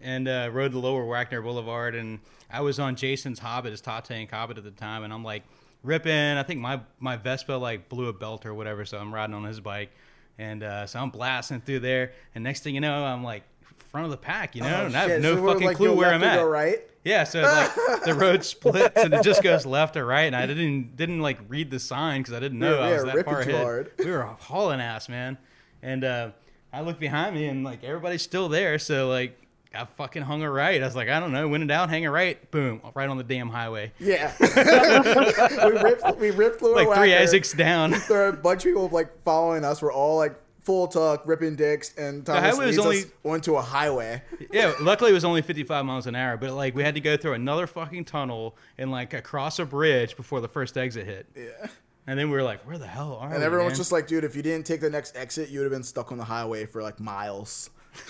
and 0.01 0.27
uh, 0.27 0.49
rode 0.53 0.71
the 0.71 0.79
lower 0.79 1.05
Wagner 1.05 1.41
Boulevard. 1.41 1.95
And 1.95 2.19
I 2.49 2.61
was 2.61 2.79
on 2.79 2.95
Jason's 2.95 3.39
Hobbit, 3.39 3.71
his 3.71 3.81
top 3.81 4.05
tank 4.05 4.31
Hobbit 4.31 4.57
at 4.57 4.63
the 4.63 4.71
time. 4.71 5.03
And 5.03 5.11
I'm 5.11 5.23
like 5.23 5.43
ripping. 5.87 6.11
I 6.13 6.43
think 6.43 6.59
my, 6.59 6.81
my 6.99 7.15
Vespa 7.15 7.53
like 7.53 7.89
blew 7.89 8.07
a 8.09 8.13
belt 8.13 8.45
or 8.45 8.53
whatever. 8.53 8.85
So 8.85 8.97
I'm 8.99 9.13
riding 9.13 9.33
on 9.33 9.43
his 9.45 9.59
bike. 9.59 9.89
And 10.37 10.61
uh, 10.61 10.85
so 10.85 10.99
I'm 10.99 11.09
blasting 11.09 11.61
through 11.61 11.79
there. 11.79 12.11
And 12.35 12.43
next 12.43 12.61
thing 12.61 12.75
you 12.75 12.81
know, 12.81 13.03
I'm 13.03 13.23
like 13.23 13.43
front 13.89 14.05
of 14.05 14.11
the 14.11 14.17
pack, 14.17 14.55
you 14.55 14.61
know? 14.61 14.81
Oh, 14.81 14.85
and 14.85 14.95
I 14.95 15.07
have 15.07 15.21
no 15.21 15.35
So 15.35 15.45
fucking 15.45 15.65
like, 15.67 15.77
clue 15.77 15.95
where 15.95 16.13
I'm 16.13 16.23
at. 16.23 16.43
Right. 16.43 16.79
Yeah, 17.03 17.23
so 17.23 17.41
like 17.41 18.03
the 18.03 18.13
road 18.19 18.43
splits 18.43 19.01
and 19.01 19.13
it 19.13 19.23
just 19.23 19.41
goes 19.41 19.65
left 19.65 19.95
or 19.95 20.05
right, 20.05 20.23
and 20.25 20.35
I 20.35 20.45
didn't 20.45 20.97
didn't 20.97 21.21
like 21.21 21.39
read 21.47 21.71
the 21.71 21.79
sign 21.79 22.19
because 22.21 22.33
I 22.33 22.41
didn't 22.41 22.59
know 22.59 22.79
Yeah, 22.79 22.85
I 22.85 22.91
was 22.91 22.99
yeah, 22.99 23.05
that 23.05 23.15
ripping 23.15 23.33
far 23.33 23.41
ahead. 23.43 23.63
hard. 23.63 23.91
We 23.97 24.11
were 24.11 24.23
hauling 24.23 24.81
ass, 24.81 25.07
man, 25.07 25.37
and 25.81 26.03
uh, 26.03 26.29
I 26.73 26.81
look 26.81 26.99
behind 26.99 27.33
me 27.35 27.47
and 27.47 27.63
like 27.63 27.85
everybody's 27.85 28.23
still 28.23 28.49
there. 28.49 28.77
So 28.77 29.07
like 29.07 29.39
I 29.77 29.85
fucking 29.85 30.23
hung 30.23 30.43
a 30.43 30.49
right. 30.51 30.81
I 30.81 30.85
was 30.85 30.95
like, 30.95 31.09
I 31.09 31.19
don't 31.19 31.31
know, 31.31 31.47
when 31.47 31.61
in 31.61 31.67
doubt, 31.67 31.89
hang 31.89 32.05
a 32.05 32.11
right. 32.11 32.49
Boom, 32.51 32.81
right 32.95 33.07
on 33.09 33.17
the 33.17 33.23
damn 33.23 33.49
highway. 33.49 33.91
Yeah. 33.99 34.33
we 34.39 35.71
ripped 35.81 36.17
we 36.19 36.31
ripped 36.31 36.61
a 36.61 36.67
Like 36.67 36.93
three. 36.97 37.13
Isaacs 37.15 37.53
down. 37.53 37.95
There 38.09 38.25
are 38.25 38.29
a 38.29 38.33
bunch 38.33 38.63
of 38.65 38.69
people 38.69 38.89
like 38.89 39.23
following 39.23 39.63
us. 39.63 39.81
We're 39.81 39.93
all 39.93 40.17
like 40.17 40.35
full 40.63 40.87
tuck, 40.87 41.23
ripping 41.25 41.55
dicks, 41.55 41.93
and 41.97 42.25
Thomas 42.25 42.41
highway 42.55 42.65
was 42.67 42.75
leads 42.77 42.85
only- 42.85 42.99
us 42.99 43.05
onto 43.23 43.55
a 43.55 43.61
highway. 43.61 44.21
yeah, 44.51 44.73
luckily 44.81 45.11
it 45.11 45.13
was 45.13 45.23
only 45.23 45.41
55 45.41 45.85
miles 45.85 46.07
an 46.07 46.15
hour, 46.15 46.35
but 46.35 46.51
like 46.51 46.75
we 46.75 46.83
had 46.83 46.95
to 46.95 47.01
go 47.01 47.15
through 47.15 47.33
another 47.33 47.67
fucking 47.67 48.03
tunnel 48.05 48.57
and 48.77 48.91
like 48.91 49.13
across 49.13 49.59
a 49.59 49.65
bridge 49.65 50.17
before 50.17 50.41
the 50.41 50.49
first 50.49 50.77
exit 50.77 51.05
hit. 51.05 51.25
Yeah. 51.35 51.67
And 52.09 52.17
then 52.17 52.29
we 52.29 52.35
were 52.37 52.43
like, 52.43 52.65
where 52.67 52.77
the 52.77 52.87
hell 52.87 53.17
are 53.21 53.29
we? 53.29 53.35
And 53.35 53.43
everyone's 53.43 53.71
man? 53.71 53.77
just 53.77 53.91
like, 53.91 54.07
dude, 54.07 54.23
if 54.23 54.33
you 54.35 54.41
didn't 54.41 54.65
take 54.65 54.79
the 54.81 54.89
next 54.89 55.15
exit, 55.17 55.49
you 55.49 55.59
would 55.59 55.65
have 55.65 55.73
been 55.73 55.83
stuck 55.83 56.11
on 56.11 56.17
the 56.17 56.23
highway 56.23 56.65
for 56.65 56.81
like 56.81 56.99
miles. 56.99 57.69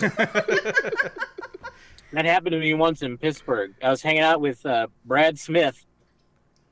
That 2.12 2.24
happened 2.24 2.52
to 2.52 2.58
me 2.58 2.72
once 2.74 3.02
in 3.02 3.18
Pittsburgh. 3.18 3.74
I 3.82 3.90
was 3.90 4.00
hanging 4.02 4.22
out 4.22 4.40
with 4.40 4.64
uh, 4.64 4.86
Brad 5.04 5.38
Smith, 5.38 5.84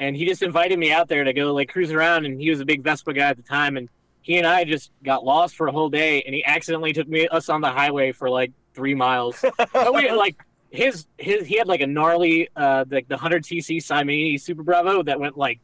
and 0.00 0.16
he 0.16 0.24
just 0.26 0.42
invited 0.42 0.78
me 0.78 0.90
out 0.92 1.08
there 1.08 1.24
to 1.24 1.32
go 1.32 1.52
like 1.52 1.68
cruise 1.68 1.92
around. 1.92 2.24
And 2.24 2.40
he 2.40 2.48
was 2.50 2.60
a 2.60 2.64
big 2.64 2.82
Vespa 2.82 3.12
guy 3.12 3.28
at 3.28 3.36
the 3.36 3.42
time, 3.42 3.76
and 3.76 3.88
he 4.22 4.38
and 4.38 4.46
I 4.46 4.64
just 4.64 4.90
got 5.04 5.24
lost 5.24 5.54
for 5.56 5.66
a 5.68 5.72
whole 5.72 5.90
day. 5.90 6.22
And 6.22 6.34
he 6.34 6.42
accidentally 6.44 6.92
took 6.94 7.06
me 7.08 7.28
us 7.28 7.48
on 7.50 7.60
the 7.60 7.70
highway 7.70 8.12
for 8.12 8.30
like 8.30 8.52
three 8.74 8.94
miles. 8.94 9.44
oh, 9.74 9.92
wait, 9.92 10.10
like 10.14 10.36
his 10.70 11.06
his 11.18 11.46
he 11.46 11.58
had 11.58 11.68
like 11.68 11.80
a 11.80 11.86
gnarly 11.86 12.48
uh 12.56 12.84
like 12.90 13.06
the 13.08 13.16
hundred 13.16 13.44
cc 13.44 13.76
Simini 13.76 14.38
Super 14.40 14.62
Bravo 14.62 15.02
that 15.04 15.20
went 15.20 15.38
like 15.38 15.60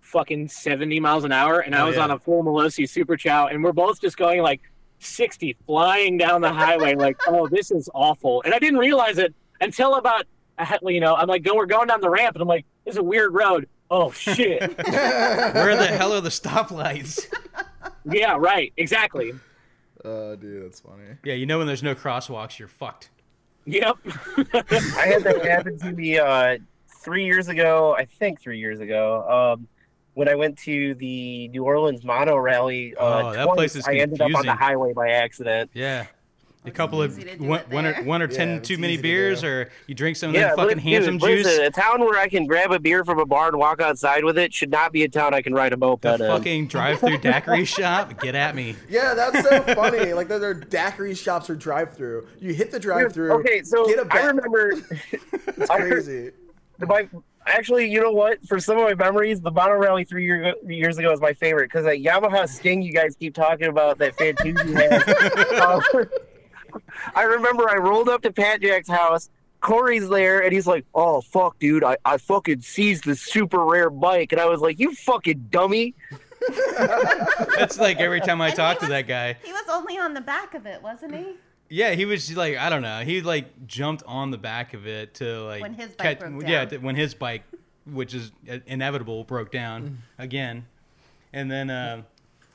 fucking 0.00 0.48
seventy 0.48 0.98
miles 1.00 1.22
an 1.24 1.30
hour, 1.32 1.60
and 1.60 1.74
I 1.76 1.82
Oh, 1.82 1.86
was 1.86 1.96
yeah. 1.96 2.02
on 2.04 2.10
a 2.10 2.18
full 2.18 2.42
Malossi 2.42 2.88
Super 2.88 3.16
Ciao, 3.16 3.46
and 3.46 3.62
we're 3.62 3.72
both 3.72 4.00
just 4.00 4.16
going 4.16 4.42
like. 4.42 4.60
60 5.04 5.56
flying 5.66 6.16
down 6.16 6.40
the 6.40 6.52
highway 6.52 6.94
like 6.94 7.16
oh 7.26 7.48
this 7.48 7.70
is 7.70 7.88
awful 7.94 8.42
and 8.44 8.54
i 8.54 8.58
didn't 8.58 8.78
realize 8.78 9.18
it 9.18 9.34
until 9.60 9.94
about 9.96 10.24
you 10.82 11.00
know 11.00 11.14
i'm 11.16 11.28
like 11.28 11.42
go 11.42 11.54
we're 11.54 11.66
going 11.66 11.88
down 11.88 12.00
the 12.00 12.08
ramp 12.10 12.34
and 12.36 12.42
i'm 12.42 12.48
like 12.48 12.64
this 12.84 12.92
is 12.94 12.98
a 12.98 13.02
weird 13.02 13.34
road 13.34 13.68
oh 13.90 14.10
shit 14.12 14.60
where 14.88 15.76
the 15.76 15.86
hell 15.86 16.12
are 16.14 16.20
the 16.20 16.28
stoplights? 16.28 17.26
yeah 18.10 18.36
right 18.38 18.72
exactly 18.76 19.32
Oh, 20.04 20.34
dude, 20.34 20.64
that's 20.64 20.80
funny. 20.80 21.04
yeah, 21.22 21.34
you 21.34 21.46
know 21.46 21.58
when 21.58 21.68
there's 21.68 21.82
no 21.84 21.94
crosswalks, 21.94 22.58
you're 22.58 22.66
fucked. 22.66 23.10
yep 23.66 23.96
I 24.04 25.04
had 25.06 25.22
that 25.22 25.44
happen 25.48 25.78
to 25.78 25.92
me 25.92 26.18
uh, 26.18 26.58
three 27.04 27.24
years 27.24 27.46
ago. 27.46 27.94
I 27.96 28.06
think 28.06 28.40
three 28.40 28.58
years 28.58 28.80
ago. 28.80 29.52
Um, 29.54 29.68
when 30.14 30.28
I 30.28 30.34
went 30.34 30.58
to 30.60 30.94
the 30.96 31.48
New 31.48 31.64
Orleans 31.64 32.04
Mono 32.04 32.36
Rally, 32.36 32.94
uh, 32.96 33.00
Oh, 33.00 33.32
that 33.32 33.44
twice, 33.44 33.56
place 33.56 33.76
is 33.76 33.88
I 33.88 33.94
ended 33.94 34.20
up 34.20 34.34
on 34.34 34.44
the 34.46 34.54
highway 34.54 34.92
by 34.92 35.10
accident. 35.10 35.70
Yeah. 35.74 36.06
A 36.64 36.70
couple 36.70 37.02
of 37.02 37.10
easy 37.18 37.24
to 37.28 37.36
do 37.38 37.44
one, 37.44 37.60
one 37.70 37.86
or 37.86 37.92
there. 37.92 38.02
one 38.04 38.22
or 38.22 38.30
Yeah, 38.30 38.36
ten 38.36 38.48
it's 38.50 38.68
too 38.68 38.78
many 38.78 38.92
easy 38.92 38.98
to 38.98 39.08
beers, 39.08 39.42
or 39.42 39.68
you 39.88 39.96
drink 39.96 40.16
some 40.16 40.28
of 40.28 40.36
Yeah, 40.36 40.50
that 40.50 40.56
fucking 40.56 40.76
li- 40.76 40.92
handsome 40.92 41.18
dude, 41.18 41.38
juice. 41.38 41.44
listen, 41.46 41.64
a 41.64 41.70
town 41.70 42.02
where 42.02 42.16
I 42.20 42.28
can 42.28 42.46
grab 42.46 42.70
a 42.70 42.78
beer 42.78 43.04
from 43.04 43.18
a 43.18 43.26
bar 43.26 43.48
and 43.48 43.56
walk 43.58 43.80
outside 43.80 44.22
with 44.24 44.38
it 44.38 44.54
should 44.54 44.70
not 44.70 44.92
be 44.92 45.02
a 45.02 45.08
town 45.08 45.34
I 45.34 45.42
can 45.42 45.54
ride 45.54 45.72
a 45.72 45.76
moped 45.76 46.02
the 46.02 46.12
in. 46.14 46.18
fucking 46.20 46.68
drive-through 46.68 47.18
daiquiri 47.22 47.64
shop. 47.64 48.20
Get 48.20 48.36
at 48.36 48.54
me. 48.54 48.76
Yeah, 48.88 49.12
that's 49.14 49.42
so 49.42 49.60
funny. 49.74 50.12
Like, 50.12 50.28
there 50.28 50.40
are 50.44 50.54
daiquiri 50.54 51.16
shops 51.16 51.50
or 51.50 51.56
drive-through. 51.56 52.28
You 52.38 52.54
hit 52.54 52.70
the 52.70 52.78
drive-through. 52.78 53.32
Okay, 53.40 53.64
so 53.64 53.84
get 53.88 53.98
a 53.98 54.02
I 54.02 54.20
ba- 54.20 54.26
remember 54.28 54.70
It's 55.12 55.68
I 55.68 55.80
heard- 55.80 55.90
crazy. 56.04 56.30
my 56.78 57.08
actually, 57.46 57.90
you 57.90 58.00
know 58.00 58.12
what? 58.12 58.46
For 58.46 58.58
some 58.58 58.78
of 58.78 58.84
my 58.84 58.94
memories, 58.94 59.40
the 59.40 59.50
Mono 59.50 59.74
Rally 59.74 60.04
three 60.04 60.24
year, 60.24 60.54
years 60.66 60.98
ago 60.98 61.10
was 61.10 61.20
my 61.20 61.32
favorite 61.32 61.66
because 61.66 61.84
that 61.84 61.98
Yamaha 61.98 62.48
Sting 62.48 62.82
you 62.82 62.92
guys 62.92 63.16
keep 63.16 63.34
talking 63.34 63.68
about 63.68 63.98
that 63.98 64.16
Fantuzzi 64.16 64.74
has. 64.74 65.92
uh, 66.00 66.80
I 67.14 67.22
remember 67.22 67.68
I 67.68 67.76
rolled 67.76 68.08
up 68.08 68.22
to 68.22 68.32
Pat 68.32 68.62
Jack's 68.62 68.88
house. 68.88 69.28
Corey's 69.60 70.08
there, 70.08 70.42
and 70.42 70.52
he's 70.52 70.66
like, 70.66 70.84
"Oh 70.92 71.20
fuck, 71.20 71.58
dude! 71.60 71.84
I, 71.84 71.96
I 72.04 72.16
fucking 72.18 72.62
seized 72.62 73.04
the 73.04 73.14
super 73.14 73.64
rare 73.64 73.90
bike," 73.90 74.32
and 74.32 74.40
I 74.40 74.46
was 74.46 74.60
like, 74.60 74.80
"You 74.80 74.92
fucking 74.92 75.46
dummy!" 75.50 75.94
That's 77.56 77.78
like 77.78 78.00
every 78.00 78.20
time 78.20 78.40
I 78.40 78.48
And 78.48 78.56
talk 78.56 78.80
he 78.80 78.86
to 78.86 78.90
that 78.92 79.06
guy. 79.06 79.36
He 79.42 79.52
was 79.52 79.64
only 79.70 79.98
on 79.98 80.14
the 80.14 80.20
back 80.20 80.54
of 80.54 80.66
it, 80.66 80.82
wasn't 80.82 81.14
he? 81.14 81.36
Yeah, 81.74 81.92
he 81.94 82.04
was 82.04 82.36
like 82.36 82.56
I 82.58 82.68
don't 82.68 82.82
know. 82.82 83.00
He 83.00 83.22
like 83.22 83.66
jumped 83.66 84.02
on 84.06 84.30
the 84.30 84.38
back 84.38 84.74
of 84.74 84.86
it 84.86 85.14
to 85.14 85.42
like 85.44 85.62
When 85.62 85.74
his 85.74 85.88
bike 85.90 86.20
catch- 86.20 86.30
broke 86.30 86.42
Yeah, 86.42 86.64
down. 86.64 86.68
to- 86.68 86.78
when 86.78 86.96
his 86.96 87.14
bike, 87.14 87.44
which 87.86 88.12
is 88.14 88.30
uh, 88.50 88.58
inevitable, 88.66 89.24
broke 89.24 89.48
Mm. 89.48 89.52
down 89.52 89.98
again, 90.18 90.66
and 91.32 91.50
then 91.50 91.70
uh, 91.70 92.02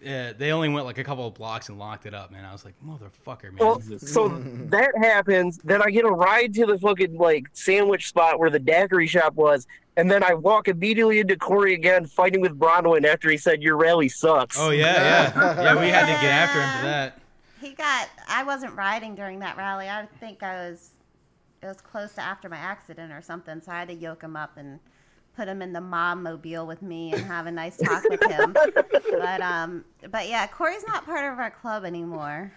uh, 0.08 0.34
they 0.38 0.52
only 0.52 0.70
went 0.70 0.86
like 0.86 1.00
a 1.00 1.04
couple 1.04 1.26
of 1.26 1.34
blocks 1.34 1.70
and 1.70 1.80
locked 1.80 2.06
it 2.06 2.14
up. 2.14 2.32
Man, 2.32 2.46
I 2.46 2.52
was 2.52 2.64
like, 2.64 2.76
motherfucker, 2.86 3.46
man. 3.46 3.58
Well, 3.58 3.82
so 3.98 4.28
that 4.70 4.92
happens. 5.02 5.58
Then 5.64 5.82
I 5.82 5.90
get 5.90 6.06
a 6.06 6.12
ride 6.12 6.54
to 6.54 6.68
the 6.68 6.78
fucking 6.78 7.18
like 7.18 7.46
sandwich 7.54 8.08
spot 8.10 8.38
where 8.40 8.52
the 8.52 8.60
daiquiri 8.60 9.08
shop 9.08 9.34
was, 9.34 9.66
and 9.98 10.12
then 10.12 10.22
I 10.24 10.36
walk 10.36 10.68
immediately 10.68 11.20
into 11.20 11.36
Corey 11.36 11.74
again, 11.74 12.06
fighting 12.06 12.40
with 12.42 12.58
Bronwyn 12.58 13.04
after 13.04 13.32
he 13.32 13.38
said 13.38 13.64
your 13.64 13.78
rally 13.78 14.10
sucks. 14.10 14.60
oh 14.60 14.70
yeah, 14.70 14.94
yeah, 15.36 15.62
yeah. 15.74 15.82
We 15.82 15.88
had 15.90 16.02
to 16.02 16.22
get 16.22 16.32
after 16.32 16.62
him 16.62 16.70
for 16.80 16.86
that. 16.86 17.20
He 17.62 17.74
got. 17.74 18.10
I 18.28 18.44
wasn't 18.44 18.76
riding 18.76 19.16
during 19.16 19.40
that 19.40 19.58
rally. 19.58 19.90
I 19.90 20.08
think 20.20 20.44
I 20.44 20.70
was. 20.70 20.92
It 21.62 21.66
was 21.66 21.82
close 21.82 22.14
to 22.14 22.22
after 22.22 22.50
my 22.50 22.58
accident 22.58 23.12
or 23.12 23.22
something, 23.22 23.62
so 23.62 23.72
I 23.72 23.80
had 23.80 23.88
to 23.88 23.94
yoke 23.96 24.22
him 24.22 24.36
up 24.36 24.58
and 24.58 24.80
put 25.36 25.48
him 25.48 25.62
in 25.62 25.72
the 25.72 25.82
mom 25.82 26.24
mobile 26.24 26.66
with 26.66 26.82
me 26.82 27.14
and 27.14 27.22
have 27.24 27.46
a 27.46 27.52
nice 27.52 27.78
talk 27.78 28.04
with 28.10 28.22
him. 28.24 28.54
but 29.12 29.42
um, 29.42 29.86
but 30.10 30.28
yeah, 30.28 30.48
Corey's 30.48 30.86
not 30.88 31.06
part 31.06 31.32
of 31.32 31.40
our 31.40 31.52
club 31.52 31.86
anymore. 31.86 32.52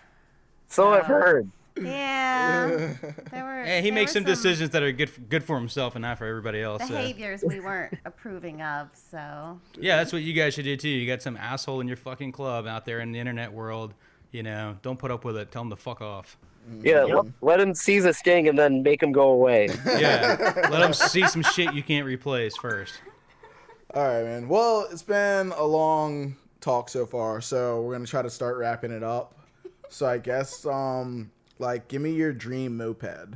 so 0.69 0.93
I've 0.93 1.05
uh, 1.05 1.09
heard. 1.09 1.51
Yeah, 1.81 2.95
there 3.31 3.45
were. 3.45 3.65
Yeah, 3.65 3.81
he 3.81 3.91
there 3.91 3.93
makes 3.93 4.11
were 4.11 4.21
some 4.21 4.25
decisions 4.25 4.71
that 4.71 4.83
are 4.83 4.93
good 4.93 5.11
for, 5.11 5.21
good 5.21 5.45
for 5.45 5.57
himself 5.57 5.95
and 5.95 6.03
not 6.03 6.19
for 6.19 6.27
everybody 6.27 6.61
else. 6.61 6.83
So. 6.83 6.89
behaviors 6.89 7.45
we 7.47 7.61
weren't 7.61 7.95
approving 8.05 8.61
of. 8.63 8.89
So 8.93 9.61
Yeah, 9.79 9.97
that's 9.97 10.13
what 10.13 10.23
you 10.23 10.33
guys 10.33 10.55
should 10.55 10.65
do 10.65 10.77
too. 10.77 10.89
You 10.89 11.07
got 11.07 11.23
some 11.23 11.37
asshole 11.37 11.81
in 11.81 11.89
your 11.89 11.97
fucking 11.97 12.33
club 12.33 12.67
out 12.67 12.87
there 12.87 13.01
in 13.01 13.13
the 13.13 13.19
internet 13.19 13.53
world. 13.53 13.95
You 14.33 14.43
know, 14.43 14.77
don't 14.83 14.99
put 14.99 15.11
up 15.11 15.25
with 15.25 15.37
it. 15.37 15.51
Tell 15.51 15.63
him 15.63 15.71
to 15.71 15.77
fuck 15.77 16.01
off. 16.01 16.37
Yeah, 16.83 17.03
let, 17.05 17.27
let 17.41 17.61
him 17.61 17.75
seize 17.75 18.05
a 18.05 18.13
sting 18.13 18.47
and 18.49 18.59
then 18.59 18.83
make 18.83 19.03
him 19.03 19.13
go 19.13 19.31
away. 19.31 19.69
Yeah, 19.87 20.69
let 20.71 20.83
him 20.83 20.93
see 20.93 21.27
some 21.27 21.43
shit 21.43 21.75
you 21.75 21.83
can't 21.83 22.07
replace 22.07 22.57
first. 22.57 22.95
All 23.93 24.07
right, 24.07 24.23
man. 24.23 24.49
Well, 24.49 24.87
it's 24.91 25.03
been 25.03 25.53
a 25.57 25.65
long 25.65 26.37
talk 26.61 26.89
so 26.89 27.07
far, 27.07 27.41
so 27.41 27.83
we're 27.83 27.95
gonna 27.95 28.07
try 28.07 28.23
to 28.23 28.31
start 28.31 28.57
wrapping 28.57 28.93
it 28.93 29.03
up. 29.03 29.35
So 29.89 30.07
I 30.07 30.19
guess, 30.19 30.65
um, 30.65 31.31
like, 31.59 31.89
give 31.89 32.01
me 32.01 32.13
your 32.13 32.33
dream 32.33 32.77
moped. 32.77 33.35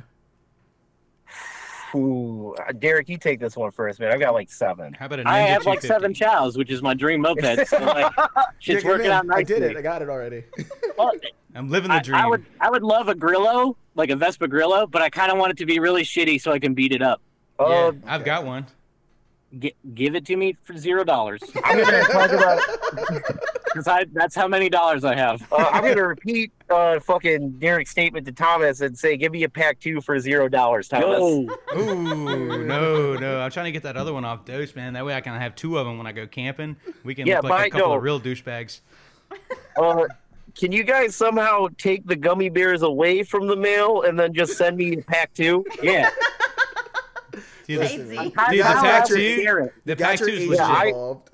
Ooh, 1.93 2.55
Derek, 2.79 3.07
you 3.09 3.17
take 3.17 3.39
this 3.39 3.55
one 3.55 3.71
first, 3.71 3.99
man. 3.99 4.11
I've 4.11 4.19
got 4.19 4.33
like 4.33 4.51
seven. 4.51 4.93
How 4.93 5.05
about 5.05 5.19
a 5.19 5.23
Ninja 5.23 5.27
i 5.27 5.39
have 5.39 5.65
like 5.65 5.81
seven 5.81 6.13
Ciaos 6.13 6.57
which 6.57 6.71
is 6.71 6.81
my 6.81 6.93
dream 6.93 7.21
moped 7.21 7.41
so 7.67 7.77
like 7.83 8.11
shit's 8.59 8.83
Yeah, 8.83 8.89
working 8.89 9.07
man, 9.09 9.11
out 9.19 9.25
nicely 9.27 9.55
I 9.55 9.59
did 9.59 9.71
it. 9.71 9.77
I 9.77 9.81
got 9.81 10.01
it 10.01 10.09
already. 10.09 10.43
Well, 10.97 11.11
I'm 11.53 11.69
living 11.69 11.91
the 11.91 11.99
dream. 11.99 12.15
I 12.15 12.25
would 12.25 12.45
I 12.61 12.69
would 12.69 12.81
love 12.83 13.09
a 13.09 13.15
Grillo, 13.15 13.75
like 13.95 14.09
a 14.09 14.15
Vespa 14.15 14.47
Grillo, 14.47 14.87
but 14.87 15.01
I 15.01 15.09
kind 15.09 15.29
of 15.29 15.37
want 15.37 15.51
it 15.51 15.57
to 15.57 15.65
be 15.65 15.79
really 15.79 16.03
shitty 16.03 16.41
so 16.41 16.53
I 16.53 16.59
can 16.59 16.73
beat 16.73 16.93
it 16.93 17.01
up. 17.01 17.21
Oh, 17.59 17.69
yeah, 17.69 17.75
Oh, 17.91 17.93
I've 18.07 18.23
got 18.23 18.45
one. 18.45 18.65
G- 19.59 19.75
give 19.93 20.15
it 20.15 20.25
to 20.27 20.37
me 20.37 20.55
for 20.63 20.77
zero 20.77 21.03
dollars, 21.03 21.41
I'm 21.65 21.83
gonna 21.83 22.03
talk 22.03 22.31
about. 22.31 22.61
because 23.75 23.87
I 23.89 24.05
that's 24.13 24.33
how 24.33 24.47
many 24.47 24.69
dollars 24.69 25.03
I 25.03 25.15
have. 25.15 25.45
Uh, 25.51 25.69
I'm 25.71 25.83
gonna 25.83 26.07
repeat 26.07 26.51
uh, 26.69 26.99
fucking 27.01 27.51
Derek's 27.59 27.89
statement 27.91 28.25
to 28.27 28.31
Thomas 28.31 28.79
and 28.79 28.97
say, 28.97 29.17
"Give 29.17 29.31
me 29.33 29.43
a 29.43 29.49
pack 29.49 29.79
two 29.81 29.99
for 29.99 30.17
zero 30.17 30.47
dollars, 30.47 30.87
Thomas." 30.87 31.19
Yo, 31.19 31.45
Ooh, 31.77 32.65
no, 32.65 33.15
no. 33.15 33.39
I'm 33.41 33.51
trying 33.51 33.65
to 33.65 33.71
get 33.73 33.83
that 33.83 33.97
other 33.97 34.13
one 34.13 34.23
off 34.23 34.45
dose, 34.45 34.75
man. 34.75 34.93
That 34.93 35.05
way 35.05 35.13
I 35.13 35.19
can 35.21 35.39
have 35.39 35.55
two 35.55 35.77
of 35.77 35.85
them 35.85 35.97
when 35.97 36.07
I 36.07 36.13
go 36.13 36.25
camping. 36.25 36.77
We 37.03 37.13
can 37.15 37.27
Yeah, 37.27 37.41
look 37.41 37.49
like 37.49 37.67
a 37.67 37.71
couple 37.71 37.89
no. 37.89 37.97
of 37.97 38.03
real 38.03 38.19
douchebags. 38.21 38.79
Uh, 39.77 40.05
can 40.57 40.71
you 40.71 40.83
guys 40.85 41.15
somehow 41.15 41.67
take 41.77 42.05
the 42.07 42.15
gummy 42.15 42.47
bears 42.47 42.81
away 42.81 43.23
from 43.23 43.47
the 43.47 43.57
mail 43.57 44.03
and 44.03 44.17
then 44.17 44.33
just 44.33 44.57
send 44.57 44.77
me 44.77 44.93
a 44.93 45.01
pack 45.01 45.33
two? 45.33 45.65
yeah. 45.83 46.09
Dude, 47.67 47.81
the, 47.81 47.87
dude, 47.87 48.07
the 48.09 48.31
pack 48.35 49.07
two, 49.07 49.69
the 49.85 49.95
pack 49.95 50.19
two 50.19 50.25
is 50.27 50.41
age 50.43 50.49
legit. 50.49 50.57
Yeah, 50.59 50.67
I- 50.67 50.85
involved. 50.85 51.29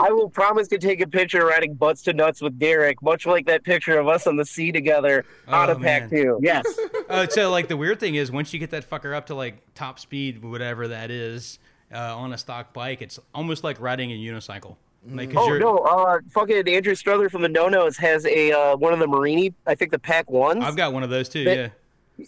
I 0.00 0.10
will 0.12 0.28
promise 0.30 0.68
to 0.68 0.78
take 0.78 1.00
a 1.00 1.06
picture 1.06 1.44
riding 1.46 1.74
butts 1.74 2.02
to 2.02 2.12
nuts 2.12 2.40
with 2.40 2.58
Derek, 2.58 3.02
much 3.02 3.26
like 3.26 3.46
that 3.46 3.64
picture 3.64 3.98
of 3.98 4.08
us 4.08 4.26
on 4.26 4.36
the 4.36 4.44
sea 4.44 4.72
together 4.72 5.24
on 5.48 5.68
Oh, 5.68 5.72
a 5.72 5.78
pack 5.78 6.08
two. 6.10 6.38
Yes. 6.42 6.64
Oh, 7.08 7.26
so 7.30 7.50
like 7.50 7.68
the 7.68 7.76
weird 7.76 8.00
thing 8.00 8.14
is 8.14 8.30
once 8.32 8.52
you 8.52 8.58
get 8.58 8.70
that 8.70 8.88
fucker 8.88 9.14
up 9.14 9.26
to 9.26 9.34
like 9.34 9.62
top 9.74 9.98
speed, 9.98 10.42
whatever 10.42 10.88
that 10.88 11.10
is, 11.10 11.58
uh, 11.92 12.16
on 12.16 12.32
a 12.32 12.38
stock 12.38 12.72
bike, 12.72 13.02
it's 13.02 13.18
almost 13.34 13.64
like 13.64 13.80
riding 13.80 14.10
a 14.12 14.14
unicycle. 14.16 14.76
Like, 15.08 15.32
'cause 15.32 15.38
Oh 15.40 15.48
you're, 15.48 15.58
no! 15.60 15.78
Uh, 15.78 16.18
fucking 16.30 16.68
Andrew 16.68 16.94
Strother 16.94 17.30
from 17.30 17.40
the 17.40 17.48
No 17.48 17.68
Nos 17.68 17.96
has 17.96 18.26
a 18.26 18.52
uh, 18.52 18.76
one 18.76 18.92
of 18.92 18.98
the 18.98 19.06
Marini. 19.06 19.54
I 19.66 19.74
think 19.74 19.92
the 19.92 19.98
pack 19.98 20.30
ones. 20.30 20.62
I've 20.62 20.76
got 20.76 20.92
one 20.92 21.02
of 21.02 21.08
those 21.10 21.28
too. 21.28 21.44
But- 21.46 21.56
Yeah. 21.56 21.68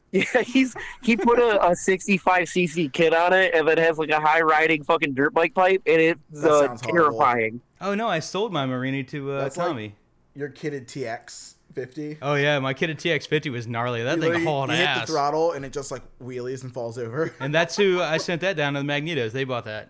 Yeah, 0.13 0.43
he's 0.43 0.75
he 1.03 1.17
put 1.17 1.39
a, 1.39 1.69
a 1.71 1.75
65 1.77 2.45
cc 2.49 2.93
kit 2.93 3.15
on 3.15 3.33
it, 3.33 3.55
and 3.55 3.67
then 3.67 3.79
has 3.79 3.99
like 3.99 4.11
a 4.11 4.21
high 4.21 4.41
riding 4.41 4.85
fucking 4.85 5.15
dirt 5.15 5.33
bike 5.35 5.55
pipe, 5.55 5.83
and 5.87 6.01
it's 6.01 6.45
uh, 6.45 6.67
sounds 6.67 6.83
horrible. 6.83 7.11
terrifying. 7.19 7.61
Oh 7.81 7.95
no, 7.95 8.09
I 8.09 8.19
sold 8.21 8.53
my 8.53 8.67
Marini 8.67 9.03
to 9.05 9.33
uh, 9.33 9.41
That's 9.43 9.57
like- 9.57 9.67
Tommy. 9.69 9.95
Your 10.35 10.49
kitted 10.49 10.87
TX. 10.87 11.55
50. 11.75 12.19
Oh 12.21 12.35
yeah, 12.35 12.59
my 12.59 12.75
kid 12.75 12.91
at 12.91 12.99
TX50 12.99 13.51
was 13.51 13.67
gnarly. 13.67 14.03
That 14.03 14.17
You 14.17 14.23
thing 14.23 14.31
literally- 14.33 14.45
hauled 14.45 14.71
you 14.71 14.77
hit 14.77 14.87
ass. 14.89 15.07
the 15.07 15.13
throttle 15.15 15.53
and 15.53 15.65
it 15.65 15.73
just 15.73 15.91
like 15.91 16.03
wheelies 16.23 16.63
and 16.65 16.73
falls 16.73 16.99
over. 16.99 17.33
And 17.41 17.55
that's 17.55 17.77
who 17.77 18.01
I 18.03 18.19
sent 18.19 18.43
that 18.43 18.57
down 18.57 18.75
to 18.75 18.81
the 18.81 18.85
Magnetos. 18.87 19.33
They 19.33 19.45
bought 19.45 19.65
that. 19.65 19.89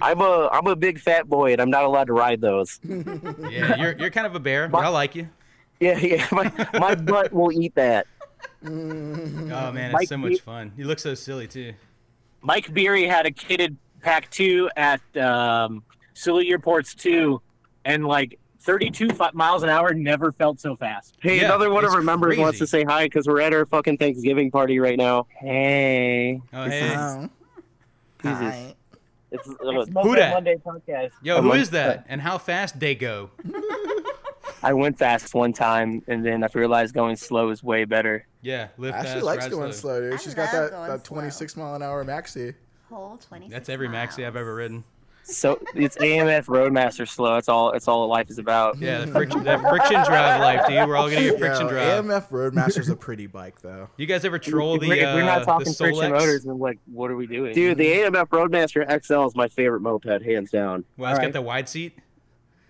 I'm 0.00 0.20
a 0.20 0.48
I'm 0.52 0.66
a 0.66 0.74
big 0.74 0.98
fat 0.98 1.28
boy 1.28 1.52
and 1.52 1.60
I'm 1.62 1.70
not 1.70 1.84
allowed 1.84 2.08
to 2.08 2.12
ride 2.12 2.40
those. 2.40 2.80
Yeah, 2.84 3.76
you're 3.80 3.92
you're 3.96 4.10
kind 4.10 4.26
of 4.26 4.34
a 4.34 4.40
bear, 4.40 4.66
but 4.68 4.78
I 4.84 4.88
like 4.88 5.14
you. 5.14 5.28
Yeah, 5.78 5.98
yeah. 5.98 6.26
My, 6.32 6.50
my 6.74 6.94
butt 6.96 7.32
will 7.32 7.52
eat 7.52 7.74
that. 7.76 8.06
Oh 8.64 9.70
man, 9.72 9.92
Mike 9.92 10.02
it's 10.02 10.08
so 10.10 10.16
much 10.16 10.30
Be- 10.32 10.38
fun. 10.38 10.72
You 10.76 10.86
look 10.86 10.98
so 10.98 11.14
silly 11.14 11.46
too. 11.46 11.72
Mike 12.42 12.72
Beery 12.72 13.06
had 13.06 13.26
a 13.26 13.30
kitted 13.30 13.76
pack 14.02 14.30
two 14.30 14.68
at 14.76 15.00
um, 15.16 15.82
Silly 16.14 16.50
Airports 16.50 16.94
two, 16.94 17.40
and 17.84 18.06
like 18.06 18.38
32 18.60 19.10
fi- 19.10 19.30
miles 19.32 19.62
an 19.62 19.68
hour 19.68 19.94
never 19.94 20.32
felt 20.32 20.58
so 20.60 20.74
fast. 20.76 21.16
Hey, 21.20 21.36
Yeah, 21.38 21.44
another 21.46 21.70
one 21.70 21.84
of 21.84 21.92
our 21.92 22.02
members 22.02 22.36
wants 22.38 22.58
to 22.58 22.66
say 22.66 22.82
hi 22.84 23.04
because 23.04 23.26
we're 23.28 23.40
at 23.40 23.52
our 23.52 23.64
fucking 23.66 23.98
Thanksgiving 23.98 24.50
party 24.50 24.78
right 24.80 24.98
now. 24.98 25.26
Hey. 25.38 26.40
Oh 26.52 26.64
hey, 26.64 26.94
Oh. 26.96 27.28
Jesus. 28.22 28.40
Hi. 28.40 28.74
It's, 29.32 29.48
uh, 29.48 29.52
It's 29.60 29.90
Who 30.02 30.16
that? 30.16 30.34
Monday 30.34 30.56
podcast. 30.64 31.10
yo, 31.22 31.36
I'm 31.38 31.44
who 31.44 31.50
like- 31.50 31.60
is 31.60 31.70
that? 31.70 32.06
And 32.08 32.20
how 32.20 32.38
fast 32.38 32.78
they 32.80 32.94
go? 32.94 33.30
I 34.62 34.72
went 34.72 34.98
fast 34.98 35.34
one 35.34 35.52
time, 35.52 36.02
and 36.08 36.24
then 36.24 36.42
I 36.42 36.48
realized 36.54 36.94
going 36.94 37.16
slow 37.16 37.50
is 37.50 37.62
way 37.62 37.84
better. 37.84 38.26
Yeah, 38.42 38.68
lift 38.78 38.96
Ashley 38.96 39.10
fast, 39.12 39.24
likes 39.24 39.48
going 39.48 39.72
slow. 39.72 39.98
slow, 39.98 40.00
dude. 40.00 40.14
I 40.14 40.16
She's 40.16 40.34
got 40.34 40.52
love 40.52 40.52
that, 40.52 40.70
going 40.70 40.88
that 40.88 41.06
slow. 41.06 41.14
26 41.16 41.56
mile 41.56 41.74
an 41.74 41.82
hour 41.82 42.04
maxi. 42.04 42.54
Whole 42.88 43.16
26 43.16 43.52
That's 43.52 43.68
every 43.68 43.88
maxi 43.88 44.26
I've 44.26 44.36
ever 44.36 44.54
ridden. 44.54 44.84
So 45.28 45.60
it's 45.74 45.96
AMF 45.96 46.46
Roadmaster 46.46 47.04
slow. 47.04 47.34
That's 47.34 47.48
all. 47.48 47.72
That's 47.72 47.88
all 47.88 48.06
life 48.06 48.30
is 48.30 48.38
about. 48.38 48.78
Yeah, 48.78 49.04
the 49.04 49.08
friction, 49.08 49.42
that 49.42 49.60
friction 49.60 50.04
drive 50.04 50.40
life, 50.40 50.68
dude. 50.68 50.86
We're 50.88 50.96
all 50.96 51.10
gonna 51.10 51.22
get 51.22 51.40
friction 51.40 51.66
Yo, 51.66 51.72
drive. 51.72 52.04
AMF 52.04 52.30
Roadmaster's 52.30 52.88
a 52.90 52.94
pretty 52.94 53.26
bike, 53.26 53.60
though. 53.60 53.88
You 53.96 54.06
guys 54.06 54.24
ever 54.24 54.38
troll 54.38 54.76
if, 54.76 54.82
the 54.82 54.88
we're, 54.88 54.94
if 54.94 55.14
we're 55.16 55.22
uh, 55.22 55.26
not 55.26 55.38
the 55.40 55.44
talking 55.46 55.72
friction 55.72 56.12
motors, 56.12 56.44
then 56.44 56.60
like, 56.60 56.78
what 56.86 57.10
are 57.10 57.16
we 57.16 57.26
doing? 57.26 57.54
Dude, 57.54 57.76
the 57.76 57.86
AMF 57.86 58.28
Roadmaster 58.30 58.86
XL 59.04 59.26
is 59.26 59.34
my 59.34 59.48
favorite 59.48 59.80
moped, 59.80 60.22
hands 60.22 60.52
down. 60.52 60.84
Well, 60.96 61.10
it's 61.10 61.18
got 61.18 61.22
Alright. 61.24 61.32
the 61.32 61.42
wide 61.42 61.68
seat. 61.68 61.98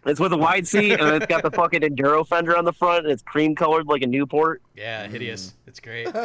It's 0.07 0.21
with 0.21 0.33
a 0.33 0.37
wide 0.37 0.67
seat, 0.69 0.93
and 1.01 1.17
it's 1.17 1.27
got 1.27 1.43
the 1.43 1.51
fucking 1.61 1.81
enduro 1.81 2.27
fender 2.27 2.57
on 2.57 2.65
the 2.65 2.73
front, 2.73 3.05
and 3.05 3.13
it's 3.13 3.23
cream 3.23 3.55
colored 3.55 3.87
like 3.89 4.03
a 4.03 4.07
Newport. 4.07 4.63
Yeah, 4.77 5.07
hideous. 5.09 5.49
Mm. 5.49 5.53
It's 5.67 5.81
great. 5.81 6.09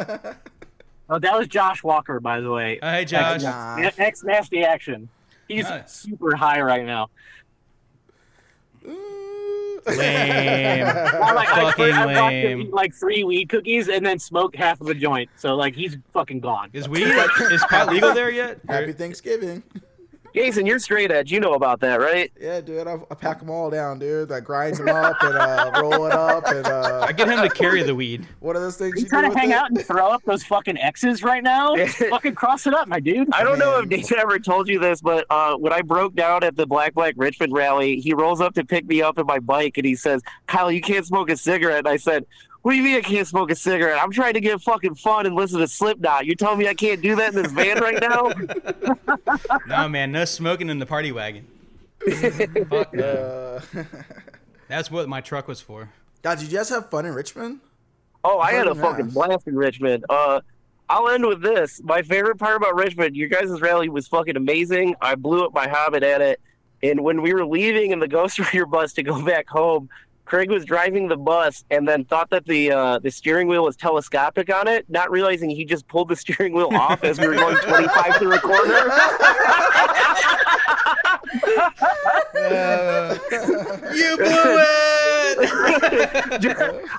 Oh, 1.10 1.18
that 1.18 1.36
was 1.36 1.46
Josh 1.46 1.82
Walker, 1.82 2.20
by 2.20 2.40
the 2.40 2.50
way. 2.50 2.78
Oh, 2.80 2.88
hey, 2.90 3.04
Josh. 3.04 3.42
Nah. 3.42 3.76
X 3.98 4.22
nasty 4.24 4.64
action. 4.64 5.10
He's 5.46 5.64
Nice. 5.64 5.92
super 5.92 6.34
high 6.36 6.62
right 6.62 6.86
now. 6.86 7.10
Mm. 8.86 8.94
Lame. 9.86 10.86
I, 10.86 11.32
like, 11.34 11.48
I, 11.48 11.62
Fucking 11.72 11.84
I 11.92 12.06
watched 12.06 12.32
him 12.34 12.58
lame. 12.58 12.60
eat 12.68 12.72
like 12.72 12.94
three 12.94 13.24
weed 13.24 13.48
cookies 13.50 13.88
and 13.88 14.06
then 14.06 14.18
smoke 14.18 14.56
half 14.56 14.80
of 14.80 14.86
a 14.86 14.94
joint. 14.94 15.28
So 15.36 15.54
like 15.54 15.74
he's 15.74 15.98
fucking 16.14 16.40
gone. 16.40 16.70
Is 16.72 16.88
weed 16.88 17.02
is 17.08 17.62
pot 17.64 17.88
legal 17.92 18.14
there 18.14 18.30
yet? 18.30 18.60
Happy 18.68 18.92
Thanksgiving. 18.92 19.62
Jason, 20.34 20.66
you're 20.66 20.78
straight 20.78 21.10
edge. 21.10 21.30
You 21.30 21.40
know 21.40 21.54
about 21.54 21.80
that, 21.80 22.00
right? 22.00 22.32
Yeah, 22.40 22.60
dude, 22.60 22.86
I, 22.86 22.98
I 23.10 23.14
pack 23.14 23.38
them 23.40 23.50
all 23.50 23.70
down, 23.70 23.98
dude. 23.98 24.32
I 24.32 24.40
grind 24.40 24.76
them 24.76 24.88
up 24.88 25.16
and 25.22 25.34
uh, 25.36 25.70
roll 25.82 26.06
it 26.06 26.12
up 26.12 26.46
and 26.48 26.66
uh, 26.66 27.04
I 27.06 27.12
get 27.12 27.28
him 27.28 27.40
to 27.42 27.50
carry 27.50 27.82
the 27.82 27.94
weed. 27.94 28.26
what 28.40 28.56
are 28.56 28.60
those 28.60 28.76
things 28.76 28.94
You 28.96 29.02
you 29.02 29.08
trying 29.08 29.24
do 29.28 29.32
to 29.34 29.38
hang 29.38 29.50
it? 29.50 29.54
out 29.56 29.70
and 29.70 29.84
throw 29.84 30.08
up 30.08 30.22
those 30.24 30.42
fucking 30.44 30.78
X's 30.78 31.22
right 31.22 31.42
now? 31.42 31.74
fucking 31.86 32.34
cross 32.34 32.66
it 32.66 32.74
up, 32.74 32.88
my 32.88 33.00
dude. 33.00 33.28
I 33.32 33.44
don't 33.44 33.58
know 33.58 33.78
if 33.78 33.88
Man. 33.88 33.98
Nathan 34.00 34.18
ever 34.18 34.38
told 34.38 34.68
you 34.68 34.78
this, 34.78 35.00
but 35.00 35.26
uh, 35.30 35.56
when 35.56 35.72
I 35.72 35.82
broke 35.82 36.14
down 36.14 36.44
at 36.44 36.56
the 36.56 36.66
Black 36.66 36.94
Black 36.94 37.14
Richmond 37.16 37.52
rally, 37.52 38.00
he 38.00 38.14
rolls 38.14 38.40
up 38.40 38.54
to 38.54 38.64
pick 38.64 38.86
me 38.86 39.02
up 39.02 39.18
in 39.18 39.26
my 39.26 39.38
bike 39.38 39.76
and 39.78 39.86
he 39.86 39.94
says, 39.94 40.22
Kyle, 40.46 40.70
you 40.72 40.80
can't 40.80 41.04
smoke 41.06 41.30
a 41.30 41.36
cigarette. 41.36 41.78
And 41.80 41.88
I 41.88 41.96
said, 41.96 42.24
What 42.62 42.72
do 42.72 42.76
you 42.78 42.82
mean 42.84 42.96
I 42.96 43.00
can't 43.00 43.26
smoke 43.26 43.50
a 43.50 43.56
cigarette? 43.56 43.98
I'm 44.00 44.12
trying 44.12 44.34
to 44.34 44.40
get 44.40 44.60
fucking 44.62 44.94
fun 44.94 45.26
and 45.26 45.34
listen 45.34 45.58
to 45.58 45.66
Slipknot. 45.68 46.26
You 46.26 46.36
telling 46.36 46.58
me 46.58 46.68
I 46.68 46.74
can't 46.74 47.02
do 47.02 47.16
that 47.16 47.34
in 47.34 47.42
this 47.42 47.50
van 47.52 47.78
right 47.80 48.00
now? 48.00 48.32
No, 49.66 49.88
man, 49.88 50.12
no 50.12 50.24
smoking 50.24 50.68
in 50.68 50.78
the 50.78 50.86
party 50.86 51.10
wagon. 51.12 51.46
Fuck 52.70 52.94
no. 52.94 53.60
Uh, 53.74 53.82
That's 54.68 54.90
what 54.90 55.08
my 55.08 55.20
truck 55.20 55.48
was 55.48 55.60
for. 55.60 55.90
God, 56.22 56.38
did 56.38 56.50
you 56.50 56.58
guys 56.58 56.68
have 56.68 56.90
fun 56.90 57.06
in 57.06 57.14
Richmond? 57.14 57.60
Oh, 58.24 58.38
I 58.38 58.52
had 58.52 58.66
a 58.66 58.74
Fucking 58.74 58.82
fucking 58.82 59.06
ass. 59.06 59.12
blast 59.14 59.48
in 59.48 59.56
Richmond. 59.56 60.04
Uh, 60.08 60.40
I'll 60.88 61.08
end 61.08 61.26
with 61.26 61.42
this. 61.42 61.80
My 61.82 62.02
favorite 62.02 62.38
part 62.38 62.56
about 62.56 62.74
Richmond, 62.76 63.16
your 63.16 63.28
guys' 63.28 63.60
rally 63.60 63.88
was 63.88 64.06
fucking 64.08 64.36
amazing. 64.36 64.94
I 65.00 65.14
blew 65.16 65.44
up 65.44 65.52
my 65.54 65.66
Hobbit 65.68 66.02
at 66.02 66.20
it. 66.20 66.40
And 66.82 67.02
when 67.02 67.22
we 67.22 67.32
were 67.34 67.46
leaving 67.46 67.90
in 67.92 67.98
the 67.98 68.08
Ghost 68.16 68.38
Rider 68.38 68.66
bus 68.66 68.92
to 68.94 69.02
go 69.02 69.20
back 69.24 69.48
home, 69.48 69.88
Craig 70.24 70.50
was 70.50 70.64
driving 70.64 71.08
the 71.08 71.16
bus 71.16 71.64
and 71.70 71.86
then 71.86 72.04
thought 72.04 72.30
that 72.30 72.46
the 72.46 72.72
uh, 72.72 72.98
the 72.98 73.10
steering 73.10 73.48
wheel 73.48 73.64
was 73.64 73.76
telescopic 73.76 74.52
on 74.52 74.68
it, 74.68 74.88
not 74.88 75.10
realizing 75.10 75.50
he 75.50 75.64
just 75.64 75.86
pulled 75.88 76.08
the 76.08 76.16
steering 76.22 76.52
wheel 76.54 76.70
off 76.72 77.04
as 77.04 77.18
we 77.18 77.28
were 77.28 77.34
going 77.34 77.56
25 77.56 78.16
through 78.16 78.34
a 78.34 78.40
corner. 78.40 78.90
You 83.94 84.16
blew 84.16 84.56
it. 84.58 84.82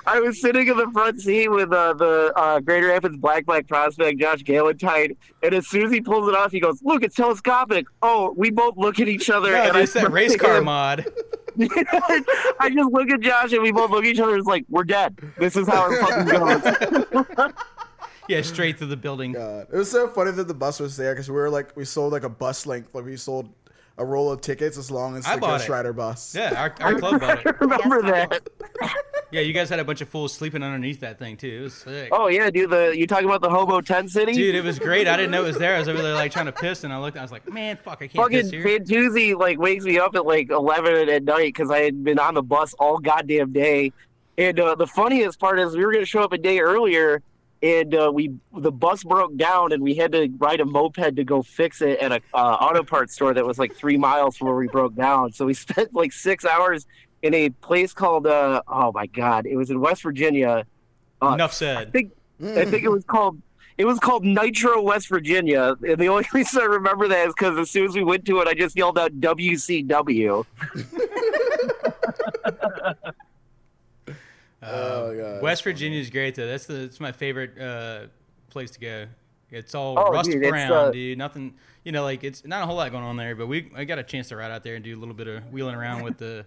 I 0.06 0.20
was 0.20 0.40
sitting 0.40 0.68
in 0.68 0.76
the 0.76 0.88
front 0.92 1.20
seat 1.20 1.48
with 1.48 1.72
uh, 1.72 1.94
the 1.94 2.32
uh, 2.36 2.60
Greater 2.60 2.88
Rapids 2.88 3.16
Black 3.16 3.46
Black 3.46 3.66
prospect 3.66 4.20
Josh 4.20 4.42
Galentine, 4.42 5.16
and 5.42 5.54
as 5.54 5.66
soon 5.68 5.86
as 5.86 5.92
he 5.92 6.00
pulls 6.00 6.28
it 6.28 6.34
off, 6.34 6.52
he 6.52 6.60
goes, 6.60 6.82
"Look, 6.82 7.02
it's 7.02 7.14
telescopic." 7.16 7.86
Oh, 8.02 8.34
we 8.36 8.50
both 8.50 8.76
look 8.76 9.00
at 9.00 9.08
each 9.08 9.30
other, 9.30 9.52
No, 9.52 9.56
and 9.56 9.66
dude, 9.72 9.76
I 9.76 9.80
it's 9.82 9.92
that 9.94 10.10
race 10.12 10.36
car 10.36 10.60
mod. 10.60 11.06
I 12.60 12.70
just 12.74 12.90
look 12.92 13.10
at 13.10 13.20
Josh, 13.20 13.52
and 13.52 13.62
we 13.62 13.72
both 13.72 13.90
look 13.90 14.04
at 14.04 14.10
each 14.10 14.20
other. 14.20 14.36
It's 14.36 14.46
like 14.46 14.64
we're 14.68 14.84
dead. 14.84 15.16
This 15.38 15.56
is 15.56 15.66
how 15.68 15.90
it 15.90 16.00
fucking 16.00 17.22
goes. 17.32 17.52
Yeah, 18.26 18.40
straight 18.40 18.78
through 18.78 18.86
the 18.86 18.96
building. 18.96 19.32
God, 19.32 19.66
it 19.70 19.76
was 19.76 19.90
so 19.90 20.08
funny 20.08 20.30
that 20.30 20.48
the 20.48 20.54
bus 20.54 20.80
was 20.80 20.96
there 20.96 21.12
because 21.12 21.28
we 21.28 21.36
were 21.36 21.50
like 21.50 21.76
we 21.76 21.84
sold 21.84 22.10
like 22.14 22.22
a 22.24 22.28
bus 22.30 22.64
length, 22.64 22.94
like 22.94 23.04
we 23.04 23.18
sold 23.18 23.50
a 23.98 24.04
roll 24.04 24.32
of 24.32 24.40
tickets 24.40 24.78
as 24.78 24.90
long 24.90 25.14
as 25.16 25.26
I 25.26 25.34
the 25.34 25.42
bought 25.42 25.58
Ghost. 25.58 25.68
Rider 25.68 25.92
bus. 25.92 26.34
Yeah, 26.34 26.54
our, 26.54 26.74
our 26.80 26.98
club 26.98 27.20
bought 27.20 27.46
I 27.46 27.50
it. 27.50 27.56
remember 27.60 28.00
Yes, 28.06 28.28
that. 28.30 28.48
Yeah, 29.34 29.40
you 29.40 29.52
guys 29.52 29.68
had 29.68 29.80
a 29.80 29.84
bunch 29.84 30.00
of 30.00 30.08
fools 30.08 30.32
sleeping 30.32 30.62
underneath 30.62 31.00
that 31.00 31.18
thing 31.18 31.36
too. 31.36 31.48
It 31.48 31.62
was 31.62 31.74
sick. 31.74 32.08
Oh 32.12 32.28
yeah, 32.28 32.50
dude. 32.50 32.70
The 32.70 32.96
you 32.96 33.04
talking 33.04 33.24
about 33.24 33.40
the 33.40 33.50
Hobo 33.50 33.80
Tent 33.80 34.08
City? 34.08 34.32
Dude, 34.32 34.54
it 34.54 34.62
was 34.62 34.78
great. 34.78 35.08
I 35.08 35.16
didn't 35.16 35.32
know 35.32 35.42
it 35.42 35.48
was 35.48 35.58
there. 35.58 35.74
I 35.74 35.80
was 35.80 35.88
over 35.88 36.00
there 36.00 36.14
like 36.14 36.30
trying 36.30 36.46
to 36.46 36.52
piss, 36.52 36.84
and 36.84 36.92
I 36.92 37.00
looked. 37.00 37.16
I 37.16 37.22
was 37.22 37.32
like, 37.32 37.52
man, 37.52 37.76
fuck, 37.76 38.00
I 38.00 38.06
can't 38.06 38.12
Fucking. 38.12 38.62
Fantuzzi 38.62 39.36
like 39.36 39.58
wakes 39.58 39.84
me 39.84 39.98
up 39.98 40.14
at 40.14 40.24
like 40.24 40.50
eleven 40.50 41.08
at 41.08 41.24
night 41.24 41.52
because 41.52 41.68
I 41.68 41.80
had 41.80 42.04
been 42.04 42.20
on 42.20 42.34
the 42.34 42.44
bus 42.44 42.74
all 42.74 42.98
goddamn 42.98 43.52
day. 43.52 43.92
And 44.38 44.60
uh, 44.60 44.76
the 44.76 44.86
funniest 44.86 45.40
part 45.40 45.58
is 45.58 45.76
we 45.76 45.84
were 45.84 45.92
gonna 45.92 46.06
show 46.06 46.22
up 46.22 46.32
a 46.32 46.38
day 46.38 46.60
earlier, 46.60 47.20
and 47.60 47.92
uh, 47.92 48.12
we 48.14 48.34
the 48.56 48.70
bus 48.70 49.02
broke 49.02 49.36
down, 49.36 49.72
and 49.72 49.82
we 49.82 49.96
had 49.96 50.12
to 50.12 50.28
ride 50.38 50.60
a 50.60 50.64
moped 50.64 51.16
to 51.16 51.24
go 51.24 51.42
fix 51.42 51.82
it 51.82 51.98
at 51.98 52.12
a 52.12 52.20
uh, 52.34 52.38
auto 52.60 52.84
parts 52.84 53.14
store 53.14 53.34
that 53.34 53.44
was 53.44 53.58
like 53.58 53.74
three 53.74 53.96
miles 53.96 54.36
from 54.36 54.46
where 54.46 54.56
we 54.56 54.68
broke 54.68 54.94
down. 54.94 55.32
So 55.32 55.44
we 55.44 55.54
spent 55.54 55.92
like 55.92 56.12
six 56.12 56.44
hours 56.44 56.86
in 57.24 57.32
a 57.32 57.48
place 57.48 57.92
called 57.94 58.26
uh, 58.26 58.62
oh 58.68 58.92
my 58.92 59.06
god, 59.06 59.46
it 59.46 59.56
was 59.56 59.70
in 59.70 59.80
West 59.80 60.02
Virginia. 60.02 60.66
Uh, 61.22 61.32
Enough 61.32 61.52
I 61.52 61.54
said. 61.54 61.92
think 61.92 62.12
I 62.42 62.64
think 62.66 62.84
it 62.84 62.90
was 62.90 63.02
called 63.04 63.40
it 63.78 63.86
was 63.86 63.98
called 63.98 64.24
Nitro 64.24 64.82
West 64.82 65.08
Virginia, 65.08 65.74
and 65.88 65.98
the 65.98 66.08
only 66.08 66.26
reason 66.34 66.60
I 66.60 66.66
remember 66.66 67.08
that 67.08 67.26
is 67.28 67.34
because 67.34 67.58
as 67.58 67.70
soon 67.70 67.86
as 67.86 67.94
we 67.94 68.04
went 68.04 68.26
to 68.26 68.40
it, 68.40 68.46
I 68.46 68.52
just 68.54 68.76
yelled 68.76 68.98
out 68.98 69.12
WCW. 69.20 70.44
Oh, 74.66 75.14
God. 75.14 75.42
West 75.42 75.62
Virginia 75.62 76.00
is 76.00 76.08
great 76.08 76.34
though. 76.36 76.46
That's 76.46 76.64
the 76.64 76.74
that's 76.74 76.98
my 76.98 77.12
favorite 77.12 77.58
uh, 77.60 78.06
place 78.48 78.70
to 78.70 78.80
go. 78.80 79.06
It's 79.50 79.74
all 79.74 79.98
Oh, 79.98 80.10
rust 80.10 80.30
dude, 80.30 80.42
brown, 80.48 80.72
uh, 80.72 80.90
dude. 80.90 81.18
Nothing, 81.18 81.52
you 81.84 81.92
know, 81.92 82.02
like 82.02 82.24
it's 82.24 82.46
not 82.46 82.62
a 82.62 82.66
whole 82.66 82.76
lot 82.76 82.90
going 82.90 83.04
on 83.04 83.16
there. 83.18 83.34
But 83.36 83.46
we 83.46 83.70
I 83.76 83.84
got 83.84 83.98
a 83.98 84.02
chance 84.02 84.28
to 84.28 84.36
ride 84.36 84.50
out 84.50 84.62
there 84.64 84.74
and 84.74 84.82
do 84.82 84.96
a 84.96 84.98
little 84.98 85.14
bit 85.14 85.28
of 85.28 85.52
wheeling 85.52 85.74
around 85.74 86.02
with 86.02 86.16
the 86.16 86.46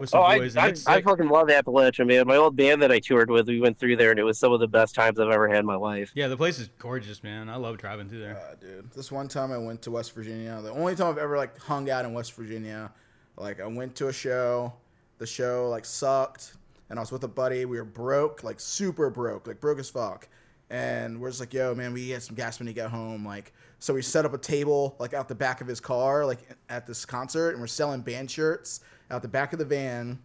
with 0.00 0.10
some 0.10 0.20
Oh, 0.20 0.24
I, 0.24 0.38
boys. 0.38 0.56
and 0.56 0.64
I, 0.64 0.68
it's 0.68 0.86
I 0.86 1.00
fucking 1.02 1.28
love 1.28 1.48
Appalachia, 1.48 2.06
man. 2.06 2.26
My 2.26 2.36
old 2.36 2.56
band 2.56 2.82
that 2.82 2.90
I 2.92 2.98
toured 2.98 3.30
with, 3.30 3.48
we 3.48 3.60
went 3.60 3.78
through 3.78 3.96
there, 3.96 4.10
and 4.10 4.18
it 4.18 4.22
was 4.24 4.38
some 4.38 4.52
of 4.52 4.60
the 4.60 4.68
best 4.68 4.94
times 4.94 5.18
I've 5.18 5.30
ever 5.30 5.48
had 5.48 5.58
in 5.60 5.66
my 5.66 5.76
life. 5.76 6.10
yeah, 6.14 6.28
the 6.28 6.36
place 6.36 6.58
is 6.58 6.68
gorgeous, 6.78 7.22
man. 7.22 7.48
I 7.48 7.56
love 7.56 7.78
driving 7.78 8.08
through 8.08 8.20
there. 8.20 8.36
Uh, 8.36 8.54
dude, 8.60 8.90
this 8.92 9.10
one 9.12 9.28
time 9.28 9.52
I 9.52 9.58
went 9.58 9.82
to 9.82 9.90
West 9.90 10.14
Virginia. 10.14 10.60
The 10.62 10.70
only 10.72 10.94
time 10.96 11.08
I've 11.08 11.18
ever 11.18 11.36
like 11.36 11.58
hung 11.58 11.88
out 11.90 12.04
in 12.04 12.12
West 12.12 12.32
Virginia, 12.34 12.92
like 13.36 13.60
I 13.60 13.66
went 13.66 13.94
to 13.96 14.08
a 14.08 14.12
show. 14.12 14.72
The 15.18 15.26
show 15.26 15.68
like 15.68 15.84
sucked, 15.84 16.54
and 16.90 16.98
I 16.98 17.02
was 17.02 17.10
with 17.10 17.24
a 17.24 17.28
buddy. 17.28 17.64
We 17.64 17.78
were 17.78 17.84
broke, 17.84 18.44
like 18.44 18.60
super 18.60 19.10
broke, 19.10 19.46
like 19.48 19.60
broke 19.60 19.78
as 19.80 19.90
fuck. 19.90 20.28
And 20.70 21.18
we're 21.20 21.30
just 21.30 21.40
like, 21.40 21.54
yo, 21.54 21.74
man, 21.74 21.92
we 21.94 22.08
get 22.08 22.22
some 22.22 22.36
gas 22.36 22.58
when 22.58 22.68
you 22.68 22.74
get 22.74 22.90
home. 22.90 23.26
Like, 23.26 23.52
so 23.78 23.94
we 23.94 24.02
set 24.02 24.24
up 24.26 24.34
a 24.34 24.38
table 24.38 24.94
like 24.98 25.14
out 25.14 25.26
the 25.26 25.34
back 25.34 25.60
of 25.60 25.66
his 25.66 25.80
car, 25.80 26.24
like 26.26 26.38
at 26.68 26.86
this 26.86 27.04
concert, 27.04 27.50
and 27.52 27.60
we're 27.60 27.66
selling 27.66 28.00
band 28.02 28.30
shirts 28.30 28.80
out 29.10 29.22
the 29.22 29.28
back 29.28 29.52
of 29.52 29.58
the 29.58 29.64
van. 29.64 30.18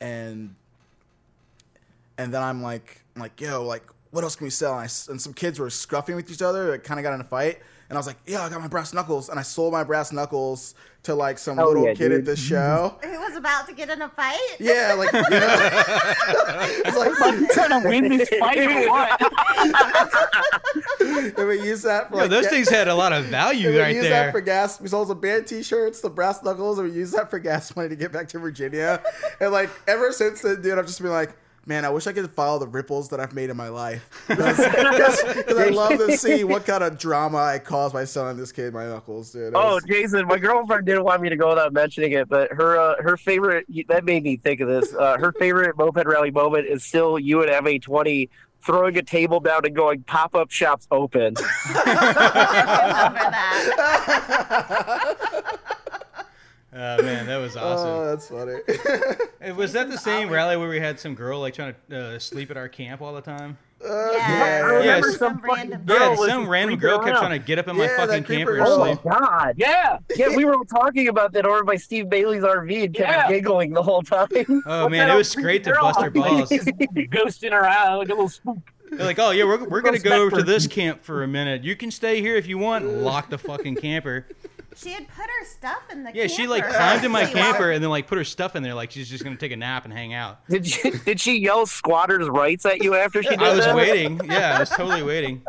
And 0.00 0.54
and 2.18 2.32
then 2.32 2.42
I'm 2.42 2.62
like, 2.62 3.00
I'm 3.14 3.22
like, 3.22 3.40
yo, 3.40 3.64
like, 3.64 3.84
what 4.10 4.24
else 4.24 4.36
can 4.36 4.44
we 4.44 4.50
sell? 4.50 4.72
And, 4.72 4.80
I 4.80 5.10
and 5.10 5.20
some 5.20 5.34
kids 5.34 5.58
were 5.58 5.68
scruffing 5.68 6.16
with 6.16 6.30
each 6.30 6.42
other. 6.42 6.74
It 6.74 6.84
kind 6.84 6.98
of 6.98 7.04
got 7.04 7.14
in 7.14 7.20
a 7.20 7.24
fight. 7.24 7.60
And 7.88 7.96
I 7.96 8.00
was 8.00 8.06
like, 8.06 8.16
yeah, 8.26 8.42
I 8.42 8.48
got 8.48 8.60
my 8.60 8.68
brass 8.68 8.92
knuckles. 8.92 9.28
And 9.28 9.38
I 9.38 9.42
sold 9.42 9.72
my 9.72 9.84
brass 9.84 10.12
knuckles 10.12 10.74
to 11.06 11.14
like 11.14 11.38
some 11.38 11.58
Oh, 11.58 11.66
little 11.66 11.84
yeah, 11.84 11.94
kid 11.94 12.10
dude. 12.10 12.18
at 12.20 12.24
the 12.26 12.36
show. 12.36 12.96
Who 13.02 13.18
was 13.18 13.34
about 13.36 13.66
to 13.68 13.72
get 13.74 13.88
in 13.90 14.02
a 14.02 14.08
fight? 14.08 14.38
Yeah, 14.60 14.94
like, 14.98 15.12
you 15.14 15.20
know, 15.30 15.58
it's 16.84 16.96
like, 16.96 17.40
You 17.40 17.48
trying 17.48 17.82
to 17.82 17.88
win 17.88 18.08
this 18.16 18.28
fight 18.28 18.58
or 18.58 18.88
what? 18.88 19.20
and 21.38 21.48
we 21.48 21.62
use 21.62 21.82
that 21.82 22.08
for 22.08 22.16
Yo, 22.16 22.20
like, 22.22 22.30
those 22.30 22.44
ga- 22.44 22.50
things 22.50 22.68
had 22.68 22.88
a 22.88 22.94
lot 22.94 23.12
of 23.12 23.24
value 23.26 23.68
and 23.68 23.76
value 23.76 23.94
we 23.94 24.00
use 24.02 24.08
there. 24.10 24.24
that 24.26 24.32
for 24.32 24.40
gas. 24.40 24.80
We 24.80 24.88
sold 24.88 25.08
some 25.08 25.20
band 25.20 25.46
T-shirts, 25.46 26.00
the 26.00 26.10
brass 26.10 26.42
knuckles, 26.42 26.78
and 26.78 26.88
we 26.88 26.94
use 26.94 27.12
that 27.12 27.30
for 27.30 27.38
gas 27.38 27.74
money 27.76 27.88
to 27.88 27.96
get 27.96 28.12
back 28.12 28.28
to 28.28 28.38
Virginia. 28.38 29.02
and 29.40 29.52
like 29.52 29.70
ever 29.86 30.12
since 30.12 30.42
then, 30.42 30.60
dude, 30.62 30.78
I've 30.78 30.86
just 30.86 31.00
been 31.02 31.10
like, 31.12 31.34
man, 31.66 31.84
I 31.84 31.90
wish 31.90 32.06
I 32.06 32.12
could 32.12 32.30
follow 32.30 32.58
the 32.58 32.66
ripples 32.68 33.08
that 33.10 33.18
I've 33.20 33.34
made 33.34 33.50
in 33.50 33.56
my 33.56 33.68
life 33.68 34.08
because 34.28 34.58
I 34.60 35.68
love 35.72 35.98
to 35.98 36.16
see 36.16 36.44
what 36.44 36.64
kind 36.64 36.82
of 36.84 36.96
drama 36.98 37.38
I 37.38 37.58
caused 37.58 37.92
by 37.92 38.04
selling 38.04 38.36
this 38.36 38.52
kid 38.52 38.72
my 38.72 38.86
knuckles, 38.86 39.32
dude. 39.32 39.48
It 39.48 39.52
Oh, 39.56 39.74
was- 39.74 39.84
Jason, 39.84 40.26
my 40.26 40.38
girlfriend 40.38 40.86
didn't 40.86 41.04
want 41.04 41.20
me 41.22 41.28
to 41.28 41.36
go 41.36 41.48
without 41.50 41.72
mentioning 41.72 42.12
it, 42.12 42.28
but 42.28 42.52
her 42.52 42.78
uh, 42.78 43.02
her 43.02 43.16
favorite 43.16 43.66
that 43.88 44.04
made 44.04 44.22
me 44.22 44.36
think 44.36 44.60
of 44.60 44.68
this. 44.68 44.94
Uh, 44.94 45.16
her 45.18 45.32
favorite 45.32 45.76
moped 45.76 46.06
rally 46.06 46.30
moment 46.30 46.66
is 46.66 46.84
still 46.84 47.18
you 47.18 47.42
and 47.42 47.50
MA20 47.50 48.28
throwing 48.64 48.96
a 48.98 49.02
table 49.02 49.38
down 49.40 49.64
and 49.64 49.74
going 49.76 50.02
pop 50.04 50.34
up 50.34 50.50
shops 50.50 50.88
open. 50.90 51.34
I 51.66 53.02
remember 53.06 53.30
that. 53.76 55.58
Oh 56.78 57.02
man, 57.02 57.26
that 57.26 57.38
was 57.38 57.56
awesome. 57.56 57.88
Oh, 57.88 58.04
that's 58.06 58.28
funny. 58.28 58.54
Hey, 59.40 59.52
was 59.52 59.72
that 59.74 59.88
the 59.88 59.98
same 59.98 60.28
rally 60.28 60.56
where 60.56 60.68
we 60.68 60.80
had 60.80 60.98
some 60.98 61.14
girl 61.14 61.38
like 61.40 61.54
trying 61.54 61.74
to 61.90 61.96
uh, 62.16 62.18
sleep 62.18 62.50
at 62.50 62.56
our 62.56 62.68
camp 62.68 63.00
all 63.00 63.14
the 63.14 63.20
time? 63.20 63.56
Yeah, 63.80 64.18
yeah, 64.18 64.82
yeah. 64.82 65.00
some, 65.02 65.12
Some 65.12 65.40
random. 65.42 65.82
fucking 65.86 66.00
Yeah, 66.00 66.14
girl 66.16 66.26
some 66.26 66.48
random 66.48 66.78
girl 66.78 66.98
kept 66.98 67.10
around. 67.10 67.18
trying 67.20 67.38
to 67.40 67.46
get 67.46 67.58
up 67.58 67.68
in 67.68 67.76
my 67.76 67.84
Yeah, 67.84 67.96
fucking 67.98 68.24
camper 68.24 68.26
creeper 68.26 68.56
and 68.56 68.64
girl. 68.66 68.80
Oh 68.80 68.84
sleep. 68.94 69.04
my 69.04 69.10
god! 69.20 69.54
Yeah. 69.58 69.98
Yeah, 70.16 70.34
we 70.34 70.44
were 70.44 70.56
talking 70.64 71.08
about 71.08 71.32
that 71.34 71.46
over 71.46 71.62
by 71.64 71.76
Steve 71.76 72.08
Bailey's 72.08 72.42
RV 72.42 72.84
and 72.86 72.94
kept 72.94 73.08
Yeah. 73.10 73.28
giggling 73.28 73.72
the 73.72 73.82
whole 73.82 74.02
time. 74.02 74.26
Oh 74.66 74.84
What 74.84 74.90
man, 74.92 75.08
it 75.10 75.14
was 75.14 75.36
old 75.36 75.42
great 75.44 75.62
to 75.64 75.72
bust 75.74 76.00
her 76.00 76.10
balls. 76.10 76.48
she's 76.48 76.64
Ghosting 76.64 77.52
around 77.52 77.98
like 77.98 78.08
a 78.08 78.12
little 78.12 78.28
spook. 78.28 78.58
They're 78.90 79.04
like, 79.06 79.18
oh 79.18 79.30
yeah, 79.30 79.44
we're, 79.44 79.68
we're 79.68 79.80
gonna 79.82 79.98
go 79.98 80.22
over 80.22 80.36
to 80.38 80.42
this 80.42 80.66
camp 80.66 81.04
for 81.04 81.22
a 81.22 81.28
minute. 81.28 81.62
You 81.62 81.76
can 81.76 81.90
stay 81.90 82.20
here 82.20 82.36
if 82.36 82.46
you 82.48 82.58
want. 82.58 82.84
Lock 82.86 83.30
the 83.30 83.38
fucking 83.38 83.76
camper. 83.76 84.26
She 84.76 84.90
had 84.92 85.08
put 85.08 85.24
her 85.24 85.44
stuff 85.46 85.82
in 85.90 86.04
the 86.04 86.12
Yeah, 86.14 86.26
she 86.26 86.46
like 86.46 86.68
climbed 86.68 87.04
in 87.04 87.10
my 87.10 87.24
camper 87.24 87.70
and 87.70 87.82
then 87.82 87.90
like 87.90 88.06
put 88.06 88.18
her 88.18 88.24
stuff 88.24 88.54
in 88.56 88.62
there 88.62 88.74
like 88.74 88.90
she's 88.90 89.08
just 89.08 89.24
gonna 89.24 89.36
take 89.36 89.52
a 89.52 89.56
nap 89.56 89.84
and 89.84 89.92
hang 89.92 90.12
out. 90.14 90.46
Did 90.48 90.66
she 90.66 90.90
did 90.90 91.20
she 91.20 91.38
yell 91.38 91.66
squatters' 91.66 92.28
rights 92.28 92.66
at 92.66 92.82
you 92.82 92.94
after 92.94 93.22
she 93.22 93.30
did 93.30 93.42
I 93.42 93.54
was 93.56 93.64
that? 93.64 93.74
waiting. 93.74 94.20
Yeah, 94.24 94.56
I 94.56 94.60
was 94.60 94.70
totally 94.70 95.02
waiting. 95.02 95.42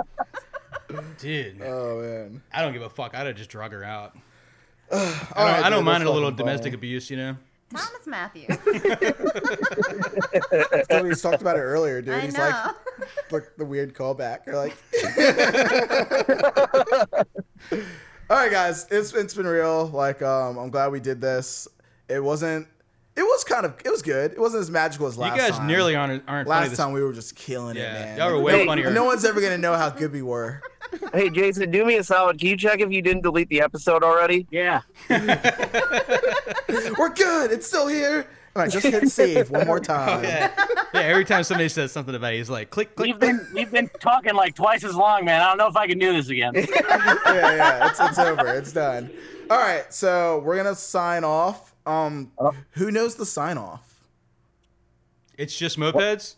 Dude, 1.20 1.62
oh 1.62 2.02
man. 2.02 2.41
I 2.54 2.62
don't 2.62 2.74
give 2.74 2.82
a 2.82 2.90
fuck. 2.90 3.14
I'd 3.16 3.28
have 3.28 3.36
just 3.36 3.49
drug 3.49 3.72
her 3.74 3.84
out. 3.84 4.18
I 4.91 4.95
don't, 4.95 5.06
right, 5.36 5.66
I 5.66 5.70
don't 5.70 5.80
dude, 5.80 5.86
mind 5.86 6.04
a 6.06 6.12
little 6.12 6.32
domestic 6.32 6.72
funny. 6.72 6.76
abuse, 6.76 7.12
you 7.12 7.18
know. 7.18 7.38
Thomas 7.70 8.08
Matthew. 8.08 8.48
So 10.90 11.04
we 11.04 11.14
talked 11.16 11.41
about 11.41 11.58
it 11.58 11.62
earlier, 11.62 12.02
dude. 12.02 12.14
I 12.14 12.20
He's 12.22 12.34
know. 12.34 12.49
like, 12.49 12.76
like 13.32 13.44
the 13.58 13.66
weird 13.66 13.94
callback. 13.94 14.45
You're 14.45 14.56
like, 14.56 14.78
all 18.30 18.38
right, 18.38 18.52
guys, 18.52 18.88
it's 18.91 19.14
it's 19.14 19.34
been 19.34 19.48
real. 19.48 19.88
Like, 19.88 20.22
um, 20.22 20.58
I'm 20.58 20.70
glad 20.70 20.91
we 20.91 20.99
did 20.99 21.22
this. 21.22 21.68
It 22.10 22.24
wasn't. 22.24 22.68
It 23.16 23.24
was 23.24 23.44
kind 23.44 23.66
of. 23.66 23.74
It 23.84 23.90
was 23.90 24.02
good. 24.02 24.32
It 24.34 24.40
wasn't 24.40 24.62
as 24.62 24.70
magical 24.70 25.08
as 25.08 25.18
last 25.18 25.36
you 25.36 25.41
guys 25.41 25.58
time. 25.58 25.68
nearly 25.68 25.95
aren't 25.95 26.24
aren't 26.28 26.48
funny 26.48 26.62
Last 26.62 26.70
this 26.70 26.78
time 26.78 26.91
we 26.91 27.02
were 27.02 27.14
just 27.14 27.36
killing 27.36 27.76
Yeah, 27.76 27.91
it, 27.91 28.06
man. 28.06 28.18
y'all 28.20 28.32
were 28.34 28.41
way 28.41 28.60
no- 28.60 28.66
funnier. 28.66 28.91
No 28.91 29.06
one's 29.06 29.26
ever 29.26 29.41
gonna 29.41 29.58
know 29.58 29.74
how 29.76 29.90
good 29.90 30.12
we 30.12 30.22
were. 30.22 30.62
Hey 31.14 31.30
Jason, 31.30 31.70
do 31.70 31.84
me 31.84 31.98
a 31.98 32.04
solid. 32.04 32.40
Can 32.40 32.48
you 32.48 32.56
check 32.56 32.80
if 32.80 32.90
you 32.91 33.02
didn't 33.02 33.24
delete 33.24 33.49
the 33.49 33.60
episode 33.60 34.04
already? 34.04 34.48
Yeah. 34.52 34.82
We're 35.10 35.18
good. 37.14 37.52
It's 37.52 37.68
still 37.68 37.88
here. 37.88 38.26
All 38.57 38.63
right, 38.63 38.71
just 38.71 38.88
hit 38.88 39.07
save 39.09 39.51
one 39.51 39.67
more 39.67 39.79
time. 39.95 40.23
Yeah. 40.23 40.51
yeah, 40.91 41.01
every 41.01 41.25
time 41.25 41.43
somebody 41.43 41.69
says 41.69 41.91
something 41.91 42.15
about 42.15 42.34
it, 42.34 42.38
he's 42.38 42.49
like, 42.49 42.71
click, 42.71 42.95
click, 42.95 43.05
We've 43.05 43.19
been 43.19 43.47
we've 43.53 43.71
been 43.71 43.88
talking 43.99 44.34
like 44.34 44.55
twice 44.55 44.84
as 44.84 44.95
long, 44.95 45.25
man. 45.25 45.43
I 45.43 45.49
don't 45.49 45.59
know 45.59 45.67
if 45.67 45.77
I 45.77 45.85
can 45.85 45.99
do 45.99 46.11
this 46.11 46.29
again. 46.29 46.53
yeah, 46.55 46.65
yeah, 47.27 47.88
it's, 47.88 47.99
it's 47.99 48.17
over. 48.17 48.47
It's 48.55 48.73
done. 48.73 49.11
All 49.51 49.59
right, 49.59 49.93
so 49.93 50.39
we're 50.39 50.55
gonna 50.55 50.73
sign 50.73 51.23
off. 51.23 51.75
Um, 51.85 52.31
who 52.71 52.89
knows 52.89 53.13
the 53.13 53.27
sign 53.27 53.59
off? 53.59 54.01
It's 55.38 55.55
just 55.55 55.77
mopeds. 55.77 56.38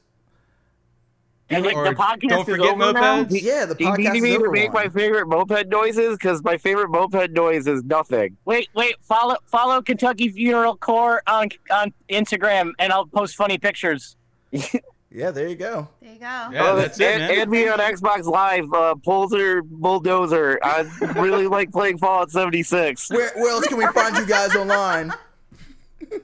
And 1.52 1.66
like, 1.66 1.76
Or 1.76 1.84
the 1.90 1.96
podcast 1.96 2.30
don't 2.30 2.40
is 2.42 2.46
forget 2.46 2.74
over 2.74 2.94
now? 2.94 3.24
mopeds. 3.24 3.42
Yeah, 3.42 3.66
the 3.66 3.74
Do 3.76 3.84
you 3.84 3.90
podcast 3.90 3.98
need 4.14 4.16
is 4.18 4.22
me 4.24 4.38
to 4.38 4.52
make 4.52 4.72
my 4.72 4.88
favorite 4.90 5.28
moped 5.28 5.68
noises? 5.68 6.16
Because 6.18 6.44
my 6.44 6.58
favorite 6.58 6.90
moped 6.90 7.32
noise 7.32 7.66
is 7.66 7.84
nothing. 7.84 8.38
Wait, 8.46 8.70
wait. 8.76 8.96
Follow 9.02 9.36
follow 9.48 9.82
Kentucky 9.82 10.30
Funeral 10.30 10.78
Corps 10.78 11.24
on 11.26 11.50
on 11.72 11.92
Instagram, 12.10 12.72
and 12.78 12.94
I'll 12.94 13.08
post 13.08 13.36
funny 13.36 13.58
pictures. 13.58 14.16
Yeah, 15.12 15.32
there 15.32 15.48
you 15.48 15.56
go. 15.56 15.88
There 16.04 16.14
you 16.14 16.20
go. 16.20 16.26
Yeah, 16.26 16.50
Oh, 16.72 16.76
that's 16.76 17.00
it, 17.00 17.04
and, 17.20 17.22
man. 17.24 17.40
and 17.40 17.50
me 17.50 17.68
on 17.68 17.80
Xbox 17.80 18.26
Live, 18.26 18.66
uh, 18.72 18.94
Pulsar 19.04 19.64
Bulldozer. 19.64 20.60
I 20.62 20.82
really 21.20 21.48
like 21.48 21.72
playing 21.72 21.98
Fallout 21.98 22.30
76. 22.30 23.10
Where, 23.10 23.32
where 23.34 23.50
else 23.50 23.66
can 23.66 23.78
we 23.80 23.88
find 23.88 24.16
you 24.16 24.28
guys 24.28 24.56
online? 24.56 25.12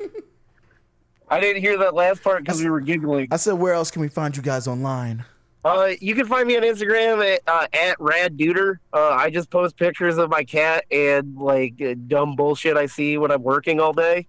I 1.30 1.39
didn't 1.39 1.61
hear 1.61 1.77
that 1.80 1.95
last 1.95 2.23
part 2.23 2.43
because 2.43 2.61
we 2.61 2.69
were 2.69 2.81
giggling. 2.81 3.27
I 3.31 3.38
said, 3.38 3.53
where 3.53 3.73
else 3.73 3.91
can 3.91 4.02
we 4.02 4.07
find 4.07 4.35
you 4.35 4.43
guys 4.43 4.68
online? 4.68 5.26
Uh, 5.64 5.93
you 5.99 6.14
can 6.14 6.27
find 6.27 6.47
me 6.47 6.56
on 6.56 6.61
Instagram 6.61 7.26
at, 7.26 7.41
uh, 7.47 7.65
at 7.73 7.97
radduder. 7.97 8.77
Uh, 8.93 9.10
I 9.10 9.31
just 9.31 9.49
post 9.49 9.76
pictures 9.77 10.19
of 10.19 10.30
my 10.30 10.43
cat 10.43 10.85
and 10.91 11.35
like 11.35 11.81
uh, 11.81 11.95
dumb 12.06 12.35
bullshit 12.35 12.77
I 12.77 12.85
see 12.85 13.18
when 13.18 13.31
I'm 13.31 13.41
working 13.41 13.80
all 13.80 13.91
day. 13.91 14.27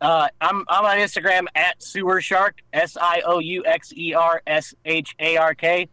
Uh, 0.00 0.28
I'm 0.40 0.64
I'm 0.68 0.84
on 0.84 0.96
Instagram 0.98 1.46
at 1.56 1.82
Sewer 1.82 2.20
Shark 2.20 2.62
S 2.72 2.96
I 2.96 3.20
O 3.26 3.40
U 3.40 3.64
X 3.66 3.92
E 3.96 4.14
R 4.14 4.40
S 4.46 4.72
H 4.84 5.14
A 5.18 5.36
R 5.36 5.54
K. 5.54 5.88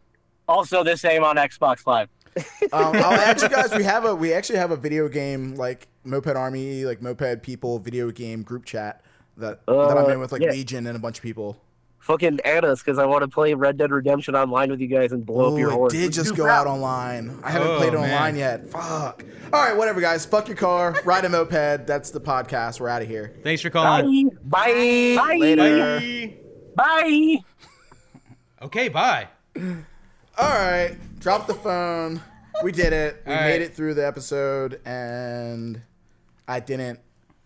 Also 0.48 0.84
the 0.84 0.96
same 0.96 1.24
on 1.24 1.36
Xbox 1.38 1.86
Live. 1.86 2.10
Um, 2.74 2.96
I'll 2.96 3.14
add 3.14 3.42
you 3.42 3.50
guys. 3.50 3.74
We 3.74 3.84
have 3.84 4.06
a 4.06 4.14
we 4.14 4.34
actually 4.34 4.60
have 4.60 4.72
a 4.72 4.76
video 4.76 5.08
game 5.08 5.56
like 5.56 5.88
Moped 6.04 6.36
Army, 6.36 6.86
like 6.86 7.02
Moped 7.02 7.42
People 7.42 7.80
video 7.80 8.12
game 8.12 8.44
group 8.44 8.66
chat 8.66 9.02
that 9.38 9.66
that 9.66 9.74
I'm 9.98 10.06
Uh, 10.06 10.08
in 10.10 10.20
with 10.20 10.32
like 10.32 10.42
yeah. 10.42 10.52
Legion 10.52 10.88
and 10.88 10.96
a 10.96 11.00
bunch 11.00 11.18
of 11.18 11.24
people. 11.24 11.58
Fucking 12.00 12.40
add 12.46 12.64
us 12.64 12.82
because 12.82 13.00
I 13.00 13.06
want 13.06 13.24
to 13.24 13.28
play 13.28 13.54
Red 13.54 13.78
Dead 13.78 13.92
Redemption 13.92 14.36
online 14.36 14.70
with 14.70 14.80
you 14.80 14.88
guys 14.88 15.12
and 15.12 15.26
blow 15.26 15.54
up 15.54 15.60
your 15.60 15.70
Ooh, 15.70 15.74
it 15.74 15.76
horse. 15.76 15.94
did 15.94 16.14
just 16.14 16.36
go 16.36 16.48
out 16.48 16.66
online. 16.68 17.38
I 17.44 17.52
haven't 17.52 17.68
Oh, 17.68 17.78
played 17.78 17.94
it 17.94 18.00
man. 18.00 18.10
online 18.12 18.36
yet. 18.38 18.70
Fuck. 18.70 19.26
All 19.52 19.62
right, 19.64 19.76
whatever, 19.76 20.00
guys. 20.00 20.26
Fuck 20.26 20.48
your 20.48 20.56
car. 20.56 20.96
Ride 21.06 21.26
a 21.26 21.30
moped. 21.30 21.86
That's 21.88 22.12
the 22.12 22.22
podcast. 22.22 22.80
We're 22.80 22.88
out 22.90 23.02
of 23.02 23.08
here. 23.10 23.34
Thanks 23.44 23.62
for 23.62 23.70
calling. 23.70 24.30
Bye. 24.46 25.16
Bye. 25.18 25.38
Later. 25.40 26.00
Bye. 26.00 26.38
Bye. 26.76 27.38
Okay, 28.62 28.88
bye. 28.90 29.28
All 29.58 30.50
right, 30.50 30.96
drop 31.20 31.48
the 31.48 31.54
phone. 31.56 32.22
We 32.64 32.72
did 32.72 32.94
it. 32.94 33.22
We 33.26 33.34
All 33.34 33.40
made 33.42 33.52
right. 33.54 33.62
it 33.62 33.74
through 33.76 33.96
the 33.96 34.06
episode, 34.08 34.80
and 34.86 35.82
I 36.48 36.60
didn't 36.60 37.00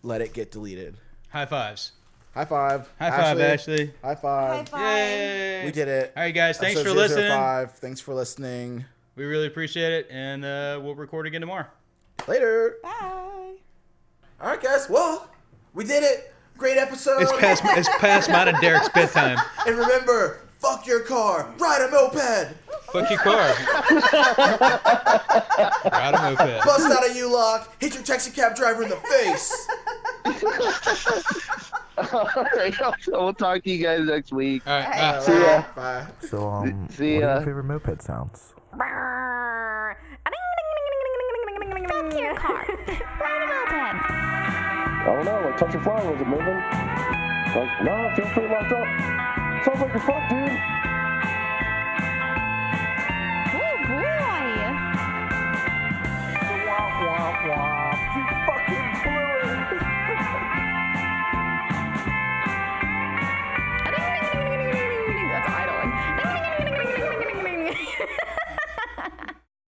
let 0.04 0.22
it 0.22 0.34
get 0.34 0.52
deleted. 0.52 0.98
High 1.32 1.46
fives. 1.46 1.94
High 2.34 2.46
five. 2.46 2.90
High 3.00 3.10
five, 3.10 3.40
Ashley. 3.40 3.94
High 4.02 4.16
five. 4.16 4.58
High 4.58 4.64
five. 4.66 4.82
Yay. 4.82 5.66
We 5.66 5.72
did 5.72 5.88
it. 5.88 6.14
All 6.16 6.24
right, 6.24 6.32
guys. 6.34 6.58
Thanks 6.58 6.80
Episode 6.80 6.94
for 6.94 7.00
listening. 7.00 7.32
005. 7.32 7.72
Thanks 7.74 8.00
for 8.02 8.14
listening. 8.14 8.86
We 9.16 9.26
really 9.26 9.48
appreciate 9.48 9.94
it, 9.94 10.08
and 10.10 10.44
uh, 10.44 10.80
we'll 10.82 10.96
record 10.96 11.28
again 11.28 11.42
tomorrow. 11.42 11.68
Later. 12.28 12.78
Bye. 12.84 13.56
All 14.42 14.48
right, 14.48 14.62
guys. 14.62 14.90
Well, 14.90 15.30
we 15.74 15.84
did 15.84 16.04
it. 16.04 16.34
Great 16.58 16.78
episode. 16.78 17.22
It's 17.22 17.32
past 17.38 17.64
it's 17.66 17.90
past 17.98 18.30
mine 18.30 18.50
and 18.50 18.58
Derek's 18.60 18.90
bedtime. 18.90 19.38
and 19.68 19.78
remember, 19.78 20.42
fuck 20.60 20.86
your 20.86 21.02
car. 21.02 21.54
Ride 21.58 21.82
a 21.82 21.92
moped. 21.92 22.56
Fuck 22.82 23.10
your 23.10 23.20
car. 23.20 23.54
Ride 25.92 26.14
a 26.14 26.22
moped. 26.22 26.66
Bust 26.66 26.92
out 26.92 27.10
a 27.10 27.14
U-lock. 27.16 27.74
Hit 27.80 27.94
your 27.94 28.04
taxi 28.04 28.32
cab 28.32 28.56
driver 28.56 28.84
in 28.84 28.90
the 28.90 28.96
face. 28.98 29.68
All 32.14 32.30
right, 32.56 32.76
we'll 33.08 33.34
talk 33.34 33.64
to 33.64 33.70
you 33.72 33.84
guys 33.84 34.06
next 34.06 34.34
week. 34.34 34.64
All 34.68 34.80
right. 34.80 34.90
bye. 34.90 35.20
See 35.22 35.40
ya. 35.40 35.64
Bye. 35.76 36.08
So, 36.28 36.50
um, 36.50 36.88
See 36.90 37.16
what 37.16 37.24
are 37.24 37.34
your 37.36 37.42
favorite 37.46 37.64
moped 37.66 38.02
sounds? 38.02 38.54
Fuck 40.82 42.14
your 42.20 42.36
car. 42.36 42.66
Ride 43.20 43.42
a 43.42 43.48
moped. 43.48 44.12
I 45.04 45.04
don't 45.06 45.26
know. 45.26 45.42
Like, 45.46 45.58
touch 45.58 45.74
your 45.74 45.84
fly. 45.84 46.04
Was 46.04 46.22
it 46.22 46.28
moving? 46.28 46.62
Like, 47.56 47.84
no, 47.84 48.08
it 48.08 48.16
feels 48.16 48.30
pretty 48.32 48.50
locked 48.54 48.72
up. 48.72 49.66
Sounds 49.66 49.80
like 49.82 49.94
you're 49.94 50.00
fucked, 50.02 50.30
dude. 50.30 50.91